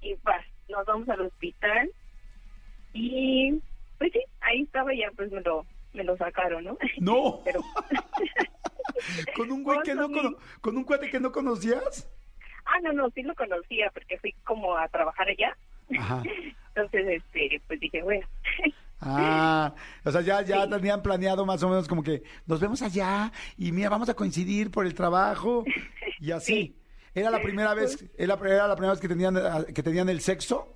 y 0.00 0.14
pues 0.16 0.44
nos 0.68 0.86
vamos 0.86 1.08
al 1.08 1.20
hospital. 1.22 1.90
Y 2.92 3.60
pues 3.98 4.12
sí, 4.12 4.20
ahí 4.40 4.62
estaba 4.62 4.94
ya, 4.94 5.10
pues 5.16 5.30
me 5.32 5.40
lo, 5.42 5.66
me 5.92 6.04
lo 6.04 6.16
sacaron, 6.16 6.64
¿no? 6.64 6.78
No. 7.00 7.40
Pero 7.44 7.60
¿Con 9.36 9.52
un 9.52 9.62
güey 9.62 9.80
que 9.82 9.94
no 9.94 10.02
Con- 10.08 10.14
cono- 10.14 10.36
con 10.60 10.76
un 10.76 10.84
cuate 10.84 11.10
que 11.10 11.20
no 11.20 11.30
conocías? 11.32 12.08
Ah, 12.64 12.80
no, 12.82 12.92
no, 12.92 13.08
sí 13.10 13.22
lo 13.22 13.34
conocía 13.34 13.90
porque 13.94 14.18
fui 14.18 14.32
como 14.44 14.76
a 14.76 14.88
trabajar 14.88 15.28
allá. 15.28 15.56
Ajá. 15.98 16.22
Entonces, 16.74 17.22
este, 17.22 17.60
pues 17.66 17.80
dije, 17.80 18.02
bueno, 18.02 18.26
Ah, 19.00 19.72
o 20.04 20.10
sea, 20.10 20.22
ya, 20.22 20.42
ya 20.42 20.68
tenían 20.68 21.00
planeado 21.02 21.46
más 21.46 21.62
o 21.62 21.68
menos 21.68 21.86
como 21.86 22.02
que 22.02 22.24
nos 22.46 22.58
vemos 22.60 22.82
allá 22.82 23.30
y 23.56 23.70
mira, 23.70 23.88
vamos 23.88 24.08
a 24.08 24.14
coincidir 24.14 24.72
por 24.72 24.86
el 24.86 24.94
trabajo 24.94 25.64
y 26.18 26.32
así. 26.32 26.74
¿Era 27.18 27.30
la 27.30 27.42
primera 27.42 27.74
vez, 27.74 28.04
era 28.16 28.36
la, 28.36 28.48
era 28.48 28.68
la 28.68 28.74
primera 28.76 28.92
vez 28.92 29.00
que 29.00 29.08
tenían, 29.08 29.36
eh, 29.36 29.72
que 29.74 29.82
tenían 29.82 30.08
el 30.08 30.20
sexo? 30.20 30.72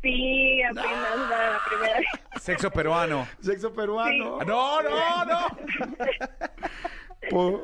sí, 0.00 0.62
apenas 0.62 0.86
era 0.86 1.16
la 1.52 1.60
primera 1.68 1.98
vez. 1.98 2.06
Sexo 2.42 2.70
peruano. 2.70 3.26
Sexo 3.40 3.72
peruano. 3.72 4.38
Sí. 4.40 4.46
No, 4.46 4.82
no, 4.82 5.24
no. 5.24 5.46
Po- 7.30 7.62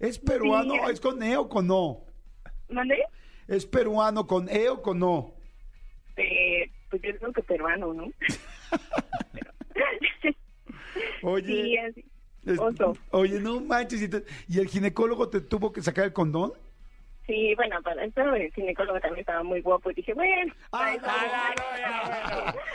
¿Es 0.00 0.18
peruano? 0.18 0.74
Sí. 0.74 0.80
¿Es 0.92 1.00
con 1.00 1.22
E 1.22 1.36
o 1.36 1.48
con 1.48 1.68
O? 1.70 2.04
¿Mandé? 2.68 3.04
¿Es 3.48 3.66
peruano 3.66 4.26
con 4.26 4.48
E 4.48 4.68
o 4.68 4.82
con 4.82 5.02
O? 5.02 5.34
Eh, 6.16 6.70
pues 6.90 7.02
yo 7.02 7.16
creo 7.18 7.32
que 7.32 7.42
peruano, 7.42 7.92
¿no? 7.94 8.06
Oye, 11.22 11.46
Sí, 11.46 11.76
así. 11.78 12.04
es- 12.46 12.58
oso. 12.58 12.96
oye, 13.10 13.40
no 13.40 13.60
manches. 13.60 14.02
¿y, 14.02 14.08
te- 14.08 14.24
¿y 14.48 14.58
el 14.58 14.68
ginecólogo 14.68 15.28
te 15.28 15.40
tuvo 15.40 15.72
que 15.72 15.82
sacar 15.82 16.04
el 16.04 16.12
condón? 16.12 16.52
Sí, 17.26 17.54
bueno, 17.54 17.80
para 17.82 18.04
eso 18.04 18.20
el 18.34 18.52
ginecólogo 18.52 18.98
también 19.00 19.20
estaba 19.20 19.42
muy 19.44 19.60
guapo 19.60 19.90
y 19.90 19.94
dije, 19.94 20.12
bueno, 20.12 20.52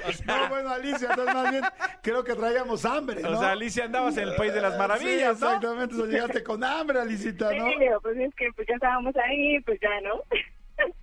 eso- 0.08 0.24
No, 0.26 0.50
bueno, 0.50 0.70
Alicia, 0.70 1.10
entonces 1.10 1.34
más 1.36 1.52
bien 1.52 1.64
creo 2.02 2.24
que 2.24 2.34
traíamos 2.34 2.86
hambre, 2.86 3.22
¿no? 3.22 3.32
O 3.32 3.39
sea, 3.39 3.52
Alicia, 3.52 3.86
andabas 3.86 4.16
en 4.18 4.30
el 4.30 4.36
país 4.36 4.54
de 4.54 4.62
las 4.62 4.78
maravillas, 4.78 5.38
Sí, 5.38 5.43
¿no? 5.43 5.52
exactamente, 5.52 5.95
o 5.95 5.98
sea, 5.98 6.06
llegaste 6.08 6.43
con 6.43 6.64
hambre, 6.64 7.00
Alicita, 7.00 7.54
¿no? 7.54 7.66
Sí, 7.68 7.74
pero 7.78 8.00
pues 8.02 8.18
es 8.18 8.34
que 8.36 8.48
pues 8.56 8.68
ya 8.68 8.76
estábamos 8.76 9.14
ahí, 9.18 9.60
pues 9.62 9.80
ya, 9.82 9.89
¿no? 10.02 10.22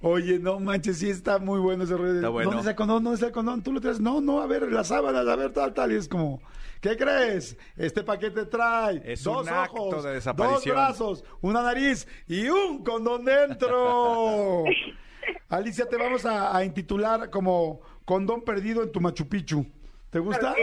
Oye, 0.00 0.38
no 0.38 0.60
manches, 0.60 0.98
sí 0.98 1.08
está 1.08 1.38
muy 1.38 1.58
bueno 1.60 1.84
ese 1.84 1.96
rollo. 1.96 2.14
Está 2.16 2.28
bueno. 2.28 2.50
¿Dónde 2.50 2.60
está 2.60 2.70
el 2.72 2.76
condón? 2.76 3.04
¿Dónde 3.04 3.14
está 3.14 3.26
el 3.28 3.32
condón? 3.32 3.62
Tú 3.62 3.72
lo 3.72 3.80
traes, 3.80 4.00
no, 4.00 4.20
no, 4.20 4.40
a 4.42 4.46
ver, 4.46 4.70
las 4.70 4.88
sábanas, 4.88 5.26
a 5.26 5.36
ver, 5.36 5.52
tal, 5.52 5.72
tal. 5.72 5.92
Y 5.92 5.96
es 5.96 6.08
como, 6.08 6.42
¿qué 6.84 6.98
crees? 6.98 7.56
Este 7.78 8.04
paquete 8.04 8.44
trae 8.44 9.00
Es 9.04 9.24
dos 9.24 9.46
un 9.46 9.48
acto 9.48 9.82
ojos, 9.84 10.04
de 10.04 10.20
dos 10.20 10.64
brazos, 10.66 11.24
una 11.40 11.62
nariz 11.62 12.06
y 12.28 12.46
un 12.48 12.84
condón 12.84 13.24
dentro. 13.24 14.64
Alicia, 15.48 15.88
te 15.88 15.96
vamos 15.96 16.26
a, 16.26 16.54
a 16.54 16.62
intitular 16.62 17.30
como 17.30 17.80
condón 18.04 18.42
perdido 18.44 18.82
en 18.82 18.92
tu 18.92 19.00
Machu 19.00 19.26
Picchu. 19.26 19.66
¿Te 20.10 20.18
gusta? 20.18 20.52
Ok, 20.52 20.58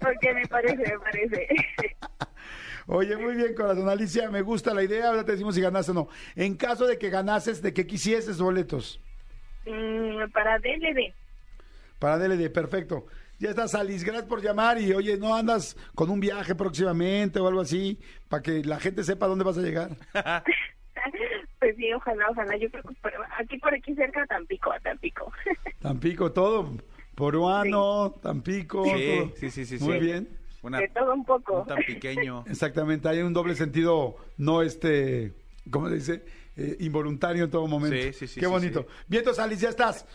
porque 0.00 0.34
me 0.34 0.46
parece, 0.46 0.76
me 0.76 0.98
parece. 0.98 1.48
Oye, 2.86 3.16
muy 3.16 3.34
bien, 3.34 3.54
corazón. 3.54 3.88
Alicia, 3.88 4.30
me 4.30 4.42
gusta 4.42 4.74
la 4.74 4.82
idea. 4.82 5.08
Ahora 5.08 5.24
te 5.24 5.32
decimos 5.32 5.54
si 5.54 5.62
ganaste 5.62 5.92
o 5.92 5.94
no. 5.94 6.08
En 6.36 6.56
caso 6.56 6.86
de 6.86 6.98
que 6.98 7.08
ganases, 7.08 7.62
de 7.62 7.72
que 7.72 7.86
quisieses 7.86 8.38
boletos. 8.38 9.00
Mm, 9.64 10.30
para 10.30 10.58
DLD. 10.58 11.14
Para 11.98 12.18
DLD, 12.18 12.50
perfecto. 12.50 13.06
Ya 13.38 13.50
estás, 13.50 13.74
Alice. 13.74 14.04
Gracias 14.04 14.26
por 14.28 14.42
llamar. 14.42 14.80
Y 14.80 14.92
oye, 14.92 15.16
¿no 15.18 15.34
andas 15.34 15.76
con 15.94 16.10
un 16.10 16.20
viaje 16.20 16.54
próximamente 16.54 17.38
o 17.40 17.48
algo 17.48 17.60
así? 17.60 17.98
Para 18.28 18.42
que 18.42 18.64
la 18.64 18.78
gente 18.78 19.02
sepa 19.04 19.26
dónde 19.26 19.44
vas 19.44 19.58
a 19.58 19.62
llegar. 19.62 19.90
Pues 21.58 21.76
sí, 21.76 21.90
ojalá, 21.94 22.26
ojalá. 22.30 22.56
Yo 22.58 22.70
creo 22.70 22.82
que 22.82 22.94
por, 23.00 23.12
aquí 23.38 23.58
por 23.58 23.74
aquí 23.74 23.94
cerca 23.94 24.22
a 24.22 24.26
Tampico, 24.26 24.70
a 24.70 24.78
Tampico. 24.80 25.32
Tampico, 25.80 26.30
todo. 26.32 26.76
Poruano, 27.14 28.12
Tampico. 28.22 28.84
Sí, 28.84 28.90
todo. 28.90 29.32
sí, 29.36 29.50
sí, 29.50 29.64
sí, 29.64 29.78
Muy 29.84 29.94
sí. 29.98 30.04
bien. 30.04 30.28
Una, 30.62 30.78
De 30.80 30.88
todo 30.88 31.14
un 31.14 31.24
poco. 31.24 31.60
un 31.62 31.66
tan 31.66 31.78
pequeño. 31.78 32.44
Exactamente. 32.50 33.08
Hay 33.08 33.20
un 33.20 33.32
doble 33.32 33.54
sentido, 33.54 34.16
no 34.36 34.60
este, 34.62 35.32
¿cómo 35.70 35.88
se 35.88 35.94
dice? 35.94 36.24
Eh, 36.56 36.76
involuntario 36.80 37.44
en 37.44 37.50
todo 37.50 37.66
momento. 37.66 37.96
Sí, 37.96 38.12
sí, 38.12 38.26
sí, 38.26 38.40
Qué 38.40 38.46
sí, 38.46 38.52
bonito. 38.52 38.80
sí. 38.82 39.04
Bien, 39.08 39.20
entonces, 39.20 39.42
Alice, 39.42 39.62
ya 39.62 39.70
estás. 39.70 40.06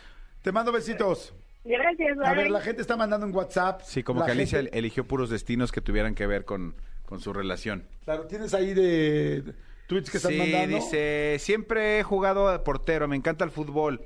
Te 0.42 0.52
mando 0.52 0.70
besitos. 0.72 1.34
Gracias, 1.64 2.18
A 2.24 2.32
ver, 2.34 2.50
la 2.50 2.60
gente 2.62 2.80
está 2.80 2.96
mandando 2.96 3.26
en 3.26 3.34
WhatsApp. 3.34 3.82
Sí, 3.84 4.02
como 4.02 4.20
La 4.20 4.26
que 4.26 4.32
Alicia 4.32 4.60
gente- 4.62 4.78
eligió 4.78 5.04
puros 5.06 5.28
destinos 5.30 5.72
que 5.72 5.80
tuvieran 5.80 6.14
que 6.14 6.26
ver 6.26 6.44
con, 6.44 6.74
con 7.04 7.20
su 7.20 7.32
relación. 7.32 7.86
Claro, 8.04 8.26
tienes 8.26 8.54
ahí 8.54 8.72
de 8.72 9.54
tweets 9.86 10.10
que 10.10 10.16
están 10.16 10.32
sí, 10.32 10.38
mandando. 10.38 10.76
dice, 10.76 11.36
siempre 11.38 11.98
he 11.98 12.02
jugado 12.02 12.48
a 12.48 12.64
portero, 12.64 13.08
me 13.08 13.16
encanta 13.16 13.44
el 13.44 13.50
fútbol. 13.50 14.00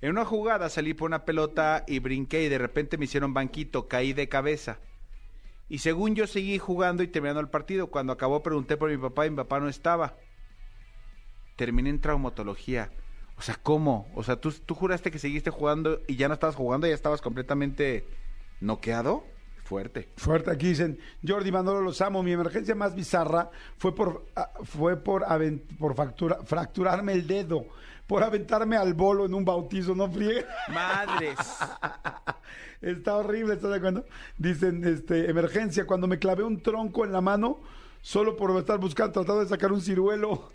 En 0.00 0.10
una 0.10 0.24
jugada 0.24 0.68
salí 0.70 0.94
por 0.94 1.06
una 1.06 1.24
pelota 1.24 1.84
y 1.86 1.98
brinqué 1.98 2.44
y 2.44 2.48
de 2.48 2.58
repente 2.58 2.96
me 2.98 3.04
hicieron 3.04 3.34
banquito, 3.34 3.86
caí 3.88 4.12
de 4.12 4.28
cabeza. 4.28 4.78
Y 5.68 5.78
según 5.78 6.14
yo 6.14 6.26
seguí 6.26 6.58
jugando 6.58 7.02
y 7.02 7.08
terminando 7.08 7.40
el 7.40 7.48
partido, 7.48 7.86
cuando 7.88 8.12
acabó 8.12 8.42
pregunté 8.42 8.76
por 8.76 8.90
mi 8.90 8.98
papá 8.98 9.26
y 9.26 9.30
mi 9.30 9.36
papá 9.36 9.60
no 9.60 9.68
estaba. 9.68 10.16
Terminé 11.56 11.90
en 11.90 12.00
traumatología. 12.00 12.90
O 13.36 13.42
sea, 13.42 13.56
¿cómo? 13.62 14.06
O 14.14 14.22
sea, 14.22 14.36
¿tú, 14.36 14.52
tú 14.52 14.74
juraste 14.74 15.10
que 15.10 15.18
seguiste 15.18 15.50
jugando 15.50 16.00
y 16.06 16.16
ya 16.16 16.28
no 16.28 16.34
estabas 16.34 16.56
jugando, 16.56 16.86
ya 16.86 16.94
estabas 16.94 17.20
completamente 17.20 18.06
noqueado. 18.60 19.24
Fuerte. 19.64 20.08
Fuerte, 20.16 20.50
aquí 20.50 20.68
dicen, 20.68 20.98
Jordi 21.26 21.50
Manolo, 21.50 21.80
los 21.80 22.00
amo. 22.02 22.22
Mi 22.22 22.32
emergencia 22.32 22.74
más 22.74 22.94
bizarra 22.94 23.50
fue 23.78 23.94
por 23.94 24.26
ah, 24.36 24.50
fue 24.62 24.96
por, 24.98 25.24
por 25.78 25.94
factura- 25.94 26.38
fracturarme 26.44 27.14
el 27.14 27.26
dedo, 27.26 27.64
por 28.06 28.22
aventarme 28.22 28.76
al 28.76 28.92
bolo 28.92 29.24
en 29.24 29.32
un 29.32 29.44
bautizo, 29.44 29.94
no 29.94 30.10
friegue. 30.10 30.44
Madres. 30.68 31.38
Está 32.82 33.16
horrible, 33.16 33.54
¿estás 33.54 33.70
de 33.70 33.76
acuerdo? 33.78 34.04
Dicen, 34.36 34.84
este, 34.84 35.30
emergencia, 35.30 35.86
cuando 35.86 36.06
me 36.06 36.18
clavé 36.18 36.42
un 36.42 36.60
tronco 36.62 37.06
en 37.06 37.12
la 37.12 37.22
mano, 37.22 37.60
solo 38.02 38.36
por 38.36 38.54
estar 38.58 38.78
buscando, 38.78 39.12
tratando 39.12 39.40
de 39.42 39.48
sacar 39.48 39.72
un 39.72 39.80
ciruelo. 39.80 40.50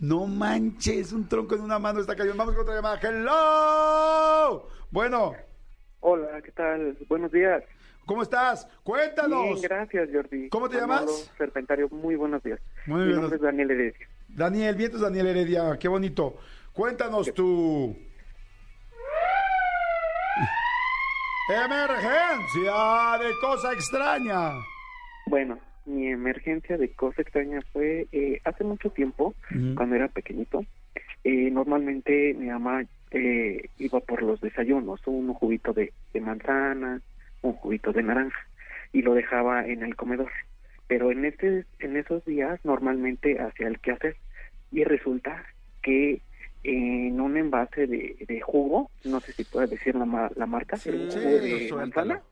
No 0.00 0.26
manches, 0.26 1.12
un 1.12 1.28
tronco 1.28 1.54
en 1.56 1.62
una 1.62 1.78
mano 1.78 2.00
está 2.00 2.14
cayendo. 2.14 2.38
Vamos 2.38 2.54
con 2.54 2.62
otra 2.62 2.76
llamada. 2.76 3.00
¡Hello! 3.02 4.68
Bueno, 4.90 5.34
Hola, 6.00 6.40
¿qué 6.42 6.52
tal? 6.52 6.96
Buenos 7.08 7.32
días. 7.32 7.64
¿cómo 8.06 8.22
estás? 8.22 8.66
Cuéntanos. 8.84 9.42
Bien, 9.42 9.60
gracias, 9.60 10.08
Jordi. 10.12 10.48
¿Cómo 10.48 10.68
te 10.68 10.80
Manolo 10.80 11.10
llamas? 11.10 11.32
Serpentario, 11.36 11.88
muy 11.90 12.14
buenos 12.14 12.42
días. 12.42 12.60
Muy 12.86 13.00
Mi 13.00 13.06
bien. 13.08 13.20
nombre 13.20 13.36
es 13.36 13.42
Daniel 13.42 13.70
Heredia. 13.72 14.08
Daniel, 14.28 14.76
vientos 14.76 15.00
Daniel 15.00 15.26
Heredia, 15.26 15.76
qué 15.78 15.88
bonito. 15.88 16.36
Cuéntanos 16.72 17.34
tu 17.34 17.94
emergencia 21.48 23.18
de 23.18 23.30
cosa 23.40 23.72
extraña. 23.72 24.52
Bueno, 25.26 25.58
mi 25.88 26.08
emergencia 26.08 26.76
de 26.76 26.92
cosa 26.94 27.22
extraña 27.22 27.60
fue 27.72 28.06
eh, 28.12 28.40
hace 28.44 28.62
mucho 28.64 28.90
tiempo, 28.90 29.34
cuando 29.74 29.96
era 29.96 30.08
pequeñito. 30.08 30.64
Eh, 31.24 31.50
normalmente 31.50 32.34
mi 32.34 32.46
mamá 32.46 32.84
eh, 33.10 33.70
iba 33.78 34.00
por 34.00 34.22
los 34.22 34.40
desayunos, 34.40 35.00
un 35.06 35.32
juguito 35.34 35.72
de, 35.72 35.92
de 36.12 36.20
manzana, 36.20 37.00
un 37.42 37.54
juguito 37.54 37.92
de 37.92 38.02
naranja, 38.02 38.38
y 38.92 39.02
lo 39.02 39.14
dejaba 39.14 39.66
en 39.66 39.82
el 39.82 39.96
comedor. 39.96 40.30
Pero 40.86 41.10
en 41.10 41.24
este, 41.24 41.64
en 41.80 41.96
esos 41.96 42.24
días 42.24 42.60
normalmente 42.64 43.40
hacía 43.40 43.66
el 43.68 43.78
quehacer 43.80 44.16
y 44.70 44.84
resulta 44.84 45.44
que 45.82 46.22
en 46.64 47.20
un 47.20 47.36
envase 47.36 47.86
de, 47.86 48.16
de 48.28 48.40
jugo, 48.40 48.90
no 49.04 49.20
sé 49.20 49.32
si 49.34 49.44
puedes 49.44 49.70
decir 49.70 49.94
la, 49.94 50.04
ma- 50.04 50.30
la 50.36 50.46
marca, 50.46 50.76
Sí, 50.78 50.90
el 50.90 51.08
sí, 51.10 51.18
jugo 51.20 51.38
de 51.38 51.68
suéltalo. 51.68 52.14
manzana, 52.14 52.22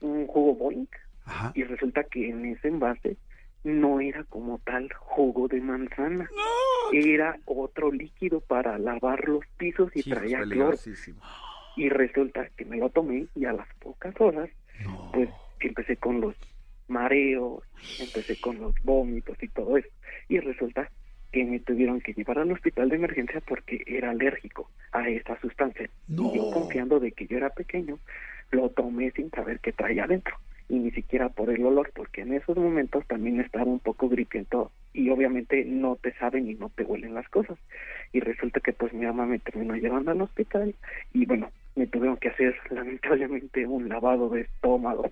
un 0.00 0.26
jugo 0.26 0.54
Boink, 0.54 0.90
Ajá. 1.24 1.52
y 1.54 1.62
resulta 1.64 2.04
que 2.04 2.30
en 2.30 2.44
ese 2.46 2.68
envase 2.68 3.16
no 3.64 4.00
era 4.00 4.24
como 4.24 4.58
tal 4.58 4.92
jugo 4.92 5.48
de 5.48 5.60
manzana, 5.60 6.28
era 6.92 7.38
otro 7.44 7.92
líquido 7.92 8.40
para 8.40 8.78
lavar 8.78 9.28
los 9.28 9.46
pisos 9.56 9.90
y 9.94 10.02
traía 10.02 10.42
cloro. 10.42 10.76
Y 11.76 11.88
resulta 11.88 12.48
que 12.56 12.64
me 12.64 12.76
lo 12.76 12.90
tomé 12.90 13.26
y 13.34 13.44
a 13.44 13.52
las 13.52 13.68
pocas 13.76 14.14
horas, 14.20 14.50
pues 15.12 15.30
empecé 15.60 15.96
con 15.96 16.20
los 16.20 16.34
mareos, 16.88 17.62
empecé 18.00 18.38
con 18.40 18.58
los 18.58 18.74
vómitos 18.82 19.40
y 19.42 19.48
todo 19.48 19.78
eso. 19.78 19.88
Y 20.28 20.40
resulta 20.40 20.90
que 21.30 21.44
me 21.44 21.60
tuvieron 21.60 22.00
que 22.00 22.12
llevar 22.12 22.38
al 22.38 22.52
hospital 22.52 22.90
de 22.90 22.96
emergencia 22.96 23.40
porque 23.40 23.82
era 23.86 24.10
alérgico 24.10 24.70
a 24.92 25.08
esta 25.08 25.40
sustancia. 25.40 25.88
No. 26.08 26.30
Y 26.30 26.36
yo 26.36 26.50
confiando 26.50 27.00
de 27.00 27.12
que 27.12 27.26
yo 27.26 27.38
era 27.38 27.48
pequeño, 27.50 27.98
lo 28.50 28.68
tomé 28.68 29.10
sin 29.12 29.30
saber 29.30 29.60
qué 29.60 29.72
traía 29.72 30.04
adentro. 30.04 30.36
Y 30.72 30.78
ni 30.78 30.90
siquiera 30.90 31.28
por 31.28 31.50
el 31.50 31.66
olor, 31.66 31.92
porque 31.94 32.22
en 32.22 32.32
esos 32.32 32.56
momentos 32.56 33.06
también 33.06 33.38
estaba 33.40 33.64
un 33.64 33.78
poco 33.78 34.08
gripiento 34.08 34.72
y 34.94 35.10
obviamente 35.10 35.66
no 35.66 35.96
te 35.96 36.14
saben 36.14 36.48
y 36.48 36.54
no 36.54 36.70
te 36.70 36.82
huelen 36.82 37.12
las 37.12 37.28
cosas. 37.28 37.58
Y 38.14 38.20
resulta 38.20 38.60
que 38.60 38.72
pues 38.72 38.90
mi 38.94 39.04
mamá 39.04 39.26
me 39.26 39.38
terminó 39.38 39.76
llevando 39.76 40.12
al 40.12 40.22
hospital 40.22 40.74
y 41.12 41.26
bueno, 41.26 41.50
me 41.76 41.86
tuvieron 41.86 42.16
que 42.16 42.30
hacer 42.30 42.56
lamentablemente 42.70 43.66
un 43.66 43.90
lavado 43.90 44.30
de 44.30 44.40
estómago 44.40 45.10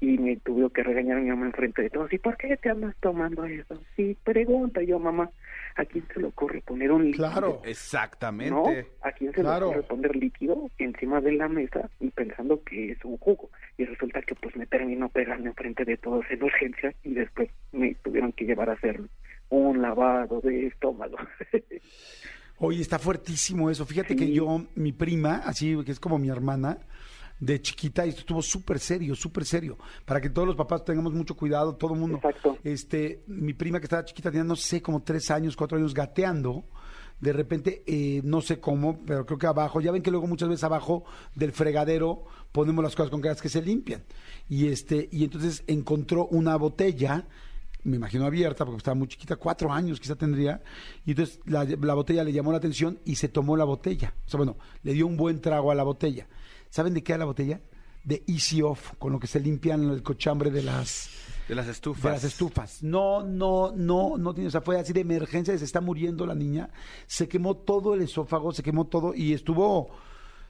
y 0.00 0.16
me 0.18 0.36
tuvieron 0.36 0.70
que 0.70 0.82
regañar 0.82 1.18
a 1.18 1.20
mi 1.20 1.28
mamá 1.28 1.46
enfrente 1.46 1.82
de 1.82 1.90
todos. 1.90 2.12
¿Y 2.12 2.18
por 2.18 2.36
qué 2.36 2.56
te 2.56 2.70
andas 2.70 2.94
tomando 3.00 3.44
eso? 3.44 3.80
Sí, 3.96 4.16
pregunta 4.24 4.82
yo, 4.82 4.98
mamá, 4.98 5.30
¿a 5.76 5.84
quién 5.84 6.04
se 6.12 6.20
le 6.20 6.26
ocurre 6.26 6.62
poner 6.62 6.90
un 6.90 7.04
líquido? 7.04 7.30
Claro. 7.30 7.62
Exactamente. 7.64 8.50
¿No? 8.50 8.64
¿A 9.02 9.12
quién 9.12 9.32
se 9.34 9.42
Claro. 9.42 9.66
le 9.66 9.78
ocurre 9.78 9.82
poner 9.88 10.16
líquido 10.16 10.70
encima 10.78 11.20
de 11.20 11.32
la 11.32 11.48
mesa 11.48 11.90
y 12.00 12.08
pensando 12.10 12.62
que 12.64 12.92
es 12.92 13.04
un 13.04 13.18
jugo? 13.18 13.50
Y 13.76 13.84
resulta 13.84 14.22
que 14.22 14.34
pues 14.34 14.56
me 14.56 14.66
terminó 14.66 15.08
pegando 15.10 15.48
enfrente 15.48 15.84
de 15.84 15.96
todos 15.98 16.24
en 16.30 16.42
urgencia 16.42 16.94
y 17.04 17.12
después 17.14 17.50
me 17.72 17.94
tuvieron 17.96 18.32
que 18.32 18.46
llevar 18.46 18.70
a 18.70 18.74
hacer 18.74 19.00
un 19.50 19.82
lavado 19.82 20.40
de 20.40 20.66
estómago. 20.68 21.18
Oye, 22.58 22.82
está 22.82 22.98
fuertísimo 22.98 23.70
eso. 23.70 23.86
Fíjate 23.86 24.14
que 24.16 24.30
yo, 24.32 24.66
mi 24.74 24.92
prima, 24.92 25.36
así 25.44 25.76
que 25.84 25.92
es 25.92 26.00
como 26.00 26.18
mi 26.18 26.28
hermana, 26.28 26.78
de 27.40 27.60
chiquita, 27.60 28.04
y 28.04 28.10
esto 28.10 28.20
estuvo 28.20 28.42
súper 28.42 28.78
serio, 28.78 29.14
súper 29.14 29.44
serio, 29.44 29.78
para 30.04 30.20
que 30.20 30.28
todos 30.28 30.46
los 30.46 30.56
papás 30.56 30.84
tengamos 30.84 31.14
mucho 31.14 31.34
cuidado, 31.34 31.74
todo 31.74 31.94
el 31.94 32.00
mundo. 32.00 32.18
Exacto. 32.18 32.58
Este, 32.62 33.24
mi 33.26 33.54
prima 33.54 33.80
que 33.80 33.86
estaba 33.86 34.04
chiquita 34.04 34.30
tenía, 34.30 34.44
no 34.44 34.56
sé, 34.56 34.82
como 34.82 35.02
tres 35.02 35.30
años, 35.30 35.56
cuatro 35.56 35.78
años 35.78 35.94
gateando. 35.94 36.64
De 37.18 37.32
repente, 37.34 37.82
eh, 37.86 38.22
no 38.24 38.40
sé 38.40 38.60
cómo, 38.60 38.98
pero 39.04 39.26
creo 39.26 39.38
que 39.38 39.46
abajo, 39.46 39.80
ya 39.80 39.92
ven 39.92 40.02
que 40.02 40.10
luego 40.10 40.26
muchas 40.26 40.48
veces 40.48 40.64
abajo 40.64 41.04
del 41.34 41.52
fregadero 41.52 42.24
ponemos 42.50 42.82
las 42.82 42.96
cosas 42.96 43.10
con 43.10 43.20
que 43.20 43.48
se 43.48 43.60
limpian. 43.60 44.02
Y 44.48 44.68
este, 44.68 45.08
y 45.12 45.24
entonces 45.24 45.62
encontró 45.66 46.26
una 46.28 46.56
botella 46.56 47.26
me 47.82 47.96
imagino 47.96 48.26
abierta, 48.26 48.66
porque 48.66 48.78
estaba 48.78 48.94
muy 48.94 49.08
chiquita, 49.08 49.36
cuatro 49.36 49.72
años 49.72 49.98
quizá 49.98 50.14
tendría, 50.14 50.62
y 51.06 51.12
entonces 51.12 51.40
la, 51.46 51.64
la 51.64 51.94
botella 51.94 52.24
le 52.24 52.32
llamó 52.32 52.52
la 52.52 52.58
atención 52.58 52.98
y 53.06 53.14
se 53.14 53.28
tomó 53.28 53.56
la 53.56 53.64
botella. 53.64 54.14
O 54.26 54.28
sea, 54.28 54.36
bueno, 54.36 54.56
le 54.82 54.92
dio 54.92 55.06
un 55.06 55.16
buen 55.16 55.40
trago 55.40 55.70
a 55.70 55.74
la 55.74 55.82
botella. 55.82 56.28
¿Saben 56.70 56.94
de 56.94 57.02
qué 57.02 57.12
era 57.12 57.18
la 57.20 57.24
botella? 57.26 57.60
De 58.02 58.22
Easy 58.26 58.62
Off, 58.62 58.92
con 58.98 59.12
lo 59.12 59.18
que 59.20 59.26
se 59.26 59.38
limpian 59.40 59.90
el 59.90 60.02
cochambre 60.02 60.50
de 60.50 60.62
las, 60.62 61.10
De 61.48 61.54
las 61.54 61.68
estufas. 61.68 62.02
de 62.02 62.10
las 62.10 62.24
estufas. 62.24 62.82
No, 62.82 63.22
no, 63.22 63.72
no, 63.76 64.16
no 64.16 64.32
tiene, 64.32 64.48
o 64.48 64.50
sea, 64.50 64.62
fue 64.62 64.78
así 64.80 64.92
de 64.94 65.00
emergencia, 65.00 65.56
se 65.58 65.64
está 65.64 65.80
muriendo 65.82 66.24
la 66.24 66.34
niña, 66.34 66.70
se 67.06 67.28
quemó 67.28 67.56
todo 67.56 67.92
el 67.94 68.00
esófago, 68.02 68.52
se 68.52 68.62
quemó 68.62 68.86
todo 68.86 69.14
y 69.14 69.34
estuvo, 69.34 69.90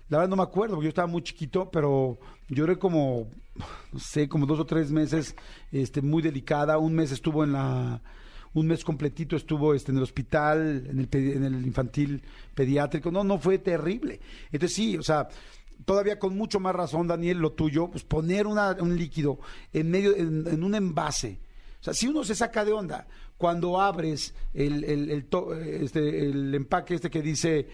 la 0.08 0.18
verdad 0.18 0.30
no 0.30 0.36
me 0.36 0.42
acuerdo, 0.44 0.76
porque 0.76 0.84
yo 0.84 0.90
estaba 0.90 1.08
muy 1.08 1.22
chiquito, 1.22 1.68
pero 1.72 2.18
lloré 2.48 2.78
como, 2.78 3.26
no 3.92 3.98
sé, 3.98 4.28
como 4.28 4.46
dos 4.46 4.60
o 4.60 4.66
tres 4.66 4.92
meses, 4.92 5.34
este, 5.72 6.02
muy 6.02 6.22
delicada, 6.22 6.78
un 6.78 6.94
mes 6.94 7.10
estuvo 7.10 7.42
en 7.42 7.52
la, 7.52 8.00
un 8.54 8.66
mes 8.68 8.84
completito 8.84 9.34
estuvo 9.34 9.74
este, 9.74 9.90
en 9.90 9.96
el 9.98 10.04
hospital, 10.04 10.86
en 10.88 11.00
el, 11.00 11.10
pedi- 11.10 11.34
en 11.34 11.44
el 11.44 11.66
infantil 11.66 12.22
pediátrico, 12.54 13.10
no, 13.10 13.24
no 13.24 13.38
fue 13.38 13.58
terrible. 13.58 14.20
Entonces 14.52 14.76
sí, 14.76 14.96
o 14.96 15.02
sea, 15.02 15.28
todavía 15.84 16.18
con 16.18 16.36
mucho 16.36 16.60
más 16.60 16.74
razón, 16.74 17.06
Daniel, 17.06 17.38
lo 17.38 17.52
tuyo, 17.52 17.88
pues 17.90 18.04
poner 18.04 18.46
una- 18.46 18.76
un 18.80 18.96
líquido 18.96 19.38
en 19.72 19.90
medio, 19.90 20.14
en, 20.16 20.46
en 20.46 20.62
un 20.62 20.74
envase. 20.74 21.38
O 21.80 21.82
sea, 21.84 21.94
si 21.94 22.08
uno 22.08 22.24
se 22.24 22.34
saca 22.34 22.64
de 22.64 22.72
onda 22.72 23.06
cuando 23.38 23.80
abres 23.80 24.34
el, 24.52 24.84
el, 24.84 25.10
el 25.10 25.24
to- 25.24 25.54
este, 25.54 26.26
el 26.26 26.54
empaque 26.54 26.94
este 26.94 27.08
que 27.10 27.22
dice 27.22 27.68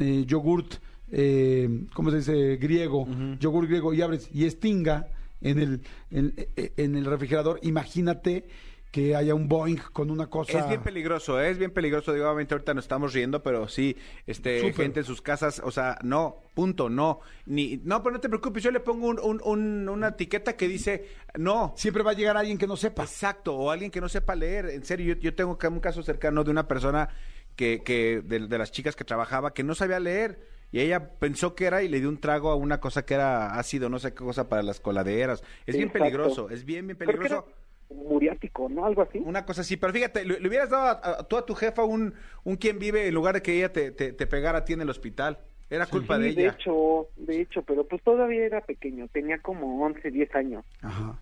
eh, 0.00 0.24
yogurt, 0.26 0.74
eh, 1.12 1.84
¿cómo 1.94 2.10
se 2.10 2.16
dice? 2.18 2.56
Griego, 2.56 3.06
yogur 3.38 3.66
griego, 3.68 3.94
y 3.94 4.02
abres 4.02 4.28
y 4.32 4.46
estinga 4.46 5.06
en 5.40 5.58
el, 5.58 5.80
en, 6.10 6.34
en 6.56 6.96
el 6.96 7.04
refrigerador, 7.04 7.58
imagínate 7.62 8.46
que 8.92 9.16
haya 9.16 9.34
un 9.34 9.48
Boeing 9.48 9.78
con 9.92 10.10
una 10.10 10.28
cosa... 10.28 10.58
Es 10.60 10.68
bien 10.68 10.82
peligroso, 10.82 11.40
¿eh? 11.40 11.48
es 11.50 11.56
bien 11.58 11.70
peligroso. 11.72 12.12
Digo, 12.12 12.26
obviamente 12.26 12.52
ahorita 12.54 12.74
nos 12.74 12.84
estamos 12.84 13.14
riendo, 13.14 13.42
pero 13.42 13.66
sí, 13.66 13.96
este, 14.26 14.58
Súper. 14.60 14.74
gente 14.74 15.00
en 15.00 15.06
sus 15.06 15.22
casas, 15.22 15.62
o 15.64 15.70
sea, 15.70 15.98
no, 16.04 16.42
punto, 16.54 16.90
no. 16.90 17.20
Ni, 17.46 17.78
no, 17.84 18.02
pero 18.02 18.12
no 18.14 18.20
te 18.20 18.28
preocupes, 18.28 18.62
yo 18.62 18.70
le 18.70 18.80
pongo 18.80 19.08
un- 19.08 19.18
un- 19.18 19.40
un- 19.44 19.88
una 19.88 20.08
etiqueta 20.08 20.56
que 20.58 20.68
dice, 20.68 21.08
no. 21.38 21.72
Siempre 21.74 22.02
va 22.02 22.10
a 22.10 22.14
llegar 22.14 22.36
alguien 22.36 22.58
que 22.58 22.66
no 22.66 22.76
sepa. 22.76 23.02
Exacto, 23.04 23.54
o 23.56 23.70
alguien 23.70 23.90
que 23.90 24.02
no 24.02 24.10
sepa 24.10 24.34
leer. 24.36 24.66
En 24.66 24.84
serio, 24.84 25.14
yo, 25.14 25.20
yo 25.22 25.34
tengo 25.34 25.58
un 25.70 25.80
caso 25.80 26.02
cercano 26.02 26.44
de 26.44 26.50
una 26.50 26.68
persona 26.68 27.08
que, 27.56 27.82
que 27.82 28.20
de, 28.22 28.40
de 28.46 28.58
las 28.58 28.72
chicas 28.72 28.94
que 28.94 29.04
trabajaba, 29.04 29.54
que 29.54 29.64
no 29.64 29.74
sabía 29.74 30.00
leer. 30.00 30.46
Y 30.70 30.80
ella 30.80 31.14
pensó 31.18 31.54
que 31.54 31.64
era 31.64 31.82
y 31.82 31.88
le 31.88 31.98
dio 32.00 32.10
un 32.10 32.18
trago 32.20 32.50
a 32.50 32.56
una 32.56 32.78
cosa 32.78 33.06
que 33.06 33.14
era 33.14 33.54
ácido, 33.58 33.88
no 33.88 33.98
sé 33.98 34.10
qué 34.10 34.22
cosa 34.22 34.50
para 34.50 34.62
las 34.62 34.80
coladeras. 34.80 35.42
Es 35.64 35.76
bien 35.78 35.90
peligroso, 35.90 36.50
es 36.50 36.64
bien, 36.66 36.86
bien 36.86 36.98
Creo 36.98 37.10
que 37.10 37.16
peligroso. 37.16 37.46
Muriático, 37.94 38.68
¿no? 38.68 38.84
Algo 38.86 39.02
así. 39.02 39.18
Una 39.18 39.44
cosa 39.44 39.60
así, 39.62 39.76
pero 39.76 39.92
fíjate, 39.92 40.24
le, 40.24 40.40
le 40.40 40.48
hubieras 40.48 40.70
dado 40.70 40.84
a, 40.86 40.90
a- 41.20 41.28
tú 41.28 41.36
a 41.36 41.44
tu 41.46 41.54
jefa 41.54 41.84
un, 41.84 42.14
un 42.44 42.56
quien 42.56 42.78
vive 42.78 43.06
en 43.08 43.14
lugar 43.14 43.34
de 43.34 43.42
que 43.42 43.56
ella 43.56 43.72
te, 43.72 43.90
te, 43.90 44.12
te 44.12 44.26
pegara 44.26 44.58
a 44.58 44.64
ti 44.64 44.72
en 44.72 44.80
el 44.80 44.90
hospital. 44.90 45.38
Era 45.70 45.86
culpa 45.86 46.18
de 46.18 46.30
Sí, 46.30 46.36
de 46.36 46.42
ella. 46.42 46.52
hecho, 46.58 47.06
de 47.16 47.40
hecho, 47.40 47.62
pero 47.62 47.84
pues 47.86 48.02
todavía 48.02 48.44
era 48.44 48.60
pequeño, 48.60 49.08
tenía 49.08 49.38
como 49.38 49.82
11, 49.84 50.10
10 50.10 50.34
años. 50.34 50.64
Ajá. 50.82 51.18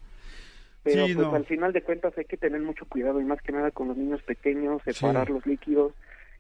Pero 0.83 1.07
Sí, 1.07 1.15
pues 1.15 1.27
no. 1.29 1.35
al 1.37 1.45
final 1.45 1.73
de 1.73 1.83
cuentas 1.83 2.13
hay 2.19 2.25
que 2.25 2.37
tener 2.37 2.61
mucho 2.61 2.85
cuidado 2.87 3.21
y 3.21 3.25
más 3.25 3.41
que 3.43 3.53
nada 3.53 3.71
con 3.71 3.89
los 3.89 3.97
niños 3.97 4.23
pequeños, 4.23 4.83
separar 4.83 5.27
Sí. 5.29 5.33
los 5.35 5.47
líquidos, 5.47 5.93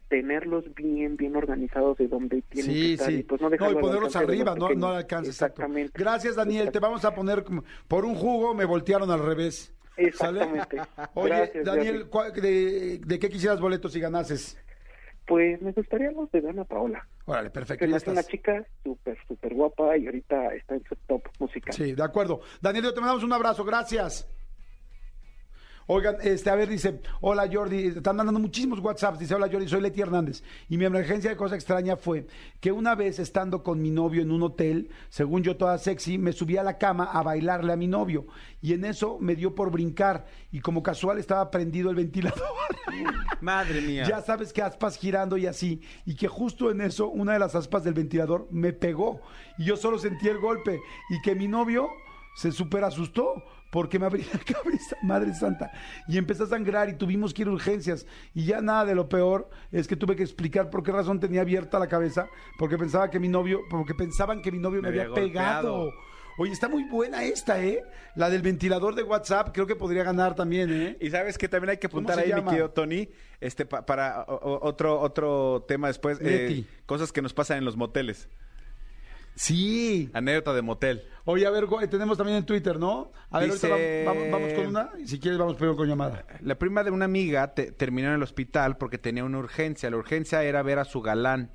tenerlos 0.08 0.64
bien, 0.74 1.16
bien 1.16 1.36
organizados 1.36 1.98
de 1.98 2.08
donde 2.08 2.42
tienen 2.42 2.72
que 2.74 2.80
Sí, 2.80 2.92
estar 2.94 3.08
sí. 3.10 3.14
y 3.18 3.22
pues 3.22 3.40
no 3.40 3.48
no, 3.48 3.54
y 3.70 3.74
ponerlos 3.76 4.16
arriba, 4.16 4.54
no, 4.54 4.60
no 4.62 4.66
pequeños. 4.68 4.90
al 4.90 4.96
alcance. 4.96 5.30
exacto. 5.30 5.60
Exactamente. 5.62 5.92
Gracias, 5.96 6.34
Daniel. 6.34 6.72
Te 6.72 6.80
vamos 6.80 7.04
a 7.04 7.14
poner 7.14 7.44
como- 7.44 7.62
por 7.86 8.04
un 8.04 8.14
jugo, 8.16 8.54
me 8.54 8.64
voltearon 8.64 9.08
al 9.12 9.24
revés. 9.24 9.72
Exactamente. 10.06 10.76
Oye, 11.14 11.28
Gracias, 11.36 11.64
Daniel, 11.64 11.96
Jerry. 11.98 12.08
¿cuál- 12.10 12.32
de, 12.32 12.98
de 13.04 13.18
qué 13.18 13.28
quisieras 13.28 13.60
boletos 13.60 13.92
si 13.92 14.00
ganases? 14.00 14.58
Pues 15.26 15.60
me 15.62 15.70
gustaría 15.72 16.10
los 16.10 16.30
de 16.32 16.40
Dana 16.40 16.64
Paola. 16.64 17.06
Órale, 17.26 17.50
perfecto. 17.50 17.84
Es 17.84 18.06
una 18.08 18.22
chica 18.24 18.66
súper, 18.82 19.16
súper 19.28 19.54
guapa 19.54 19.96
y 19.96 20.06
ahorita 20.06 20.54
está 20.54 20.74
en 20.74 20.82
su 20.88 20.96
top 21.06 21.22
musical. 21.38 21.72
Sí, 21.72 21.92
de 21.92 22.02
acuerdo. 22.02 22.40
Daniel, 22.60 22.86
yo 22.86 22.94
te 22.94 23.00
mandamos 23.00 23.22
un 23.22 23.32
abrazo, 23.32 23.64
gracias. 23.64 24.28
Oigan, 25.92 26.18
este, 26.22 26.48
a 26.50 26.54
ver, 26.54 26.68
dice, 26.68 27.00
hola 27.20 27.50
Jordi, 27.52 27.86
están 27.86 28.14
mandando 28.14 28.38
muchísimos 28.38 28.78
WhatsApps, 28.78 29.18
dice, 29.18 29.34
hola 29.34 29.48
Jordi, 29.50 29.66
soy 29.66 29.80
Leti 29.80 30.00
Hernández. 30.00 30.44
Y 30.68 30.76
mi 30.76 30.84
emergencia 30.84 31.30
de 31.30 31.36
cosa 31.36 31.56
extraña 31.56 31.96
fue 31.96 32.28
que 32.60 32.70
una 32.70 32.94
vez 32.94 33.18
estando 33.18 33.64
con 33.64 33.82
mi 33.82 33.90
novio 33.90 34.22
en 34.22 34.30
un 34.30 34.44
hotel, 34.44 34.88
según 35.08 35.42
yo 35.42 35.56
toda 35.56 35.78
sexy, 35.78 36.16
me 36.16 36.30
subí 36.30 36.56
a 36.56 36.62
la 36.62 36.78
cama 36.78 37.10
a 37.12 37.24
bailarle 37.24 37.72
a 37.72 37.76
mi 37.76 37.88
novio. 37.88 38.28
Y 38.62 38.72
en 38.74 38.84
eso 38.84 39.18
me 39.20 39.34
dio 39.34 39.56
por 39.56 39.72
brincar 39.72 40.26
y 40.52 40.60
como 40.60 40.84
casual 40.84 41.18
estaba 41.18 41.50
prendido 41.50 41.90
el 41.90 41.96
ventilador. 41.96 42.38
Madre 43.40 43.80
mía. 43.80 44.04
Ya 44.08 44.20
sabes 44.20 44.52
que 44.52 44.62
aspas 44.62 44.96
girando 44.96 45.38
y 45.38 45.46
así. 45.48 45.82
Y 46.06 46.14
que 46.14 46.28
justo 46.28 46.70
en 46.70 46.82
eso, 46.82 47.08
una 47.08 47.32
de 47.32 47.40
las 47.40 47.56
aspas 47.56 47.82
del 47.82 47.94
ventilador 47.94 48.46
me 48.52 48.72
pegó. 48.72 49.22
Y 49.58 49.64
yo 49.64 49.76
solo 49.76 49.98
sentí 49.98 50.28
el 50.28 50.38
golpe. 50.38 50.78
Y 51.08 51.20
que 51.22 51.34
mi 51.34 51.48
novio 51.48 51.88
se 52.36 52.52
super 52.52 52.84
asustó 52.84 53.42
porque 53.70 53.98
me 53.98 54.06
abrí 54.06 54.24
la 54.32 54.38
cabeza, 54.40 54.96
Madre 55.02 55.34
Santa. 55.34 55.70
Y 56.08 56.18
empecé 56.18 56.42
a 56.42 56.46
sangrar 56.46 56.88
y 56.88 56.94
tuvimos 56.94 57.32
que 57.32 57.42
ir 57.42 57.48
a 57.48 57.52
urgencias. 57.52 58.06
Y 58.34 58.44
ya 58.46 58.60
nada 58.60 58.84
de 58.84 58.94
lo 58.94 59.08
peor 59.08 59.48
es 59.72 59.86
que 59.88 59.96
tuve 59.96 60.16
que 60.16 60.22
explicar 60.22 60.70
por 60.70 60.82
qué 60.82 60.92
razón 60.92 61.20
tenía 61.20 61.42
abierta 61.42 61.78
la 61.78 61.86
cabeza. 61.88 62.26
Porque 62.58 62.76
pensaba 62.76 63.10
que 63.10 63.18
mi 63.20 63.28
novio, 63.28 63.60
porque 63.70 63.94
pensaban 63.94 64.42
que 64.42 64.50
mi 64.52 64.58
novio 64.58 64.82
me, 64.82 64.90
Me 64.90 65.00
había, 65.00 65.14
pegado. 65.14 65.72
golpeado. 65.78 65.92
Oye, 66.38 66.52
está 66.52 66.68
muy 66.68 66.84
buena 66.84 67.22
esta, 67.24 67.62
¿eh? 67.62 67.82
La 68.14 68.30
del 68.30 68.40
ventilador 68.40 68.94
de 68.94 69.02
WhatsApp, 69.02 69.50
creo 69.52 69.66
que 69.66 69.76
podría 69.76 70.04
ganar 70.04 70.34
también, 70.34 70.72
¿eh? 70.72 70.96
Y 70.98 71.10
sabes 71.10 71.36
que 71.36 71.48
también 71.48 71.70
hay 71.70 71.76
que 71.76 71.88
¿Cómo 71.88 72.08
apuntar 72.08 72.18
ahí, 72.24 72.32
mi 72.32 72.48
querido 72.48 72.70
Tony, 72.70 73.10
este, 73.40 73.66
pa- 73.66 73.84
para 73.84 74.22
o- 74.22 74.60
otro, 74.66 74.98
otro 75.00 75.64
tema 75.68 75.88
después, 75.88 76.18
eh, 76.22 76.64
cosas 76.86 77.12
que 77.12 77.20
nos 77.20 77.34
pasan 77.34 77.58
en 77.58 77.64
los 77.66 77.76
moteles. 77.76 78.28
Sí. 79.40 80.10
Anécdota 80.12 80.52
de 80.52 80.60
motel. 80.60 81.02
Oye, 81.24 81.46
a 81.46 81.50
ver, 81.50 81.66
tenemos 81.88 82.18
también 82.18 82.36
en 82.38 82.44
Twitter, 82.44 82.78
¿no? 82.78 83.10
A 83.30 83.38
ver, 83.38 83.52
Dice- 83.52 84.04
vamos, 84.04 84.22
vamos- 84.28 84.32
vamos 84.42 84.52
con 84.52 84.66
una. 84.66 84.90
Y 85.02 85.08
si 85.08 85.18
quieres, 85.18 85.38
vamos 85.38 85.54
primero 85.56 85.76
con 85.76 85.88
llamada. 85.88 86.26
La 86.42 86.58
prima 86.58 86.84
de 86.84 86.90
una 86.90 87.06
amiga 87.06 87.54
te- 87.54 87.72
terminó 87.72 88.08
en 88.08 88.14
el 88.16 88.22
hospital 88.22 88.76
porque 88.76 88.98
tenía 88.98 89.24
una 89.24 89.38
urgencia. 89.38 89.88
La 89.90 89.96
urgencia 89.96 90.42
era 90.42 90.62
ver 90.62 90.78
a 90.78 90.84
su 90.84 91.00
galán 91.00 91.50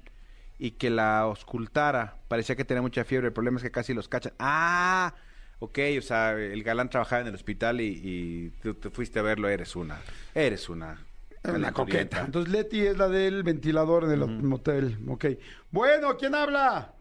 y 0.57 0.71
que 0.71 0.89
la 0.89 1.19
auscultara. 1.19 2.17
Parecía 2.27 2.55
que 2.55 2.65
tenía 2.65 2.81
mucha 2.81 3.03
fiebre. 3.05 3.27
El 3.27 3.33
problema 3.33 3.57
es 3.57 3.63
que 3.63 3.71
casi 3.71 3.93
los 3.93 4.07
cachan. 4.07 4.33
Ah, 4.39 5.13
ok. 5.59 5.77
O 5.99 6.01
sea, 6.01 6.31
el 6.33 6.63
galán 6.63 6.89
trabajaba 6.89 7.21
en 7.21 7.27
el 7.27 7.35
hospital 7.35 7.81
y, 7.81 8.01
y 8.03 8.49
tú 8.63 8.73
te 8.73 8.89
fuiste 8.89 9.19
a 9.19 9.21
verlo. 9.21 9.47
Eres 9.47 9.75
una. 9.75 9.99
Eres 10.33 10.69
una. 10.69 11.05
Una 11.43 11.71
coqueta. 11.71 12.21
Entonces, 12.25 12.51
Leti 12.51 12.81
es 12.81 12.97
la 12.97 13.07
del 13.09 13.43
ventilador 13.43 14.05
en 14.05 14.11
el 14.13 14.25
motel. 14.41 14.97
Ok. 15.07 15.25
Bueno, 15.69 16.17
¿quién 16.17 16.33
habla? 16.33 16.94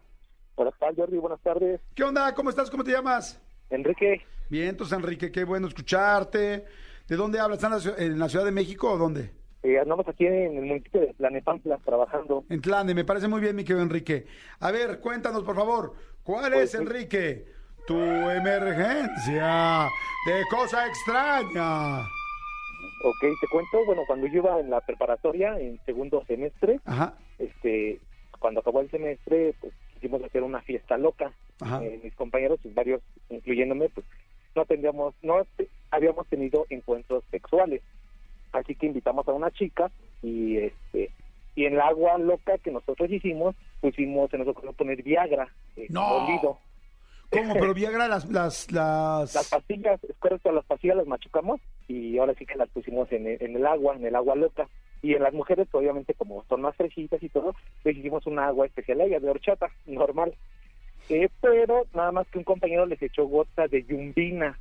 Hola, 0.55 0.71
¿qué 0.71 0.77
tal, 0.79 0.95
Jordi? 0.95 1.17
Buenas 1.17 1.41
tardes. 1.41 1.81
¿Qué 1.93 2.03
onda? 2.03 2.33
¿Cómo 2.33 2.49
estás? 2.49 2.69
¿Cómo 2.69 2.83
te 2.83 2.91
llamas? 2.91 3.41
Enrique, 3.69 4.21
Bien, 4.49 4.69
entonces, 4.69 4.97
Enrique, 4.97 5.31
qué 5.31 5.43
bueno 5.43 5.67
escucharte. 5.67 6.65
¿De 7.07 7.15
dónde 7.15 7.39
hablas? 7.39 7.61
¿Estás 7.63 7.99
en 7.99 8.19
la 8.19 8.29
Ciudad 8.29 8.45
de 8.45 8.51
México 8.51 8.91
o 8.91 8.97
dónde? 8.97 9.31
eh, 9.63 9.79
andamos 9.79 10.07
aquí 10.07 10.27
en 10.27 10.57
el 10.57 10.63
municipio 10.65 11.01
de 11.01 11.13
Planepantla 11.15 11.77
trabajando. 11.79 12.45
En 12.49 12.61
Tlane, 12.61 12.93
me 12.93 13.03
parece 13.03 13.27
muy 13.27 13.41
bien, 13.41 13.55
mi 13.55 13.63
querido 13.63 13.81
Enrique. 13.83 14.27
A 14.59 14.71
ver, 14.71 14.99
cuéntanos, 14.99 15.43
por 15.43 15.55
favor, 15.55 15.93
¿cuál 16.23 16.51
Pues, 16.53 16.73
es, 16.75 16.79
Enrique, 16.79 17.45
tu 17.87 17.97
emergencia 17.99 19.87
de 20.27 20.43
cosa 20.51 20.85
extraña? 20.87 22.01
Ok, 23.03 23.19
te 23.41 23.47
cuento, 23.51 23.83
bueno, 23.87 24.03
cuando 24.05 24.27
yo 24.27 24.37
iba 24.37 24.59
en 24.59 24.69
la 24.69 24.81
preparatoria, 24.81 25.59
en 25.59 25.83
segundo 25.85 26.23
semestre, 26.27 26.79
Ajá, 26.85 27.15
este, 27.39 27.99
cuando 28.39 28.59
acabó 28.59 28.81
el 28.81 28.91
semestre, 28.91 29.55
pues 29.59 29.73
quisimos 30.05 30.23
hacer 30.23 30.43
una 30.43 30.61
fiesta 30.61 30.97
loca. 30.97 31.31
Eh, 31.81 31.99
mis 32.03 32.13
compañeros, 32.15 32.59
varios, 32.75 33.01
incluyéndome, 33.29 33.89
pues 33.89 34.05
no 34.55 34.65
tendríamos, 34.65 35.15
no 35.23 35.45
habíamos 35.89 36.27
tenido 36.27 36.65
encuentros 36.69 37.23
sexuales. 37.31 37.81
Así 38.51 38.75
que 38.75 38.85
invitamos 38.85 39.27
a 39.27 39.33
una 39.33 39.49
chica 39.51 39.89
y 40.21 40.57
este 40.57 41.11
y 41.55 41.65
en 41.65 41.77
la 41.77 41.87
agua 41.87 42.17
loca 42.17 42.57
que 42.57 42.69
nosotros 42.69 43.09
hicimos, 43.09 43.55
pusimos, 43.79 44.29
se 44.29 44.37
nos 44.37 44.47
ocurrió 44.47 44.73
poner 44.73 45.01
Viagra, 45.01 45.47
eh, 45.77 45.87
No. 45.89 46.19
molido. 46.19 46.59
¿Cómo? 47.31 47.53
Pero 47.53 47.73
Viagra, 47.73 48.07
las, 48.07 48.29
las, 48.29 48.71
las... 48.71 49.33
Las 49.33 49.49
pastillas, 49.49 50.03
es 50.03 50.15
correcto, 50.17 50.51
las 50.51 50.65
pastillas 50.65 50.97
las 50.97 51.07
machucamos 51.07 51.59
y 51.87 52.17
ahora 52.17 52.33
sí 52.37 52.45
que 52.45 52.55
las 52.55 52.69
pusimos 52.69 53.11
en 53.11 53.25
en 53.27 53.55
el 53.55 53.65
agua, 53.65 53.95
en 53.95 54.05
el 54.05 54.15
agua 54.15 54.35
loca. 54.35 54.67
Y 55.05 55.13
en 55.13 55.21
las 55.21 55.33
mujeres, 55.35 55.67
pues, 55.69 55.83
obviamente, 55.83 56.15
como 56.15 56.43
son 56.49 56.61
más 56.63 56.75
fresitas 56.75 57.21
y 57.21 57.29
todo, 57.29 57.53
les 57.83 57.95
hicimos 57.95 58.25
una 58.25 58.47
agua 58.47 58.65
especial 58.65 59.01
a 59.01 59.03
ellas, 59.03 59.21
de 59.21 59.29
horchata, 59.29 59.69
normal. 59.85 60.33
Eh, 61.09 61.29
pero 61.39 61.85
nada 61.93 62.11
más 62.11 62.27
que 62.29 62.39
un 62.39 62.43
compañero 62.43 62.87
les 62.87 62.99
echó 63.03 63.27
gotas 63.27 63.69
de 63.69 63.83
yumbina. 63.83 64.57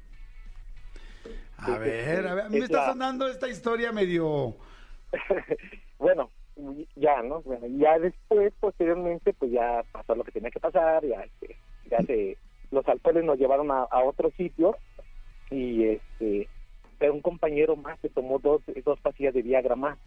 A 1.56 1.78
ver, 1.78 2.26
a 2.26 2.34
ver, 2.34 2.44
a 2.44 2.48
mí 2.50 2.58
me 2.58 2.58
Es 2.58 2.64
está 2.64 2.82
la- 2.82 2.92
sonando 2.92 3.26
esta 3.26 3.48
historia 3.48 3.90
medio... 3.90 4.54
bueno, 5.98 6.28
ya, 6.94 7.22
¿no? 7.22 7.40
Bueno, 7.40 7.66
ya 7.78 7.98
después, 7.98 8.52
posteriormente, 8.60 9.32
pues 9.32 9.50
ya 9.50 9.82
pasó 9.92 10.14
lo 10.14 10.24
que 10.24 10.32
tenía 10.32 10.50
que 10.50 10.60
pasar, 10.60 11.06
ya, 11.06 11.22
este, 11.22 11.56
ya 11.88 12.02
se, 12.02 12.36
los 12.70 12.86
alcoholes 12.86 13.24
nos 13.24 13.38
llevaron 13.38 13.70
a, 13.70 13.84
a 13.84 14.04
otro 14.04 14.30
sitio 14.36 14.76
y 15.50 15.84
este 15.84 16.48
pero 16.98 17.12
un 17.14 17.22
compañero 17.22 17.76
más 17.76 17.98
se 18.00 18.08
tomó 18.08 18.38
dos, 18.38 18.62
dos 18.84 19.00
pastillas 19.00 19.34
de 19.34 19.42
Viagra 19.42 19.74
más 19.76 19.98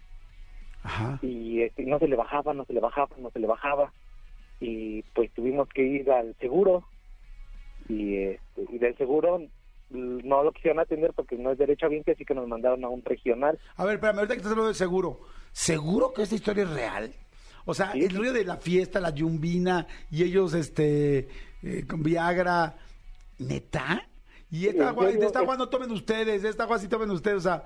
Ajá. 0.84 1.20
y 1.22 1.62
este, 1.62 1.84
no 1.84 2.00
se 2.00 2.08
le 2.08 2.16
bajaba, 2.16 2.54
no 2.54 2.64
se 2.66 2.74
le 2.74 2.80
bajaba, 2.80 3.10
no 3.18 3.30
se 3.32 3.40
le 3.40 3.48
bajaba 3.48 3.92
y 4.60 5.02
pues 5.14 5.32
tuvimos 5.34 5.68
que 5.70 5.84
ir 5.84 6.10
al 6.12 6.36
seguro 6.40 6.86
y, 7.90 8.18
este, 8.18 8.66
y 8.70 8.78
del 8.78 8.98
seguro 8.98 9.40
mm, 9.90 10.20
no 10.24 10.44
lo 10.44 10.52
quisieron 10.52 10.80
atender 10.80 11.14
porque 11.14 11.38
no 11.38 11.52
es 11.52 11.58
derecho 11.58 11.86
a 11.88 11.90
así 12.12 12.26
que 12.26 12.34
nos 12.34 12.48
mandaron 12.48 12.84
a 12.84 12.90
un 12.90 13.04
regional. 13.04 13.60
A 13.76 13.86
ver, 13.86 13.96
espérame, 13.96 14.18
ahorita 14.20 14.34
que 14.34 14.38
estás 14.38 14.52
hablando 14.52 14.70
de 14.70 14.76
seguro, 14.76 15.20
¿seguro 15.52 16.14
que 16.14 16.24
esta 16.24 16.36
historia 16.36 16.64
es 16.64 16.70
real? 16.72 17.14
O 17.66 17.74
sea, 17.74 17.92
Sí. 17.92 18.04
el 18.04 18.16
rollo 18.16 18.34
de 18.34 18.46
la 18.46 18.58
fiesta, 18.58 19.00
la 19.00 19.10
yumbina 19.10 19.88
y 20.10 20.24
ellos, 20.24 20.54
este, 20.54 21.28
eh, 21.64 21.86
con 21.88 22.02
Viagra, 22.02 22.78
¿neta? 23.40 24.08
Y 24.50 24.68
esta 24.68 24.90
agua, 24.90 25.08
de 25.08 25.26
esta 25.26 25.40
agua 25.40 25.58
no 25.58 25.68
tomen 25.68 25.92
ustedes, 25.92 26.42
de 26.44 26.50
esta 26.50 26.64
agua 26.64 26.80
sí 26.80 26.88
tomen 26.88 27.12
ustedes, 27.12 27.38
o 27.38 27.42
sea, 27.42 27.64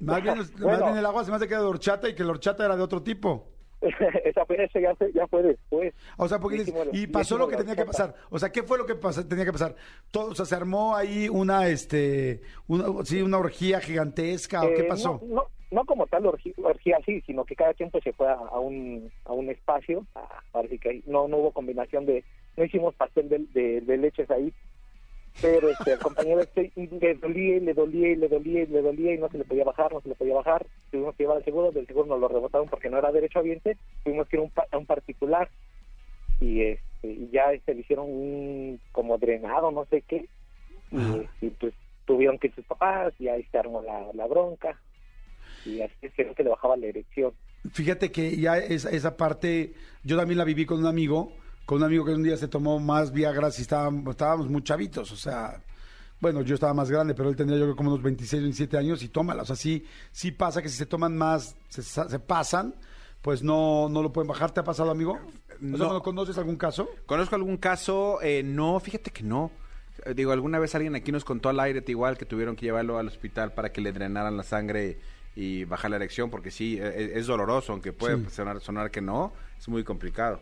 más 0.00 0.22
bien, 0.22 0.38
más 0.38 0.52
Bueno. 0.60 0.84
bien 0.86 0.96
el 0.98 1.06
agua 1.06 1.24
se 1.24 1.30
me 1.30 1.36
hace 1.36 1.46
que 1.48 1.54
era 1.54 1.62
de 1.62 1.68
horchata 1.68 2.08
y 2.08 2.14
que 2.14 2.24
la 2.24 2.30
horchata 2.30 2.64
era 2.64 2.76
de 2.76 2.82
otro 2.82 3.02
tipo. 3.02 3.48
Esa 4.24 4.44
fue, 4.44 4.62
ese 4.62 4.82
ya 4.82 4.94
ya 5.14 5.26
fue 5.26 5.42
después. 5.42 5.94
O 6.18 6.28
sea, 6.28 6.38
porque 6.38 6.58
les- 6.58 6.74
y 6.92 7.06
pasó 7.06 7.38
lo 7.38 7.48
que 7.48 7.56
tenía 7.56 7.74
que 7.74 7.86
pasar. 7.86 8.14
O 8.28 8.38
sea, 8.38 8.50
¿qué 8.52 8.62
fue 8.62 8.76
lo 8.76 8.84
que 8.84 8.94
pasa- 8.94 9.26
tenía 9.26 9.44
que 9.46 9.52
pasar? 9.52 9.74
Todo, 10.10 10.32
o 10.32 10.34
sea, 10.34 10.44
se 10.44 10.54
armó 10.54 10.94
ahí 10.94 11.28
una, 11.30 11.66
este, 11.68 12.42
una, 12.66 12.84
sí, 13.04 13.22
una 13.22 13.38
orgía 13.38 13.80
gigantesca, 13.80 14.62
¿o 14.62 14.68
qué 14.68 14.82
Eh, 14.82 14.84
pasó? 14.84 15.18
No, 15.26 15.34
no, 15.34 15.44
no 15.70 15.84
como 15.86 16.06
tal 16.08 16.26
orgía, 16.26 16.52
orgía 16.62 16.98
así, 17.00 17.22
sino 17.22 17.44
que 17.46 17.56
cada 17.56 17.72
quien 17.72 17.90
pues 17.90 18.04
se 18.04 18.12
fue 18.12 18.28
a, 18.28 18.34
a 18.34 18.58
un, 18.58 19.10
a 19.24 19.32
un 19.32 19.48
espacio. 19.48 20.04
parece 20.52 20.78
que 20.78 20.90
ahí 20.90 21.02
no, 21.06 21.26
no 21.26 21.38
hubo 21.38 21.52
combinación 21.52 22.04
de, 22.04 22.22
no 22.58 22.64
hicimos 22.64 22.94
pastel 22.96 23.30
de, 23.30 23.38
de, 23.54 23.80
de 23.80 23.96
leches 23.96 24.30
ahí. 24.30 24.52
Pero 25.40 25.70
este, 25.70 25.96
compañero 25.98 26.40
este, 26.40 26.70
y 26.76 26.86
le 26.86 27.14
dolía 27.14 27.56
y 27.56 27.60
le 27.60 27.72
dolía 27.74 28.10
y 28.10 28.16
le 28.16 28.28
dolía 28.28 28.62
y 28.62 28.66
le 28.66 28.82
dolía 28.82 29.14
y 29.14 29.18
no 29.18 29.28
se 29.30 29.38
le 29.38 29.44
podía 29.44 29.64
bajar, 29.64 29.92
no 29.92 30.00
se 30.00 30.08
le 30.10 30.14
podía 30.14 30.34
bajar. 30.34 30.66
Tuvimos 30.90 31.14
que 31.14 31.22
llevar 31.22 31.38
al 31.38 31.44
seguro, 31.44 31.70
del 31.72 31.86
seguro 31.86 32.06
nos 32.08 32.20
lo 32.20 32.28
rebotaron 32.28 32.68
porque 32.68 32.90
no 32.90 32.98
era 32.98 33.10
derecho 33.12 33.38
ambiente. 33.38 33.76
Tuvimos 34.04 34.28
que 34.28 34.36
ir 34.36 34.40
a 34.40 34.44
un, 34.44 34.50
pa- 34.50 34.66
a 34.70 34.76
un 34.76 34.86
particular 34.86 35.48
y, 36.40 36.62
este, 36.62 37.08
y 37.08 37.30
ya 37.32 37.52
este, 37.52 37.74
le 37.74 37.80
hicieron 37.80 38.06
un 38.06 38.80
como 38.92 39.16
drenado, 39.18 39.70
no 39.70 39.86
sé 39.86 40.02
qué. 40.02 40.26
Y, 40.92 41.46
y, 41.46 41.50
pues 41.50 41.72
tuvieron 42.04 42.38
que 42.38 42.48
ir 42.48 42.54
sus 42.54 42.64
papás 42.64 43.14
y 43.20 43.28
ahí 43.28 43.44
se 43.52 43.58
armó 43.58 43.80
la, 43.82 44.08
la 44.14 44.26
bronca 44.26 44.80
y 45.64 45.80
así 45.80 45.94
es 46.02 46.12
que 46.12 46.42
le 46.42 46.50
bajaba 46.50 46.76
la 46.76 46.86
erección. 46.86 47.32
Fíjate 47.72 48.10
que 48.10 48.36
ya 48.36 48.58
esa, 48.58 48.90
esa 48.90 49.16
parte, 49.16 49.74
yo 50.02 50.16
también 50.16 50.38
la 50.38 50.44
viví 50.44 50.66
con 50.66 50.80
un 50.80 50.86
amigo, 50.86 51.32
con 51.66 51.78
un 51.78 51.84
amigo 51.84 52.04
que 52.04 52.12
un 52.12 52.22
día 52.22 52.36
se 52.36 52.48
tomó 52.48 52.78
más 52.80 53.12
Viagra 53.12 53.48
y 53.56 53.60
estábamos, 53.60 54.08
estábamos 54.10 54.48
muy 54.48 54.62
chavitos, 54.62 55.12
o 55.12 55.16
sea, 55.16 55.62
bueno, 56.20 56.42
yo 56.42 56.54
estaba 56.54 56.74
más 56.74 56.90
grande, 56.90 57.14
pero 57.14 57.28
él 57.28 57.36
tenía 57.36 57.56
yo 57.56 57.62
creo 57.64 57.76
como 57.76 57.90
unos 57.90 58.02
26, 58.02 58.42
27 58.42 58.76
años 58.76 59.02
y 59.02 59.08
tómala, 59.08 59.42
o 59.42 59.46
sea, 59.46 59.56
sí, 59.56 59.86
sí 60.12 60.32
pasa 60.32 60.60
que 60.62 60.68
si 60.68 60.76
se 60.76 60.86
toman 60.86 61.16
más, 61.16 61.56
se, 61.68 61.82
se 61.82 62.18
pasan, 62.18 62.74
pues 63.22 63.42
no, 63.42 63.88
no 63.90 64.02
lo 64.02 64.12
pueden 64.12 64.28
bajar. 64.28 64.50
¿Te 64.50 64.60
ha 64.60 64.64
pasado, 64.64 64.90
amigo? 64.90 65.12
O 65.12 65.16
sea, 65.18 65.58
No. 65.60 65.92
¿no 65.92 66.02
¿Conoces 66.02 66.38
algún 66.38 66.56
caso? 66.56 66.88
¿Conozco 67.04 67.36
algún 67.36 67.58
caso? 67.58 68.18
Eh, 68.22 68.42
no, 68.42 68.80
fíjate 68.80 69.10
que 69.10 69.22
no. 69.22 69.50
Eh, 70.06 70.14
Digo, 70.14 70.32
alguna 70.32 70.58
vez 70.58 70.74
alguien 70.74 70.94
aquí 70.94 71.12
nos 71.12 71.24
contó 71.24 71.50
al 71.50 71.60
aire 71.60 71.84
igual 71.86 72.16
que 72.16 72.24
tuvieron 72.24 72.56
que 72.56 72.64
llevarlo 72.64 72.98
al 72.98 73.08
hospital 73.08 73.52
para 73.52 73.72
que 73.72 73.82
le 73.82 73.92
drenaran 73.92 74.38
la 74.38 74.42
sangre 74.42 74.98
y 75.36 75.64
bajar 75.64 75.90
la 75.90 75.96
erección, 75.98 76.30
porque 76.30 76.50
sí, 76.50 76.78
e- 76.80 77.12
es, 77.18 77.26
doloroso, 77.26 77.72
aunque 77.72 77.92
puede 77.92 78.16
Sí. 78.24 78.30
sonar, 78.30 78.60
sonar 78.60 78.90
que 78.90 79.02
no, 79.02 79.34
es 79.58 79.68
muy 79.68 79.84
complicado. 79.84 80.40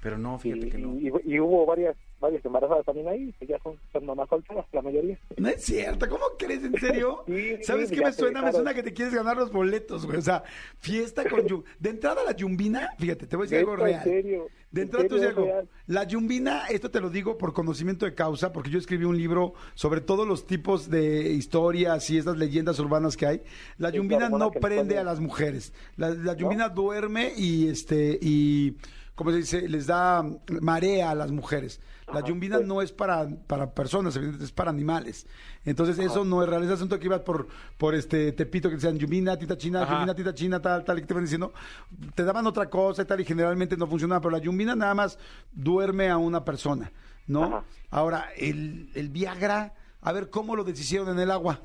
Pero 0.00 0.16
no, 0.16 0.36
Y, 0.36 0.38
fíjate 0.52 0.68
que 0.70 0.78
no. 0.78 0.94
y- 0.98 1.10
y 1.34 1.40
hubo 1.40 1.66
varias 1.66 1.96
varias 2.20 2.44
embarazadas 2.44 2.84
también 2.84 3.06
ahí, 3.06 3.32
que 3.38 3.46
ya 3.46 3.58
son, 3.62 3.76
son 3.92 4.04
mamás 4.04 4.28
solteras, 4.28 4.66
la 4.72 4.82
mayoría. 4.82 5.16
No 5.36 5.48
es 5.48 5.62
cierto, 5.64 6.08
¿cómo 6.08 6.24
crees? 6.36 6.64
¿En 6.64 6.74
serio? 6.78 7.22
Sí, 7.28 7.58
¿Sabes 7.62 7.88
sí, 7.90 7.94
qué 7.94 8.02
me 8.04 8.12
suena? 8.12 8.42
Me 8.42 8.50
suena 8.52 8.74
que 8.74 8.82
te 8.82 8.92
quieres 8.92 9.14
ganar 9.14 9.36
los 9.36 9.52
boletos, 9.52 10.04
güey. 10.04 10.18
O 10.18 10.22
sea, 10.22 10.42
fiesta 10.80 11.28
con 11.28 11.42
yum- 11.46 11.62
De 11.78 11.90
entrada 11.90 12.24
la 12.24 12.32
yumbina, 12.34 12.90
fíjate, 12.98 13.26
te 13.28 13.36
voy 13.36 13.44
a 13.44 13.46
decir 13.50 13.58
algo 13.58 13.76
Neta, 13.76 13.86
en 13.88 13.92
real. 13.94 14.04
serio, 14.04 14.46
De 14.72 14.80
en 14.80 14.86
entrada 14.88 15.06
te 15.08 15.14
voy 15.14 15.18
a 15.18 15.20
decir 15.20 15.36
serio, 15.36 15.52
algo. 15.54 15.62
real. 15.62 15.68
La 15.86 16.04
yumbina, 16.04 16.66
esto 16.68 16.90
te 16.90 17.00
lo 17.00 17.08
digo 17.10 17.38
por 17.38 17.52
conocimiento 17.52 18.04
de 18.04 18.14
causa, 18.14 18.52
porque 18.52 18.70
yo 18.70 18.78
escribí 18.80 19.04
un 19.04 19.16
libro 19.16 19.54
sobre 19.74 20.00
todos 20.00 20.26
los 20.26 20.44
tipos 20.44 20.90
de 20.90 21.30
historias 21.32 22.10
y 22.10 22.18
estas 22.18 22.36
leyendas 22.36 22.80
urbanas 22.80 23.16
que 23.16 23.26
hay. 23.26 23.42
La 23.78 23.90
yumbina 23.90 24.28
no 24.28 24.50
prende 24.50 24.98
a 24.98 25.04
las 25.04 25.20
mujeres. 25.20 25.72
La, 25.96 26.10
la 26.10 26.34
yumbina 26.36 26.68
duerme 26.68 27.32
y 27.36 27.68
este 27.68 28.18
y 28.20 28.74
¿cómo 29.18 29.32
se 29.32 29.38
dice? 29.38 29.68
Les 29.68 29.88
da 29.88 30.24
marea 30.62 31.10
a 31.10 31.14
las 31.16 31.32
mujeres. 31.32 31.80
La 32.14 32.24
yumbina 32.24 32.60
no 32.60 32.80
es 32.80 32.92
para, 32.92 33.28
para 33.48 33.74
personas, 33.74 34.14
evidentemente, 34.14 34.44
es 34.44 34.52
para 34.52 34.70
animales. 34.70 35.26
Entonces, 35.64 35.98
eso 35.98 36.24
no 36.24 36.40
es 36.40 36.48
real. 36.48 36.62
Ese 36.62 36.74
asunto 36.74 37.00
que 37.00 37.06
ibas 37.06 37.22
por, 37.22 37.48
por 37.76 37.96
este 37.96 38.30
Tepito, 38.30 38.68
que 38.68 38.76
decían 38.76 38.96
yumbina, 38.96 39.36
tita 39.36 39.58
china, 39.58 39.86
yumbina, 39.90 40.14
tita 40.14 40.32
china, 40.32 40.62
tal, 40.62 40.84
tal, 40.84 40.98
y 40.98 41.00
que 41.00 41.08
te 41.08 41.14
van 41.14 41.24
diciendo, 41.24 41.52
te 42.14 42.22
daban 42.22 42.46
otra 42.46 42.70
cosa 42.70 43.02
y 43.02 43.04
tal, 43.06 43.20
y 43.20 43.24
generalmente 43.24 43.76
no 43.76 43.88
funcionaba, 43.88 44.20
pero 44.20 44.30
la 44.30 44.38
yumbina 44.38 44.76
nada 44.76 44.94
más 44.94 45.18
duerme 45.52 46.08
a 46.08 46.16
una 46.16 46.44
persona, 46.44 46.92
¿no? 47.26 47.42
Ajá. 47.42 47.64
Ahora, 47.90 48.28
el, 48.36 48.90
el 48.94 49.08
Viagra, 49.08 49.74
a 50.00 50.12
ver, 50.12 50.30
¿cómo 50.30 50.54
lo 50.54 50.62
deshicieron 50.62 51.08
en 51.08 51.18
el 51.18 51.32
agua? 51.32 51.60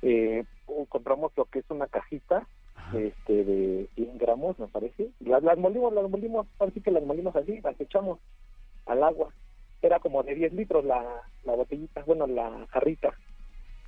Eh, 0.00 0.42
compramos 0.88 1.32
lo 1.36 1.44
que 1.44 1.58
es 1.58 1.66
una 1.68 1.86
cajita 1.86 2.48
este 2.94 3.44
de 3.44 3.88
100 3.94 4.18
gramos, 4.18 4.58
me 4.58 4.68
parece. 4.68 5.10
Las, 5.20 5.42
las 5.42 5.58
molimos, 5.58 5.92
las 5.92 6.08
molimos, 6.08 6.46
así 6.58 6.80
que 6.80 6.90
las 6.90 7.04
molimos 7.04 7.34
así, 7.36 7.60
las 7.62 7.80
echamos 7.80 8.18
al 8.86 9.02
agua. 9.02 9.32
Era 9.82 9.98
como 10.00 10.22
de 10.22 10.34
10 10.34 10.52
litros 10.54 10.84
la, 10.84 11.02
la 11.44 11.54
botellita, 11.54 12.02
bueno, 12.04 12.26
la 12.26 12.66
jarrita. 12.70 13.14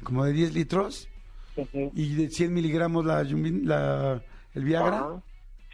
Como 0.02 0.24
de 0.24 0.32
10 0.32 0.54
litros 0.54 1.08
Ujú. 1.56 1.90
y 1.94 2.14
de 2.14 2.28
100 2.30 2.52
miligramos 2.52 3.04
la, 3.04 3.22
la 3.24 4.22
el 4.54 4.64
Viagra. 4.64 4.96
Ajá. 4.98 5.22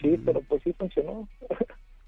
Sí, 0.00 0.20
pero 0.24 0.40
pues 0.42 0.62
sí 0.62 0.72
funcionó. 0.72 1.28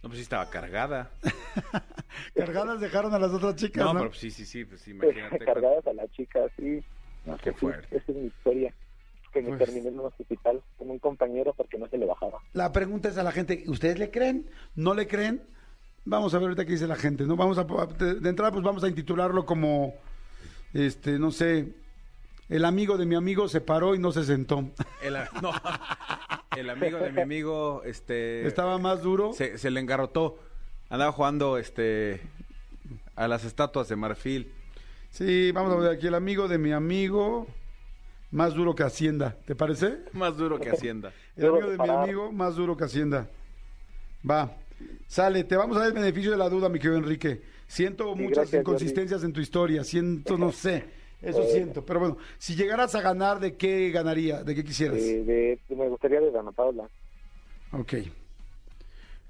No, 0.02 0.08
pues 0.10 0.16
sí 0.16 0.22
estaba 0.22 0.48
cargada. 0.50 1.10
Cargadas 2.34 2.80
dejaron 2.80 3.12
a 3.14 3.18
las 3.18 3.32
otras 3.32 3.56
chicas, 3.56 3.84
No, 3.84 3.92
¿no? 3.92 3.98
pero 4.00 4.10
pues 4.10 4.20
sí, 4.20 4.30
sí, 4.30 4.44
sí, 4.44 4.64
pues 4.64 4.80
sí, 4.80 4.92
imagínate. 4.92 5.38
Cargadas 5.44 5.86
a 5.86 5.92
la 5.92 6.06
chica, 6.08 6.40
sí. 6.56 6.80
No, 7.24 7.36
Qué 7.38 7.50
sí, 7.52 7.58
fuerte. 7.58 7.96
Esa 7.96 8.12
es 8.12 8.16
mi 8.18 8.26
historia. 8.26 8.74
Que 9.36 9.42
me 9.42 9.56
Pues- 9.56 9.66
terminé 9.70 9.88
en 9.88 10.00
un 10.00 10.06
hospital 10.06 10.62
con 10.78 10.88
un 10.90 10.98
compañero 10.98 11.52
porque 11.54 11.76
no 11.76 11.86
se 11.88 11.98
le 11.98 12.06
bajaba. 12.06 12.38
La 12.54 12.72
pregunta 12.72 13.10
es 13.10 13.18
a 13.18 13.22
la 13.22 13.32
gente, 13.32 13.64
¿ustedes 13.66 13.98
le 13.98 14.10
creen? 14.10 14.48
¿No 14.74 14.94
le 14.94 15.06
creen? 15.06 15.42
Vamos 16.06 16.32
a 16.32 16.38
ver 16.38 16.44
ahorita 16.46 16.64
qué 16.64 16.72
dice 16.72 16.86
la 16.86 16.96
gente, 16.96 17.24
¿no? 17.24 17.36
Vamos 17.36 17.58
a 17.58 17.64
de, 17.64 18.28
entrada 18.30 18.50
pues 18.50 18.64
vamos 18.64 18.82
a 18.82 18.88
intitularlo 18.88 19.44
como 19.44 19.92
este, 20.72 21.18
no 21.18 21.32
sé, 21.32 21.74
el 22.48 22.64
amigo 22.64 22.96
de 22.96 23.04
mi 23.04 23.14
amigo 23.14 23.46
se 23.48 23.60
paró 23.60 23.94
y 23.94 23.98
no 23.98 24.10
se 24.10 24.24
sentó. 24.24 24.70
El, 25.02 25.16
a- 25.16 25.28
no, 25.42 25.50
el 26.56 26.70
amigo 26.70 26.96
de 26.98 27.12
mi 27.12 27.20
amigo, 27.20 27.82
este... 27.84 28.46
Estaba 28.46 28.78
más 28.78 29.02
duro. 29.02 29.32
se, 29.34 29.58
se 29.58 29.70
le 29.70 29.80
engarrotó. 29.80 30.38
Andaba 30.88 31.12
jugando, 31.12 31.58
este... 31.58 32.22
A 33.16 33.28
las 33.28 33.44
estatuas 33.44 33.88
de 33.88 33.96
marfil. 33.96 34.50
Sí, 35.10 35.52
vamos 35.52 35.72
a 35.74 35.76
ver 35.76 35.90
aquí 35.90 36.06
el 36.06 36.14
amigo 36.14 36.48
de 36.48 36.56
mi 36.56 36.72
amigo 36.72 37.46
más 38.36 38.52
duro 38.52 38.74
que 38.74 38.82
Hacienda, 38.82 39.34
¿te 39.46 39.56
parece? 39.56 40.00
Más 40.12 40.36
duro 40.36 40.60
que 40.60 40.68
Hacienda. 40.68 41.10
El 41.36 41.46
amigo 41.46 41.70
de 41.70 41.78
mi 41.78 41.88
amigo 41.88 42.32
más 42.32 42.54
duro 42.54 42.76
que 42.76 42.84
Hacienda. 42.84 43.30
Va. 44.28 44.54
Sale, 45.06 45.44
te 45.44 45.56
vamos 45.56 45.78
a 45.78 45.80
dar 45.80 45.88
el 45.88 45.94
beneficio 45.94 46.32
de 46.32 46.36
la 46.36 46.50
duda, 46.50 46.68
mi 46.68 46.78
querido 46.78 46.98
Enrique. 46.98 47.40
Siento 47.66 48.14
Sí, 48.14 48.20
muchas 48.20 48.36
gracias, 48.36 48.60
inconsistencias 48.60 49.24
en 49.24 49.32
tu 49.32 49.40
historia, 49.40 49.82
siento, 49.84 50.36
no 50.36 50.52
sé, 50.52 50.84
eso 51.22 51.44
siento. 51.44 51.82
Pero 51.86 51.98
bueno, 51.98 52.18
si 52.36 52.54
llegaras 52.54 52.94
a 52.94 53.00
ganar, 53.00 53.40
¿de 53.40 53.56
qué 53.56 53.90
ganaría? 53.90 54.44
¿De 54.44 54.54
qué 54.54 54.62
quisieras? 54.62 54.98
Eh, 54.98 55.24
de, 55.24 55.74
me 55.74 55.88
gustaría 55.88 56.20
de 56.20 56.30
Dana 56.30 56.52
Paula. 56.52 56.86
Ok. 57.72 57.94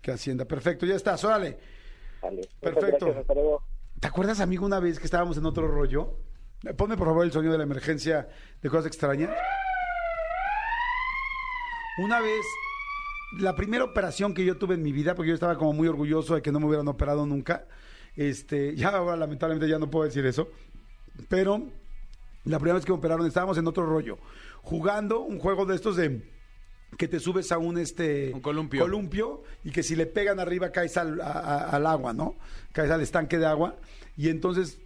Que 0.02 0.10
Hacienda, 0.10 0.44
perfecto, 0.46 0.84
ya 0.84 0.96
estás, 0.96 1.22
órale. 1.22 1.58
Vale. 2.20 2.42
Perfecto. 2.60 3.06
gracias, 3.06 3.16
hasta 3.18 3.34
luego. 3.34 3.62
¿Te 4.00 4.08
acuerdas, 4.08 4.40
amigo, 4.40 4.66
una 4.66 4.80
vez 4.80 4.98
que 4.98 5.04
estábamos 5.04 5.38
en 5.38 5.46
otro 5.46 5.68
rollo? 5.68 6.25
Ponme, 6.76 6.96
por 6.96 7.06
favor, 7.06 7.24
el 7.24 7.32
sonido 7.32 7.52
de 7.52 7.58
la 7.58 7.64
emergencia 7.64 8.28
de 8.60 8.68
cosas 8.70 8.86
extrañas. 8.86 9.30
Una 11.98 12.20
vez, 12.20 12.44
la 13.38 13.54
primera 13.54 13.84
operación 13.84 14.34
que 14.34 14.44
yo 14.44 14.56
tuve 14.58 14.74
en 14.74 14.82
mi 14.82 14.92
vida, 14.92 15.14
porque 15.14 15.28
yo 15.30 15.34
estaba 15.34 15.56
como 15.56 15.72
muy 15.72 15.88
orgulloso 15.88 16.34
de 16.34 16.42
que 16.42 16.52
no 16.52 16.60
me 16.60 16.66
hubieran 16.66 16.88
operado 16.88 17.24
nunca, 17.26 17.66
este, 18.16 18.74
ya 18.76 18.88
ahora 18.90 19.16
lamentablemente 19.16 19.68
ya 19.68 19.78
no 19.78 19.90
puedo 19.90 20.04
decir 20.04 20.26
eso, 20.26 20.48
pero 21.28 21.62
la 22.44 22.58
primera 22.58 22.74
vez 22.76 22.84
que 22.84 22.92
me 22.92 22.98
operaron 22.98 23.26
estábamos 23.26 23.58
en 23.58 23.66
otro 23.66 23.86
rollo, 23.86 24.18
jugando 24.62 25.20
un 25.20 25.38
juego 25.38 25.64
de 25.66 25.74
estos 25.76 25.96
de 25.96 26.30
que 26.98 27.08
te 27.08 27.18
subes 27.20 27.50
a 27.52 27.58
un 27.58 27.78
este 27.78 28.32
Un 28.32 28.40
columpio. 28.40 28.80
columpio 28.80 29.42
y 29.64 29.70
que 29.70 29.82
si 29.82 29.96
le 29.96 30.06
pegan 30.06 30.38
arriba 30.38 30.70
caes 30.70 30.96
al, 30.96 31.20
a- 31.20 31.24
a- 31.32 31.70
al 31.70 31.86
agua, 31.86 32.12
¿no? 32.12 32.36
Caes 32.72 32.90
al 32.90 33.00
estanque 33.00 33.38
de 33.38 33.46
agua 33.46 33.76
y 34.16 34.28
entonces 34.28 34.78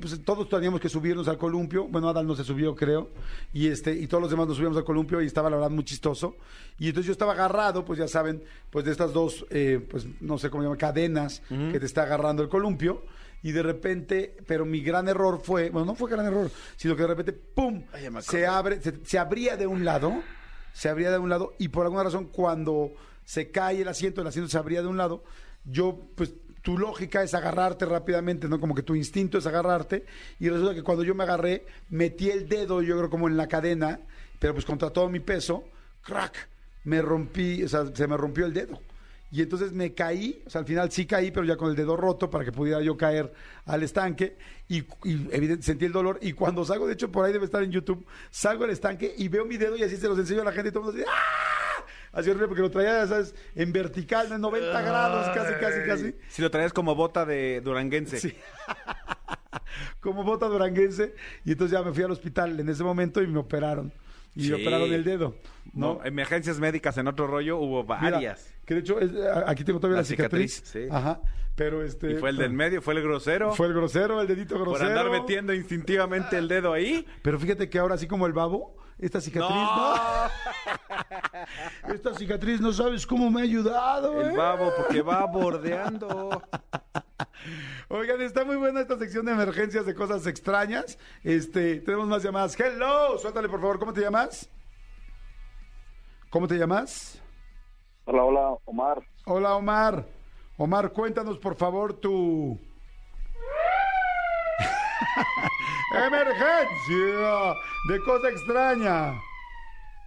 pues 0.00 0.22
todos 0.24 0.48
teníamos 0.48 0.80
que 0.80 0.88
subirnos 0.88 1.28
al 1.28 1.38
columpio, 1.38 1.86
bueno 1.86 2.08
Adal 2.08 2.26
no 2.26 2.34
se 2.34 2.44
subió 2.44 2.74
creo. 2.74 3.10
Y 3.52 3.68
este 3.68 3.94
y 3.94 4.06
todos 4.06 4.22
los 4.22 4.30
demás 4.30 4.46
nos 4.48 4.56
subíamos 4.56 4.78
al 4.78 4.84
columpio 4.84 5.20
y 5.22 5.26
estaba 5.26 5.50
la 5.50 5.56
verdad 5.56 5.70
muy 5.70 5.84
chistoso. 5.84 6.36
Y 6.78 6.88
entonces 6.88 7.06
yo 7.06 7.12
estaba 7.12 7.32
agarrado, 7.32 7.84
pues 7.84 7.98
ya 7.98 8.08
saben, 8.08 8.42
pues 8.70 8.84
de 8.84 8.92
estas 8.92 9.12
dos, 9.12 9.46
eh, 9.50 9.84
pues 9.90 10.06
no 10.20 10.38
sé 10.38 10.50
cómo 10.50 10.62
se 10.62 10.66
llama, 10.66 10.78
cadenas 10.78 11.42
que 11.48 11.78
te 11.78 11.86
está 11.86 12.02
agarrando 12.02 12.42
el 12.42 12.48
columpio. 12.48 13.02
Y 13.42 13.52
de 13.52 13.62
repente, 13.62 14.36
pero 14.46 14.66
mi 14.66 14.82
gran 14.82 15.08
error 15.08 15.40
fue, 15.42 15.70
bueno, 15.70 15.86
no 15.86 15.94
fue 15.94 16.10
gran 16.10 16.26
error, 16.26 16.50
sino 16.76 16.94
que 16.94 17.02
de 17.02 17.08
repente, 17.08 17.32
¡pum! 17.32 17.84
Ay, 17.92 18.06
se 18.20 18.46
abre, 18.46 18.82
se, 18.82 18.94
se 19.02 19.18
abría 19.18 19.56
de 19.56 19.66
un 19.66 19.82
lado, 19.82 20.22
se 20.74 20.90
abría 20.90 21.10
de 21.10 21.18
un 21.18 21.30
lado, 21.30 21.54
y 21.58 21.68
por 21.68 21.84
alguna 21.84 22.02
razón 22.02 22.26
cuando 22.26 22.92
se 23.24 23.50
cae 23.50 23.80
el 23.80 23.88
asiento, 23.88 24.20
el 24.20 24.26
asiento 24.26 24.50
se 24.50 24.58
abría 24.58 24.82
de 24.82 24.88
un 24.88 24.98
lado, 24.98 25.24
yo, 25.64 26.00
pues, 26.16 26.34
tu 26.62 26.78
lógica 26.78 27.22
es 27.22 27.34
agarrarte 27.34 27.86
rápidamente, 27.86 28.48
¿no? 28.48 28.60
Como 28.60 28.74
que 28.74 28.82
tu 28.82 28.94
instinto 28.94 29.38
es 29.38 29.46
agarrarte, 29.46 30.04
y 30.38 30.48
resulta 30.48 30.74
que 30.74 30.82
cuando 30.82 31.04
yo 31.04 31.14
me 31.14 31.24
agarré, 31.24 31.66
metí 31.88 32.30
el 32.30 32.48
dedo, 32.48 32.82
yo 32.82 32.96
creo 32.98 33.10
como 33.10 33.28
en 33.28 33.36
la 33.36 33.48
cadena, 33.48 34.00
pero 34.38 34.54
pues 34.54 34.64
contra 34.64 34.90
todo 34.90 35.08
mi 35.08 35.20
peso, 35.20 35.64
crack, 36.02 36.48
me 36.84 37.02
rompí, 37.02 37.62
o 37.62 37.68
sea, 37.68 37.86
se 37.94 38.06
me 38.06 38.16
rompió 38.16 38.46
el 38.46 38.52
dedo. 38.52 38.80
Y 39.32 39.42
entonces 39.42 39.72
me 39.72 39.94
caí, 39.94 40.42
o 40.44 40.50
sea, 40.50 40.60
al 40.60 40.66
final 40.66 40.90
sí 40.90 41.06
caí, 41.06 41.30
pero 41.30 41.46
ya 41.46 41.56
con 41.56 41.70
el 41.70 41.76
dedo 41.76 41.96
roto 41.96 42.28
para 42.28 42.44
que 42.44 42.50
pudiera 42.50 42.82
yo 42.82 42.96
caer 42.96 43.32
al 43.64 43.82
estanque. 43.84 44.36
Y, 44.68 44.78
y 45.04 45.28
evidente, 45.30 45.62
sentí 45.62 45.84
el 45.84 45.92
dolor. 45.92 46.18
Y 46.20 46.32
cuando 46.32 46.64
salgo, 46.64 46.88
de 46.88 46.94
hecho, 46.94 47.12
por 47.12 47.24
ahí 47.24 47.32
debe 47.32 47.44
estar 47.44 47.62
en 47.62 47.70
YouTube, 47.70 48.04
salgo 48.30 48.64
al 48.64 48.70
estanque 48.70 49.14
y 49.16 49.28
veo 49.28 49.44
mi 49.44 49.56
dedo 49.56 49.76
y 49.76 49.84
así 49.84 49.96
se 49.96 50.08
los 50.08 50.18
enseño 50.18 50.42
a 50.42 50.46
la 50.46 50.52
gente 50.52 50.70
y 50.70 50.72
todo 50.72 50.80
el 50.80 50.86
mundo 50.86 51.02
así, 51.02 51.08
¡ah! 51.08 51.69
Así 52.12 52.28
horrible, 52.28 52.48
porque 52.48 52.62
lo 52.62 52.70
traía, 52.70 53.06
¿sabes? 53.06 53.34
En 53.54 53.72
vertical, 53.72 54.32
en 54.32 54.40
90 54.40 54.80
grados, 54.82 55.28
casi, 55.34 55.54
casi, 55.60 55.80
casi. 55.86 56.14
Si 56.28 56.42
lo 56.42 56.50
traías 56.50 56.72
como 56.72 56.94
bota 56.94 57.24
de 57.24 57.60
duranguense. 57.60 58.18
Sí. 58.18 58.34
Como 60.00 60.24
bota 60.24 60.46
duranguense. 60.46 61.14
Y 61.44 61.52
entonces 61.52 61.78
ya 61.78 61.84
me 61.84 61.92
fui 61.92 62.02
al 62.02 62.10
hospital 62.10 62.58
en 62.58 62.68
ese 62.68 62.82
momento 62.82 63.22
y 63.22 63.26
me 63.26 63.38
operaron. 63.38 63.92
Y 64.34 64.44
Sí. 64.44 64.50
me 64.50 64.62
operaron 64.62 64.92
el 64.92 65.04
dedo. 65.04 65.34
¿no? 65.74 65.94
No, 65.94 66.04
emergencias 66.04 66.58
médicas 66.58 66.96
en 66.98 67.06
otro 67.06 67.26
rollo 67.26 67.58
hubo 67.58 67.82
Mira, 67.82 68.10
varias. 68.12 68.52
que 68.64 68.74
de 68.74 68.80
hecho, 68.80 68.98
es- 69.00 69.10
aquí 69.46 69.62
tengo 69.64 69.78
todavía 69.78 69.96
la, 69.96 70.00
La 70.02 70.04
cicatriz. 70.04 70.54
cicatriz, 70.56 70.88
sí. 70.88 70.88
Ajá. 70.90 71.20
Pero 71.56 71.82
este. 71.84 72.12
y 72.12 72.14
fue 72.16 72.30
el 72.30 72.36
del 72.38 72.52
medio, 72.52 72.80
fue 72.80 72.94
el 72.94 73.02
grosero. 73.02 73.52
Fue 73.52 73.66
el 73.66 73.74
grosero, 73.74 74.20
el 74.20 74.26
dedito 74.26 74.54
grosero. 74.58 74.78
por 74.78 74.98
andar 74.98 75.10
metiendo 75.10 75.52
instintivamente 75.52 76.38
el 76.38 76.48
dedo 76.48 76.72
ahí. 76.72 77.06
Pero 77.22 77.38
fíjate 77.38 77.68
que 77.68 77.78
ahora, 77.78 77.96
así 77.96 78.06
como 78.06 78.26
el 78.26 78.32
babo, 78.32 78.76
esta 79.00 79.20
cicatriz, 79.20 79.56
¿no? 79.56 79.96
No, 79.96 80.30
Esta 81.94 82.14
cicatriz 82.14 82.60
no 82.60 82.72
sabes 82.72 83.06
cómo 83.06 83.30
me 83.30 83.40
ha 83.40 83.44
ayudado. 83.44 84.20
el 84.20 84.32
¿eh? 84.32 84.36
babo, 84.36 84.72
porque 84.76 85.02
va 85.02 85.24
bordeando. 85.26 86.42
Oigan, 87.88 88.20
está 88.20 88.44
muy 88.44 88.56
buena 88.56 88.80
esta 88.80 88.98
sección 88.98 89.26
de 89.26 89.32
emergencias 89.32 89.86
de 89.86 89.94
cosas 89.94 90.26
extrañas. 90.26 90.98
Este, 91.24 91.80
tenemos 91.80 92.06
más 92.06 92.22
llamadas. 92.22 92.58
Hello, 92.58 93.18
suéltale 93.18 93.48
por 93.48 93.60
favor, 93.60 93.78
¿cómo 93.78 93.92
te 93.92 94.02
llamas? 94.02 94.48
¿Cómo 96.28 96.46
te 96.46 96.56
llamas? 96.56 97.20
Hola, 98.04 98.24
hola, 98.24 98.56
Omar. 98.64 99.02
Hola, 99.24 99.56
Omar. 99.56 100.06
Omar, 100.56 100.92
cuéntanos 100.92 101.38
por 101.38 101.56
favor 101.56 101.94
tu 101.94 102.58
emergencia 106.06 107.54
de 107.88 108.00
cosa 108.04 108.28
extraña. 108.28 109.20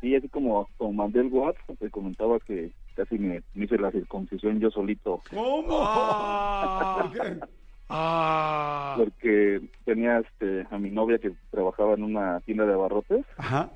Y 0.02 0.16
así 0.16 0.28
como, 0.30 0.68
como 0.78 0.94
mandé 0.94 1.22
el 1.22 1.28
WhatsApp, 1.28 1.78
te 1.80 1.90
comentaba 1.90 2.40
que 2.40 2.72
casi 2.96 3.18
me, 3.18 3.42
me 3.54 3.66
hice 3.66 3.78
la 3.78 3.92
circuncisión 3.92 4.60
yo 4.60 4.70
solito, 4.70 5.22
¿Cómo? 5.30 5.80
¿Por 7.00 7.12
qué? 7.12 7.40
Ah. 7.90 8.96
porque 8.98 9.62
tenía 9.86 10.20
este, 10.20 10.66
a 10.72 10.80
mi 10.80 10.90
novia 10.90 11.20
que 11.20 11.32
trabajaba 11.52 11.94
en 11.94 12.04
una 12.04 12.40
tienda 12.40 12.66
de 12.66 12.74
abarrotes 12.74 13.24
Ajá. 13.38 13.70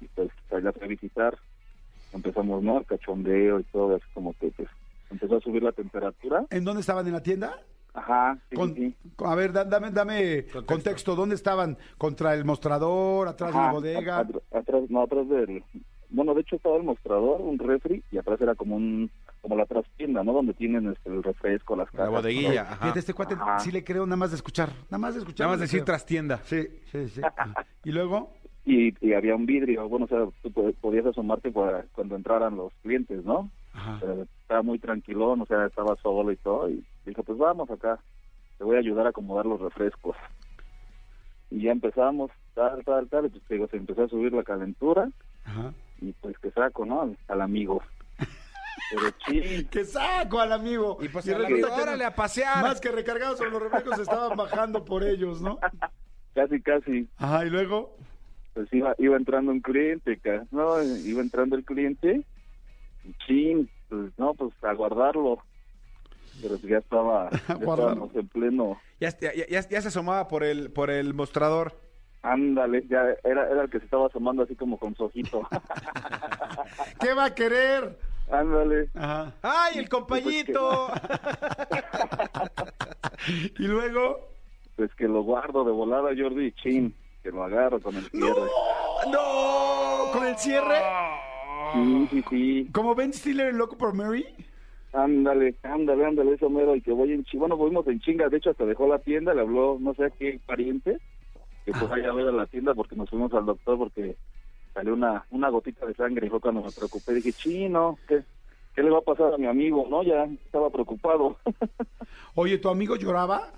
y 0.00 0.06
pues 0.08 0.30
la 0.50 0.72
fui 0.72 0.84
a 0.84 0.86
visitar. 0.86 1.38
Empezamos, 2.12 2.62
¿no? 2.62 2.78
El 2.78 2.86
cachondeo 2.86 3.60
y 3.60 3.64
todo, 3.64 3.96
así 3.96 4.04
como 4.14 4.32
que 4.34 4.50
pues 4.52 4.68
empezó 5.10 5.36
a 5.36 5.40
subir 5.40 5.62
la 5.62 5.72
temperatura. 5.72 6.44
¿En 6.50 6.64
dónde 6.64 6.80
estaban 6.80 7.06
en 7.06 7.12
la 7.12 7.22
tienda? 7.22 7.60
Ajá, 7.94 8.38
sí, 8.50 8.56
Con- 8.56 8.74
sí, 8.74 8.94
sí. 9.02 9.10
con- 9.16 9.28
a 9.30 9.34
ver, 9.34 9.52
da- 9.52 9.64
dame, 9.64 9.90
dame 9.90 10.44
contexto. 10.66 11.14
¿Dónde 11.16 11.34
estaban? 11.34 11.76
¿Contra 11.98 12.34
el 12.34 12.44
mostrador? 12.44 13.28
¿Atrás 13.28 13.52
de 13.52 13.58
la 13.60 13.72
bodega? 13.72 14.16
a- 14.18 14.20
a- 14.20 14.58
atrás, 14.58 14.82
no, 14.88 15.02
atrás 15.02 15.28
del... 15.28 15.62
Bueno, 16.12 16.34
de 16.34 16.40
hecho 16.40 16.56
estaba 16.56 16.76
el 16.76 16.82
mostrador, 16.82 17.40
un 17.40 17.56
refri, 17.58 18.02
y 18.10 18.18
atrás 18.18 18.40
era 18.40 18.54
como 18.56 18.74
un 18.76 19.10
como 19.42 19.56
la 19.56 19.64
trastienda, 19.64 20.22
¿no? 20.22 20.32
Donde 20.34 20.52
tienen 20.54 20.88
este, 20.90 21.08
el 21.08 21.22
refresco, 21.22 21.74
las 21.76 21.86
La 21.94 21.98
cajas. 22.00 22.12
bodeguilla, 22.12 22.50
todo. 22.64 22.72
ajá. 22.72 22.76
Fíjate, 22.82 22.98
este 22.98 23.14
cuate 23.14 23.34
Ajá. 23.34 23.58
sí 23.60 23.70
le 23.72 23.82
creo 23.84 24.04
nada 24.04 24.16
más 24.16 24.30
de 24.30 24.36
escuchar. 24.36 24.68
Nada 24.90 24.98
más 24.98 25.14
de 25.14 25.20
escuchar. 25.20 25.46
Nada 25.46 25.52
más 25.52 25.60
decir 25.60 25.78
creo. 25.78 25.84
trastienda. 25.86 26.40
Sí, 26.44 26.66
sí, 26.92 27.08
sí. 27.08 27.20
y 27.84 27.92
luego, 27.92 28.32
Y, 28.66 28.92
y 29.06 29.14
había 29.14 29.34
un 29.36 29.46
vidrio, 29.46 29.88
bueno, 29.88 30.04
o 30.04 30.08
sea, 30.08 30.18
tú 30.42 30.50
pod- 30.50 30.74
podías 30.80 31.06
asomarte 31.06 31.50
para 31.52 31.84
cuando 31.92 32.16
entraran 32.16 32.56
los 32.56 32.72
clientes, 32.82 33.24
¿no? 33.24 33.50
Ajá. 33.72 33.96
Pero 34.00 34.26
estaba 34.42 34.62
muy 34.62 34.78
tranquilón, 34.80 35.40
o 35.40 35.46
sea, 35.46 35.64
estaba 35.66 35.96
solo 36.02 36.30
y 36.32 36.36
todo, 36.36 36.68
y 36.68 36.84
dijo, 37.10 37.22
pues 37.22 37.38
vamos 37.38 37.70
acá, 37.70 37.98
te 38.58 38.64
voy 38.64 38.76
a 38.76 38.80
ayudar 38.80 39.06
a 39.06 39.10
acomodar 39.10 39.46
los 39.46 39.60
refrescos. 39.60 40.16
Y 41.50 41.62
ya 41.62 41.72
empezamos, 41.72 42.30
tal, 42.54 42.84
tal, 42.84 43.08
tal, 43.08 43.26
y 43.26 43.28
pues 43.28 43.42
te 43.44 43.54
digo, 43.54 43.68
se 43.68 43.76
empezó 43.76 44.04
a 44.04 44.08
subir 44.08 44.32
la 44.32 44.44
calentura, 44.44 45.08
Ajá. 45.44 45.72
y 46.00 46.12
pues 46.12 46.38
que 46.38 46.50
saco, 46.52 46.86
¿no? 46.86 47.02
Al, 47.02 47.18
al 47.28 47.40
amigo. 47.42 47.82
Pero 48.90 49.02
sí, 49.26 49.64
¡Que 49.70 49.84
saco 49.84 50.40
al 50.40 50.52
amigo! 50.52 50.98
Y 51.00 51.08
pues 51.08 51.26
Y 51.26 51.32
amigo, 51.32 51.48
que 51.56 51.64
órale 51.64 52.04
a 52.04 52.14
pasear. 52.14 52.62
Más 52.62 52.80
que 52.80 52.90
recargados 52.90 53.38
sobre 53.38 53.50
los 53.50 53.62
refrescos 53.62 53.96
se 53.96 54.02
estaban 54.02 54.36
bajando 54.36 54.84
por 54.84 55.04
ellos, 55.04 55.40
¿no? 55.40 55.58
casi, 56.34 56.60
casi, 56.60 57.08
Ajá, 57.18 57.44
y 57.44 57.50
luego, 57.50 57.96
pues 58.54 58.72
iba, 58.72 58.94
iba 58.98 59.16
entrando 59.16 59.52
un 59.52 59.60
cliente, 59.60 60.20
¿no? 60.50 60.82
Iba 60.82 61.20
entrando 61.20 61.56
el 61.56 61.64
cliente, 61.64 62.24
y 63.04 63.14
chin, 63.26 63.70
pues 63.88 64.16
no, 64.18 64.34
pues 64.34 64.52
a 64.62 64.72
guardarlo. 64.74 65.42
Pero 66.42 66.56
ya 66.58 66.78
estaba, 66.78 67.30
ya 67.48 67.54
estábamos 67.54 68.14
en 68.14 68.28
pleno, 68.28 68.80
Ya, 69.00 69.10
ya, 69.18 69.32
ya- 69.34 69.68
ya 69.68 69.80
se 69.82 69.88
asomaba 69.88 70.28
por 70.28 70.42
el, 70.44 70.70
por 70.72 70.90
el 70.90 71.14
mostrador. 71.14 71.74
ándale, 72.22 72.84
ya 72.88 73.02
era, 73.24 73.48
era 73.50 73.62
el 73.62 73.70
que 73.70 73.78
se 73.78 73.84
estaba 73.86 74.06
asomando 74.06 74.42
así 74.44 74.54
como 74.56 74.78
con 74.78 74.94
su 74.94 75.04
ojito. 75.04 75.42
¿qué 77.00 77.14
va 77.14 77.26
a 77.26 77.34
querer? 77.34 77.98
ándale, 78.30 78.88
Ajá. 78.94 79.32
¡Ay, 79.42 79.78
el 79.78 79.88
compañito! 79.88 80.88
Y 83.58 83.64
luego, 83.64 84.28
pues 84.76 84.94
que 84.94 85.06
lo 85.06 85.22
guardo 85.22 85.62
de 85.64 85.72
volada, 85.72 86.08
Jordi, 86.16 86.52
chin, 86.52 86.94
que 87.22 87.30
lo 87.30 87.44
agarro 87.44 87.80
con 87.80 87.94
el 87.96 88.04
cierre. 88.10 88.40
¡no! 89.12 90.10
¿Con 90.12 90.26
el 90.26 90.36
cierre? 90.38 90.78
Sí, 91.74 92.08
sí, 92.10 92.24
sí. 92.30 92.68
¿Como 92.72 92.94
Ben 92.94 93.12
Stiller 93.12 93.48
en 93.50 93.58
Loco 93.58 93.76
por 93.76 93.92
Mary? 93.94 94.26
Ándale, 94.92 95.54
ándale, 95.62 96.04
ándale, 96.04 96.34
eso 96.34 96.50
mero, 96.50 96.74
y 96.74 96.82
que 96.82 96.92
voy 96.92 97.12
en 97.12 97.24
chinga. 97.24 97.42
Bueno, 97.42 97.56
fuimos 97.56 97.86
en 97.86 98.00
chinga, 98.00 98.28
de 98.28 98.38
hecho 98.38 98.50
hasta 98.50 98.64
dejó 98.64 98.88
la 98.88 98.98
tienda, 98.98 99.34
le 99.34 99.42
habló 99.42 99.78
no 99.80 99.94
sé 99.94 100.04
a 100.06 100.10
qué 100.10 100.40
pariente, 100.44 100.98
que 101.64 101.72
pues 101.72 101.88
vaya 101.88 102.10
a 102.10 102.14
ver 102.14 102.28
a 102.28 102.32
la 102.32 102.46
tienda 102.46 102.74
porque 102.74 102.96
nos 102.96 103.08
fuimos 103.08 103.32
al 103.32 103.46
doctor 103.46 103.78
porque 103.78 104.16
salió 104.74 104.94
una, 104.94 105.26
una 105.30 105.48
gotita 105.48 105.86
de 105.86 105.94
sangre 105.94 106.26
y 106.26 106.30
fue 106.30 106.40
cuando 106.40 106.62
me 106.62 106.72
preocupé. 106.72 107.14
Dije, 107.14 107.32
chino, 107.34 107.98
¿qué, 108.08 108.24
¿qué 108.74 108.82
le 108.82 108.90
va 108.90 108.98
a 108.98 109.02
pasar 109.02 109.34
a 109.34 109.38
mi 109.38 109.46
amigo? 109.46 109.86
No, 109.88 110.02
ya 110.02 110.24
estaba 110.24 110.70
preocupado. 110.70 111.38
Oye, 112.34 112.58
¿tu 112.58 112.68
amigo 112.68 112.96
lloraba? 112.96 113.52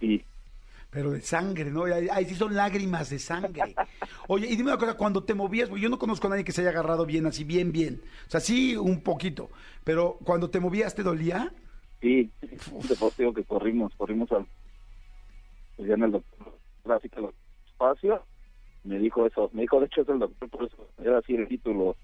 sí, 0.00 0.24
Pero 0.96 1.10
de 1.10 1.20
sangre, 1.20 1.70
¿no? 1.70 1.84
Ahí, 1.84 2.08
ahí 2.10 2.24
sí 2.24 2.34
son 2.34 2.54
lágrimas 2.54 3.10
de 3.10 3.18
sangre. 3.18 3.74
Oye, 4.28 4.46
y 4.46 4.56
dime 4.56 4.70
una 4.70 4.78
cosa, 4.78 4.94
cuando 4.94 5.22
te 5.22 5.34
movías, 5.34 5.68
yo 5.68 5.90
no 5.90 5.98
conozco 5.98 6.26
a 6.26 6.30
nadie 6.30 6.42
que 6.42 6.52
se 6.52 6.62
haya 6.62 6.70
agarrado 6.70 7.04
bien, 7.04 7.26
así, 7.26 7.44
bien, 7.44 7.70
bien. 7.70 8.00
O 8.26 8.30
sea, 8.30 8.40
sí, 8.40 8.74
un 8.76 9.02
poquito. 9.02 9.50
Pero 9.84 10.16
cuando 10.24 10.48
te 10.48 10.58
movías, 10.58 10.94
¿te 10.94 11.02
dolía? 11.02 11.52
sí, 12.00 12.30
un 12.72 12.88
deportivo 12.88 13.34
que 13.34 13.44
corrimos, 13.44 13.92
corrimos 13.96 14.32
al, 14.32 14.46
pues 15.76 15.86
ya 15.86 15.94
en 15.96 16.04
el 16.04 16.12
doctor, 16.12 16.58
gráfica 16.82 17.20
los 17.20 17.34
espacios, 17.66 18.22
me 18.84 18.98
dijo 18.98 19.26
eso, 19.26 19.50
me 19.52 19.62
dijo, 19.62 19.78
de 19.80 19.86
hecho 19.86 20.00
es 20.00 20.08
el 20.08 20.20
doctor, 20.20 20.48
por 20.48 20.64
eso 20.64 20.88
era 20.98 21.18
así 21.18 21.34
el 21.34 21.46
título. 21.46 21.94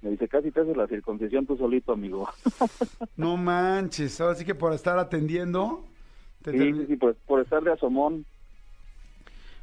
Me 0.00 0.10
dice, 0.10 0.28
casi 0.28 0.52
te 0.52 0.60
haces 0.60 0.76
la 0.76 0.86
circuncisión 0.86 1.44
tú 1.44 1.56
solito, 1.56 1.92
amigo. 1.92 2.28
No 3.16 3.36
manches, 3.36 4.20
ahora 4.20 4.36
sí 4.36 4.44
que 4.44 4.54
por 4.54 4.72
estar 4.72 4.96
atendiendo. 4.96 5.84
Te 6.42 6.52
Sí, 6.52 6.72
sí, 6.72 6.86
sí, 6.86 6.96
por, 6.96 7.14
por 7.14 7.40
estar 7.40 7.62
de 7.62 7.72
asomón. 7.72 8.24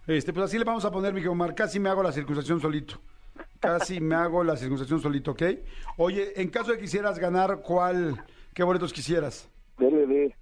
Este, 0.07 0.33
pues 0.33 0.45
así 0.45 0.57
le 0.57 0.65
vamos 0.65 0.85
a 0.85 0.91
poner, 0.91 1.13
mi 1.13 1.25
Omar, 1.25 1.55
casi 1.55 1.79
me 1.79 1.89
hago 1.89 2.03
la 2.03 2.11
circuncisión 2.11 2.59
solito. 2.59 2.99
Casi 3.59 3.99
me 4.01 4.15
hago 4.15 4.43
la 4.43 4.55
circuncisión 4.55 5.01
solito, 5.01 5.31
¿ok? 5.31 5.43
Oye, 5.97 6.39
en 6.39 6.49
caso 6.49 6.71
de 6.71 6.77
que 6.77 6.83
quisieras 6.83 7.17
ganar, 7.17 7.61
¿cuál, 7.61 8.23
qué 8.53 8.63
boletos 8.63 8.93
quisieras? 8.93 9.49
DLD. 9.77 10.33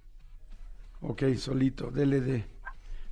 Ok, 1.00 1.22
solito, 1.36 1.90
DLD. 1.90 2.44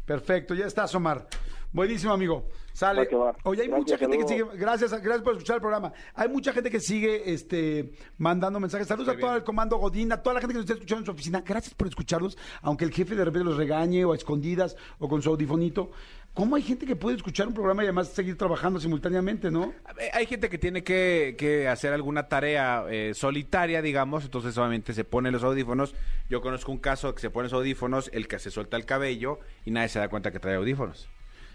Perfecto, 0.04 0.54
ya 0.54 0.66
estás, 0.66 0.94
Omar. 0.94 1.26
Buenísimo, 1.72 2.12
amigo. 2.12 2.48
Sale. 2.74 3.08
Oye, 3.44 3.62
hay 3.62 3.68
Gracias, 3.68 3.70
mucha 3.70 3.98
gente 3.98 4.18
que 4.18 4.28
sigue. 4.28 4.44
Gracias, 4.54 4.90
gracias 4.90 5.22
por 5.22 5.32
escuchar 5.32 5.56
el 5.56 5.62
programa. 5.62 5.92
Hay 6.14 6.28
mucha 6.28 6.52
gente 6.52 6.70
que 6.70 6.80
sigue 6.80 7.32
este, 7.32 7.92
mandando 8.18 8.60
mensajes. 8.60 8.86
Saludos 8.86 9.14
a 9.14 9.18
todo 9.18 9.36
el 9.36 9.44
comando 9.44 9.76
Godín, 9.78 10.12
a 10.12 10.22
toda 10.22 10.34
la 10.34 10.40
gente 10.40 10.52
que 10.52 10.58
nos 10.58 10.64
está 10.64 10.74
escuchando 10.74 11.00
en 11.00 11.06
su 11.06 11.12
oficina. 11.12 11.42
Gracias 11.46 11.74
por 11.74 11.88
escucharlos, 11.88 12.36
aunque 12.60 12.84
el 12.84 12.92
jefe 12.92 13.14
de 13.14 13.24
repente 13.24 13.44
los 13.44 13.56
regañe 13.56 14.04
o 14.04 14.12
a 14.12 14.16
escondidas 14.16 14.76
o 14.98 15.08
con 15.08 15.22
su 15.22 15.30
audifonito. 15.30 15.90
¿Cómo 16.34 16.56
hay 16.56 16.62
gente 16.62 16.86
que 16.86 16.96
puede 16.96 17.16
escuchar 17.16 17.46
un 17.46 17.54
programa 17.54 17.82
y 17.82 17.86
además 17.86 18.08
seguir 18.08 18.38
trabajando 18.38 18.80
simultáneamente, 18.80 19.50
no? 19.50 19.74
Hay 20.14 20.24
gente 20.24 20.48
que 20.48 20.56
tiene 20.56 20.82
que, 20.82 21.36
que 21.38 21.68
hacer 21.68 21.92
alguna 21.92 22.28
tarea 22.28 22.84
eh, 22.88 23.12
solitaria, 23.14 23.82
digamos, 23.82 24.24
entonces 24.24 24.54
solamente 24.54 24.94
se 24.94 25.04
pone 25.04 25.30
los 25.30 25.44
audífonos. 25.44 25.94
Yo 26.30 26.40
conozco 26.40 26.72
un 26.72 26.78
caso 26.78 27.14
que 27.14 27.20
se 27.20 27.28
pone 27.28 27.44
los 27.44 27.52
audífonos, 27.52 28.10
el 28.14 28.28
que 28.28 28.38
se 28.38 28.50
suelta 28.50 28.78
el 28.78 28.86
cabello 28.86 29.40
y 29.66 29.72
nadie 29.72 29.90
se 29.90 29.98
da 29.98 30.08
cuenta 30.08 30.32
que 30.32 30.38
trae 30.38 30.56
audífonos. 30.56 31.10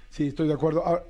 Sí, 0.10 0.28
estoy 0.28 0.48
de 0.48 0.54
acuerdo. 0.54 0.86
Ahora, 0.86 1.04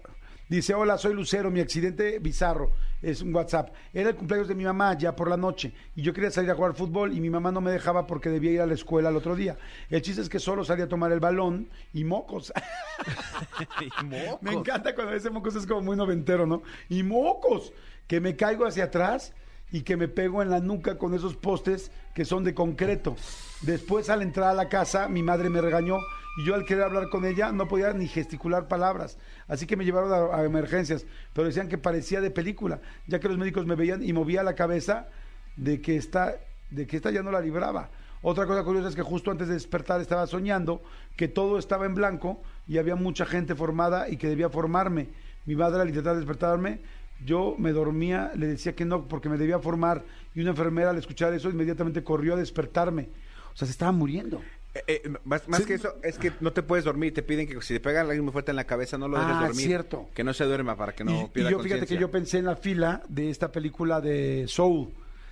dice, 0.50 0.74
hola, 0.74 0.98
soy 0.98 1.14
Lucero, 1.14 1.52
mi 1.52 1.60
accidente 1.60 2.20
bizarro. 2.20 2.72
Es 3.02 3.22
un 3.22 3.34
WhatsApp. 3.34 3.70
Era 3.94 4.10
el 4.10 4.16
cumpleaños 4.16 4.48
de 4.48 4.56
mi 4.56 4.64
mamá 4.64 4.98
ya 4.98 5.16
por 5.16 5.30
la 5.30 5.38
noche 5.38 5.72
y 5.96 6.02
yo 6.02 6.14
quería 6.14 6.32
salir 6.32 6.50
a 6.50 6.56
jugar 6.56 6.74
fútbol 6.74 7.16
y 7.16 7.20
mi 7.20 7.30
mamá 7.30 7.52
no 7.52 7.62
me 7.62 7.70
dejaba 7.70 8.08
porque 8.08 8.30
debía 8.30 8.52
ir 8.52 8.62
a 8.62 8.66
la 8.66 8.74
escuela 8.74 9.10
el 9.10 9.16
otro 9.16 9.36
día. 9.36 9.56
El 9.90 10.02
chiste 10.02 10.22
es 10.22 10.30
que 10.30 10.40
solo 10.40 10.66
salí 10.66 10.82
a 10.82 10.88
tomar 10.88 11.12
el 11.12 11.20
balón 11.20 11.70
y 11.94 12.04
mocos. 12.04 12.52
Me 14.42 14.52
encanta 14.52 14.96
cuando 14.96 15.14
ese 15.14 15.30
mocos 15.30 15.56
es 15.56 15.68
como 15.68 15.82
muy 15.82 15.96
noventero, 15.96 16.48
¿no? 16.48 16.64
Y 16.90 17.04
mocos, 17.04 17.72
que 18.08 18.20
me 18.20 18.36
caigo 18.36 18.66
hacia 18.66 18.86
atrás 18.86 19.34
y 19.72 19.82
que 19.82 19.98
me 19.98 20.08
pego 20.08 20.42
en 20.42 20.50
la 20.50 20.60
nuca 20.60 20.98
con 20.98 21.14
esos 21.14 21.36
postes 21.36 21.92
que 22.14 22.26
son 22.26 22.44
de 22.44 22.54
concreto. 22.54 23.16
Después 23.62 24.10
al 24.10 24.22
entrar 24.22 24.50
a 24.50 24.54
la 24.54 24.70
casa 24.70 25.08
mi 25.08 25.24
madre 25.24 25.50
me 25.50 25.62
regañó 25.62 25.98
y 26.38 26.46
yo 26.46 26.56
al 26.56 26.66
querer 26.66 26.84
hablar 26.84 27.10
con 27.10 27.26
ella 27.26 27.52
no 27.52 27.68
podía 27.68 27.92
ni 27.94 28.08
gesticular 28.08 28.68
palabras. 28.68 29.18
Así 29.48 29.66
que 29.66 29.76
me 29.76 29.86
llevaron 29.86 30.34
a, 30.34 30.44
emergencias, 30.44 31.06
pero 31.34 31.48
decían 31.48 31.68
que 31.68 31.78
parecía 31.78 32.22
de 32.22 32.32
película, 32.32 32.80
ya 33.08 33.20
que 33.20 33.28
los 33.28 33.38
médicos 33.38 33.66
me 33.66 33.76
veían 33.76 34.04
y 34.04 34.14
movía 34.14 34.44
la 34.44 34.56
cabeza 34.56 35.08
de 35.56 35.82
que 35.82 35.98
esta, 35.98 36.36
de 36.70 36.86
que 36.86 36.98
esta 36.98 37.12
ya 37.12 37.24
no 37.24 37.32
la 37.32 37.42
libraba. 37.42 37.90
Otra 38.22 38.46
cosa 38.46 38.64
curiosa 38.64 38.90
es 38.90 38.96
que 38.96 39.02
justo 39.02 39.32
antes 39.32 39.48
de 39.48 39.56
despertar 39.56 40.00
estaba 40.02 40.28
soñando 40.28 40.82
que 41.16 41.28
todo 41.28 41.58
estaba 41.58 41.86
en 41.86 41.96
blanco 41.96 42.42
y 42.68 42.78
había 42.78 42.96
mucha 42.96 43.26
gente 43.26 43.56
formada 43.56 44.10
y 44.10 44.18
que 44.18 44.28
debía 44.28 44.50
formarme. 44.50 45.10
Mi 45.46 45.56
madre 45.56 45.82
al 45.82 45.90
intentar 45.90 46.16
despertarme, 46.16 46.82
yo 47.26 47.56
me 47.58 47.72
dormía, 47.72 48.32
le 48.36 48.48
decía 48.48 48.76
que 48.76 48.86
no 48.86 49.08
porque 49.08 49.30
me 49.30 49.38
debía 49.38 49.60
formar 49.60 50.04
y 50.36 50.42
una 50.42 50.52
enfermera 50.52 50.92
al 50.92 50.98
escuchar 50.98 51.34
eso 51.34 51.50
inmediatamente 51.50 52.04
corrió 52.04 52.34
a 52.34 52.38
despertarme. 52.38 53.10
O 53.54 53.58
sea, 53.58 53.66
se 53.66 53.72
estaba 53.72 53.92
muriendo. 53.92 54.42
Eh, 54.76 55.02
eh, 55.06 55.10
más 55.26 55.48
más 55.50 55.66
que 55.66 55.74
eso, 55.74 55.96
es 56.04 56.20
que 56.20 56.32
no 56.40 56.54
te 56.54 56.62
puedes 56.62 56.86
dormir. 56.86 57.12
Te 57.14 57.24
piden 57.24 57.48
que 57.48 57.60
si 57.62 57.74
te 57.74 57.80
pegan 57.80 58.10
algo 58.10 58.24
muy 58.24 58.32
fuerte 58.32 58.52
en 58.52 58.58
la 58.58 58.66
cabeza, 58.66 58.98
no 58.98 59.08
lo 59.08 59.18
dejes 59.18 59.34
Ah, 59.36 59.48
dormir. 59.48 59.66
cierto. 59.66 60.10
Que 60.14 60.24
no 60.24 60.34
se 60.34 60.44
duerma 60.46 60.76
para 60.76 60.94
que 60.94 61.04
no 61.04 61.32
y, 61.34 61.40
y 61.40 61.50
yo 61.50 61.60
fíjate 61.60 61.88
que 61.88 61.98
yo 61.98 62.12
pensé 62.12 62.38
en 62.38 62.46
la 62.46 62.56
fila 62.56 63.02
de 63.08 63.30
esta 63.32 63.52
película 63.52 64.00
de 64.02 64.46
Soul. 64.48 64.90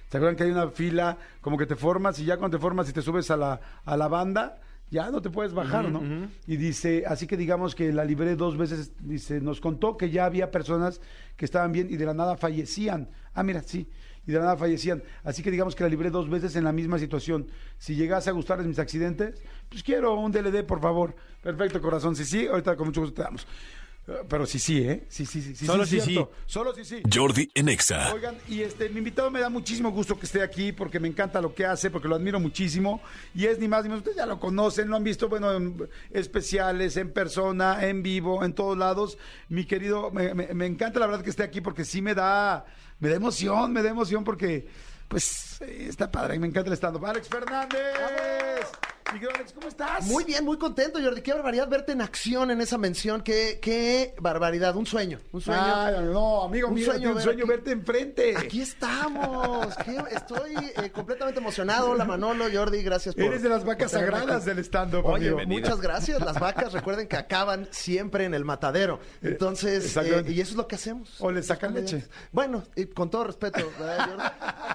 ¿Se 0.09 0.17
acuerdan 0.17 0.35
que 0.35 0.43
hay 0.43 0.51
una 0.51 0.69
fila 0.69 1.17
como 1.41 1.57
que 1.57 1.65
te 1.67 1.75
formas 1.75 2.17
y 2.19 2.25
ya 2.25 2.37
cuando 2.37 2.57
te 2.57 2.61
formas 2.61 2.89
y 2.89 2.93
te 2.93 3.01
subes 3.03 3.29
a 3.29 3.37
la, 3.37 3.59
a 3.85 3.97
la 3.97 4.07
banda, 4.07 4.59
ya 4.89 5.09
no 5.09 5.21
te 5.21 5.29
puedes 5.29 5.53
bajar, 5.53 5.89
¿no? 5.89 6.29
Y 6.47 6.57
dice, 6.57 7.03
así 7.07 7.27
que 7.27 7.37
digamos 7.37 7.75
que 7.75 7.91
la 7.91 8.05
libré 8.05 8.35
dos 8.35 8.57
veces, 8.57 8.93
dice, 8.99 9.41
nos 9.41 9.59
contó 9.59 9.97
que 9.97 10.09
ya 10.09 10.25
había 10.25 10.51
personas 10.51 11.01
que 11.35 11.45
estaban 11.45 11.71
bien 11.71 11.87
y 11.89 11.97
de 11.97 12.05
la 12.05 12.13
nada 12.13 12.37
fallecían. 12.37 13.09
Ah, 13.33 13.43
mira, 13.43 13.61
sí. 13.61 13.89
Y 14.27 14.31
de 14.31 14.39
la 14.39 14.45
nada 14.45 14.57
fallecían. 14.57 15.03
Así 15.23 15.43
que 15.43 15.51
digamos 15.51 15.75
que 15.75 15.83
la 15.83 15.89
libré 15.89 16.09
dos 16.09 16.29
veces 16.29 16.55
en 16.55 16.63
la 16.63 16.71
misma 16.71 16.97
situación. 16.97 17.47
Si 17.77 17.95
llegase 17.95 18.29
a 18.29 18.33
gustarles 18.33 18.67
mis 18.67 18.79
accidentes, 18.79 19.41
pues 19.69 19.83
quiero 19.83 20.15
un 20.19 20.31
DLD, 20.31 20.63
por 20.65 20.81
favor. 20.81 21.15
Perfecto, 21.41 21.81
corazón. 21.81 22.15
Sí, 22.15 22.25
sí, 22.25 22.47
ahorita 22.47 22.75
con 22.75 22.87
mucho 22.87 23.01
gusto 23.01 23.15
te 23.15 23.21
damos. 23.23 23.45
Pero 24.29 24.45
sí, 24.45 24.59
sí, 24.59 24.81
¿eh? 24.87 25.03
Sí, 25.09 25.25
sí, 25.25 25.41
sí. 25.41 25.55
sí 25.55 25.65
Solo 25.65 25.83
sí, 25.85 25.99
sí. 25.99 26.23
Solo 26.45 26.75
sí, 26.75 26.85
sí. 26.85 27.01
Jordi 27.11 27.49
en 27.55 27.69
Exa. 27.69 28.13
Oigan, 28.13 28.37
y 28.47 28.61
este, 28.61 28.87
mi 28.89 28.99
invitado 28.99 29.31
me 29.31 29.39
da 29.39 29.49
muchísimo 29.49 29.89
gusto 29.91 30.19
que 30.19 30.27
esté 30.27 30.43
aquí 30.43 30.71
porque 30.71 30.99
me 30.99 31.07
encanta 31.07 31.41
lo 31.41 31.55
que 31.55 31.65
hace, 31.65 31.89
porque 31.89 32.07
lo 32.07 32.15
admiro 32.15 32.39
muchísimo. 32.39 33.01
Y 33.33 33.45
es 33.47 33.57
ni 33.57 33.67
más 33.67 33.81
ni 33.81 33.89
menos, 33.89 34.01
ustedes 34.01 34.17
ya 34.17 34.27
lo 34.27 34.39
conocen, 34.39 34.89
lo 34.89 34.95
han 34.95 35.03
visto, 35.03 35.27
bueno, 35.27 35.51
en 35.53 35.89
especiales, 36.11 36.97
en 36.97 37.11
persona, 37.11 37.83
en 37.87 38.03
vivo, 38.03 38.43
en 38.43 38.53
todos 38.53 38.77
lados. 38.77 39.17
Mi 39.49 39.65
querido, 39.65 40.11
me, 40.11 40.35
me- 40.35 40.53
me 40.53 40.67
encanta 40.67 40.99
la 40.99 41.07
verdad 41.07 41.23
que 41.23 41.31
esté 41.31 41.41
aquí 41.41 41.59
porque 41.61 41.83
sí 41.83 42.01
me 42.03 42.13
da, 42.13 42.63
me 42.99 43.09
da 43.09 43.15
emoción, 43.15 43.73
me 43.73 43.81
da 43.81 43.89
emoción 43.89 44.23
porque, 44.23 44.67
pues, 45.07 45.59
está 45.61 46.11
padre, 46.11 46.37
me 46.37 46.45
encanta 46.45 46.69
el 46.69 46.75
stand-up. 46.77 47.05
Alex 47.07 47.27
Fernández. 47.27 47.81
Mi 49.15 49.21
querido 49.21 49.35
Alex, 49.37 49.53
¿cómo 49.53 49.67
estás? 49.69 50.05
Muy 50.07 50.25
bien, 50.25 50.43
muy 50.43 50.57
contento, 50.57 50.99
Jordi. 51.01 51.21
Qué 51.21 51.31
barbaridad 51.31 51.69
verte 51.69 51.93
en 51.93 52.01
acción 52.01 52.51
en 52.51 52.59
esa 52.59 52.77
mención. 52.77 53.21
Qué, 53.21 53.59
qué 53.61 54.13
barbaridad. 54.19 54.75
Un 54.75 54.85
sueño. 54.85 55.19
Un 55.31 55.39
sueño. 55.39 55.61
Ay, 55.63 55.95
no, 56.11 56.43
amigo 56.43 56.67
Un 56.67 56.73
mío, 56.73 56.85
sueño 56.87 57.09
un 57.09 57.15
ver 57.15 57.23
sueño 57.23 57.43
aquí- 57.45 57.49
verte 57.49 57.71
enfrente. 57.71 58.35
Aquí 58.37 58.61
estamos. 58.61 59.73
Qué- 59.85 60.03
estoy 60.11 60.53
eh, 60.83 60.91
completamente 60.91 61.39
emocionado. 61.39 61.91
Hola, 61.91 62.03
Manolo, 62.03 62.43
Jordi. 62.51 62.83
Gracias 62.83 63.15
por. 63.15 63.23
Eres 63.23 63.41
de 63.41 63.47
las 63.47 63.63
vacas 63.63 63.89
por 63.89 63.99
tenerme 64.01 64.19
sagradas 64.19 64.43
del 64.45 64.59
stand-up, 64.59 65.05
Oye, 65.05 65.29
amigo. 65.29 65.47
muchas 65.47 65.79
gracias. 65.79 66.19
Las 66.19 66.37
vacas, 66.37 66.73
recuerden 66.73 67.07
que 67.07 67.15
acaban 67.15 67.69
siempre 67.71 68.25
en 68.25 68.33
el 68.33 68.43
matadero. 68.43 68.99
Entonces, 69.21 69.85
exactamente. 69.85 70.31
eh, 70.31 70.33
y 70.35 70.41
eso 70.41 70.51
es 70.51 70.57
lo 70.57 70.67
que 70.67 70.75
hacemos. 70.75 71.15
O 71.21 71.31
le 71.31 71.41
sacan 71.41 71.73
leche. 71.73 72.03
Bueno, 72.33 72.63
y 72.75 72.85
con 72.87 73.09
todo 73.09 73.23
respeto, 73.23 73.59
¿verdad, 73.79 74.09
Jordi? 74.09 74.23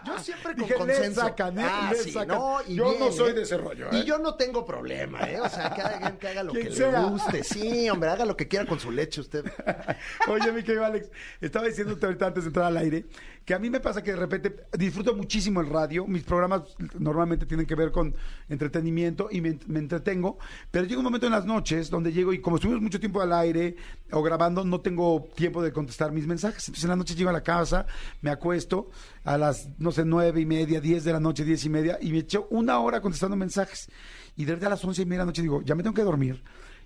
Yo 0.07 0.19
siempre 0.19 0.53
con 0.55 0.63
Dije, 0.63 0.73
le 0.73 0.79
consenso. 0.79 1.21
sacan, 1.21 1.59
¿eh? 1.59 1.67
Ah, 1.69 1.91
Le 1.93 1.99
sí, 1.99 2.11
sacan. 2.13 2.39
no, 2.39 2.59
y 2.67 2.75
Yo 2.77 2.85
no 2.85 2.91
bien, 2.99 3.13
soy 3.13 3.31
¿eh? 3.31 3.35
de 3.35 3.43
ese 3.43 3.59
rollo, 3.59 3.89
Y 3.93 3.97
¿eh? 3.99 4.05
yo 4.05 4.19
no 4.19 4.30
tengo 4.35 4.65
problema, 4.65 5.21
¿eh? 5.31 5.41
O 5.41 5.49
sea, 5.49 5.71
que 5.75 5.83
haga, 5.83 6.19
que 6.19 6.29
haga 6.29 6.43
lo 6.43 6.53
que 6.53 6.71
sea. 6.71 7.03
le 7.03 7.11
guste. 7.11 7.45
Sí, 7.45 7.89
hombre, 7.91 8.11
haga 8.11 8.25
lo 8.25 8.37
que 8.37 8.49
quiera 8.49 8.67
con 8.67 8.81
su 8.81 8.91
leche 8.91 9.21
usted. 9.21 9.45
Oye, 10.29 10.53
mi 10.53 10.63
querido 10.63 10.85
Alex, 10.85 11.11
estaba 11.41 11.67
diciéndote 11.67 12.07
ahorita 12.07 12.27
antes 12.27 12.45
de 12.45 12.49
entrar 12.49 12.67
al 12.67 12.77
aire 12.77 13.07
que 13.45 13.55
a 13.55 13.59
mí 13.59 13.71
me 13.71 13.81
pasa 13.81 14.03
que 14.03 14.13
de 14.13 14.17
repente 14.17 14.55
disfruto 14.79 15.15
muchísimo 15.15 15.61
el 15.61 15.69
radio. 15.69 16.07
Mis 16.07 16.23
programas 16.23 16.63
normalmente 16.99 17.47
tienen 17.47 17.67
que 17.67 17.75
ver 17.75 17.91
con 17.91 18.15
entretenimiento 18.49 19.29
y 19.31 19.41
me, 19.41 19.59
me 19.67 19.81
entretengo. 19.81 20.39
Pero 20.71 20.85
llega 20.85 20.99
un 20.99 21.05
momento 21.05 21.27
en 21.27 21.33
las 21.33 21.47
noches 21.47 21.91
donde 21.91 22.13
llego 22.13 22.33
y 22.33 22.41
como 22.41 22.57
estuvimos 22.57 22.83
mucho 22.83 23.01
tiempo 23.01 23.21
al 23.21 23.33
aire 23.33 23.77
o 24.13 24.23
grabando, 24.23 24.65
no 24.65 24.81
tengo 24.81 25.29
tiempo 25.35 25.63
de 25.63 25.73
contestar 25.73 26.13
mis 26.13 26.27
mensajes. 26.27 26.69
Entonces 26.69 26.85
en 26.85 26.91
la 26.91 26.97
noche 26.97 27.15
llego 27.15 27.31
a 27.31 27.33
la 27.33 27.43
casa, 27.43 27.87
me 28.21 28.31
acuesto 28.31 28.91
a 29.25 29.37
las, 29.37 29.69
no 29.79 29.93
sé, 29.93 30.05
nueve 30.05 30.41
y 30.41 30.47
media, 30.47 30.81
diez 30.81 31.05
de 31.05 31.13
la 31.13 31.21
noche, 31.21 31.45
diez 31.45 31.65
y 31.65 31.71
media, 31.71 31.99
y 32.01 32.13
me 32.13 32.19
echo 32.19 32.47
una 32.51 32.79
hora 32.81 33.01
contestando 33.01 33.37
mensajes. 33.37 33.89
Y 34.37 34.45
de 34.45 34.55
a 34.65 34.69
las 34.69 34.85
once 34.85 35.03
y 35.03 35.05
media 35.05 35.19
de 35.19 35.23
la 35.23 35.27
noche 35.27 35.43
digo, 35.43 35.63
ya 35.63 35.75
me 35.75 35.83
tengo 35.83 35.95
que 35.95 36.03
dormir 36.03 36.43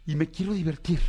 y 0.06 0.16
me 0.16 0.30
quiero 0.30 0.52
divertir. 0.52 1.00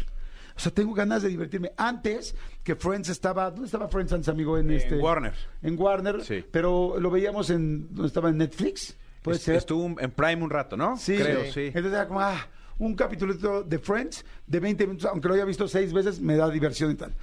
O 0.55 0.59
sea, 0.59 0.71
tengo 0.71 0.93
ganas 0.93 1.21
de 1.21 1.29
divertirme. 1.29 1.71
Antes 1.75 2.33
que 2.63 2.75
Friends 2.75 3.09
estaba, 3.09 3.51
¿dónde 3.51 3.65
estaba 3.65 3.87
Friends 3.89 4.13
antes, 4.13 4.29
amigo? 4.29 4.57
En, 4.57 4.71
este, 4.71 4.95
Warner. 4.97 5.33
En 5.61 5.77
Warner. 5.77 6.23
Sí. 6.23 6.45
Pero 6.49 6.97
lo 6.99 7.09
veíamos 7.11 7.49
en, 7.49 7.87
¿dónde 7.93 8.07
estaba? 8.07 8.29
En 8.29 8.37
Netflix. 8.37 8.95
Puede 9.21 9.35
Est- 9.37 9.45
ser. 9.45 9.55
Estuvo 9.55 9.99
en 9.99 10.11
Prime 10.11 10.41
un 10.41 10.49
rato, 10.49 10.77
¿no? 10.77 10.95
Sí. 10.97 11.17
Creo, 11.17 11.51
sí. 11.51 11.65
Entonces 11.67 11.91
era 11.91 12.07
como, 12.07 12.21
ah, 12.21 12.47
un 12.77 12.95
capítulo 12.95 13.63
de 13.63 13.79
Friends 13.79 14.25
de 14.47 14.59
20 14.59 14.87
minutos, 14.87 15.09
aunque 15.11 15.27
lo 15.27 15.33
haya 15.33 15.45
visto 15.45 15.67
seis 15.67 15.91
veces, 15.91 16.21
me 16.21 16.35
da 16.37 16.49
diversión 16.49 16.91
y 16.91 16.95
tal. 16.95 17.13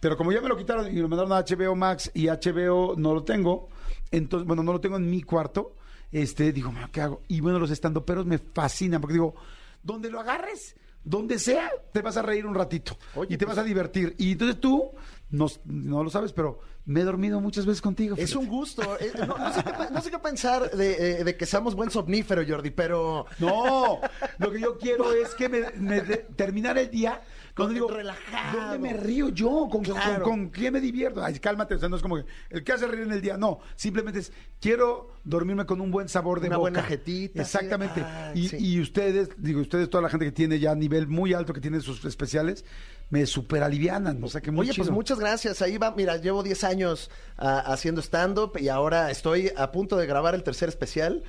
Pero 0.00 0.16
como 0.18 0.32
ya 0.32 0.40
me 0.42 0.48
lo 0.48 0.56
quitaron 0.56 0.86
y 0.86 1.00
lo 1.00 1.08
mandaron 1.08 1.32
a 1.32 1.40
HBO 1.42 1.74
Max 1.74 2.10
y 2.12 2.26
HBO 2.26 2.94
no 2.98 3.14
lo 3.14 3.22
tengo, 3.24 3.68
entonces, 4.10 4.46
bueno, 4.46 4.62
no 4.62 4.72
lo 4.72 4.80
tengo 4.80 4.96
en 4.96 5.08
mi 5.08 5.22
cuarto, 5.22 5.76
este, 6.12 6.52
digo, 6.52 6.70
"Ma, 6.72 6.90
¿qué 6.92 7.00
hago? 7.00 7.22
Y 7.28 7.40
bueno, 7.40 7.58
los 7.58 7.70
estandoperos 7.70 8.26
me 8.26 8.38
fascinan 8.38 9.00
porque 9.00 9.14
digo, 9.14 9.34
donde 9.82 10.10
lo 10.10 10.20
agarres, 10.20 10.76
donde 11.02 11.38
sea, 11.38 11.70
te 11.92 12.00
vas 12.00 12.16
a 12.16 12.22
reír 12.22 12.46
un 12.46 12.54
ratito 12.54 12.96
y 13.28 13.36
te 13.36 13.44
vas 13.44 13.58
a 13.58 13.62
divertir. 13.64 14.14
Y 14.18 14.32
entonces 14.32 14.58
tú, 14.60 14.90
no, 15.30 15.46
no 15.66 16.02
lo 16.02 16.08
sabes, 16.08 16.32
pero 16.32 16.60
me 16.86 17.00
he 17.00 17.04
dormido 17.04 17.40
muchas 17.40 17.66
veces 17.66 17.82
contigo. 17.82 18.14
Es 18.16 18.30
fíjate. 18.30 18.38
un 18.44 18.50
gusto. 18.50 18.96
Eh, 18.98 19.12
no, 19.26 19.36
no 19.36 19.52
sé 19.52 19.62
qué, 19.64 19.70
pe- 19.70 19.90
no 19.90 20.00
sé 20.00 20.10
qué 20.10 20.18
pensar 20.18 20.70
de, 20.70 21.20
eh, 21.20 21.24
de 21.24 21.36
que 21.36 21.44
seamos 21.44 21.74
buen 21.74 21.90
somnífero, 21.90 22.42
Jordi, 22.48 22.70
pero 22.70 23.26
No, 23.38 24.00
lo 24.38 24.50
que 24.50 24.60
yo 24.60 24.78
quiero 24.78 25.12
es 25.12 25.34
que 25.34 25.48
me, 25.50 25.70
me 25.72 26.00
de- 26.00 26.16
terminar 26.36 26.78
el 26.78 26.90
día 26.90 27.20
cuando 27.56 27.74
digo, 27.74 27.88
relajado. 27.88 28.58
¿dónde 28.60 28.78
me 28.78 28.92
río 28.94 29.28
yo? 29.30 29.68
¿Con, 29.70 29.84
con- 29.84 29.94
Claro. 29.94 30.24
con 30.24 30.48
quién 30.48 30.72
me 30.72 30.80
divierto? 30.80 31.22
Ay, 31.24 31.38
cálmate, 31.38 31.74
o 31.74 31.78
sea, 31.78 31.88
no 31.88 31.96
es 31.96 32.02
como 32.02 32.16
que 32.16 32.24
el 32.50 32.64
que 32.64 32.72
hace 32.72 32.86
reír 32.86 33.04
en 33.04 33.12
el 33.12 33.20
día, 33.20 33.36
no, 33.36 33.60
simplemente 33.76 34.18
es 34.20 34.32
quiero 34.60 35.10
dormirme 35.24 35.64
con 35.66 35.80
un 35.80 35.90
buen 35.90 36.08
sabor 36.08 36.40
de 36.40 36.48
Una 36.48 36.56
boca. 36.56 36.70
buena 36.70 36.82
jetita, 36.82 37.42
Exactamente. 37.42 38.02
Ay, 38.02 38.40
y, 38.40 38.48
sí. 38.48 38.56
y 38.58 38.80
ustedes, 38.80 39.30
digo, 39.38 39.60
ustedes, 39.60 39.88
toda 39.88 40.02
la 40.02 40.08
gente 40.10 40.26
que 40.26 40.32
tiene 40.32 40.58
ya 40.58 40.74
nivel 40.74 41.06
muy 41.06 41.32
alto, 41.32 41.52
que 41.52 41.60
tiene 41.60 41.80
sus 41.80 42.04
especiales, 42.04 42.64
me 43.10 43.26
super 43.26 43.62
alivianan, 43.62 44.22
o 44.24 44.28
sea 44.28 44.40
que 44.40 44.50
muy 44.50 44.66
Oye, 44.68 44.72
pues 44.76 44.90
muchas 44.90 45.20
gracias. 45.20 45.60
Ahí 45.62 45.76
va, 45.78 45.94
mira, 45.94 46.16
llevo 46.16 46.42
10 46.42 46.64
años 46.64 47.10
ah, 47.36 47.60
haciendo 47.66 48.00
stand-up 48.00 48.52
y 48.58 48.68
ahora 48.68 49.10
estoy 49.10 49.52
a 49.56 49.70
punto 49.70 49.96
de 49.96 50.06
grabar 50.06 50.34
el 50.34 50.42
tercer 50.42 50.68
especial 50.70 51.22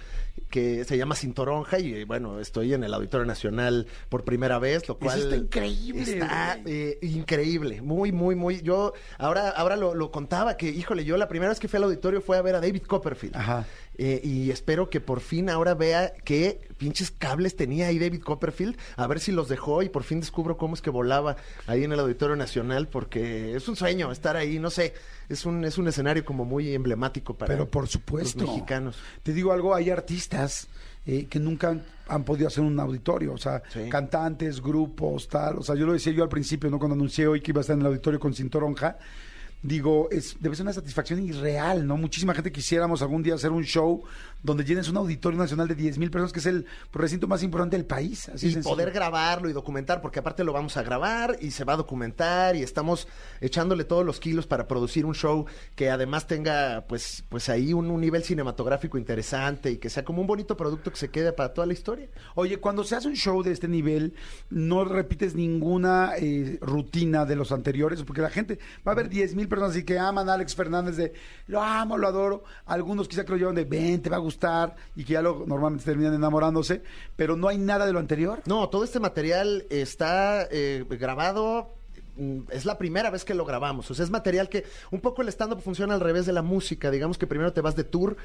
que 0.50 0.84
se 0.86 0.98
llama 0.98 1.16
Cintoronja 1.16 1.80
y 1.80 1.94
eh, 1.94 2.06
bueno, 2.06 2.40
estoy 2.40 2.74
en 2.74 2.84
el 2.84 2.94
Auditorio 2.94 3.26
Nacional 3.26 3.88
por 4.10 4.24
primera 4.24 4.60
vez, 4.60 4.88
lo 4.88 4.98
cual... 4.98 5.20
está 5.20 5.36
increíble, 5.36 6.02
Está 6.02 6.60
eh, 6.66 6.98
increíble, 7.02 7.82
muy, 7.82 8.12
muy, 8.12 8.36
muy... 8.36 8.62
Yo 8.62 8.94
ahora, 9.18 9.50
ahora 9.50 9.76
lo, 9.76 9.96
lo 9.96 10.12
contaba 10.12 10.58
que, 10.58 10.70
híjole, 10.70 11.06
yo 11.06 11.18
la 11.18 11.28
primera 11.28 11.50
vez 11.50 11.60
que 11.60 11.68
fui 11.68 11.78
al 11.78 11.84
auditorio 11.84 12.22
fue 12.22 12.38
a 12.38 12.42
ver 12.42 12.56
a 12.56 12.62
David 12.62 12.84
Copperfield. 12.84 13.36
Ajá. 13.36 13.66
Eh, 13.98 14.20
y 14.24 14.52
espero 14.52 14.90
que 14.90 15.00
por 15.02 15.22
fin 15.22 15.50
ahora 15.50 15.74
vea 15.74 16.14
qué 16.24 16.68
pinches 16.78 17.12
cables 17.12 17.56
tenía 17.56 17.88
ahí 17.88 18.00
David 18.00 18.22
Copperfield, 18.22 18.78
a 18.98 19.08
ver 19.08 19.20
si 19.20 19.32
los 19.32 19.48
dejó 19.48 19.82
y 19.84 19.90
por 19.90 20.04
fin 20.04 20.20
descubro 20.20 20.58
cómo 20.58 20.74
es 20.76 20.82
que 20.82 20.90
volaba 20.90 21.38
ahí 21.68 21.84
en 21.84 21.92
el 21.94 22.00
Auditorio 22.00 22.36
Nacional, 22.36 22.88
porque 22.88 23.56
es 23.56 23.68
un 23.68 23.76
sueño 23.76 24.12
estar 24.12 24.36
ahí, 24.36 24.60
no 24.60 24.70
sé, 24.70 24.94
es 25.30 25.46
un, 25.46 25.64
es 25.66 25.78
un 25.78 25.88
escenario 25.88 26.26
como 26.26 26.46
muy 26.46 26.74
emblemático 26.74 27.34
para 27.36 27.52
Pero 27.54 27.70
por 27.70 27.88
supuesto. 27.88 28.40
los 28.42 28.50
mexicanos. 28.50 28.98
Te 29.24 29.34
digo 29.34 29.52
algo, 29.54 29.74
hay 29.74 29.90
artistas 29.90 30.68
eh, 31.06 31.28
que 31.30 31.40
nunca 31.40 31.70
han, 31.70 31.84
han 32.08 32.24
podido 32.24 32.48
hacer 32.48 32.64
un 32.64 32.80
auditorio, 32.80 33.34
o 33.34 33.38
sea, 33.38 33.62
Sí. 33.72 33.88
cantantes, 33.90 34.60
grupos, 34.62 35.28
tal. 35.28 35.60
O 35.60 35.64
sea, 35.64 35.76
yo 35.76 35.86
lo 35.86 35.94
decía 35.94 36.12
yo 36.14 36.24
al 36.24 36.30
principio, 36.30 36.70
¿no? 36.70 36.80
Cuando 36.80 36.96
anuncié 36.96 37.28
hoy 37.28 37.42
que 37.42 37.52
iba 37.52 37.60
a 37.60 37.62
estar 37.62 37.76
en 37.76 37.82
el 37.82 37.88
auditorio 37.88 38.20
con 38.20 38.34
Cintoronja. 38.34 38.98
Digo, 39.62 40.10
es, 40.12 40.38
debe 40.40 40.56
ser 40.56 40.64
una 40.64 40.74
satisfacción 40.74 41.24
irreal, 41.24 41.88
¿no? 41.88 41.98
Muchísima 41.98 42.34
gente 42.34 42.52
quisiéramos 42.52 43.02
algún 43.02 43.24
día 43.24 43.34
hacer 43.34 43.52
un 43.52 43.64
show 43.64 44.04
donde 44.44 44.64
llenes 44.64 44.88
un 44.90 44.98
auditorio 44.98 45.40
nacional 45.40 45.68
de 45.68 45.74
10 45.74 45.98
mil 45.98 46.12
personas, 46.12 46.32
que 46.32 46.40
es 46.40 46.46
el 46.46 46.68
recinto 46.94 47.28
más 47.28 47.42
importante 47.42 47.76
del 47.76 47.86
país. 47.86 48.30
Así 48.30 48.48
y 48.48 48.52
sencillo. 48.52 48.76
poder 48.76 48.92
grabarlo 48.92 49.50
y 49.50 49.54
documentar, 49.54 50.02
porque 50.02 50.20
aparte 50.20 50.44
lo 50.44 50.54
vamos 50.54 50.78
a 50.78 50.84
grabar 50.84 51.36
y 51.42 51.50
se 51.50 51.64
va 51.64 51.74
a 51.74 51.78
documentar 51.78 52.56
y 52.56 52.62
estamos 52.62 53.08
echándole 53.42 53.86
todos 53.86 54.06
los 54.06 54.20
kilos 54.20 54.46
para 54.46 54.68
producir 54.68 55.06
un 55.06 55.16
show 55.16 55.46
que 55.76 55.90
además 55.90 56.28
tenga 56.28 56.86
pues 56.88 57.24
pues 57.28 57.50
ahí 57.50 57.74
un, 57.74 57.90
un 57.90 58.02
nivel 58.02 58.24
cinematográfico 58.24 59.00
interesante 59.00 59.72
y 59.72 59.78
que 59.78 59.90
sea 59.90 60.06
como 60.06 60.22
un 60.22 60.28
bonito 60.28 60.56
producto 60.56 60.92
que 60.92 60.98
se 60.98 61.10
quede 61.10 61.34
para 61.34 61.54
toda 61.54 61.66
la 61.66 61.74
historia. 61.74 62.08
Oye, 62.36 62.58
cuando 62.58 62.84
se 62.84 62.96
hace 62.96 63.08
un 63.08 63.16
show 63.16 63.42
de 63.42 63.52
este 63.52 63.68
nivel, 63.68 64.14
no 64.52 64.86
repites 64.86 65.34
ninguna 65.34 66.14
eh, 66.18 66.60
rutina 66.62 67.26
de 67.26 67.36
los 67.36 67.52
anteriores, 67.52 68.04
porque 68.04 68.22
la 68.22 68.30
gente, 68.30 68.60
va 68.88 68.92
a 68.92 68.94
haber 68.94 69.10
10 69.10 69.36
mil 69.36 69.45
personas 69.48 69.72
así 69.72 69.84
que 69.84 69.98
aman 70.00 70.30
a 70.30 70.34
Alex 70.34 70.56
Fernández 70.56 70.96
de 70.98 71.14
lo 71.48 71.62
amo, 71.62 71.98
lo 71.98 72.08
adoro. 72.08 72.44
Algunos 72.66 73.08
quizá 73.08 73.24
que 73.26 73.32
lo 73.32 73.38
llevan 73.38 73.56
de 73.56 73.66
ven, 73.66 74.02
te 74.02 74.10
va 74.10 74.18
a 74.18 74.20
gustar, 74.20 74.76
y 74.96 75.04
que 75.04 75.14
ya 75.14 75.22
lo, 75.22 75.46
normalmente 75.46 75.86
terminan 75.86 76.14
enamorándose, 76.14 76.82
pero 77.16 77.36
no 77.36 77.48
hay 77.48 77.58
nada 77.58 77.86
de 77.86 77.94
lo 77.94 78.00
anterior. 78.00 78.42
No, 78.46 78.70
todo 78.70 78.84
este 78.84 79.00
material 79.00 79.66
está 79.70 80.48
eh, 80.52 80.86
grabado. 80.90 81.70
mm, 82.18 82.40
Es 82.52 82.66
la 82.66 82.78
primera 82.78 83.10
vez 83.10 83.26
que 83.26 83.34
lo 83.34 83.46
grabamos. 83.46 83.90
O 83.92 83.94
sea, 83.94 84.04
es 84.06 84.12
material 84.12 84.50
que 84.50 84.66
un 84.92 85.02
poco 85.02 85.22
el 85.22 85.30
stand-up 85.30 85.62
funciona 85.62 85.94
al 85.94 86.02
revés 86.02 86.26
de 86.26 86.34
la 86.34 86.42
música. 86.42 86.92
Digamos 86.92 87.18
que 87.18 87.28
primero 87.28 87.54
te 87.54 87.62
vas 87.62 87.76
de 87.76 87.84
tour, 87.84 88.18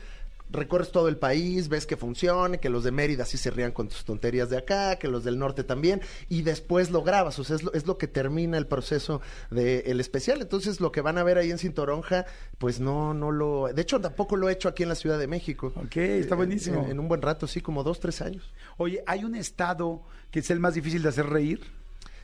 recorres 0.53 0.91
todo 0.91 1.09
el 1.09 1.17
país, 1.17 1.69
ves 1.69 1.87
que 1.87 1.97
funcione, 1.97 2.59
que 2.59 2.69
los 2.71 2.85
de 2.85 2.91
Mérida 2.91 3.25
sí 3.25 3.39
se 3.39 3.51
rían 3.51 3.73
con 3.73 3.89
tus 3.89 4.05
tonterías 4.05 4.51
de 4.51 4.59
acá, 4.59 4.97
que 4.97 5.09
los 5.09 5.25
del 5.25 5.39
norte 5.39 5.65
también, 5.65 6.01
y 6.29 6.43
después 6.43 6.91
lo 6.91 7.03
grabas. 7.03 7.39
O 7.39 7.45
sea, 7.45 7.57
es 7.57 7.63
lo, 7.63 7.73
es 7.73 7.87
lo 7.87 7.99
que 7.99 8.09
termina 8.09 8.59
el 8.59 8.67
proceso 8.67 9.21
del 9.51 10.01
especial. 10.01 10.41
Entonces, 10.41 10.81
lo 10.81 10.93
que 10.93 11.01
van 11.01 11.19
a 11.19 11.23
ver 11.23 11.39
ahí 11.39 11.51
en 11.51 11.59
Cintoronja, 11.59 12.27
pues 12.59 12.81
no, 12.81 13.15
no 13.15 13.31
lo. 13.31 13.69
De 13.73 13.83
hecho, 13.83 14.01
tampoco 14.01 14.37
lo 14.37 14.49
he 14.49 14.53
hecho 14.53 14.69
aquí 14.69 14.83
en 14.83 14.89
la 14.89 14.95
Ciudad 14.95 15.19
de 15.19 15.27
México. 15.27 15.73
Ok, 15.77 15.97
está 15.97 16.35
Eh, 16.35 16.39
buenísimo. 16.39 16.85
En, 16.85 16.91
en 16.93 17.01
un 17.01 17.09
buen 17.09 17.23
rato, 17.23 17.47
sí, 17.47 17.61
como 17.61 17.83
dos, 17.83 18.01
tres 18.01 18.21
años. 18.21 18.53
Oye, 18.77 19.03
¿hay 19.07 19.25
un 19.25 19.35
estado 19.35 20.03
que 20.31 20.41
es 20.41 20.51
el 20.51 20.61
más 20.61 20.75
difícil 20.75 21.03
de 21.03 21.09
hacer 21.11 21.27
reír? 21.27 21.61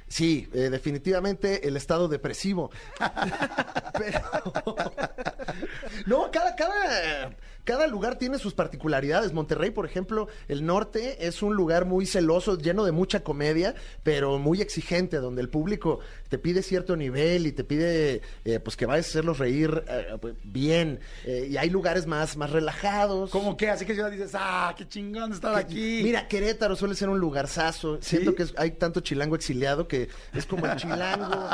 Sí, 0.09 0.49
eh, 0.55 0.71
definitivamente 0.71 1.67
el 1.67 1.77
estado 1.77 2.07
depresivo. 2.07 2.71
Pero- 3.99 4.75
no, 6.07 6.31
cada, 6.31 6.55
cada, 6.55 7.31
cada 7.67 7.87
lugar 7.89 8.17
tiene 8.17 8.39
sus 8.39 8.55
particularidades. 8.55 9.33
Monterrey, 9.35 9.71
por 9.71 9.85
ejemplo, 9.85 10.29
el 10.49 10.65
norte 10.65 11.27
es 11.27 11.43
un 11.43 11.55
lugar 11.57 11.85
muy 11.85 12.07
celoso, 12.07 12.57
lleno 12.57 12.85
de 12.85 12.93
mucha 12.93 13.21
comedia, 13.25 13.75
pero 14.05 14.39
muy 14.39 14.63
exigente, 14.63 15.17
donde 15.19 15.43
el 15.43 15.49
público 15.51 15.99
te 16.31 16.39
pide 16.39 16.63
cierto 16.63 16.97
nivel 16.97 17.47
y 17.47 17.53
te 17.53 17.65
pide 17.65 18.23
eh, 18.45 18.61
pues 18.61 18.77
que 18.77 18.87
vayas 18.87 19.07
a 19.07 19.09
hacerlos 19.11 19.39
reír 19.39 19.85
eh, 19.89 20.17
pues, 20.21 20.35
bien. 20.45 21.01
Eh, 21.25 21.49
y 21.51 21.57
hay 21.57 21.69
lugares 21.69 22.07
más, 22.07 22.37
más 22.37 22.51
relajados. 22.51 23.31
¿Cómo 23.31 23.57
que? 23.57 23.69
Así 23.69 23.85
que 23.85 23.97
ya 23.97 24.09
dices, 24.09 24.31
ah, 24.35 24.73
qué 24.79 24.87
chingón 24.89 25.33
estar 25.33 25.55
aquí. 25.57 26.01
Mira, 26.05 26.29
Querétaro 26.29 26.77
suele 26.77 26.95
ser 26.95 27.09
un 27.09 27.19
lugarzazo. 27.19 27.99
Siento 28.01 28.35
que 28.37 28.45
es- 28.45 28.55
hay 28.57 28.71
tanto 28.71 29.01
chilango 29.01 29.35
exiliado 29.35 29.89
que 29.89 30.09
es 30.33 30.47
como 30.47 30.67
el 30.67 30.77
chilango. 30.77 31.49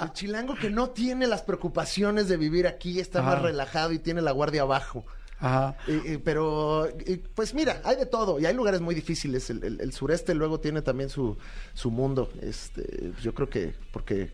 el 0.00 0.12
chilango 0.12 0.54
que 0.54 0.68
no 0.68 0.90
tiene 0.90 1.26
las 1.26 1.40
preocupaciones 1.42 2.28
de 2.28 2.36
vivir 2.36 2.66
aquí, 2.66 3.00
está 3.00 3.20
Ajá. 3.20 3.30
más 3.30 3.42
relajado 3.42 3.92
y 3.92 3.98
tiene 3.98 4.20
la 4.20 4.32
guardia 4.32 4.62
abajo. 4.62 5.06
Ajá. 5.38 5.76
Eh, 5.86 6.18
pero, 6.24 6.88
pues 7.34 7.52
mira, 7.52 7.80
hay 7.84 7.96
de 7.96 8.06
todo 8.06 8.40
y 8.40 8.46
hay 8.46 8.54
lugares 8.54 8.80
muy 8.80 8.94
difíciles. 8.94 9.50
El, 9.50 9.62
el- 9.64 9.80
el 9.80 9.92
sureste 9.92 10.34
luego 10.34 10.60
tiene 10.60 10.80
también 10.82 11.10
su, 11.10 11.36
su 11.74 11.90
mundo. 11.90 12.30
Este, 12.40 13.12
yo 13.22 13.34
creo 13.34 13.48
que, 13.50 13.74
porque, 13.92 14.32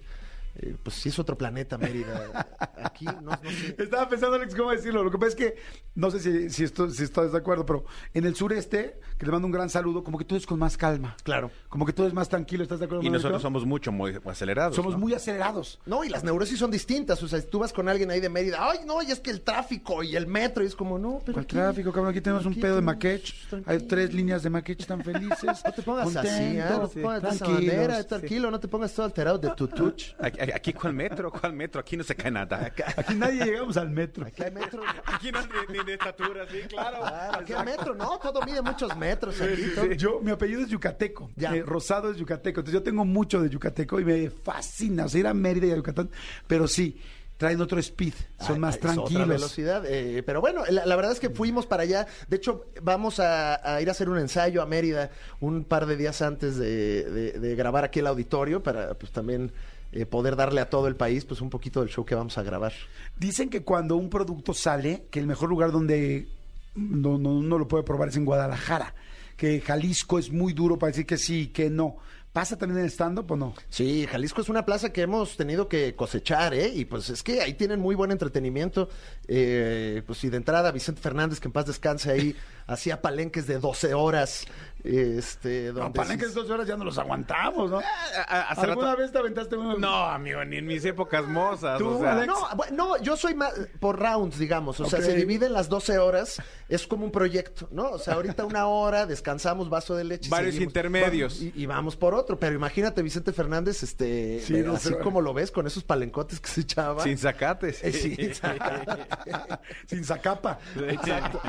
eh, 0.56 0.76
pues 0.82 0.96
sí 0.96 1.08
es 1.08 1.18
otro 1.18 1.36
planeta, 1.36 1.78
Mérida. 1.78 2.46
Aquí, 2.84 3.04
no, 3.06 3.20
no 3.22 3.50
sé. 3.50 3.76
Estaba 3.78 4.08
pensando, 4.08 4.36
Alex, 4.36 4.54
cómo 4.54 4.70
decirlo. 4.70 5.02
Lo 5.02 5.10
que 5.10 5.18
pasa 5.18 5.28
es 5.30 5.34
que, 5.36 5.56
no 5.94 6.10
sé 6.10 6.20
si, 6.20 6.50
si, 6.50 6.64
esto, 6.64 6.90
si 6.90 7.04
estás 7.04 7.32
de 7.32 7.38
acuerdo, 7.38 7.64
pero 7.64 7.84
en 8.12 8.24
el 8.26 8.34
sureste, 8.34 9.00
que 9.18 9.26
le 9.26 9.32
mando 9.32 9.46
un 9.46 9.52
gran 9.52 9.70
saludo, 9.70 10.04
como 10.04 10.18
que 10.18 10.24
todo 10.24 10.38
es 10.38 10.46
con 10.46 10.58
más 10.58 10.76
calma. 10.76 11.16
Claro. 11.22 11.50
Como 11.68 11.86
que 11.86 11.92
todo 11.92 12.06
es 12.06 12.12
más 12.12 12.28
tranquilo, 12.28 12.62
¿estás 12.62 12.80
de 12.80 12.86
acuerdo? 12.86 13.02
Y 13.04 13.10
nosotros 13.10 13.40
somos 13.40 13.64
mucho 13.64 13.92
muy 13.92 14.18
acelerados. 14.26 14.76
Somos 14.76 14.92
¿no? 14.94 14.98
muy 14.98 15.14
acelerados. 15.14 15.80
No, 15.86 16.04
y 16.04 16.08
las 16.08 16.22
neurosis 16.24 16.58
son 16.58 16.70
distintas. 16.70 17.22
O 17.22 17.28
sea, 17.28 17.40
si 17.40 17.46
tú 17.46 17.58
vas 17.60 17.72
con 17.72 17.88
alguien 17.88 18.10
ahí 18.10 18.20
de 18.20 18.28
Mérida, 18.28 18.58
ay, 18.60 18.80
no, 18.84 19.02
y 19.02 19.10
es 19.10 19.20
que 19.20 19.30
el 19.30 19.40
tráfico 19.40 20.02
y 20.02 20.16
el 20.16 20.26
metro, 20.26 20.62
y 20.62 20.66
es 20.66 20.74
como, 20.76 20.98
no, 20.98 21.20
pero. 21.20 21.34
¿Cuál 21.34 21.44
aquí- 21.44 21.56
tráfico, 21.56 21.92
cabrón? 21.92 22.10
Aquí 22.10 22.20
tenemos 22.20 22.44
un 22.46 22.54
pedo 22.54 22.76
de 22.76 22.82
maquech. 22.82 23.32
Hay 23.66 23.78
tres 23.86 24.12
líneas 24.12 24.42
de 24.42 24.50
maquech 24.50 24.84
tan 24.86 25.02
felices. 25.02 25.62
No 25.72 25.72
te 25.72 25.82
pongas 25.82 26.16
así, 26.16 26.58
¿ah? 26.58 26.78
no 26.80 26.88
te 26.88 27.00
pongas 27.00 27.22
de 27.22 27.28
esa 27.28 27.44
tranquilos. 27.44 27.74
manera, 27.74 28.04
tranquilo, 28.04 28.50
no 28.50 28.60
te 28.60 28.68
pongas 28.68 28.92
todo 28.92 29.06
alterado 29.06 29.38
de 29.38 29.50
tu 29.54 29.68
touch. 29.68 30.12
Aquí, 30.18 30.38
aquí, 30.54 30.72
¿cuál 30.72 30.92
metro? 30.94 31.30
¿Cuál 31.30 31.52
metro? 31.52 31.80
Aquí 31.80 31.96
no 31.96 32.04
se 32.04 32.14
cae 32.16 32.30
nada. 32.30 32.72
Aquí 32.96 33.14
nadie 33.14 33.44
llegamos 33.44 33.76
al 33.76 33.90
metro. 33.90 34.26
Aquí 34.26 34.42
hay 34.42 34.50
metro. 34.50 34.82
Aquí 35.04 35.30
no 35.32 35.40
ni, 35.42 35.78
ni 35.78 35.84
de 35.84 35.92
estatura, 35.94 36.46
sí, 36.50 36.58
claro. 36.68 36.98
Claro, 37.00 37.38
aquí 37.40 37.52
hay 37.52 37.64
metro, 37.64 37.94
no, 37.94 38.18
todo 38.18 38.40
mide 38.42 38.62
muchos 38.62 38.96
metros 38.96 39.40
aquí. 39.40 39.96
Yo, 39.96 40.20
mi 40.20 40.30
apellido 40.30 40.62
es 40.62 40.68
yucateco. 40.68 41.30
Ya. 41.36 41.54
Eh, 41.54 41.62
Rosado 41.62 42.10
es 42.10 42.16
yucateco. 42.16 42.60
Entonces 42.60 42.74
yo 42.80 42.82
tengo 42.82 43.04
mucho 43.04 43.40
de 43.42 43.48
yucateco 43.50 44.00
y 44.00 44.04
me 44.04 44.30
fascina. 44.30 45.04
O 45.04 45.08
sea, 45.08 45.20
ir 45.20 45.26
a 45.26 45.34
Mérida 45.34 45.66
y 45.66 45.72
a 45.72 45.76
Yucatán. 45.76 46.10
Pero 46.46 46.66
sí, 46.66 46.98
traen 47.36 47.60
otro 47.60 47.78
speed. 47.78 48.14
Son 48.40 48.54
Ay, 48.54 48.60
más 48.60 48.74
es 48.76 48.80
otra 48.80 48.94
tranquilos. 48.94 49.28
velocidad, 49.28 49.84
eh, 49.86 50.22
pero 50.24 50.40
bueno, 50.40 50.62
la, 50.68 50.86
la 50.86 50.96
verdad 50.96 51.12
es 51.12 51.20
que 51.20 51.30
fuimos 51.30 51.66
para 51.66 51.82
allá. 51.82 52.06
De 52.28 52.36
hecho, 52.36 52.66
vamos 52.82 53.18
a, 53.20 53.74
a 53.76 53.80
ir 53.82 53.88
a 53.88 53.92
hacer 53.92 54.08
un 54.08 54.18
ensayo 54.18 54.62
a 54.62 54.66
Mérida 54.66 55.10
un 55.40 55.64
par 55.64 55.86
de 55.86 55.96
días 55.96 56.22
antes 56.22 56.56
de, 56.56 57.04
de- 57.10 57.32
de 57.38 57.54
grabar 57.56 57.84
aquí 57.84 57.98
el 58.00 58.06
auditorio 58.06 58.62
para 58.62 58.94
pues 58.94 59.12
también 59.12 59.52
eh, 59.92 60.06
poder 60.06 60.36
darle 60.36 60.60
a 60.60 60.70
todo 60.70 60.88
el 60.88 60.96
país 60.96 61.24
pues 61.24 61.40
un 61.40 61.50
poquito 61.50 61.80
del 61.80 61.90
show 61.90 62.04
que 62.04 62.14
vamos 62.14 62.38
a 62.38 62.42
grabar. 62.42 62.72
Dicen 63.18 63.50
que 63.50 63.62
cuando 63.62 63.96
un 63.96 64.08
producto 64.10 64.54
sale, 64.54 65.06
que 65.10 65.20
el 65.20 65.26
mejor 65.26 65.48
lugar 65.48 65.70
donde 65.70 66.28
no, 66.74 67.18
no, 67.18 67.30
uno 67.34 67.58
lo 67.58 67.68
puede 67.68 67.84
probar 67.84 68.08
es 68.08 68.16
en 68.16 68.24
Guadalajara. 68.24 68.94
Que 69.36 69.60
Jalisco 69.60 70.18
es 70.18 70.30
muy 70.30 70.52
duro 70.52 70.78
para 70.78 70.92
decir 70.92 71.06
que 71.06 71.18
sí 71.18 71.40
y 71.40 71.46
que 71.48 71.70
no. 71.70 71.96
¿Pasa 72.32 72.56
también 72.56 72.80
en 72.80 72.86
stand-up 72.86 73.30
o 73.30 73.36
no? 73.36 73.54
Sí, 73.68 74.06
Jalisco 74.10 74.40
es 74.40 74.48
una 74.48 74.64
plaza 74.64 74.90
que 74.90 75.02
hemos 75.02 75.36
tenido 75.36 75.68
que 75.68 75.94
cosechar, 75.94 76.54
¿eh? 76.54 76.72
Y 76.74 76.86
pues 76.86 77.10
es 77.10 77.22
que 77.22 77.42
ahí 77.42 77.52
tienen 77.52 77.78
muy 77.78 77.94
buen 77.94 78.10
entretenimiento. 78.10 78.88
Eh, 79.28 80.02
pues 80.06 80.24
y 80.24 80.30
de 80.30 80.38
entrada, 80.38 80.72
Vicente 80.72 81.02
Fernández, 81.02 81.40
que 81.40 81.48
en 81.48 81.52
paz 81.52 81.66
descanse 81.66 82.10
ahí, 82.10 82.34
hacía 82.66 83.00
palenques 83.02 83.46
de 83.46 83.58
12 83.58 83.94
horas. 83.94 84.46
Este, 84.84 85.68
No, 85.72 85.80
donde 85.80 85.96
palenques 85.96 86.30
sí- 86.30 86.34
dos 86.34 86.50
horas 86.50 86.66
ya 86.66 86.76
no 86.76 86.82
los 86.84 86.98
aguantamos, 86.98 87.70
¿no? 87.70 87.78
hace 88.26 88.62
¿Alguna 88.62 88.88
rato- 88.88 88.98
vez 89.00 89.12
te 89.12 89.18
aventaste 89.18 89.56
uno? 89.56 89.78
No, 89.78 89.94
amigo, 90.06 90.44
ni 90.44 90.56
en 90.56 90.66
mis 90.66 90.84
épocas 90.84 91.24
mozas. 91.28 91.78
Tú, 91.78 91.88
o 91.88 92.00
sea, 92.00 92.14
Alex. 92.14 92.32
No, 92.72 92.96
yo 93.00 93.16
soy 93.16 93.34
más 93.36 93.52
por 93.78 94.00
rounds, 94.00 94.40
digamos. 94.40 94.80
O 94.80 94.86
sea, 94.86 95.00
se 95.00 95.14
dividen 95.14 95.52
las 95.52 95.68
12 95.68 95.98
horas. 96.00 96.42
Es 96.68 96.86
como 96.88 97.04
un 97.04 97.12
proyecto, 97.12 97.68
¿no? 97.70 97.90
O 97.90 97.98
sea, 98.00 98.14
ahorita 98.14 98.44
una 98.44 98.66
hora, 98.66 99.06
descansamos, 99.06 99.68
vaso 99.70 99.94
de 99.94 100.02
leche. 100.04 100.26
y 100.26 100.30
Varios 100.30 100.54
seguimos. 100.54 100.70
intermedios. 100.70 101.40
Y, 101.42 101.52
y 101.54 101.66
vamos 101.66 101.94
por 101.96 102.14
otro. 102.14 102.38
Pero 102.40 102.56
imagínate, 102.56 103.02
Vicente 103.02 103.32
Fernández, 103.32 103.84
este, 103.84 104.40
Sí, 104.40 104.56
eh, 104.56 104.62
no, 104.64 104.74
así 104.74 104.88
pero- 104.90 105.04
como 105.04 105.20
lo 105.20 105.32
ves, 105.32 105.52
con 105.52 105.64
esos 105.68 105.84
palencotes 105.84 106.40
que 106.40 106.48
se 106.48 106.62
echaba. 106.62 107.04
Sin 107.04 107.18
zacates. 107.18 107.84
Eh, 107.84 107.92
sí, 107.92 108.16
Sin 109.86 110.04
zacapa. 110.04 110.58
Exacto. 110.88 111.40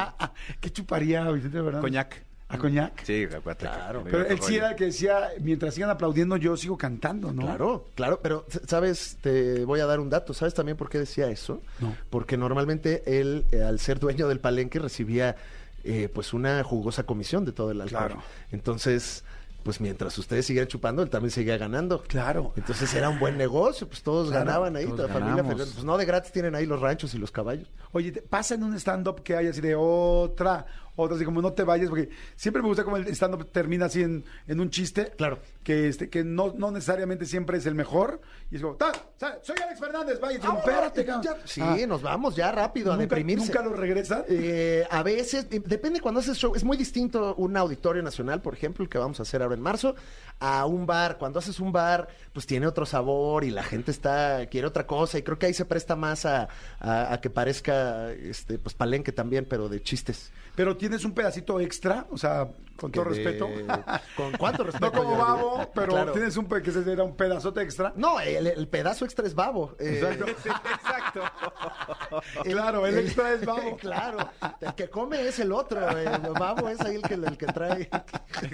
¿Qué 0.59 0.69
chuparía 0.71 1.02
Vicente 1.03 1.57
Fernández? 1.57 1.81
Coñac. 1.81 2.23
¿A 2.49 2.57
coñac? 2.59 3.03
Sí, 3.03 3.23
acuérdate. 3.23 3.65
Claro. 3.65 4.03
Pero 4.03 4.27
él 4.27 4.39
sí 4.41 4.57
era 4.57 4.69
el 4.71 4.75
que 4.75 4.85
decía, 4.85 5.29
mientras 5.41 5.73
sigan 5.73 5.89
aplaudiendo, 5.89 6.37
yo 6.37 6.55
sigo 6.55 6.77
cantando, 6.77 7.31
¿no? 7.33 7.41
Claro, 7.41 7.85
claro, 7.95 8.19
pero 8.21 8.45
sabes, 8.67 9.17
te 9.21 9.65
voy 9.65 9.79
a 9.79 9.87
dar 9.87 9.99
un 9.99 10.09
dato. 10.11 10.35
¿Sabes 10.35 10.53
también 10.53 10.77
por 10.77 10.87
qué 10.87 10.99
decía 10.99 11.29
eso? 11.31 11.61
No. 11.79 11.95
Porque 12.11 12.37
normalmente 12.37 13.01
él, 13.19 13.45
eh, 13.51 13.63
al 13.63 13.79
ser 13.79 13.99
dueño 13.99 14.27
del 14.27 14.39
palenque, 14.39 14.77
recibía 14.77 15.35
eh, 15.83 16.09
pues 16.13 16.31
una 16.31 16.63
jugosa 16.63 17.03
comisión 17.03 17.43
de 17.43 17.53
todo 17.53 17.71
el 17.71 17.81
alcohol. 17.81 18.05
Claro. 18.07 18.21
Entonces, 18.51 19.23
pues 19.63 19.81
mientras 19.81 20.15
ustedes 20.17 20.45
siguieran 20.45 20.67
chupando, 20.67 21.01
él 21.01 21.09
también 21.09 21.31
seguía 21.31 21.57
ganando. 21.57 22.03
Claro. 22.03 22.53
Entonces 22.55 22.93
era 22.93 23.09
un 23.09 23.17
buen 23.17 23.35
negocio, 23.37 23.87
pues 23.87 24.03
todos 24.03 24.29
Claro, 24.29 24.45
ganaban 24.45 24.75
ahí, 24.75 24.83
todos 24.85 24.97
toda 24.97 25.07
la 25.07 25.13
familia. 25.13 25.43
Pues 25.55 25.83
no 25.83 25.97
de 25.97 26.05
gratis 26.05 26.31
tienen 26.31 26.53
ahí 26.53 26.65
los 26.67 26.79
ranchos 26.79 27.13
y 27.15 27.17
los 27.17 27.31
caballos. 27.31 27.67
Oye, 27.93 28.11
¿te- 28.11 28.21
¿pasa 28.21 28.55
en 28.55 28.63
un 28.63 28.75
stand-up 28.75 29.23
que 29.23 29.35
hay 29.35 29.47
así 29.47 29.61
de 29.61 29.73
otra? 29.75 30.65
Otra 30.95 31.15
así 31.15 31.25
como 31.25 31.41
no 31.41 31.53
te 31.53 31.63
vayas, 31.63 31.89
porque 31.89 32.09
siempre 32.35 32.61
me 32.61 32.67
gusta 32.67 32.83
como 32.83 32.97
el 32.97 33.07
stand-up 33.07 33.49
termina 33.51 33.85
así 33.85 34.03
en, 34.03 34.23
en 34.47 34.59
un 34.59 34.69
chiste. 34.69 35.11
Claro. 35.17 35.39
Que, 35.63 35.87
este, 35.87 36.09
que 36.09 36.23
no, 36.23 36.53
no 36.57 36.69
necesariamente 36.71 37.25
siempre 37.25 37.57
es 37.57 37.65
el 37.65 37.73
mejor. 37.75 38.21
Y 38.51 38.57
es 38.57 38.61
como, 38.61 38.75
"Ta, 38.75 38.91
sa- 39.17 39.39
soy 39.41 39.55
Alex 39.63 39.79
Fernández, 39.79 40.19
vaya, 40.19 40.39
tú, 40.39 40.51
espérate, 40.57 41.05
cabrón". 41.05 41.23
Ya- 41.23 41.47
sí, 41.47 41.61
Ah, 41.61 41.77
nos 41.87 42.01
vamos 42.01 42.35
ya 42.35 42.51
rápido 42.51 42.91
a 42.91 42.95
¿Nunca, 42.95 43.01
deprimirse. 43.15 43.45
¿Nunca 43.47 43.63
lo 43.63 43.73
regresan? 43.73 44.23
Eh, 44.27 44.85
a 44.89 45.01
veces, 45.03 45.47
depende 45.49 45.99
cuando 46.01 46.19
haces 46.19 46.37
show. 46.37 46.53
Es 46.55 46.63
muy 46.63 46.77
distinto 46.77 47.33
un 47.35 47.57
auditorio 47.57 48.03
nacional, 48.03 48.41
por 48.41 48.53
ejemplo, 48.53 48.83
el 48.83 48.89
que 48.89 48.97
vamos 48.97 49.19
a 49.19 49.23
hacer 49.23 49.41
ahora 49.41 49.55
en 49.55 49.61
marzo, 49.61 49.95
a 50.39 50.65
un 50.65 50.85
bar. 50.85 51.17
Cuando 51.17 51.39
haces 51.39 51.59
un 51.59 51.71
bar, 51.71 52.07
pues 52.33 52.45
tiene 52.45 52.67
otro 52.67 52.85
sabor 52.85 53.43
y 53.43 53.49
la 53.51 53.63
gente 53.63 53.91
está 53.91 54.45
quiere 54.47 54.67
otra 54.67 54.85
cosa. 54.87 55.17
Y 55.17 55.23
creo 55.23 55.37
que 55.39 55.45
ahí 55.47 55.53
se 55.53 55.65
presta 55.65 55.95
más 55.95 56.25
a, 56.25 56.47
a- 56.79 57.13
a 57.13 57.21
que 57.21 57.29
parezca 57.29 58.11
este, 58.11 58.57
pues 58.59 58.75
palenque 58.75 59.11
también, 59.11 59.45
pero 59.49 59.69
de 59.69 59.81
chistes. 59.81 60.31
Pero 60.55 60.77
tienes 60.77 61.03
un 61.03 61.13
pedacito 61.13 61.59
extra, 61.59 62.05
o 62.11 62.17
sea, 62.17 62.47
con 62.77 62.91
todo 62.91 63.05
de- 63.05 63.09
respeto. 63.11 63.49
¿Con 64.15 64.31
cuánto 64.33 64.63
respeto? 64.63 64.85
No 64.85 64.91
como 64.91 65.17
babo, 65.17 65.71
pero 65.73 65.93
Claro. 65.93 66.11
tienes 66.11 66.37
un 66.37 66.45
que 66.47 66.71
se 66.71 66.79
un 67.01 67.15
pedazote 67.15 67.61
extra. 67.61 67.91
No, 67.95 68.19
el, 68.19 68.45
el 68.47 68.67
pedazo 68.67 69.05
extra 69.05 69.25
es 69.25 69.33
babo. 69.33 69.75
Eh, 69.79 69.99
Exacto. 70.03 70.25
Claro, 72.43 72.85
el 72.85 72.97
extra 72.99 73.33
es 73.33 73.45
babo. 73.45 73.77
claro. 73.77 74.17
El 74.61 74.73
que 74.75 74.89
come 74.89 75.27
es 75.27 75.39
el 75.39 75.51
otro. 75.51 75.97
El 75.97 76.09
babo 76.33 76.69
es 76.69 76.79
ahí 76.81 76.95
el 76.95 77.01
que, 77.01 77.13
el 77.15 77.37
que 77.37 77.45
trae. 77.47 77.89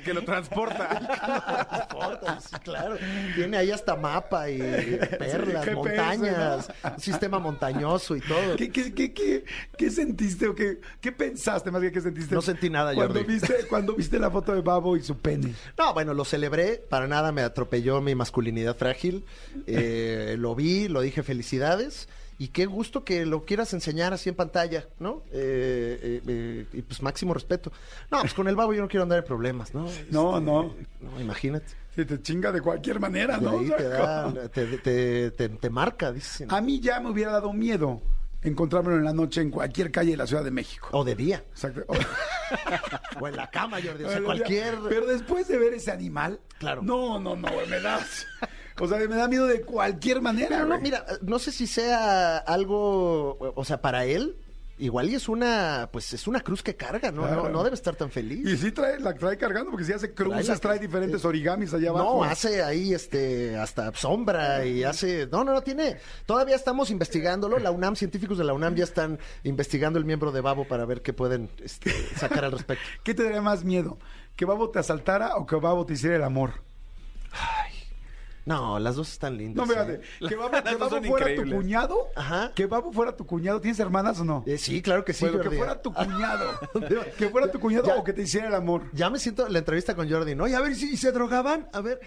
que 0.04 0.14
lo 0.14 0.24
transporta. 0.24 1.68
Sí, 2.40 2.56
claro. 2.64 2.98
Tiene 3.36 3.58
ahí 3.58 3.72
hasta 3.72 3.96
mapa 3.96 4.50
y 4.50 4.58
perlas, 5.20 5.74
montañas, 5.74 6.72
sistema 6.98 7.40
montañoso 7.40 8.16
y 8.16 8.22
todo. 8.22 8.56
¿Qué, 8.56 8.72
qué, 8.72 8.94
qué, 8.94 9.14
qué, 9.14 9.46
qué 9.78 9.90
sentiste 9.91 10.48
o 10.48 10.56
qué, 10.56 10.80
qué 11.02 11.12
pensaste 11.12 11.72
más 11.72 11.82
bien 11.82 11.94
que 11.94 12.02
sentiste? 12.02 12.34
No 12.34 12.41
sentí 12.41 12.70
nada, 12.70 12.94
cuando 12.94 13.16
Jordi. 13.16 13.34
viste 13.34 13.56
Cuando 13.70 13.96
viste 13.96 14.20
la 14.20 14.32
foto 14.32 14.54
de 14.54 14.62
Babo 14.62 14.98
y 14.98 15.04
su 15.04 15.18
pene. 15.18 15.54
No, 15.78 15.94
bueno, 15.94 16.14
lo 16.14 16.26
celebré, 16.26 16.84
para 16.90 17.08
nada 17.08 17.32
me 17.32 17.41
atropelló 17.41 18.02
mi 18.02 18.16
masculinidad 18.16 18.76
frágil. 18.76 19.26
Eh, 19.68 20.36
lo 20.38 20.56
vi, 20.56 20.88
lo 20.88 21.02
dije 21.02 21.24
felicidades. 21.24 22.08
Y 22.40 22.48
qué 22.48 22.66
gusto 22.66 23.03
que 23.03 23.26
lo 23.26 23.44
quieras 23.44 23.74
enseñar 23.74 24.14
así 24.14 24.30
en 24.30 24.36
pantalla, 24.36 24.88
¿no? 24.98 25.24
Eh, 25.30 25.99
eh, 26.02 26.22
eh, 26.26 26.66
y 26.72 26.82
pues 26.84 27.02
máximo 27.02 27.34
respeto. 27.34 27.70
No, 28.10 28.22
pues 28.22 28.34
con 28.34 28.48
el 28.48 28.56
babo 28.56 28.74
yo 28.74 28.82
no 28.82 28.88
quiero 28.88 29.03
andar 29.03 29.20
en 29.20 29.26
problemas, 29.26 29.74
¿no? 29.74 29.88
No, 30.10 30.40
no. 30.40 30.74
No, 31.02 31.20
imagínate. 31.20 31.68
Se 31.94 32.06
te 32.06 32.22
chinga 32.22 32.53
de 32.53 32.61
cualquier 32.61 33.02
manera, 33.02 33.38
¿no? 33.40 33.60
ahí 33.60 33.70
te, 33.70 33.84
da, 33.90 34.34
te, 34.49 35.32
te, 35.32 35.70
marca, 35.70 36.14
dicen. 36.14 36.48
A 36.49 36.61
mí 36.61 36.80
ya 36.80 37.02
me 37.02 37.10
hubiera 37.10 37.34
dado 37.34 37.52
miedo 37.52 38.02
encontrármelo 38.41 38.95
en 38.98 39.03
la 39.03 39.11
noche 39.11 39.41
en 39.41 39.52
cualquier 39.52 39.91
calle 39.91 40.11
de 40.11 40.18
la 40.18 40.26
Ciudad 40.26 40.45
de 40.45 40.52
México. 40.52 40.88
O 40.94 41.03
de 41.03 41.16
día. 41.16 41.44
Exacto. 41.52 41.86
O 43.20 43.28
en 43.28 43.36
la 43.36 43.48
cama, 43.48 43.78
Jordi. 43.84 44.06
O 44.06 44.10
sea, 44.10 44.22
cualquier... 44.24 44.80
Pero 44.88 45.06
después 45.06 45.48
de 45.48 45.60
ver 45.60 45.74
ese 45.76 45.91
animal, 45.91 46.40
Claro. 46.57 46.82
no, 46.82 47.20
no, 47.20 47.36
no, 47.36 47.48
güey, 47.52 47.68
me 47.68 47.80
da. 47.80 47.99
O 48.80 48.88
sea, 48.88 48.98
me 49.00 49.16
da 49.16 49.28
miedo 49.28 49.46
de 49.48 49.62
cualquier 49.62 50.22
manera. 50.22 50.60
No, 50.60 50.68
güey. 50.68 50.82
mira, 50.82 51.06
no 51.22 51.40
sé 51.40 51.52
si 51.52 51.68
sea 51.68 52.38
algo, 52.38 53.38
o 53.56 53.66
sea, 53.66 53.82
para 53.82 54.06
él, 54.06 54.38
igual 54.78 55.10
y 55.10 55.16
es 55.16 55.28
una, 55.28 55.90
pues 55.92 56.14
es 56.14 56.26
una 56.28 56.40
cruz 56.40 56.64
que 56.64 56.76
carga, 56.78 57.12
¿no? 57.12 57.24
Claro. 57.24 57.44
No, 57.44 57.50
no 57.50 57.64
debe 57.64 57.76
estar 57.76 57.96
tan 57.98 58.10
feliz. 58.10 58.48
Y 58.48 58.58
sí 58.58 58.72
trae, 58.72 58.98
la 59.00 59.14
trae 59.14 59.38
cargando, 59.38 59.72
porque 59.72 59.86
si 59.86 59.92
hace 59.92 60.14
cruces, 60.14 60.48
la- 60.48 60.56
trae 60.58 60.80
diferentes 60.80 61.26
origamis 61.26 61.74
allá 61.74 61.90
abajo. 61.90 62.24
No, 62.24 62.24
hace 62.24 62.64
ahí 62.64 62.94
este 62.94 63.58
hasta 63.58 63.94
sombra 63.94 64.66
y 64.66 64.86
hace. 64.86 65.28
No, 65.30 65.44
no, 65.44 65.52
no 65.54 65.62
tiene. 65.62 65.98
Todavía 66.26 66.56
estamos 66.56 66.90
investigándolo. 66.90 67.60
La 67.60 67.72
UNAM, 67.72 67.98
científicos 67.98 68.38
de 68.38 68.46
la 68.46 68.54
UNAM 68.54 68.76
ya 68.76 68.86
están 68.86 69.20
investigando 69.44 70.00
el 70.00 70.06
miembro 70.06 70.32
de 70.32 70.40
Babo 70.40 70.66
para 70.66 70.86
ver 70.86 71.02
qué 71.02 71.12
pueden 71.12 71.50
este, 71.62 71.92
sacar 72.16 72.46
al 72.46 72.54
respecto. 72.54 72.84
¿Qué 73.04 73.14
te 73.14 73.24
daría 73.24 73.42
más 73.42 73.66
miedo? 73.66 73.98
¿Que 74.38 74.46
Babo 74.46 74.70
te 74.70 74.80
asaltara 74.80 75.36
o 75.36 75.46
que 75.46 75.58
Babo 75.58 75.86
te 75.86 75.94
hiciera 75.94 76.16
el 76.16 76.24
amor? 76.24 76.54
No, 78.50 78.80
las 78.80 78.96
dos 78.96 79.12
están 79.12 79.38
lindas. 79.38 79.68
No, 79.68 79.72
¿eh? 79.72 79.76
fíjate. 79.76 80.28
Que 80.28 80.36
Babo, 80.36 80.52
Las 80.52 80.64
que 80.64 80.76
Babo 80.76 80.90
son 80.90 81.04
fuera 81.04 81.36
tu 81.36 81.52
cuñado. 81.52 82.08
Ajá. 82.16 82.52
Que 82.56 82.66
Babo 82.66 82.92
fuera 82.92 83.16
tu 83.16 83.28
cuñado. 83.28 83.62
¿Tienes 83.62 83.80
hermanas 83.80 84.20
o 84.22 84.26
no? 84.26 84.44
Eh, 84.48 84.58
sí, 84.58 84.82
claro 84.82 85.06
que 85.06 85.14
sí. 85.14 85.28
Bueno, 85.28 85.48
que 85.48 85.56
fuera 85.56 85.80
tu 85.80 85.94
cuñado. 85.94 86.60
que 87.20 87.30
fuera 87.30 87.52
tu 87.52 87.60
cuñado 87.60 87.86
Ya. 87.86 87.96
o 87.98 88.04
que 88.04 88.12
te 88.12 88.24
hiciera 88.24 88.48
el 88.48 88.56
amor. 88.56 88.90
Ya 88.92 89.12
me 89.12 89.20
siento 89.20 89.48
la 89.48 89.60
entrevista 89.60 89.94
con 89.96 90.10
Jordi, 90.10 90.34
¿no? 90.34 90.48
Y 90.48 90.56
a 90.56 90.62
ver, 90.62 90.72
¿y 90.72 90.98
se 90.98 91.12
drogaban? 91.12 91.70
A 91.72 91.82
ver. 91.82 92.00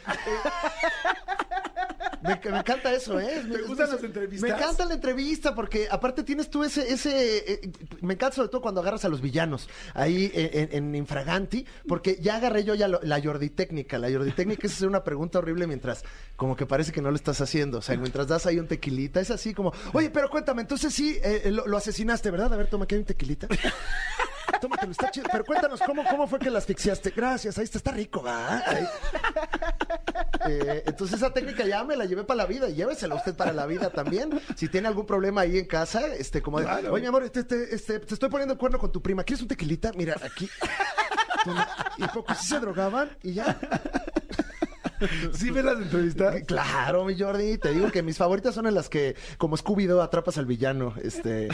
Me, 2.23 2.51
me 2.51 2.59
encanta 2.59 2.93
eso, 2.93 3.19
¿eh? 3.21 3.43
¿Te 3.53 3.63
gustan 3.63 3.91
las 3.91 4.03
entrevistas? 4.03 4.49
Me 4.51 4.55
encanta 4.57 4.85
la 4.87 4.95
entrevista 4.95 5.55
porque 5.55 5.89
aparte 5.91 6.23
tienes 6.23 6.49
tú 6.51 6.65
ese... 6.65 6.93
ese 6.93 7.53
eh, 7.53 7.71
me 8.01 8.15
encanta 8.15 8.37
sobre 8.37 8.49
todo 8.49 8.61
cuando 8.63 8.81
agarras 8.81 9.05
a 9.05 9.09
los 9.09 9.21
villanos 9.21 9.69
ahí 9.95 10.31
en, 10.35 10.71
en- 10.71 10.77
en 10.77 10.95
Infraganti 10.95 11.67
porque 11.87 12.19
ya 12.21 12.37
agarré 12.37 12.65
yo 12.65 12.75
ya 12.75 12.89
lo- 12.89 13.01
la 13.03 13.21
Jordi 13.23 13.51
técnica. 13.51 13.99
La 13.99 14.11
Jordi 14.11 14.33
técnica 14.33 14.67
es 14.67 14.73
hacer 14.75 14.89
una 14.89 15.05
pregunta 15.05 15.39
horrible 15.39 15.67
mientras 15.67 16.05
como 16.37 16.57
que 16.57 16.67
parece 16.67 16.93
que 16.93 17.03
no 17.03 17.11
lo 17.11 17.17
estás 17.17 17.41
haciendo. 17.41 17.79
O 17.79 17.83
sea, 17.83 17.97
mientras 17.97 18.27
das 18.29 18.47
ahí 18.47 18.59
un 18.59 18.67
tequilita. 18.69 19.21
Es 19.21 19.31
así 19.31 19.55
como, 19.55 19.73
oye, 19.93 20.11
pero 20.11 20.29
cuéntame, 20.31 20.63
entonces 20.63 20.93
sí, 20.95 21.19
eh, 21.23 21.51
lo, 21.51 21.67
lo 21.67 21.77
asesinaste, 21.77 22.31
¿verdad? 22.31 22.53
A 22.53 22.57
ver, 22.57 22.67
toma, 22.69 22.85
aquí 22.85 22.95
hay 22.95 23.01
un 23.01 23.07
tequilita. 23.07 23.49
Tómatelo, 24.63 24.93
está 24.93 25.11
chido. 25.11 25.27
Pero 25.31 25.45
cuéntanos, 25.45 25.81
¿cómo, 25.85 26.05
cómo 26.09 26.27
fue 26.29 26.39
que 26.39 26.49
la 26.49 26.59
asfixiaste? 26.59 27.11
Gracias, 27.11 27.59
ahí 27.59 27.65
está, 27.65 27.79
está 27.79 27.91
rico, 27.91 28.23
¿va? 28.23 28.63
Eh, 30.49 30.83
entonces 30.87 31.19
esa 31.19 31.33
técnica 31.33 31.65
ya 31.65 31.85
me 31.85 31.97
la 31.97 32.05
llevé 32.05 32.25
para 32.25 32.39
la 32.39 32.47
vida 32.47 32.69
y 32.69 32.75
llévesela 32.75 33.15
usted 33.15 33.35
para 33.37 33.53
la 33.53 33.67
vida 33.67 33.91
también. 33.91 34.41
Si 34.57 34.69
tiene 34.69 34.89
algún 34.89 35.07
problema 35.07 35.43
ahí 35.43 35.59
en 35.59 35.67
casa, 35.67 36.07
este, 36.15 36.43
como 36.43 36.59
de, 36.59 36.65
Claro. 36.65 36.93
oye, 36.93 37.03
mi 37.03 37.09
amor, 37.09 37.23
este, 37.25 37.41
este, 37.41 37.75
este, 37.75 37.99
te 38.01 38.15
estoy 38.15 38.29
poniendo 38.29 38.55
el 38.55 38.59
cuerno 38.59 38.79
con 38.79 38.91
tu 38.91 39.03
prima. 39.03 39.23
¿Quieres 39.25 39.43
un 39.43 39.49
tequilita? 39.49 39.93
Mira, 39.95 40.17
aquí. 40.23 40.49
Y 41.99 42.07
poco 42.09 42.35
sí 42.35 42.47
se 42.47 42.61
drogaban 42.61 43.11
y 43.23 43.35
ya. 43.35 43.59
¿Sí 45.33 45.51
ves 45.51 45.65
las 45.65 45.79
entrevistas? 45.81 46.35
Claro, 46.47 47.05
mi 47.05 47.19
Jordi, 47.19 47.59
te 47.59 47.73
digo 47.73 47.91
que 47.91 48.03
mis 48.03 48.17
favoritas 48.19 48.55
son 48.55 48.67
en 48.67 48.75
las 48.75 48.89
que, 48.89 49.17
como 49.39 49.57
Scooby-Doo, 49.57 50.03
atrapas 50.03 50.39
al 50.39 50.47
villano. 50.47 50.95
Este, 51.03 51.49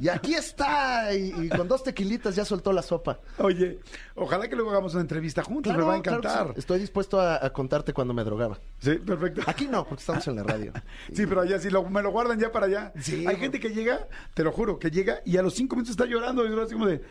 y 0.00 0.08
aquí 0.08 0.34
está, 0.34 1.14
y, 1.14 1.32
y 1.44 1.48
con 1.48 1.68
dos 1.68 1.82
tequilitas 1.82 2.34
ya 2.36 2.44
soltó 2.44 2.72
la 2.72 2.82
sopa. 2.82 3.20
Oye, 3.38 3.80
ojalá 4.14 4.48
que 4.48 4.56
luego 4.56 4.70
hagamos 4.70 4.92
una 4.94 5.02
entrevista 5.02 5.42
juntos. 5.42 5.74
me 5.76 5.82
va 5.82 5.94
a 5.94 5.96
encantar. 5.98 6.48
sí. 6.48 6.54
Estoy 6.58 6.80
dispuesto 6.80 7.20
a, 7.20 7.44
a 7.44 7.52
contarte 7.52 7.92
cuando 7.92 8.14
me 8.14 8.24
drogaba. 8.24 8.58
sí. 8.78 8.96
perfecto. 8.96 9.42
Aquí 9.46 9.66
no, 9.66 9.84
porque 9.86 10.00
estamos 10.00 10.26
en 10.28 10.36
la 10.36 10.42
radio. 10.42 10.72
Sí, 11.12 11.26
pero 11.26 11.42
allá 11.42 11.58
sí 11.58 11.68
lo, 11.68 11.82
me 11.88 12.02
lo 12.02 12.10
guardan 12.10 12.38
ya 12.38 12.52
para 12.52 12.66
allá. 12.66 12.92
Sí. 13.00 13.26
Hay 13.26 13.36
gente 13.36 13.60
que 13.60 13.70
llega, 13.70 14.08
te 14.34 14.44
lo 14.44 14.52
juro, 14.52 14.78
que 14.78 14.90
llega 14.90 15.20
y 15.24 15.36
a 15.36 15.42
los 15.42 15.54
cinco 15.54 15.76
minutos 15.76 15.90
está 15.92 16.06
llorando 16.06 16.44
y 16.46 16.60
así 16.60 16.72
como 16.72 16.86
de, 16.86 17.02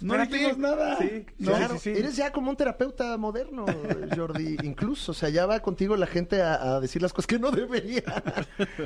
no 0.00 0.18
dijimos 0.26 0.58
nada. 0.58 0.96
Sí, 0.98 1.26
No, 1.38 1.52
Claro, 1.52 1.74
sí, 1.74 1.80
sí. 1.94 1.98
eres 1.98 2.16
ya 2.16 2.32
como 2.32 2.50
un 2.50 2.56
terapeuta 2.56 3.16
moderno, 3.16 3.66
Jordi, 4.14 4.56
incluso. 4.62 5.12
O 5.12 5.14
sea, 5.14 5.28
ya 5.28 5.46
va 5.46 5.60
contigo 5.60 5.96
la 5.96 6.06
gente 6.06 6.42
a, 6.42 6.76
a 6.76 6.80
decir 6.80 7.00
las 7.02 7.12
cosas 7.12 7.26
que 7.26 7.38
no 7.38 7.50
debería. 7.50 8.02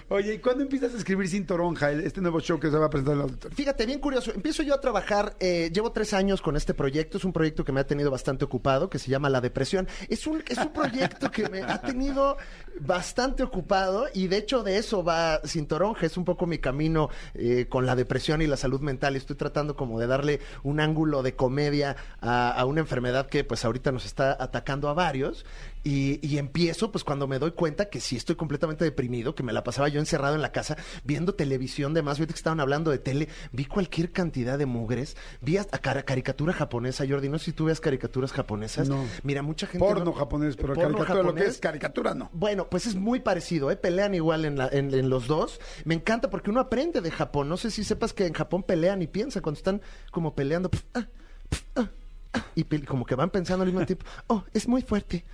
Oye, 0.09 0.35
¿y 0.35 0.39
cuándo 0.39 0.63
empiezas 0.63 0.95
a 0.95 0.99
escribir 0.99 1.29
Sin 1.29 1.47
Toronja, 1.47 1.91
este 1.93 2.21
nuevo 2.21 2.41
show 2.41 2.59
que 2.61 2.71
se 2.71 2.77
va 2.77 2.87
a 2.87 2.91
presentar 2.91 3.17
en? 3.29 3.53
Fíjate, 3.55 3.87
bien 3.87 3.99
curioso. 3.99 4.33
Empiezo 4.35 4.63
yo 4.63 4.75
a 4.75 4.81
trabajar, 4.81 5.35
eh, 5.41 5.71
llevo 5.73 5.93
tres 5.93 6.13
años 6.15 6.41
con 6.43 6.57
este 6.57 6.75
proyecto. 6.75 7.19
Es 7.19 7.25
un 7.25 7.33
proyecto 7.33 7.65
que 7.65 7.73
me 7.73 7.81
ha 7.81 7.87
tenido 7.87 8.11
bastante 8.11 8.45
ocupado, 8.45 8.89
que 8.89 8.99
se 8.99 9.11
llama 9.11 9.29
La 9.29 9.41
Depresión. 9.41 9.89
Es 10.09 10.27
un, 10.27 10.43
es 10.49 10.59
un 10.59 10.73
proyecto 10.73 11.31
que 11.31 11.49
me 11.49 11.63
ha 11.63 11.81
tenido 11.81 12.37
bastante 12.81 13.43
ocupado 13.43 14.07
y 14.15 14.29
de 14.29 14.39
hecho 14.39 14.63
de 14.63 14.79
eso 14.79 15.03
va 15.05 15.41
Sin 15.45 15.67
Toronja. 15.67 16.07
Es 16.07 16.17
un 16.17 16.25
poco 16.25 16.47
mi 16.47 16.59
camino 16.59 17.09
eh, 17.35 17.67
con 17.69 17.87
la 17.87 17.97
depresión 17.97 18.41
y 18.43 18.47
la 18.47 18.57
salud 18.57 18.81
mental. 18.81 19.17
Estoy 19.17 19.37
tratando 19.37 19.77
como 19.77 19.99
de 20.01 20.07
darle 20.07 20.41
un 20.63 20.81
ángulo 20.81 20.92
de 21.23 21.35
comedia 21.35 21.97
a, 22.21 22.51
a 22.53 22.65
una 22.65 22.81
enfermedad 22.81 23.27
que 23.27 23.45
pues 23.45 23.65
ahorita 23.65 23.93
nos 23.93 24.05
está 24.05 24.37
atacando 24.39 24.89
a 24.89 24.95
varios. 24.95 25.45
Y, 25.85 26.25
y 26.25 26.39
empiezo 26.39 26.93
pues 26.93 27.03
cuando 27.03 27.27
me 27.27 27.41
doy 27.41 27.51
cuenta 27.53 27.87
que 27.91 27.99
sí 28.01 28.15
estoy 28.17 28.37
completamente 28.37 28.85
deprimido, 28.85 29.35
que 29.35 29.43
me 29.43 29.53
la 29.53 29.65
pasaba 29.65 29.89
yo 29.89 29.99
encerrado 29.99 30.37
en 30.37 30.41
la 30.43 30.53
casa 30.53 30.77
viendo 31.03 31.35
televisión 31.35 31.93
de 31.93 32.03
más. 32.03 32.19
Ahorita 32.19 32.35
que 32.35 32.39
estaban 32.39 32.61
hablando 32.61 32.93
de 32.93 32.99
tele, 32.99 33.29
vi 33.51 33.65
cualquier 33.65 34.13
cantidad 34.13 34.59
de 34.59 34.67
mugres. 34.67 35.17
Vi 35.41 35.57
hasta 35.57 35.79
cara- 35.79 36.05
caricatura 36.05 36.53
japonesa, 36.53 37.05
Jordi. 37.09 37.29
No 37.29 37.39
sé 37.41 37.47
si 37.47 37.53
tú 37.53 37.65
ves 37.65 37.81
caricaturas 37.81 38.33
japonesas. 38.33 38.89
No. 38.89 39.05
Mira, 39.25 39.43
mucha 39.43 39.67
gente... 39.67 39.85
Porno 39.85 40.05
no- 40.05 40.13
japonés, 40.13 40.55
pero 40.57 40.75
Porno 40.75 40.99
caricatura, 40.99 41.23
lo 41.23 41.35
que 41.35 41.41
japonés. 41.41 41.49
es 41.57 41.59
caricatura 41.61 42.15
no. 42.15 42.31
Bueno, 42.33 42.69
pues 42.71 42.87
es 42.87 42.95
muy 42.95 43.19
parecido, 43.19 43.71
¿eh? 43.73 43.77
Pelean 43.77 44.15
igual 44.15 44.45
en, 44.45 44.59
la- 44.59 44.69
en- 44.69 44.95
en 44.95 45.11
los 45.11 45.27
dos. 45.27 45.61
Me 45.85 45.95
encanta 45.95 46.31
porque 46.31 46.51
uno 46.51 46.61
aprende 46.61 47.01
de 47.01 47.11
Japón. 47.11 47.49
No 47.49 47.57
sé 47.57 47.73
si 47.73 47.83
sepas 47.83 48.13
que 48.13 48.27
en 48.27 48.35
Japón 48.35 48.63
pelean 48.63 49.03
y 49.03 49.09
piensan 49.09 49.43
cuando 49.43 49.59
están 49.59 49.83
como 50.13 50.35
peleando. 50.37 50.71
pf, 50.71 50.85
ah, 50.95 51.07
pf, 51.49 51.65
ah, 51.75 51.89
ah, 52.35 52.47
y 52.55 52.63
como 52.85 53.05
que 53.05 53.17
van 53.17 53.31
pensando 53.31 53.65
al 53.65 53.73
mismo 53.73 53.85
tiempo. 53.87 54.07
Oh, 54.29 54.45
es 54.55 54.69
muy 54.69 54.83
fuerte. 54.83 55.25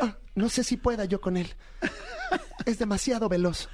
Ah, 0.00 0.16
no 0.34 0.48
sé 0.48 0.64
si 0.64 0.76
pueda 0.76 1.04
yo 1.04 1.20
con 1.20 1.36
él. 1.36 1.52
Es 2.66 2.78
demasiado 2.78 3.28
veloz. 3.28 3.68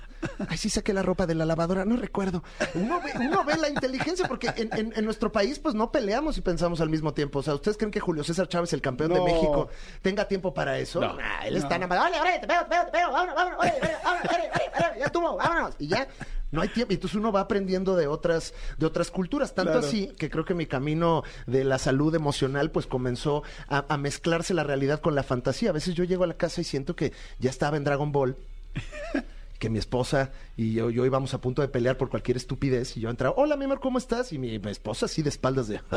Ay, 0.49 0.59
sí 0.59 0.69
saqué 0.69 0.93
la 0.93 1.03
ropa 1.03 1.27
de 1.27 1.35
la 1.35 1.47
lavadora, 1.47 1.85
no 1.87 1.97
recuerdo. 1.97 2.43
Uno 2.75 3.01
ve, 3.01 3.13
uno 3.21 3.43
ve 3.45 3.57
la 3.57 3.69
inteligencia 3.71 4.27
porque 4.29 4.49
en, 4.55 4.69
en- 4.77 4.93
en 4.95 5.05
nuestro 5.05 5.33
país 5.33 5.59
pues 5.59 5.75
no 5.75 5.91
peleamos 5.91 6.37
y 6.37 6.43
pensamos 6.43 6.81
al 6.83 6.91
mismo 6.91 7.15
tiempo. 7.15 7.39
O 7.39 7.43
sea, 7.43 7.55
¿ustedes 7.55 7.79
creen 7.79 7.91
que 7.91 8.01
Julio 8.01 8.23
César 8.23 8.47
Chávez, 8.49 8.73
el 8.75 8.83
campeón 8.83 9.15
de. 9.15 9.21
México, 9.23 9.69
tenga 10.03 10.27
tiempo 10.29 10.53
para 10.53 10.79
eso? 10.79 11.01
No. 11.01 11.15
Nah, 11.15 11.45
él 11.47 11.57
está 11.57 11.79
nada 11.79 11.87
más, 11.87 11.99
órale, 12.01 12.21
órale, 12.21 12.39
te 12.41 12.47
pego, 12.47 12.61
te 12.65 12.69
pego, 12.69 12.85
te 12.87 12.91
pego, 12.93 13.13
vámonos, 13.13 13.35
vámonos, 13.35 13.59
órale, 13.61 14.51
ya 14.99 15.07
estuvo, 15.07 15.37
vámonos. 15.37 15.75
Y 15.79 15.87
ya, 15.89 16.07
No 16.53 16.61
hay 16.63 16.69
tiempo. 16.69 16.93
Entonces 16.93 17.17
uno 17.17 17.31
va 17.33 17.41
aprendiendo 17.41 17.95
de 17.97 18.07
otras, 18.09 18.55
de 18.79 18.87
otras 18.87 19.11
culturas. 19.11 19.55
Tanto 19.55 19.73
Claro. 19.73 19.87
así 19.87 20.09
que 20.19 20.29
creo 20.31 20.45
que 20.45 20.55
mi 20.55 20.67
camino 20.67 21.23
de 21.47 21.65
la 21.65 21.79
salud 21.79 22.15
emocional 22.15 22.71
pues 22.71 22.87
comenzó 22.87 23.43
a, 23.69 23.85
a 23.93 23.97
mezclarse 23.99 24.53
la 24.55 24.65
realidad 24.65 25.01
con 25.01 25.15
la 25.15 25.23
fantasía. 25.23 25.71
A 25.71 25.73
veces 25.75 25.95
yo 25.95 26.05
llego 26.05 26.25
a 26.25 26.27
la 26.27 26.35
casa 26.37 26.61
y 26.61 26.65
siento 26.65 26.97
que 26.97 27.13
ya 27.39 27.51
estaba 27.51 27.77
en 27.77 27.85
Dragon 27.85 28.13
Ball. 28.13 28.37
Que 29.61 29.69
mi 29.69 29.79
esposa 29.79 30.31
y 30.57 30.73
yo, 30.73 30.89
yo 30.89 31.05
íbamos 31.05 31.35
a 31.35 31.41
punto 31.43 31.61
de 31.61 31.69
pelear 31.69 31.99
por 31.99 32.09
cualquier 32.09 32.39
estupidez. 32.39 32.97
Y 32.97 33.01
yo 33.01 33.11
entraba, 33.11 33.35
hola, 33.37 33.59
mi 33.59 33.67
amor, 33.67 33.79
¿cómo 33.79 33.99
estás? 33.99 34.33
Y 34.33 34.39
mi, 34.39 34.59
mi 34.59 34.71
esposa 34.71 35.05
así 35.05 35.21
de 35.21 35.29
espaldas 35.29 35.69
de... 35.69 35.83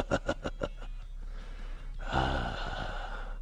"Ah, 2.01 3.37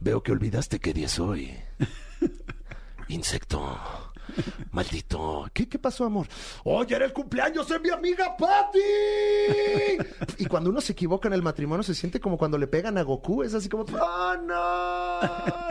Veo 0.00 0.22
que 0.22 0.32
olvidaste 0.32 0.80
qué 0.80 0.92
día 0.92 1.06
es 1.06 1.18
hoy. 1.20 1.54
Insecto. 3.08 4.09
Maldito. 4.72 5.48
¿Qué, 5.52 5.68
¿Qué 5.68 5.78
pasó, 5.78 6.04
amor? 6.04 6.26
Oye, 6.64 6.94
era 6.96 7.04
el 7.04 7.12
cumpleaños 7.12 7.68
de 7.68 7.78
mi 7.78 7.90
amiga 7.90 8.36
Patty. 8.36 8.78
y 10.38 10.46
cuando 10.46 10.70
uno 10.70 10.80
se 10.80 10.92
equivoca 10.92 11.28
en 11.28 11.34
el 11.34 11.42
matrimonio, 11.42 11.82
se 11.82 11.94
siente 11.94 12.20
como 12.20 12.38
cuando 12.38 12.58
le 12.58 12.66
pegan 12.66 12.98
a 12.98 13.02
Goku. 13.02 13.42
Es 13.42 13.54
así 13.54 13.68
como, 13.68 13.84
¡oh, 13.84 14.36
no! 14.42 15.20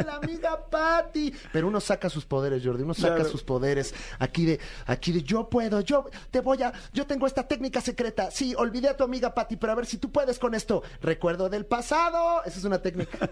La 0.06 0.19
amiga 0.22 0.60
Patty. 0.69 1.34
Pero 1.52 1.68
uno 1.68 1.80
saca 1.80 2.10
sus 2.10 2.26
poderes, 2.26 2.64
Jordi. 2.64 2.84
Uno 2.84 2.94
saca 2.94 3.15
Claro. 3.15 3.30
sus 3.30 3.44
poderes. 3.44 3.94
Aquí 4.19 4.45
de, 4.45 4.60
aquí 4.86 5.11
de, 5.11 5.23
yo 5.23 5.49
puedo, 5.49 5.81
yo 5.81 6.06
te 6.31 6.40
voy 6.41 6.61
a, 6.64 6.72
yo 6.94 7.06
tengo 7.07 7.27
esta 7.27 7.48
técnica 7.48 7.81
secreta. 7.81 8.31
Sí, 8.31 8.53
olvidé 8.57 8.90
a 8.90 8.95
tu 8.98 9.03
amiga 9.03 9.34
Patty, 9.34 9.57
pero 9.57 9.73
a 9.73 9.76
ver 9.76 9.86
si 9.86 9.98
tú 9.98 10.11
puedes 10.11 10.40
con 10.40 10.53
esto. 10.56 10.84
Recuerdo 11.02 11.49
del 11.49 11.65
pasado. 11.65 12.44
Esa 12.45 12.60
es 12.60 12.65
una 12.65 12.81
técnica. 12.81 13.30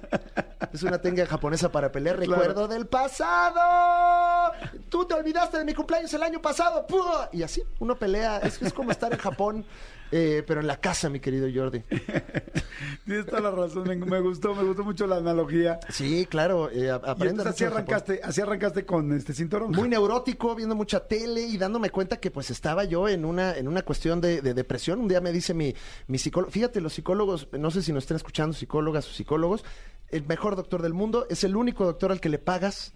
Es 0.73 0.83
una 0.83 0.99
técnica 0.99 1.25
japonesa 1.27 1.71
para 1.71 1.91
pelear. 1.91 2.17
Claro. 2.27 2.41
Recuerdo 2.41 2.67
del 2.67 2.87
pasado. 2.87 4.51
Tú 4.89 5.05
te 5.05 5.16
olvidaste 5.17 5.57
de 5.57 5.65
mi 5.65 5.73
cumpleaños 5.73 6.13
el 6.13 6.23
año 6.23 6.41
pasado. 6.41 6.85
¡Pua! 6.87 7.29
Y 7.33 7.43
así 7.43 7.63
uno 7.79 7.95
pelea. 7.95 8.39
Es, 8.39 8.61
es 8.61 8.73
como 8.73 8.91
estar 8.91 9.11
en 9.11 9.19
Japón, 9.19 9.65
eh, 10.11 10.43
pero 10.47 10.61
en 10.61 10.67
la 10.67 10.79
casa, 10.79 11.09
mi 11.09 11.19
querido 11.19 11.47
Jordi. 11.53 11.81
Tienes 13.05 13.25
toda 13.25 13.41
la 13.41 13.51
razón, 13.51 13.87
me, 13.87 13.95
me 13.95 14.19
gustó, 14.19 14.53
me 14.53 14.63
gustó 14.63 14.83
mucho 14.83 15.07
la 15.07 15.17
analogía. 15.17 15.79
Sí, 15.89 16.25
claro. 16.25 16.69
eh, 16.71 16.89
entonces 16.89 17.45
así 17.47 17.63
arrancaste, 17.63 18.21
así 18.23 18.41
arrancaste 18.41 18.85
con 18.85 19.13
este 19.13 19.33
cinturón. 19.33 19.71
Muy 19.71 19.89
neurótico, 19.89 20.55
viendo 20.55 20.75
mucha 20.75 21.07
tele 21.07 21.41
y 21.41 21.57
dándome 21.57 21.89
cuenta 21.89 22.17
que 22.17 22.31
pues 22.31 22.49
estaba 22.49 22.83
yo 22.83 23.07
en 23.07 23.25
una, 23.25 23.55
en 23.55 23.67
una 23.67 23.81
cuestión 23.83 24.21
de, 24.21 24.41
de 24.41 24.53
depresión. 24.53 24.99
Un 24.99 25.07
día 25.07 25.21
me 25.21 25.31
dice 25.31 25.53
mi, 25.53 25.73
mi 26.07 26.17
psicólogo, 26.17 26.51
fíjate, 26.51 26.81
los 26.81 26.93
psicólogos, 26.93 27.47
no 27.53 27.71
sé 27.71 27.81
si 27.81 27.93
nos 27.93 28.03
estén 28.03 28.17
escuchando, 28.17 28.53
psicólogas 28.53 29.07
o 29.07 29.11
psicólogos, 29.13 29.63
el 30.09 30.25
mejor 30.25 30.55
doctor 30.55 30.81
del 30.81 30.93
mundo 30.93 31.27
es 31.29 31.43
el 31.43 31.55
único 31.55 31.85
doctor 31.85 32.11
al 32.11 32.19
que 32.19 32.29
le 32.29 32.39
pagas 32.39 32.93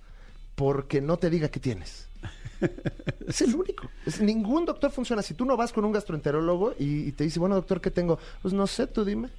porque 0.56 1.02
no 1.02 1.18
te 1.18 1.30
diga 1.30 1.50
qué 1.50 1.60
tienes. 1.60 2.10
Es 3.28 3.42
el 3.42 3.56
único. 3.56 3.90
Es- 4.06 4.22
ningún 4.22 4.66
doctor 4.66 4.92
funciona. 4.92 5.22
Si 5.22 5.34
tú 5.34 5.46
no 5.46 5.56
vas 5.58 5.72
con 5.74 5.86
un 5.86 5.92
gastroenterólogo 5.92 6.74
y, 6.80 7.08
y 7.08 7.12
te 7.14 7.24
dice, 7.24 7.40
bueno, 7.40 7.56
doctor, 7.56 7.82
¿qué 7.82 7.92
tengo? 7.92 8.20
Pues 8.42 8.54
no 8.54 8.68
sé, 8.68 8.88
tú 8.88 9.06
dime. 9.06 9.30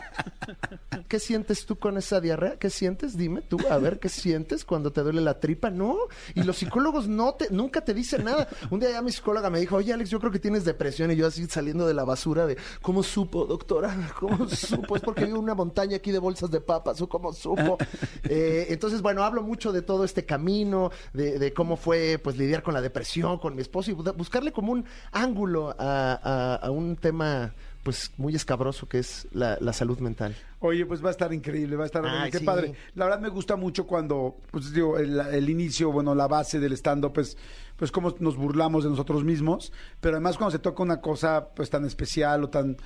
¿Qué 1.08 1.20
sientes 1.20 1.66
tú 1.66 1.76
con 1.76 1.96
esa 1.98 2.20
diarrea? 2.20 2.58
¿Qué 2.58 2.68
sientes? 2.70 3.16
Dime 3.16 3.42
tú, 3.42 3.58
a 3.70 3.78
ver, 3.78 3.98
¿qué 4.00 4.08
sientes 4.08 4.64
cuando 4.64 4.90
te 4.92 5.02
duele 5.02 5.20
la 5.20 5.38
tripa? 5.38 5.70
No. 5.70 5.96
Y 6.34 6.42
los 6.42 6.56
psicólogos 6.56 7.06
no 7.06 7.34
te, 7.34 7.48
nunca 7.50 7.82
te 7.84 7.94
dicen 7.94 8.24
nada. 8.24 8.48
Un 8.70 8.80
día 8.80 8.90
ya 8.90 9.02
mi 9.02 9.12
psicóloga 9.12 9.48
me 9.50 9.60
dijo, 9.60 9.76
oye, 9.76 9.92
Alex, 9.92 10.10
yo 10.10 10.18
creo 10.18 10.32
que 10.32 10.38
tienes 10.40 10.64
depresión. 10.64 11.10
Y 11.12 11.16
yo 11.16 11.26
así 11.28 11.46
saliendo 11.46 11.86
de 11.86 11.94
la 11.94 12.04
basura 12.04 12.46
de, 12.46 12.56
¿cómo 12.82 13.02
supo, 13.02 13.44
doctora? 13.46 13.94
¿Cómo 14.18 14.48
supo? 14.48 14.96
Es 14.96 15.02
porque 15.02 15.24
en 15.24 15.36
una 15.36 15.54
montaña 15.54 15.96
aquí 15.96 16.10
de 16.10 16.18
bolsas 16.18 16.50
de 16.50 16.60
papas. 16.60 17.00
¿O 17.00 17.08
cómo 17.08 17.32
supo? 17.32 17.78
Eh, 18.24 18.66
entonces, 18.70 19.00
bueno, 19.02 19.22
hablo 19.22 19.42
mucho 19.42 19.72
de 19.72 19.82
todo 19.82 20.04
este 20.04 20.24
camino, 20.26 20.90
de, 21.12 21.52
cómo 21.54 21.76
fue, 21.76 22.18
pues, 22.22 22.36
lidiar 22.36 22.62
con 22.62 22.74
la 22.74 22.80
depresión, 22.80 23.38
con 23.38 23.54
mi 23.54 23.62
esposo 23.62 23.90
y 23.90 23.94
bu- 23.94 24.16
buscarle 24.16 24.52
como 24.52 24.72
un 24.72 24.84
ángulo 25.12 25.74
a 25.78 26.68
un 26.70 26.96
tema, 26.96 27.54
pues, 27.86 28.10
muy 28.16 28.34
escabroso 28.34 28.88
que 28.88 28.98
es 28.98 29.28
la, 29.30 29.58
la 29.60 29.72
salud 29.72 30.00
mental. 30.00 30.34
Oye, 30.58 30.84
pues 30.84 31.04
va 31.04 31.06
a 31.06 31.10
estar 31.12 31.32
increíble, 31.32 31.76
va 31.76 31.84
a 31.84 31.86
estar 31.86 32.04
Ay, 32.04 32.32
qué 32.32 32.40
sí. 32.40 32.44
padre. 32.44 32.74
La 32.96 33.04
verdad 33.04 33.20
me 33.20 33.28
gusta 33.28 33.54
mucho 33.54 33.86
cuando, 33.86 34.38
pues 34.50 34.72
digo, 34.72 34.98
el, 34.98 35.20
el 35.20 35.48
inicio, 35.48 35.92
bueno, 35.92 36.12
la 36.12 36.26
base 36.26 36.58
del 36.58 36.72
stand-up 36.72 37.16
es, 37.20 37.36
pues 37.76 37.92
cómo 37.92 38.12
nos 38.18 38.36
burlamos 38.36 38.82
de 38.82 38.90
nosotros 38.90 39.22
mismos, 39.22 39.72
pero 40.00 40.16
además 40.16 40.36
cuando 40.36 40.50
se 40.50 40.58
toca 40.58 40.82
una 40.82 41.00
cosa, 41.00 41.50
pues 41.54 41.70
tan 41.70 41.84
especial 41.84 42.42
o 42.42 42.48
tan, 42.48 42.76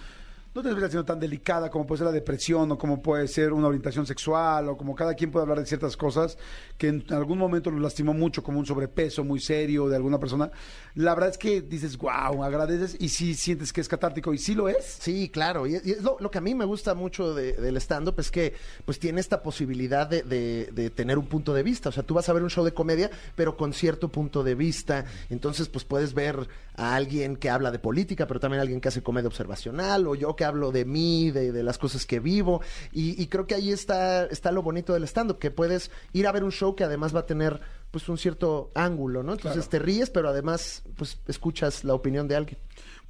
no 0.53 0.61
especial, 0.63 0.91
sino 0.91 1.05
tan 1.05 1.21
delicada 1.21 1.71
como 1.71 1.87
puede 1.87 1.99
ser 1.99 2.07
la 2.07 2.13
depresión 2.13 2.71
o 2.73 2.79
como 2.79 3.01
puede 3.01 3.29
ser 3.29 3.53
una 3.53 3.69
orientación 3.69 4.05
sexual 4.07 4.69
o 4.69 4.77
como 4.77 4.95
cada 4.97 5.15
quien 5.15 5.31
puede 5.31 5.43
hablar 5.45 5.61
de 5.61 5.67
ciertas 5.67 5.97
cosas 5.97 6.37
que 6.77 6.89
en 6.89 7.05
algún 7.11 7.39
momento 7.39 7.71
nos 7.71 7.81
lastimó 7.81 8.15
mucho, 8.15 8.43
como 8.43 8.59
un 8.59 8.67
sobrepeso 8.67 9.23
muy 9.23 9.39
serio 9.39 9.89
de 9.89 9.97
alguna 9.97 10.19
persona. 10.19 10.51
La 10.97 11.15
verdad 11.15 11.31
es 11.31 11.39
que 11.39 11.63
dices, 11.63 11.97
wow, 11.99 12.43
agradeces 12.43 12.97
y 12.99 13.11
sí 13.11 13.35
sientes 13.35 13.73
que 13.73 13.81
es 13.81 13.89
catártico 13.89 14.35
y 14.35 14.39
sí 14.39 14.55
lo 14.55 14.69
es. 14.69 14.85
Sí, 14.85 15.29
claro. 15.29 15.67
Y, 15.67 15.77
es 15.77 16.03
lo, 16.03 16.17
lo 16.19 16.31
que 16.31 16.39
a 16.39 16.41
mí 16.41 16.55
me 16.55 16.65
gusta 16.65 16.95
mucho 16.95 17.33
de- 17.35 17.53
del 17.53 17.77
stand-up 17.77 18.17
es 18.19 18.31
que 18.31 18.55
pues 18.85 18.99
tiene 18.99 19.21
esta 19.21 19.43
posibilidad 19.43 20.09
de, 20.09 20.23
de- 20.23 20.71
de 20.73 20.91
tener 20.91 21.17
un 21.19 21.27
punto 21.27 21.55
de 21.55 21.63
vista. 21.63 21.91
O 21.91 21.93
sea, 21.93 22.03
tú 22.03 22.15
vas 22.15 22.29
a 22.29 22.33
ver 22.33 22.43
un 22.43 22.51
show 22.51 22.65
de 22.65 22.75
comedia, 22.75 23.11
pero 23.37 23.57
con 23.57 23.73
cierto 23.73 24.09
punto 24.09 24.43
de 24.43 24.55
vista. 24.57 25.05
Entonces, 25.29 25.69
pues 25.69 25.85
puedes 25.85 26.13
ver 26.13 26.49
a 26.81 26.95
alguien 26.95 27.37
que 27.37 27.51
habla 27.51 27.71
de 27.71 27.79
política, 27.79 28.27
pero 28.27 28.41
también 28.41 28.61
a 28.61 28.63
alguien 28.63 28.81
que 28.81 28.89
hace 28.89 29.03
comedia 29.03 29.29
observacional, 29.29 30.07
o 30.07 30.15
yo 30.15 30.35
que 30.35 30.47
hablo 30.47 30.73
de 30.73 30.87
mí, 30.87 31.31
de, 31.31 31.53
de 31.53 31.63
las 31.63 31.77
cosas 31.77 32.07
que 32.07 32.21
vivo. 32.21 32.63
Y, 32.91 33.23
y 33.23 33.27
creo 33.27 33.47
que 33.47 33.55
ahí 33.55 33.71
está, 33.71 34.25
está 34.25 34.51
lo 34.51 34.63
bonito 34.63 34.95
del 34.95 35.05
stand-up, 35.05 35.39
que 35.39 35.51
puedes 35.51 35.91
ir 36.15 36.27
a 36.27 36.33
ver 36.33 36.43
un 36.43 36.53
show 36.53 36.75
que 36.75 36.85
además 36.85 37.15
va 37.15 37.21
a 37.21 37.27
tener 37.27 37.61
pues 37.91 38.09
un 38.09 38.17
cierto 38.17 38.71
ángulo, 38.75 39.23
¿no? 39.23 39.33
Entonces 39.35 39.69
te 39.69 39.79
ríes, 39.79 40.09
pero 40.09 40.31
además 40.31 40.83
pues 40.97 41.19
escuchas 41.27 41.85
la 41.85 41.93
opinión 41.93 42.29
de 42.29 42.37
alguien. 42.37 42.59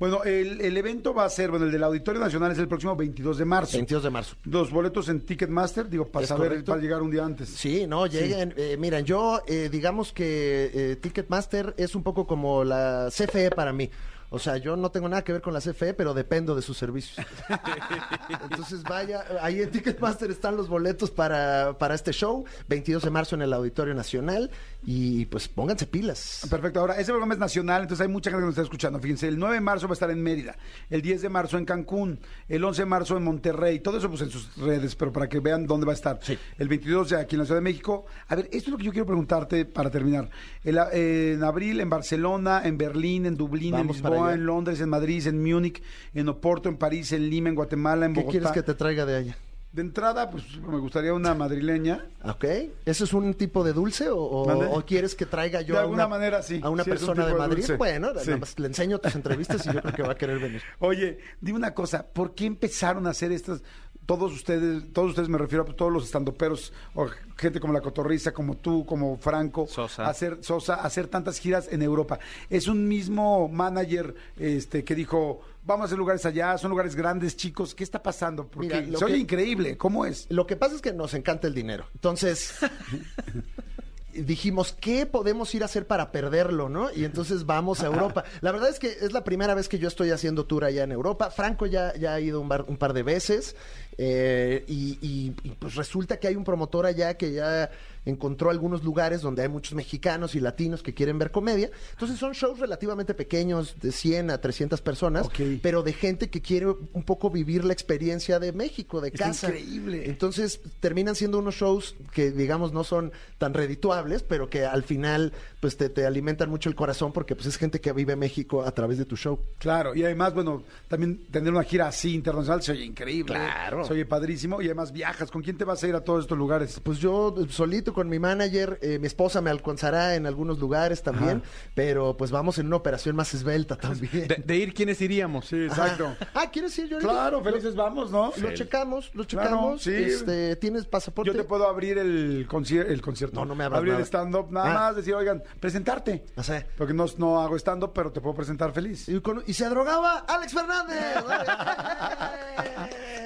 Bueno, 0.01 0.25
el, 0.25 0.63
el 0.63 0.77
evento 0.79 1.13
va 1.13 1.27
a 1.27 1.29
ser, 1.29 1.51
bueno, 1.51 1.67
el 1.67 1.73
del 1.73 1.85
Auditorio 1.85 2.21
Nacional 2.23 2.51
es 2.53 2.59
el 2.59 2.67
próximo 2.67 2.97
22 2.97 3.37
de 3.37 3.45
marzo. 3.45 3.77
22 3.77 4.03
de 4.03 4.11
marzo. 4.11 4.35
Los 4.45 4.71
boletos 4.71 5.11
en 5.11 5.21
Ticketmaster, 5.21 5.91
digo, 5.91 6.07
para 6.07 6.27
saber, 6.27 6.65
para 6.65 6.81
llegar 6.81 7.03
un 7.03 7.11
día 7.11 7.23
antes. 7.23 7.51
Sí, 7.51 7.87
no, 7.87 8.07
lleguen. 8.07 8.55
eh, 8.57 8.77
miren, 8.79 9.05
yo 9.05 9.43
eh, 9.47 9.69
digamos 9.71 10.15
que 10.15 10.71
eh, 10.73 10.97
Ticketmaster 10.97 11.75
es 11.77 11.95
un 11.95 12.03
poco 12.03 12.27
como 12.27 12.65
la 12.65 13.09
CFE 13.11 13.51
para 13.51 13.75
mí. 13.75 13.91
O 14.31 14.39
sea, 14.39 14.57
yo 14.57 14.77
no 14.77 14.91
tengo 14.91 15.09
nada 15.09 15.23
que 15.23 15.33
ver 15.33 15.43
con 15.43 15.53
la 15.53 15.61
CFE, 15.61 15.95
pero 15.95 16.15
dependo 16.15 16.55
de 16.55 16.63
sus 16.63 16.77
servicios. 16.77 17.27
Entonces 18.29 18.83
vaya, 18.85 19.25
ahí 19.43 19.61
en 19.61 19.71
Ticketmaster 19.71 20.31
están 20.31 20.57
los 20.57 20.69
boletos 20.69 21.11
para, 21.11 21.77
para 21.79 21.95
este 21.97 22.13
show, 22.13 22.45
22 22.69 23.03
de 23.03 23.11
marzo 23.11 23.35
en 23.35 23.43
el 23.43 23.53
Auditorio 23.53 23.93
Nacional, 23.93 24.51
y 24.85 25.27
pues 25.27 25.49
pónganse 25.49 25.87
pilas. 25.87 26.47
Perfecto, 26.49 26.79
ahora, 26.81 26.95
ese 26.95 27.11
programa 27.11 27.35
es 27.35 27.41
nacional, 27.41 27.83
entonces 27.83 28.07
hay 28.07 28.13
mucha 28.13 28.31
gente 28.31 28.43
que 28.43 28.47
nos 28.47 28.53
está 28.53 28.63
escuchando. 28.63 29.01
Fíjense, 29.01 29.27
el 29.27 29.39
9 29.39 29.57
de 29.57 29.61
marzo 29.61 29.89
va 29.89 29.93
a 29.93 29.95
estar 29.95 30.11
en 30.11 30.23
Mérida, 30.23 30.57
el 30.89 31.03
10 31.03 31.23
de 31.23 31.29
marzo 31.29 31.59
en 31.59 31.65
Cancún, 31.65 32.21
el 32.49 32.65
11 32.65 32.83
de 32.83 32.87
marzo 32.87 33.17
en 33.17 33.25
Monterrey, 33.25 33.81
todo 33.81 33.99
eso 33.99 34.09
pues 34.09 34.23
en 34.23 34.31
sus 34.31 34.57
redes, 34.57 34.95
pero 34.95 35.13
para 35.13 35.29
que 35.29 35.41
vean 35.41 35.67
dónde 35.67 35.87
va 35.87 35.93
a 35.93 35.97
estar. 35.97 36.21
Sí. 36.23 36.39
El 36.57 36.69
22 36.69 37.11
de 37.11 37.21
aquí 37.21 37.35
en 37.35 37.41
la 37.41 37.47
Ciudad 37.47 37.59
de 37.59 37.65
México. 37.65 38.07
A 38.29 38.37
ver, 38.37 38.45
esto 38.53 38.57
es 38.57 38.69
lo 38.69 38.79
que 38.79 38.85
yo 38.85 38.93
quiero 38.93 39.07
preguntarte 39.07 39.65
para 39.65 39.91
terminar. 39.91 40.31
El, 40.63 40.79
eh, 40.93 41.33
en 41.35 41.43
abril 41.43 41.81
en 41.81 41.91
Barcelona, 41.91 42.63
en 42.65 42.79
Berlín, 42.79 43.27
en 43.27 43.37
Dublín, 43.37 43.73
Vamos 43.73 43.97
en 43.97 44.03
para 44.03 44.20
Lisboa, 44.21 44.35
en 44.35 44.47
Londres, 44.47 44.81
en 44.81 44.89
Madrid, 44.89 45.27
en 45.27 45.43
Múnich, 45.43 45.83
en 46.15 46.29
Oporto, 46.29 46.69
en 46.69 46.77
París, 46.77 47.13
en 47.13 47.29
Lima, 47.29 47.49
en 47.49 47.55
Guatemala, 47.55 48.07
en 48.07 48.13
¿Qué 48.15 48.21
Bogotá. 48.21 48.33
quieres 48.39 48.53
que 48.53 48.63
te 48.63 48.75
traiga 48.75 49.07
de 49.07 49.17
allá? 49.17 49.37
De 49.73 49.83
entrada, 49.83 50.29
pues 50.29 50.43
me 50.59 50.79
gustaría 50.79 51.15
una 51.15 51.33
madrileña. 51.33 52.05
¿Ok? 52.25 52.45
¿Eso 52.85 53.05
es 53.05 53.13
un 53.13 53.35
tipo 53.35 53.63
de 53.63 53.73
dulce 53.73 54.09
o, 54.11 54.17
o- 54.19 54.45
¿Mande? 54.45 54.67
o 54.69 54.85
quieres 54.85 55.15
que 55.15 55.27
traiga 55.27 55.61
yo 55.61 55.75
De 55.75 55.79
a 55.79 55.83
alguna 55.83 56.07
una, 56.07 56.17
manera, 56.17 56.43
sí. 56.43 56.59
a 56.61 56.71
una 56.71 56.83
Sí, 56.83 56.91
persona 56.91 57.25
de 57.25 57.35
Madrid? 57.35 57.59
dulce. 57.59 57.77
Bueno, 57.77 58.09
Sí. 58.19 58.27
nada 58.31 58.39
más 58.39 58.59
le 58.59 58.67
enseño 58.67 58.99
tus 58.99 59.15
entrevistas 59.15 59.65
y 59.67 59.73
yo 59.73 59.81
creo 59.81 59.95
que 59.95 60.03
va 60.03 60.13
a 60.13 60.17
querer 60.17 60.41
venir. 60.41 60.61
Oye, 60.81 61.19
dime 61.41 61.59
una 61.59 61.73
cosa, 61.73 62.05
¿por 62.05 62.35
qué 62.35 62.47
empezaron 62.47 63.07
a 63.07 63.11
hacer 63.11 63.31
estas, 63.31 63.63
todos 64.07 64.33
ustedes, 64.33 64.93
todos 64.93 65.11
ustedes 65.11 65.29
me 65.29 65.39
refiero 65.39 65.63
a 65.63 65.67
todos 65.75 65.93
los 65.93 66.05
estandoperos, 66.05 66.73
o 66.95 67.07
gente 67.37 67.61
como 67.61 67.73
la 67.73 67.81
Cotorriza, 67.81 68.33
como 68.33 68.57
tú, 68.57 68.85
como 68.85 69.17
Franco, 69.19 69.67
Sosa. 69.69 70.09
hacer 70.09 70.39
Sosa, 70.43 70.75
hacer 70.75 71.07
tantas 71.07 71.39
giras 71.39 71.69
en 71.71 71.83
Europa? 71.83 72.19
Es 72.49 72.67
un 72.69 72.89
mismo 72.89 73.49
manager 73.49 74.15
este 74.37 74.83
que 74.85 74.95
dijo, 74.97 75.41
vamos 75.65 75.85
a 75.85 75.87
hacer 75.87 75.99
lugares 75.99 76.27
allá, 76.27 76.59
son 76.59 76.71
lugares 76.71 76.97
grandes, 76.97 77.37
chicos, 77.37 77.75
¿qué 77.75 77.85
está 77.85 78.03
pasando? 78.03 78.47
Porque 78.49 78.67
Mira, 78.69 78.81
lo 78.83 78.99
se 78.99 79.05
oye 79.05 79.15
que- 79.15 79.21
increíble, 79.21 79.77
¿cómo 79.77 80.05
es? 80.05 80.27
Lo 80.29 80.47
que 80.47 80.57
pasa 80.57 80.75
es 80.75 80.83
que 80.83 80.93
nos 80.93 81.15
encanta 81.15 81.47
el 81.47 81.55
dinero. 81.55 81.87
Entonces, 81.95 82.55
dijimos, 84.13 84.75
¿qué 84.79 85.07
podemos 85.07 85.55
ir 85.55 85.63
a 85.63 85.67
hacer 85.67 85.87
para 85.87 86.11
perderlo, 86.13 86.69
no? 86.69 86.91
Y 86.93 87.05
entonces 87.05 87.47
vamos 87.47 87.83
a 87.83 87.87
Europa. 87.87 88.25
La 88.41 88.53
verdad 88.53 88.69
es 88.71 88.79
que 88.79 88.89
es 88.89 89.13
la 89.13 89.25
primera 89.25 89.55
vez 89.55 89.69
que 89.69 89.79
yo 89.79 89.89
estoy 89.89 90.11
haciendo 90.11 90.45
tour 90.47 90.65
allá 90.65 90.85
en 90.85 90.93
Europa. 90.93 91.31
Franco 91.31 91.67
ya, 91.67 91.95
ya 91.95 92.15
ha 92.15 92.21
ido 92.21 92.41
un, 92.41 92.49
bar- 92.49 92.65
un 92.69 92.77
par 92.77 92.93
de 92.93 93.03
veces. 93.03 93.55
eh, 93.99 94.65
y, 94.69 94.99
y- 95.03 95.35
y, 95.43 95.51
pues 95.59 95.75
resulta 95.75 96.19
que 96.19 96.29
hay 96.29 96.37
un 96.37 96.45
promotor 96.45 96.87
allá 96.87 97.17
que 97.17 97.33
ya 97.33 97.71
encontró 98.05 98.51
algunos 98.51 98.83
lugares 98.85 99.23
donde 99.23 99.43
hay 99.43 99.49
muchos 99.49 99.75
mexicanos 99.75 100.35
y 100.35 100.41
latinos 100.41 100.83
que 100.83 100.95
quieren 100.95 101.19
ver 101.19 101.31
comedia. 101.31 101.71
Entonces 101.93 102.19
son 102.19 102.33
shows 102.33 102.59
relativamente 102.59 103.15
pequeños, 103.15 103.77
de 103.81 103.93
100 103.93 104.31
a 104.31 104.41
300 104.41 104.81
personas, 104.81 105.29
pero 105.63 105.83
de 105.83 105.93
gente 105.93 106.31
que 106.31 106.41
quiere 106.41 106.67
un 106.67 107.03
poco 107.05 107.31
vivir 107.31 107.65
la 107.65 107.73
experiencia 107.73 108.39
de 108.39 108.53
México, 108.53 109.01
de 109.01 109.13
casa. 109.13 109.49
increíble. 109.49 110.05
Entonces 110.07 110.61
terminan 110.81 111.15
siendo 111.15 111.39
unos 111.39 111.55
shows 111.55 111.97
que 112.13 112.31
digamos 112.31 112.73
no 112.73 112.85
son 112.85 113.13
tan 113.39 113.55
redituables, 113.55 114.23
pero 114.23 114.49
que 114.49 114.65
al 114.65 114.83
final 114.83 115.33
pues 115.61 115.77
te, 115.77 115.89
te 115.89 116.07
alimentan 116.07 116.51
mucho 116.51 116.69
el 116.69 116.75
corazón 116.75 117.13
porque 117.13 117.35
pues 117.35 117.47
es 117.47 117.57
gente 117.57 117.81
que 117.81 117.93
vive 117.93 118.17
México 118.17 118.63
a 118.63 118.73
través 118.73 118.99
de 118.99 119.05
tu 119.05 119.17
show. 119.17 119.41
Claro, 119.59 119.95
y 119.95 120.05
además, 120.05 120.35
bueno, 120.35 120.63
también 120.89 121.27
tener 121.31 121.53
una 121.53 121.63
gira 121.63 121.89
así 121.89 122.15
internacional 122.15 122.63
se 122.63 122.73
oye 122.73 122.85
increíble. 122.85 123.35
Claro. 123.35 123.85
Se 123.85 123.93
oye 123.93 124.07
padrísimo 124.07 124.61
y 124.63 124.67
además 124.67 124.93
viajas. 124.93 125.31
¿Con 125.31 125.43
quién 125.43 125.57
te 125.57 125.65
vas 125.65 125.83
a 125.83 125.89
ir 125.89 125.95
a 125.95 126.03
todos 126.03 126.25
estos 126.25 126.39
lugares? 126.39 126.81
Pues 126.83 126.99
yo 126.99 127.35
eh, 127.39 127.47
con 127.93 128.09
mi 128.09 128.19
manager, 128.19 128.79
eh, 128.83 128.99
mi 128.99 129.07
esposa 129.07 129.41
me 129.41 129.51
alcanzará 129.51 130.15
en 130.15 130.27
algunos 130.27 130.59
lugares 130.59 131.03
también, 131.03 131.43
pero 131.75 132.17
pues 132.17 132.31
vamos 132.31 132.59
en 132.59 132.67
una 132.67 132.77
operación 132.77 133.17
más 133.17 133.33
esbelta 133.35 133.77
también. 133.77 134.29
De, 134.29 134.43
de 134.45 134.57
ir, 134.57 134.75
¿quiénes 134.75 135.01
iríamos? 135.01 135.47
Sí, 135.47 135.65
exacto. 135.65 136.15
Ah, 136.35 136.51
¿quieres 136.51 136.77
ir 136.79 136.89
yo? 136.89 136.99
Claro, 136.99 137.43
felices 137.43 137.75
vamos, 137.75 138.11
¿no? 138.11 138.33
Lo 138.37 138.55
checamos, 138.55 139.11
lo 139.15 139.25
Claro, 139.27 139.49
checamos. 139.49 139.83
sí. 139.83 139.95
Este, 139.95 140.57
¿Tienes 140.57 140.87
pasaporte? 140.87 141.31
Yo 141.31 141.37
te 141.37 141.45
puedo 141.45 141.69
abrir 141.69 141.99
el, 141.99 142.47
concier- 142.49 142.87
el 142.89 143.01
concierto. 143.03 143.41
No, 143.41 143.47
no 143.47 143.55
me 143.55 143.65
abras 143.65 143.79
Abrir 143.79 143.93
nada. 143.93 144.01
el 144.03 144.07
stand-up, 144.07 144.51
nada 144.51 144.71
Ah. 144.71 144.75
más 144.75 144.97
decir, 144.97 145.15
oigan, 145.15 145.43
presentarte. 145.61 146.25
O 146.37 146.43
sea, 146.43 146.67
Porque 146.77 146.93
no, 146.95 147.07
no 147.19 147.41
hago 147.41 147.57
stand-up, 147.57 147.93
pero 147.95 148.13
te 148.13 148.21
puedo 148.21 148.35
presentar 148.35 148.73
feliz. 148.73 149.09
y, 149.09 149.21
con- 149.21 149.43
y 149.47 149.53
se 149.55 149.69
drogaba 149.69 150.19
Alex 150.29 150.53
Fernández. 150.53 151.25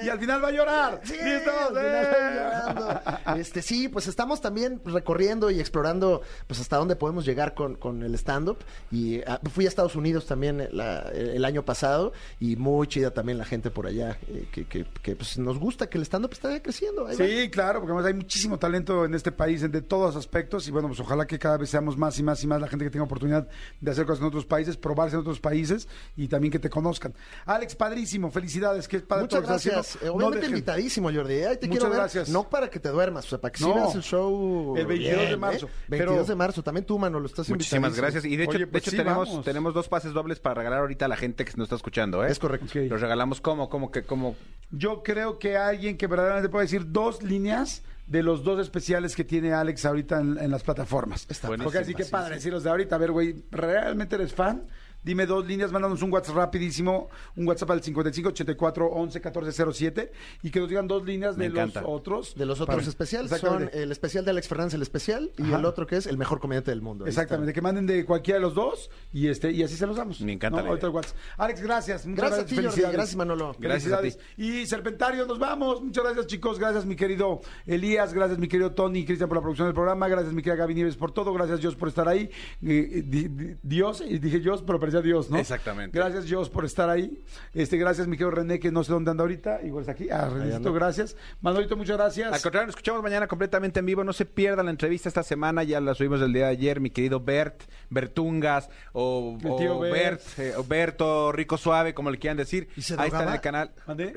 Y 0.03 0.09
al 0.09 0.19
final 0.19 0.43
va 0.43 0.49
a 0.49 0.51
llorar. 0.51 1.01
Sí, 1.03 1.15
¿Listos? 1.23 1.53
al 1.53 1.67
final 1.69 1.85
¡Eh! 1.85 2.35
llorando. 2.35 3.01
Este, 3.39 3.61
sí, 3.61 3.87
pues 3.87 4.07
estamos 4.07 4.41
también 4.41 4.54
recorriendo 4.85 5.51
y 5.51 5.59
explorando 5.59 6.21
pues 6.47 6.59
hasta 6.59 6.77
dónde 6.77 6.95
podemos 6.95 7.25
llegar 7.25 7.53
con, 7.53 7.75
con 7.75 8.03
el 8.03 8.13
stand-up. 8.15 8.57
Y 8.91 9.21
ah, 9.27 9.39
fui 9.51 9.65
a 9.65 9.67
Estados 9.67 9.95
Unidos 9.95 10.25
también 10.25 10.67
la- 10.71 11.09
el 11.13 11.43
año 11.45 11.63
pasado 11.63 12.13
y 12.39 12.55
muy 12.55 12.87
chida 12.87 13.11
también 13.11 13.37
la 13.37 13.45
gente 13.45 13.69
por 13.71 13.87
allá, 13.87 14.17
eh, 14.27 14.47
que, 14.51 14.65
que- 14.65 14.85
que, 15.01 15.15
pues, 15.15 15.37
nos 15.37 15.57
gusta 15.59 15.87
que 15.89 15.97
el 15.97 16.03
stand-up 16.05 16.31
está 16.33 16.61
creciendo. 16.61 17.05
ahí 17.07 17.15
va. 17.17 17.25
Sí, 17.25 17.49
claro, 17.49 17.79
porque 17.79 17.91
además 17.93 18.07
hay 18.07 18.13
muchísimo 18.13 18.57
talento 18.59 19.05
en 19.05 19.13
este 19.13 19.31
país 19.31 19.61
en 19.63 19.71
de 19.71 19.81
todos 19.81 20.15
aspectos 20.15 20.67
y 20.67 20.71
bueno, 20.71 20.87
pues 20.87 20.99
ojalá 20.99 21.25
que 21.27 21.37
cada 21.39 21.57
vez 21.57 21.69
seamos 21.69 21.97
más 21.97 22.17
y 22.19 22.23
más 22.23 22.43
y 22.43 22.47
más 22.47 22.61
la 22.61 22.67
gente 22.67 22.85
que 22.85 22.91
tenga 22.91 23.05
oportunidad 23.05 23.47
de 23.81 23.91
hacer 23.91 24.05
cosas 24.05 24.21
en 24.21 24.27
otros 24.27 24.45
países, 24.45 24.77
probarse 24.77 25.15
en 25.15 25.21
otros 25.21 25.39
países 25.39 25.87
y 26.15 26.27
también 26.27 26.51
que 26.51 26.59
te 26.59 26.69
conozcan. 26.69 27.13
Alex, 27.45 27.75
padrísimo, 27.75 28.31
felicidades, 28.31 28.87
que 28.87 28.97
es 28.97 29.03
padre 29.03 29.23
Muchas 29.23 29.39
todo 29.41 29.49
gracias. 29.49 29.97
Eh, 30.01 30.09
Obviamente 30.09 30.47
invitadísimo, 30.47 31.11
Jordi. 31.13 31.33
¿eh? 31.33 31.57
Te 31.57 31.67
Muchas 31.67 31.69
quiero 31.69 31.89
ver. 31.89 31.99
gracias. 31.99 32.29
No 32.29 32.47
para 32.49 32.69
que 32.69 32.79
te 32.79 32.89
duermas, 32.89 33.25
o 33.25 33.29
sea, 33.29 33.41
para 33.41 33.51
que 33.51 33.63
No. 33.63 33.73
veas 33.75 33.95
el 33.95 34.01
show. 34.03 34.44
El 34.77 34.85
22 34.87 35.19
de 35.19 35.25
bien, 35.27 35.39
marzo. 35.39 35.65
¿eh? 35.67 35.69
Pero- 35.89 36.05
22 36.11 36.27
de 36.27 36.35
marzo. 36.35 36.63
También 36.63 36.85
tú, 36.85 36.97
mano, 36.99 37.19
lo 37.19 37.25
estás 37.25 37.49
Muchísimas 37.49 37.95
gracias. 37.95 38.25
Y 38.25 38.35
de 38.35 38.43
hecho, 38.43 38.51
Oye, 38.51 38.59
de 38.59 38.67
pues 38.67 38.83
hecho 38.83 38.91
sí, 38.91 38.97
tenemos, 38.97 39.27
vamos. 39.29 39.45
tenemos 39.45 39.73
dos 39.73 39.87
pases 39.87 40.13
dobles 40.13 40.39
para 40.39 40.55
regalar 40.55 40.79
ahorita 40.79 41.05
a 41.05 41.07
la 41.07 41.17
gente 41.17 41.45
que 41.45 41.51
nos 41.57 41.65
está 41.65 41.75
escuchando, 41.75 42.23
¿eh? 42.25 42.31
Es 42.31 42.39
correcto. 42.39 42.65
Ok. 42.67 42.89
Los 42.89 43.01
regalamos 43.01 43.41
como, 43.41 43.69
como 43.69 43.91
que, 43.91 44.03
como... 44.03 44.35
Yo 44.71 45.03
creo 45.03 45.39
que 45.39 45.57
alguien 45.57 45.97
que 45.97 46.07
verdaderamente 46.07 46.49
puede 46.49 46.65
decir 46.65 46.91
dos 46.91 47.21
líneas 47.23 47.83
de 48.07 48.21
los 48.23 48.43
dos 48.43 48.59
especiales 48.59 49.15
que 49.15 49.23
tiene 49.23 49.53
Alex 49.53 49.85
ahorita 49.85 50.19
en, 50.19 50.37
en 50.37 50.51
las 50.51 50.63
plataformas. 50.63 51.25
Está 51.29 51.47
Porque 51.47 51.77
así 51.79 51.93
que 51.95 52.03
sí, 52.03 52.11
padre 52.11 52.29
sí. 52.29 52.35
decirlos 52.35 52.63
de 52.63 52.69
ahorita. 52.69 52.95
A 52.95 52.99
ver, 52.99 53.11
güey, 53.11 53.43
¿realmente 53.51 54.15
eres 54.15 54.33
fan? 54.33 54.63
Dime 55.05 55.25
dos 55.27 55.45
líneas, 55.45 55.71
mándanos 55.71 56.01
un 56.01 56.11
WhatsApp 56.11 56.35
rapidísimo, 56.35 57.09
un 57.35 57.47
WhatsApp 57.47 57.69
al 57.71 57.83
55 57.83 58.29
84 58.29 58.87
11 58.87 59.21
14 59.21 59.51
07 59.71 60.11
y 60.43 60.49
que 60.49 60.59
nos 60.59 60.67
digan 60.67 60.87
dos 60.87 61.05
líneas 61.05 61.37
Me 61.37 61.45
de 61.45 61.51
encanta. 61.51 61.81
los 61.81 61.89
otros. 61.91 62.35
De 62.35 62.45
los 62.45 62.59
otros 62.59 62.75
Para- 62.77 62.87
especiales 62.89 63.29
son 63.29 63.37
Exactamente. 63.37 63.83
el 63.83 63.91
especial 63.91 64.25
de 64.25 64.31
Alex 64.31 64.47
Fernández, 64.47 64.73
el 64.73 64.81
especial, 64.81 65.31
y 65.37 65.43
Ajá. 65.43 65.59
el 65.59 65.65
otro 65.65 65.85
que 65.85 65.97
es 65.97 66.07
el 66.07 66.17
mejor 66.17 66.39
comediante 66.39 66.71
del 66.71 66.81
mundo. 66.81 67.05
Ahí 67.05 67.09
Exactamente, 67.09 67.53
que 67.53 67.61
manden 67.61 67.85
de 67.85 68.03
cualquiera 68.03 68.39
de 68.39 68.41
los 68.45 68.55
dos 68.55 68.89
y 69.13 69.27
este 69.27 69.51
y 69.51 69.61
así 69.63 69.75
se 69.75 69.85
los 69.85 69.95
damos. 69.95 70.19
Me 70.21 70.33
encanta 70.33 70.61
la 70.63 70.73
idea. 70.73 70.89
Alex, 71.37 71.61
gracias. 71.61 72.05
Muchas 72.07 72.31
Gracias 72.31 72.51
a 72.51 72.61
gracias. 72.61 72.73
ti. 72.75 72.81
Gracias, 72.91 73.15
Manolo. 73.15 73.55
Gracias 73.59 73.93
a 73.93 74.01
ti. 74.01 74.09
Y 74.37 74.65
Serpentario, 74.65 75.25
nos 75.27 75.37
vamos. 75.37 75.83
Muchas 75.83 76.03
gracias, 76.03 76.27
chicos. 76.27 76.57
Gracias, 76.57 76.85
mi 76.85 76.95
querido 76.95 77.41
Elías. 77.67 78.11
Gracias, 78.13 78.39
mi 78.39 78.47
querido 78.47 78.71
Tony 78.71 78.99
y 78.99 79.05
Cristian 79.05 79.29
por 79.29 79.37
la 79.37 79.41
producción 79.43 79.67
del 79.67 79.75
programa. 79.75 80.07
Gracias, 80.07 80.33
mi 80.33 80.41
querida 80.41 80.55
Gaby 80.57 80.73
Nieves 80.73 80.95
por 80.95 81.11
todo. 81.11 81.31
Gracias, 81.33 81.59
Dios, 81.61 81.75
por 81.75 81.89
estar 81.89 82.07
ahí. 82.07 82.29
Eh, 82.63 83.03
di- 83.05 83.55
Dios, 83.61 84.01
y 84.07 84.17
dije 84.17 84.39
Dios, 84.39 84.63
pero 84.65 84.79
parecía 84.79 84.94
Dios, 85.01 85.29
¿no? 85.29 85.37
Exactamente. 85.37 85.97
Gracias, 85.97 86.25
Dios, 86.25 86.49
por 86.49 86.65
estar 86.65 86.89
ahí. 86.89 87.21
Este, 87.53 87.77
gracias, 87.77 88.07
mi 88.07 88.17
querido 88.17 88.31
René, 88.31 88.59
que 88.59 88.71
no 88.71 88.83
sé 88.83 88.91
dónde 88.91 89.11
anda 89.11 89.23
ahorita. 89.23 89.61
Igual 89.63 89.81
está 89.81 89.91
aquí. 89.93 90.09
Ah, 90.09 90.29
Renécito, 90.31 90.73
gracias. 90.73 91.15
Manolito, 91.41 91.75
muchas 91.77 91.97
gracias. 91.97 92.33
Al 92.33 92.41
contrario, 92.41 92.67
nos 92.67 92.75
escuchamos 92.75 93.01
mañana 93.03 93.27
completamente 93.27 93.79
en 93.79 93.85
vivo. 93.85 94.03
No 94.03 94.13
se 94.13 94.25
pierdan 94.25 94.65
la 94.65 94.71
entrevista 94.71 95.09
esta 95.09 95.23
semana. 95.23 95.63
Ya 95.63 95.79
la 95.81 95.93
subimos 95.95 96.21
el 96.21 96.33
día 96.33 96.45
de 96.45 96.51
ayer. 96.51 96.79
Mi 96.79 96.89
querido 96.89 97.19
Bert, 97.19 97.63
Bertungas, 97.89 98.69
o, 98.93 99.37
El 99.43 99.55
tío 99.57 99.77
o 99.77 99.79
Bert. 99.79 99.93
Bert, 99.95 100.21
eh, 100.39 100.53
o 100.57 100.63
Berto, 100.63 101.31
Rico 101.31 101.57
Suave, 101.57 101.93
como 101.93 102.11
le 102.11 102.17
quieran 102.19 102.37
decir. 102.37 102.67
¿Y 102.75 102.81
se 102.81 102.95
Ahí 102.99 103.07
está 103.07 103.23
en 103.23 103.29
el 103.33 103.41
canal. 103.41 103.71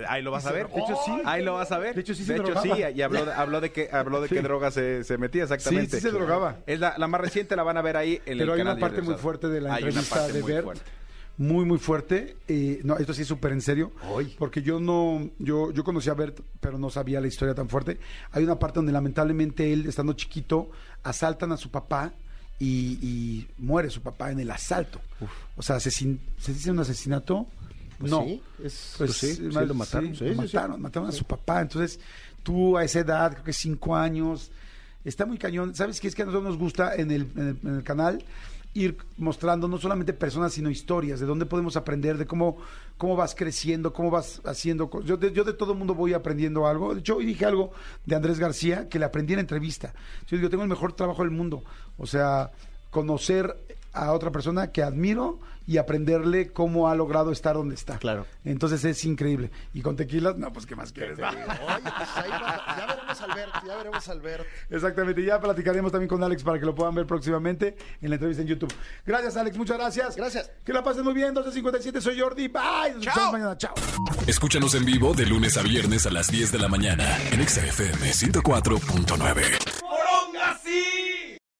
Ahí 0.08 0.22
lo 0.22 0.30
vas 0.30 0.44
¿Y 0.44 0.48
a 0.48 0.52
ver. 0.52 0.68
De 0.68 0.80
hecho, 0.80 0.96
sí. 1.04 1.12
Ahí 1.24 1.42
lo 1.44 1.54
vas 1.54 1.72
a 1.72 1.78
ver. 1.78 1.94
De 1.94 2.00
hecho, 2.00 2.14
sí 2.14 2.24
se 2.24 2.34
De 2.34 2.40
hecho, 2.40 2.60
sí. 2.60 2.70
Y 2.94 3.02
habló, 3.02 3.24
de- 3.24 3.32
habló 3.32 3.60
de 3.60 3.70
que 3.72 3.88
habló 3.92 4.20
de 4.20 4.28
qué 4.28 4.42
droga 4.42 4.70
se, 4.70 5.04
se 5.04 5.18
metía 5.18 5.44
exactamente. 5.44 5.90
Sí, 5.90 5.96
sí 5.96 6.02
se 6.02 6.10
drogaba. 6.10 6.56
Es 6.66 6.80
la, 6.80 6.94
la 6.98 7.06
más 7.06 7.20
reciente, 7.20 7.56
la 7.56 7.62
van 7.62 7.76
a 7.76 7.82
ver 7.82 7.96
ahí 7.96 8.20
en 8.26 8.38
Pero 8.38 8.44
el 8.44 8.50
hay 8.52 8.58
canal 8.58 8.76
una 8.76 8.80
parte 8.86 9.02
muy 9.02 9.14
fuerte 9.14 9.48
de 9.48 9.60
la 9.60 9.74
Hay 9.74 9.84
entrevista 9.84 10.28
de 10.28 10.42
Bert. 10.42 10.67
Fuerte. 10.74 10.90
Muy, 11.36 11.64
muy 11.64 11.78
fuerte. 11.78 12.36
Eh, 12.48 12.80
no, 12.82 12.96
esto 12.96 13.14
sí 13.14 13.22
es 13.22 13.28
súper 13.28 13.52
en 13.52 13.60
serio. 13.60 13.92
Hoy. 14.10 14.34
Porque 14.38 14.60
yo 14.60 14.80
no, 14.80 15.30
yo, 15.38 15.70
yo 15.72 15.84
conocí 15.84 16.10
a 16.10 16.14
Bert, 16.14 16.40
pero 16.60 16.78
no 16.78 16.90
sabía 16.90 17.20
la 17.20 17.28
historia 17.28 17.54
tan 17.54 17.68
fuerte. 17.68 17.98
Hay 18.32 18.42
una 18.42 18.58
parte 18.58 18.76
donde 18.80 18.90
lamentablemente 18.92 19.72
él, 19.72 19.86
estando 19.86 20.14
chiquito, 20.14 20.70
asaltan 21.04 21.52
a 21.52 21.56
su 21.56 21.70
papá 21.70 22.12
y, 22.58 22.98
y 23.00 23.48
muere 23.58 23.88
su 23.88 24.00
papá 24.02 24.32
en 24.32 24.40
el 24.40 24.50
asalto. 24.50 25.00
O 25.56 25.62
sea, 25.62 25.76
asesin- 25.76 26.18
¿se 26.38 26.52
dice 26.52 26.72
un 26.72 26.80
asesinato? 26.80 27.46
Pues 28.00 28.10
no. 28.10 28.24
sí, 28.24 28.42
es- 28.64 28.94
Pues, 28.98 29.18
pues 29.20 29.36
sí, 29.36 29.42
lo 29.42 29.74
mataron. 29.74 30.14
sí, 30.16 30.24
Sí, 30.28 30.56
lo 30.56 30.78
mataron 30.78 31.08
a 31.08 31.12
su 31.12 31.24
papá. 31.24 31.60
Entonces, 31.60 32.00
tú 32.42 32.76
a 32.76 32.82
esa 32.84 32.98
edad, 33.00 33.30
creo 33.32 33.44
que 33.44 33.52
cinco 33.52 33.94
años, 33.94 34.50
está 35.04 35.24
muy 35.24 35.38
cañón. 35.38 35.72
¿Sabes 35.76 36.00
qué 36.00 36.08
es 36.08 36.16
que 36.16 36.22
a 36.22 36.24
nosotros 36.26 36.50
nos 36.50 36.58
gusta 36.58 36.96
en 36.96 37.12
el, 37.12 37.22
en 37.36 37.48
el- 37.48 37.58
en 37.62 37.76
el 37.76 37.82
canal? 37.84 38.24
Ir 38.74 38.96
mostrando 39.16 39.66
no 39.66 39.78
solamente 39.78 40.12
personas, 40.12 40.52
sino 40.52 40.70
historias, 40.70 41.20
de 41.20 41.26
dónde 41.26 41.46
podemos 41.46 41.76
aprender, 41.76 42.18
de 42.18 42.26
cómo, 42.26 42.58
cómo 42.96 43.16
vas 43.16 43.34
creciendo, 43.34 43.92
cómo 43.92 44.10
vas 44.10 44.40
haciendo. 44.44 44.90
Yo 45.02 45.16
de, 45.16 45.32
yo 45.32 45.44
de 45.44 45.52
todo 45.52 45.74
mundo 45.74 45.94
voy 45.94 46.12
aprendiendo 46.12 46.66
algo. 46.66 46.94
De 46.94 47.00
hecho, 47.00 47.16
hoy 47.16 47.26
dije 47.26 47.44
algo 47.44 47.72
de 48.04 48.14
Andrés 48.14 48.38
García 48.38 48.88
que 48.88 48.98
le 48.98 49.04
aprendí 49.04 49.32
en 49.32 49.40
entrevista. 49.40 49.94
Yo 50.26 50.36
digo, 50.36 50.50
tengo 50.50 50.62
el 50.62 50.68
mejor 50.68 50.92
trabajo 50.92 51.22
del 51.22 51.32
mundo. 51.32 51.64
O 51.96 52.06
sea, 52.06 52.50
conocer 52.90 53.56
a 53.92 54.12
otra 54.12 54.30
persona 54.30 54.70
que 54.72 54.82
admiro 54.82 55.38
y 55.66 55.76
aprenderle 55.76 56.50
cómo 56.52 56.88
ha 56.88 56.94
logrado 56.94 57.30
estar 57.30 57.54
donde 57.54 57.74
está. 57.74 57.98
Claro. 57.98 58.24
Entonces 58.44 58.84
es 58.86 59.04
increíble. 59.04 59.50
Y 59.74 59.82
con 59.82 59.96
tequilas, 59.96 60.36
no, 60.38 60.50
pues 60.52 60.64
qué 60.64 60.74
más 60.74 60.92
quieres. 60.92 61.18
Oye, 61.18 61.26
pues 61.96 62.08
ahí 62.16 62.30
va- 62.30 62.64
ya 62.78 62.86
veremos 62.86 63.20
al 63.20 63.32
Bert, 63.34 63.52
ya 63.66 63.76
veremos. 63.76 64.08
Exactamente, 64.70 65.24
ya 65.24 65.38
platicaremos 65.40 65.92
también 65.92 66.08
con 66.08 66.22
Alex 66.22 66.42
para 66.42 66.58
que 66.58 66.64
lo 66.64 66.74
puedan 66.74 66.94
ver 66.94 67.06
próximamente 67.06 67.76
en 68.00 68.08
la 68.08 68.14
entrevista 68.16 68.42
en 68.42 68.48
YouTube. 68.48 68.72
Gracias, 69.04 69.36
Alex, 69.36 69.56
muchas 69.58 69.76
gracias. 69.76 70.16
Gracias. 70.16 70.50
Que 70.64 70.72
la 70.72 70.82
pasen 70.82 71.04
muy 71.04 71.12
bien, 71.14 71.34
12.57, 71.34 72.00
soy 72.00 72.18
Jordi. 72.18 72.48
Bye. 72.48 72.94
Nos 72.94 73.02
escuchamos 73.06 73.32
mañana. 73.32 73.56
Chao. 73.58 73.74
Escúchanos 74.26 74.74
en 74.74 74.84
vivo 74.86 75.12
de 75.14 75.26
lunes 75.26 75.56
a 75.58 75.62
viernes 75.62 76.06
a 76.06 76.10
las 76.10 76.28
10 76.30 76.50
de 76.52 76.58
la 76.58 76.68
mañana 76.68 77.04
en 77.30 77.40
Exa 77.40 77.64
FM 77.66 78.10
104.9. 78.12 79.87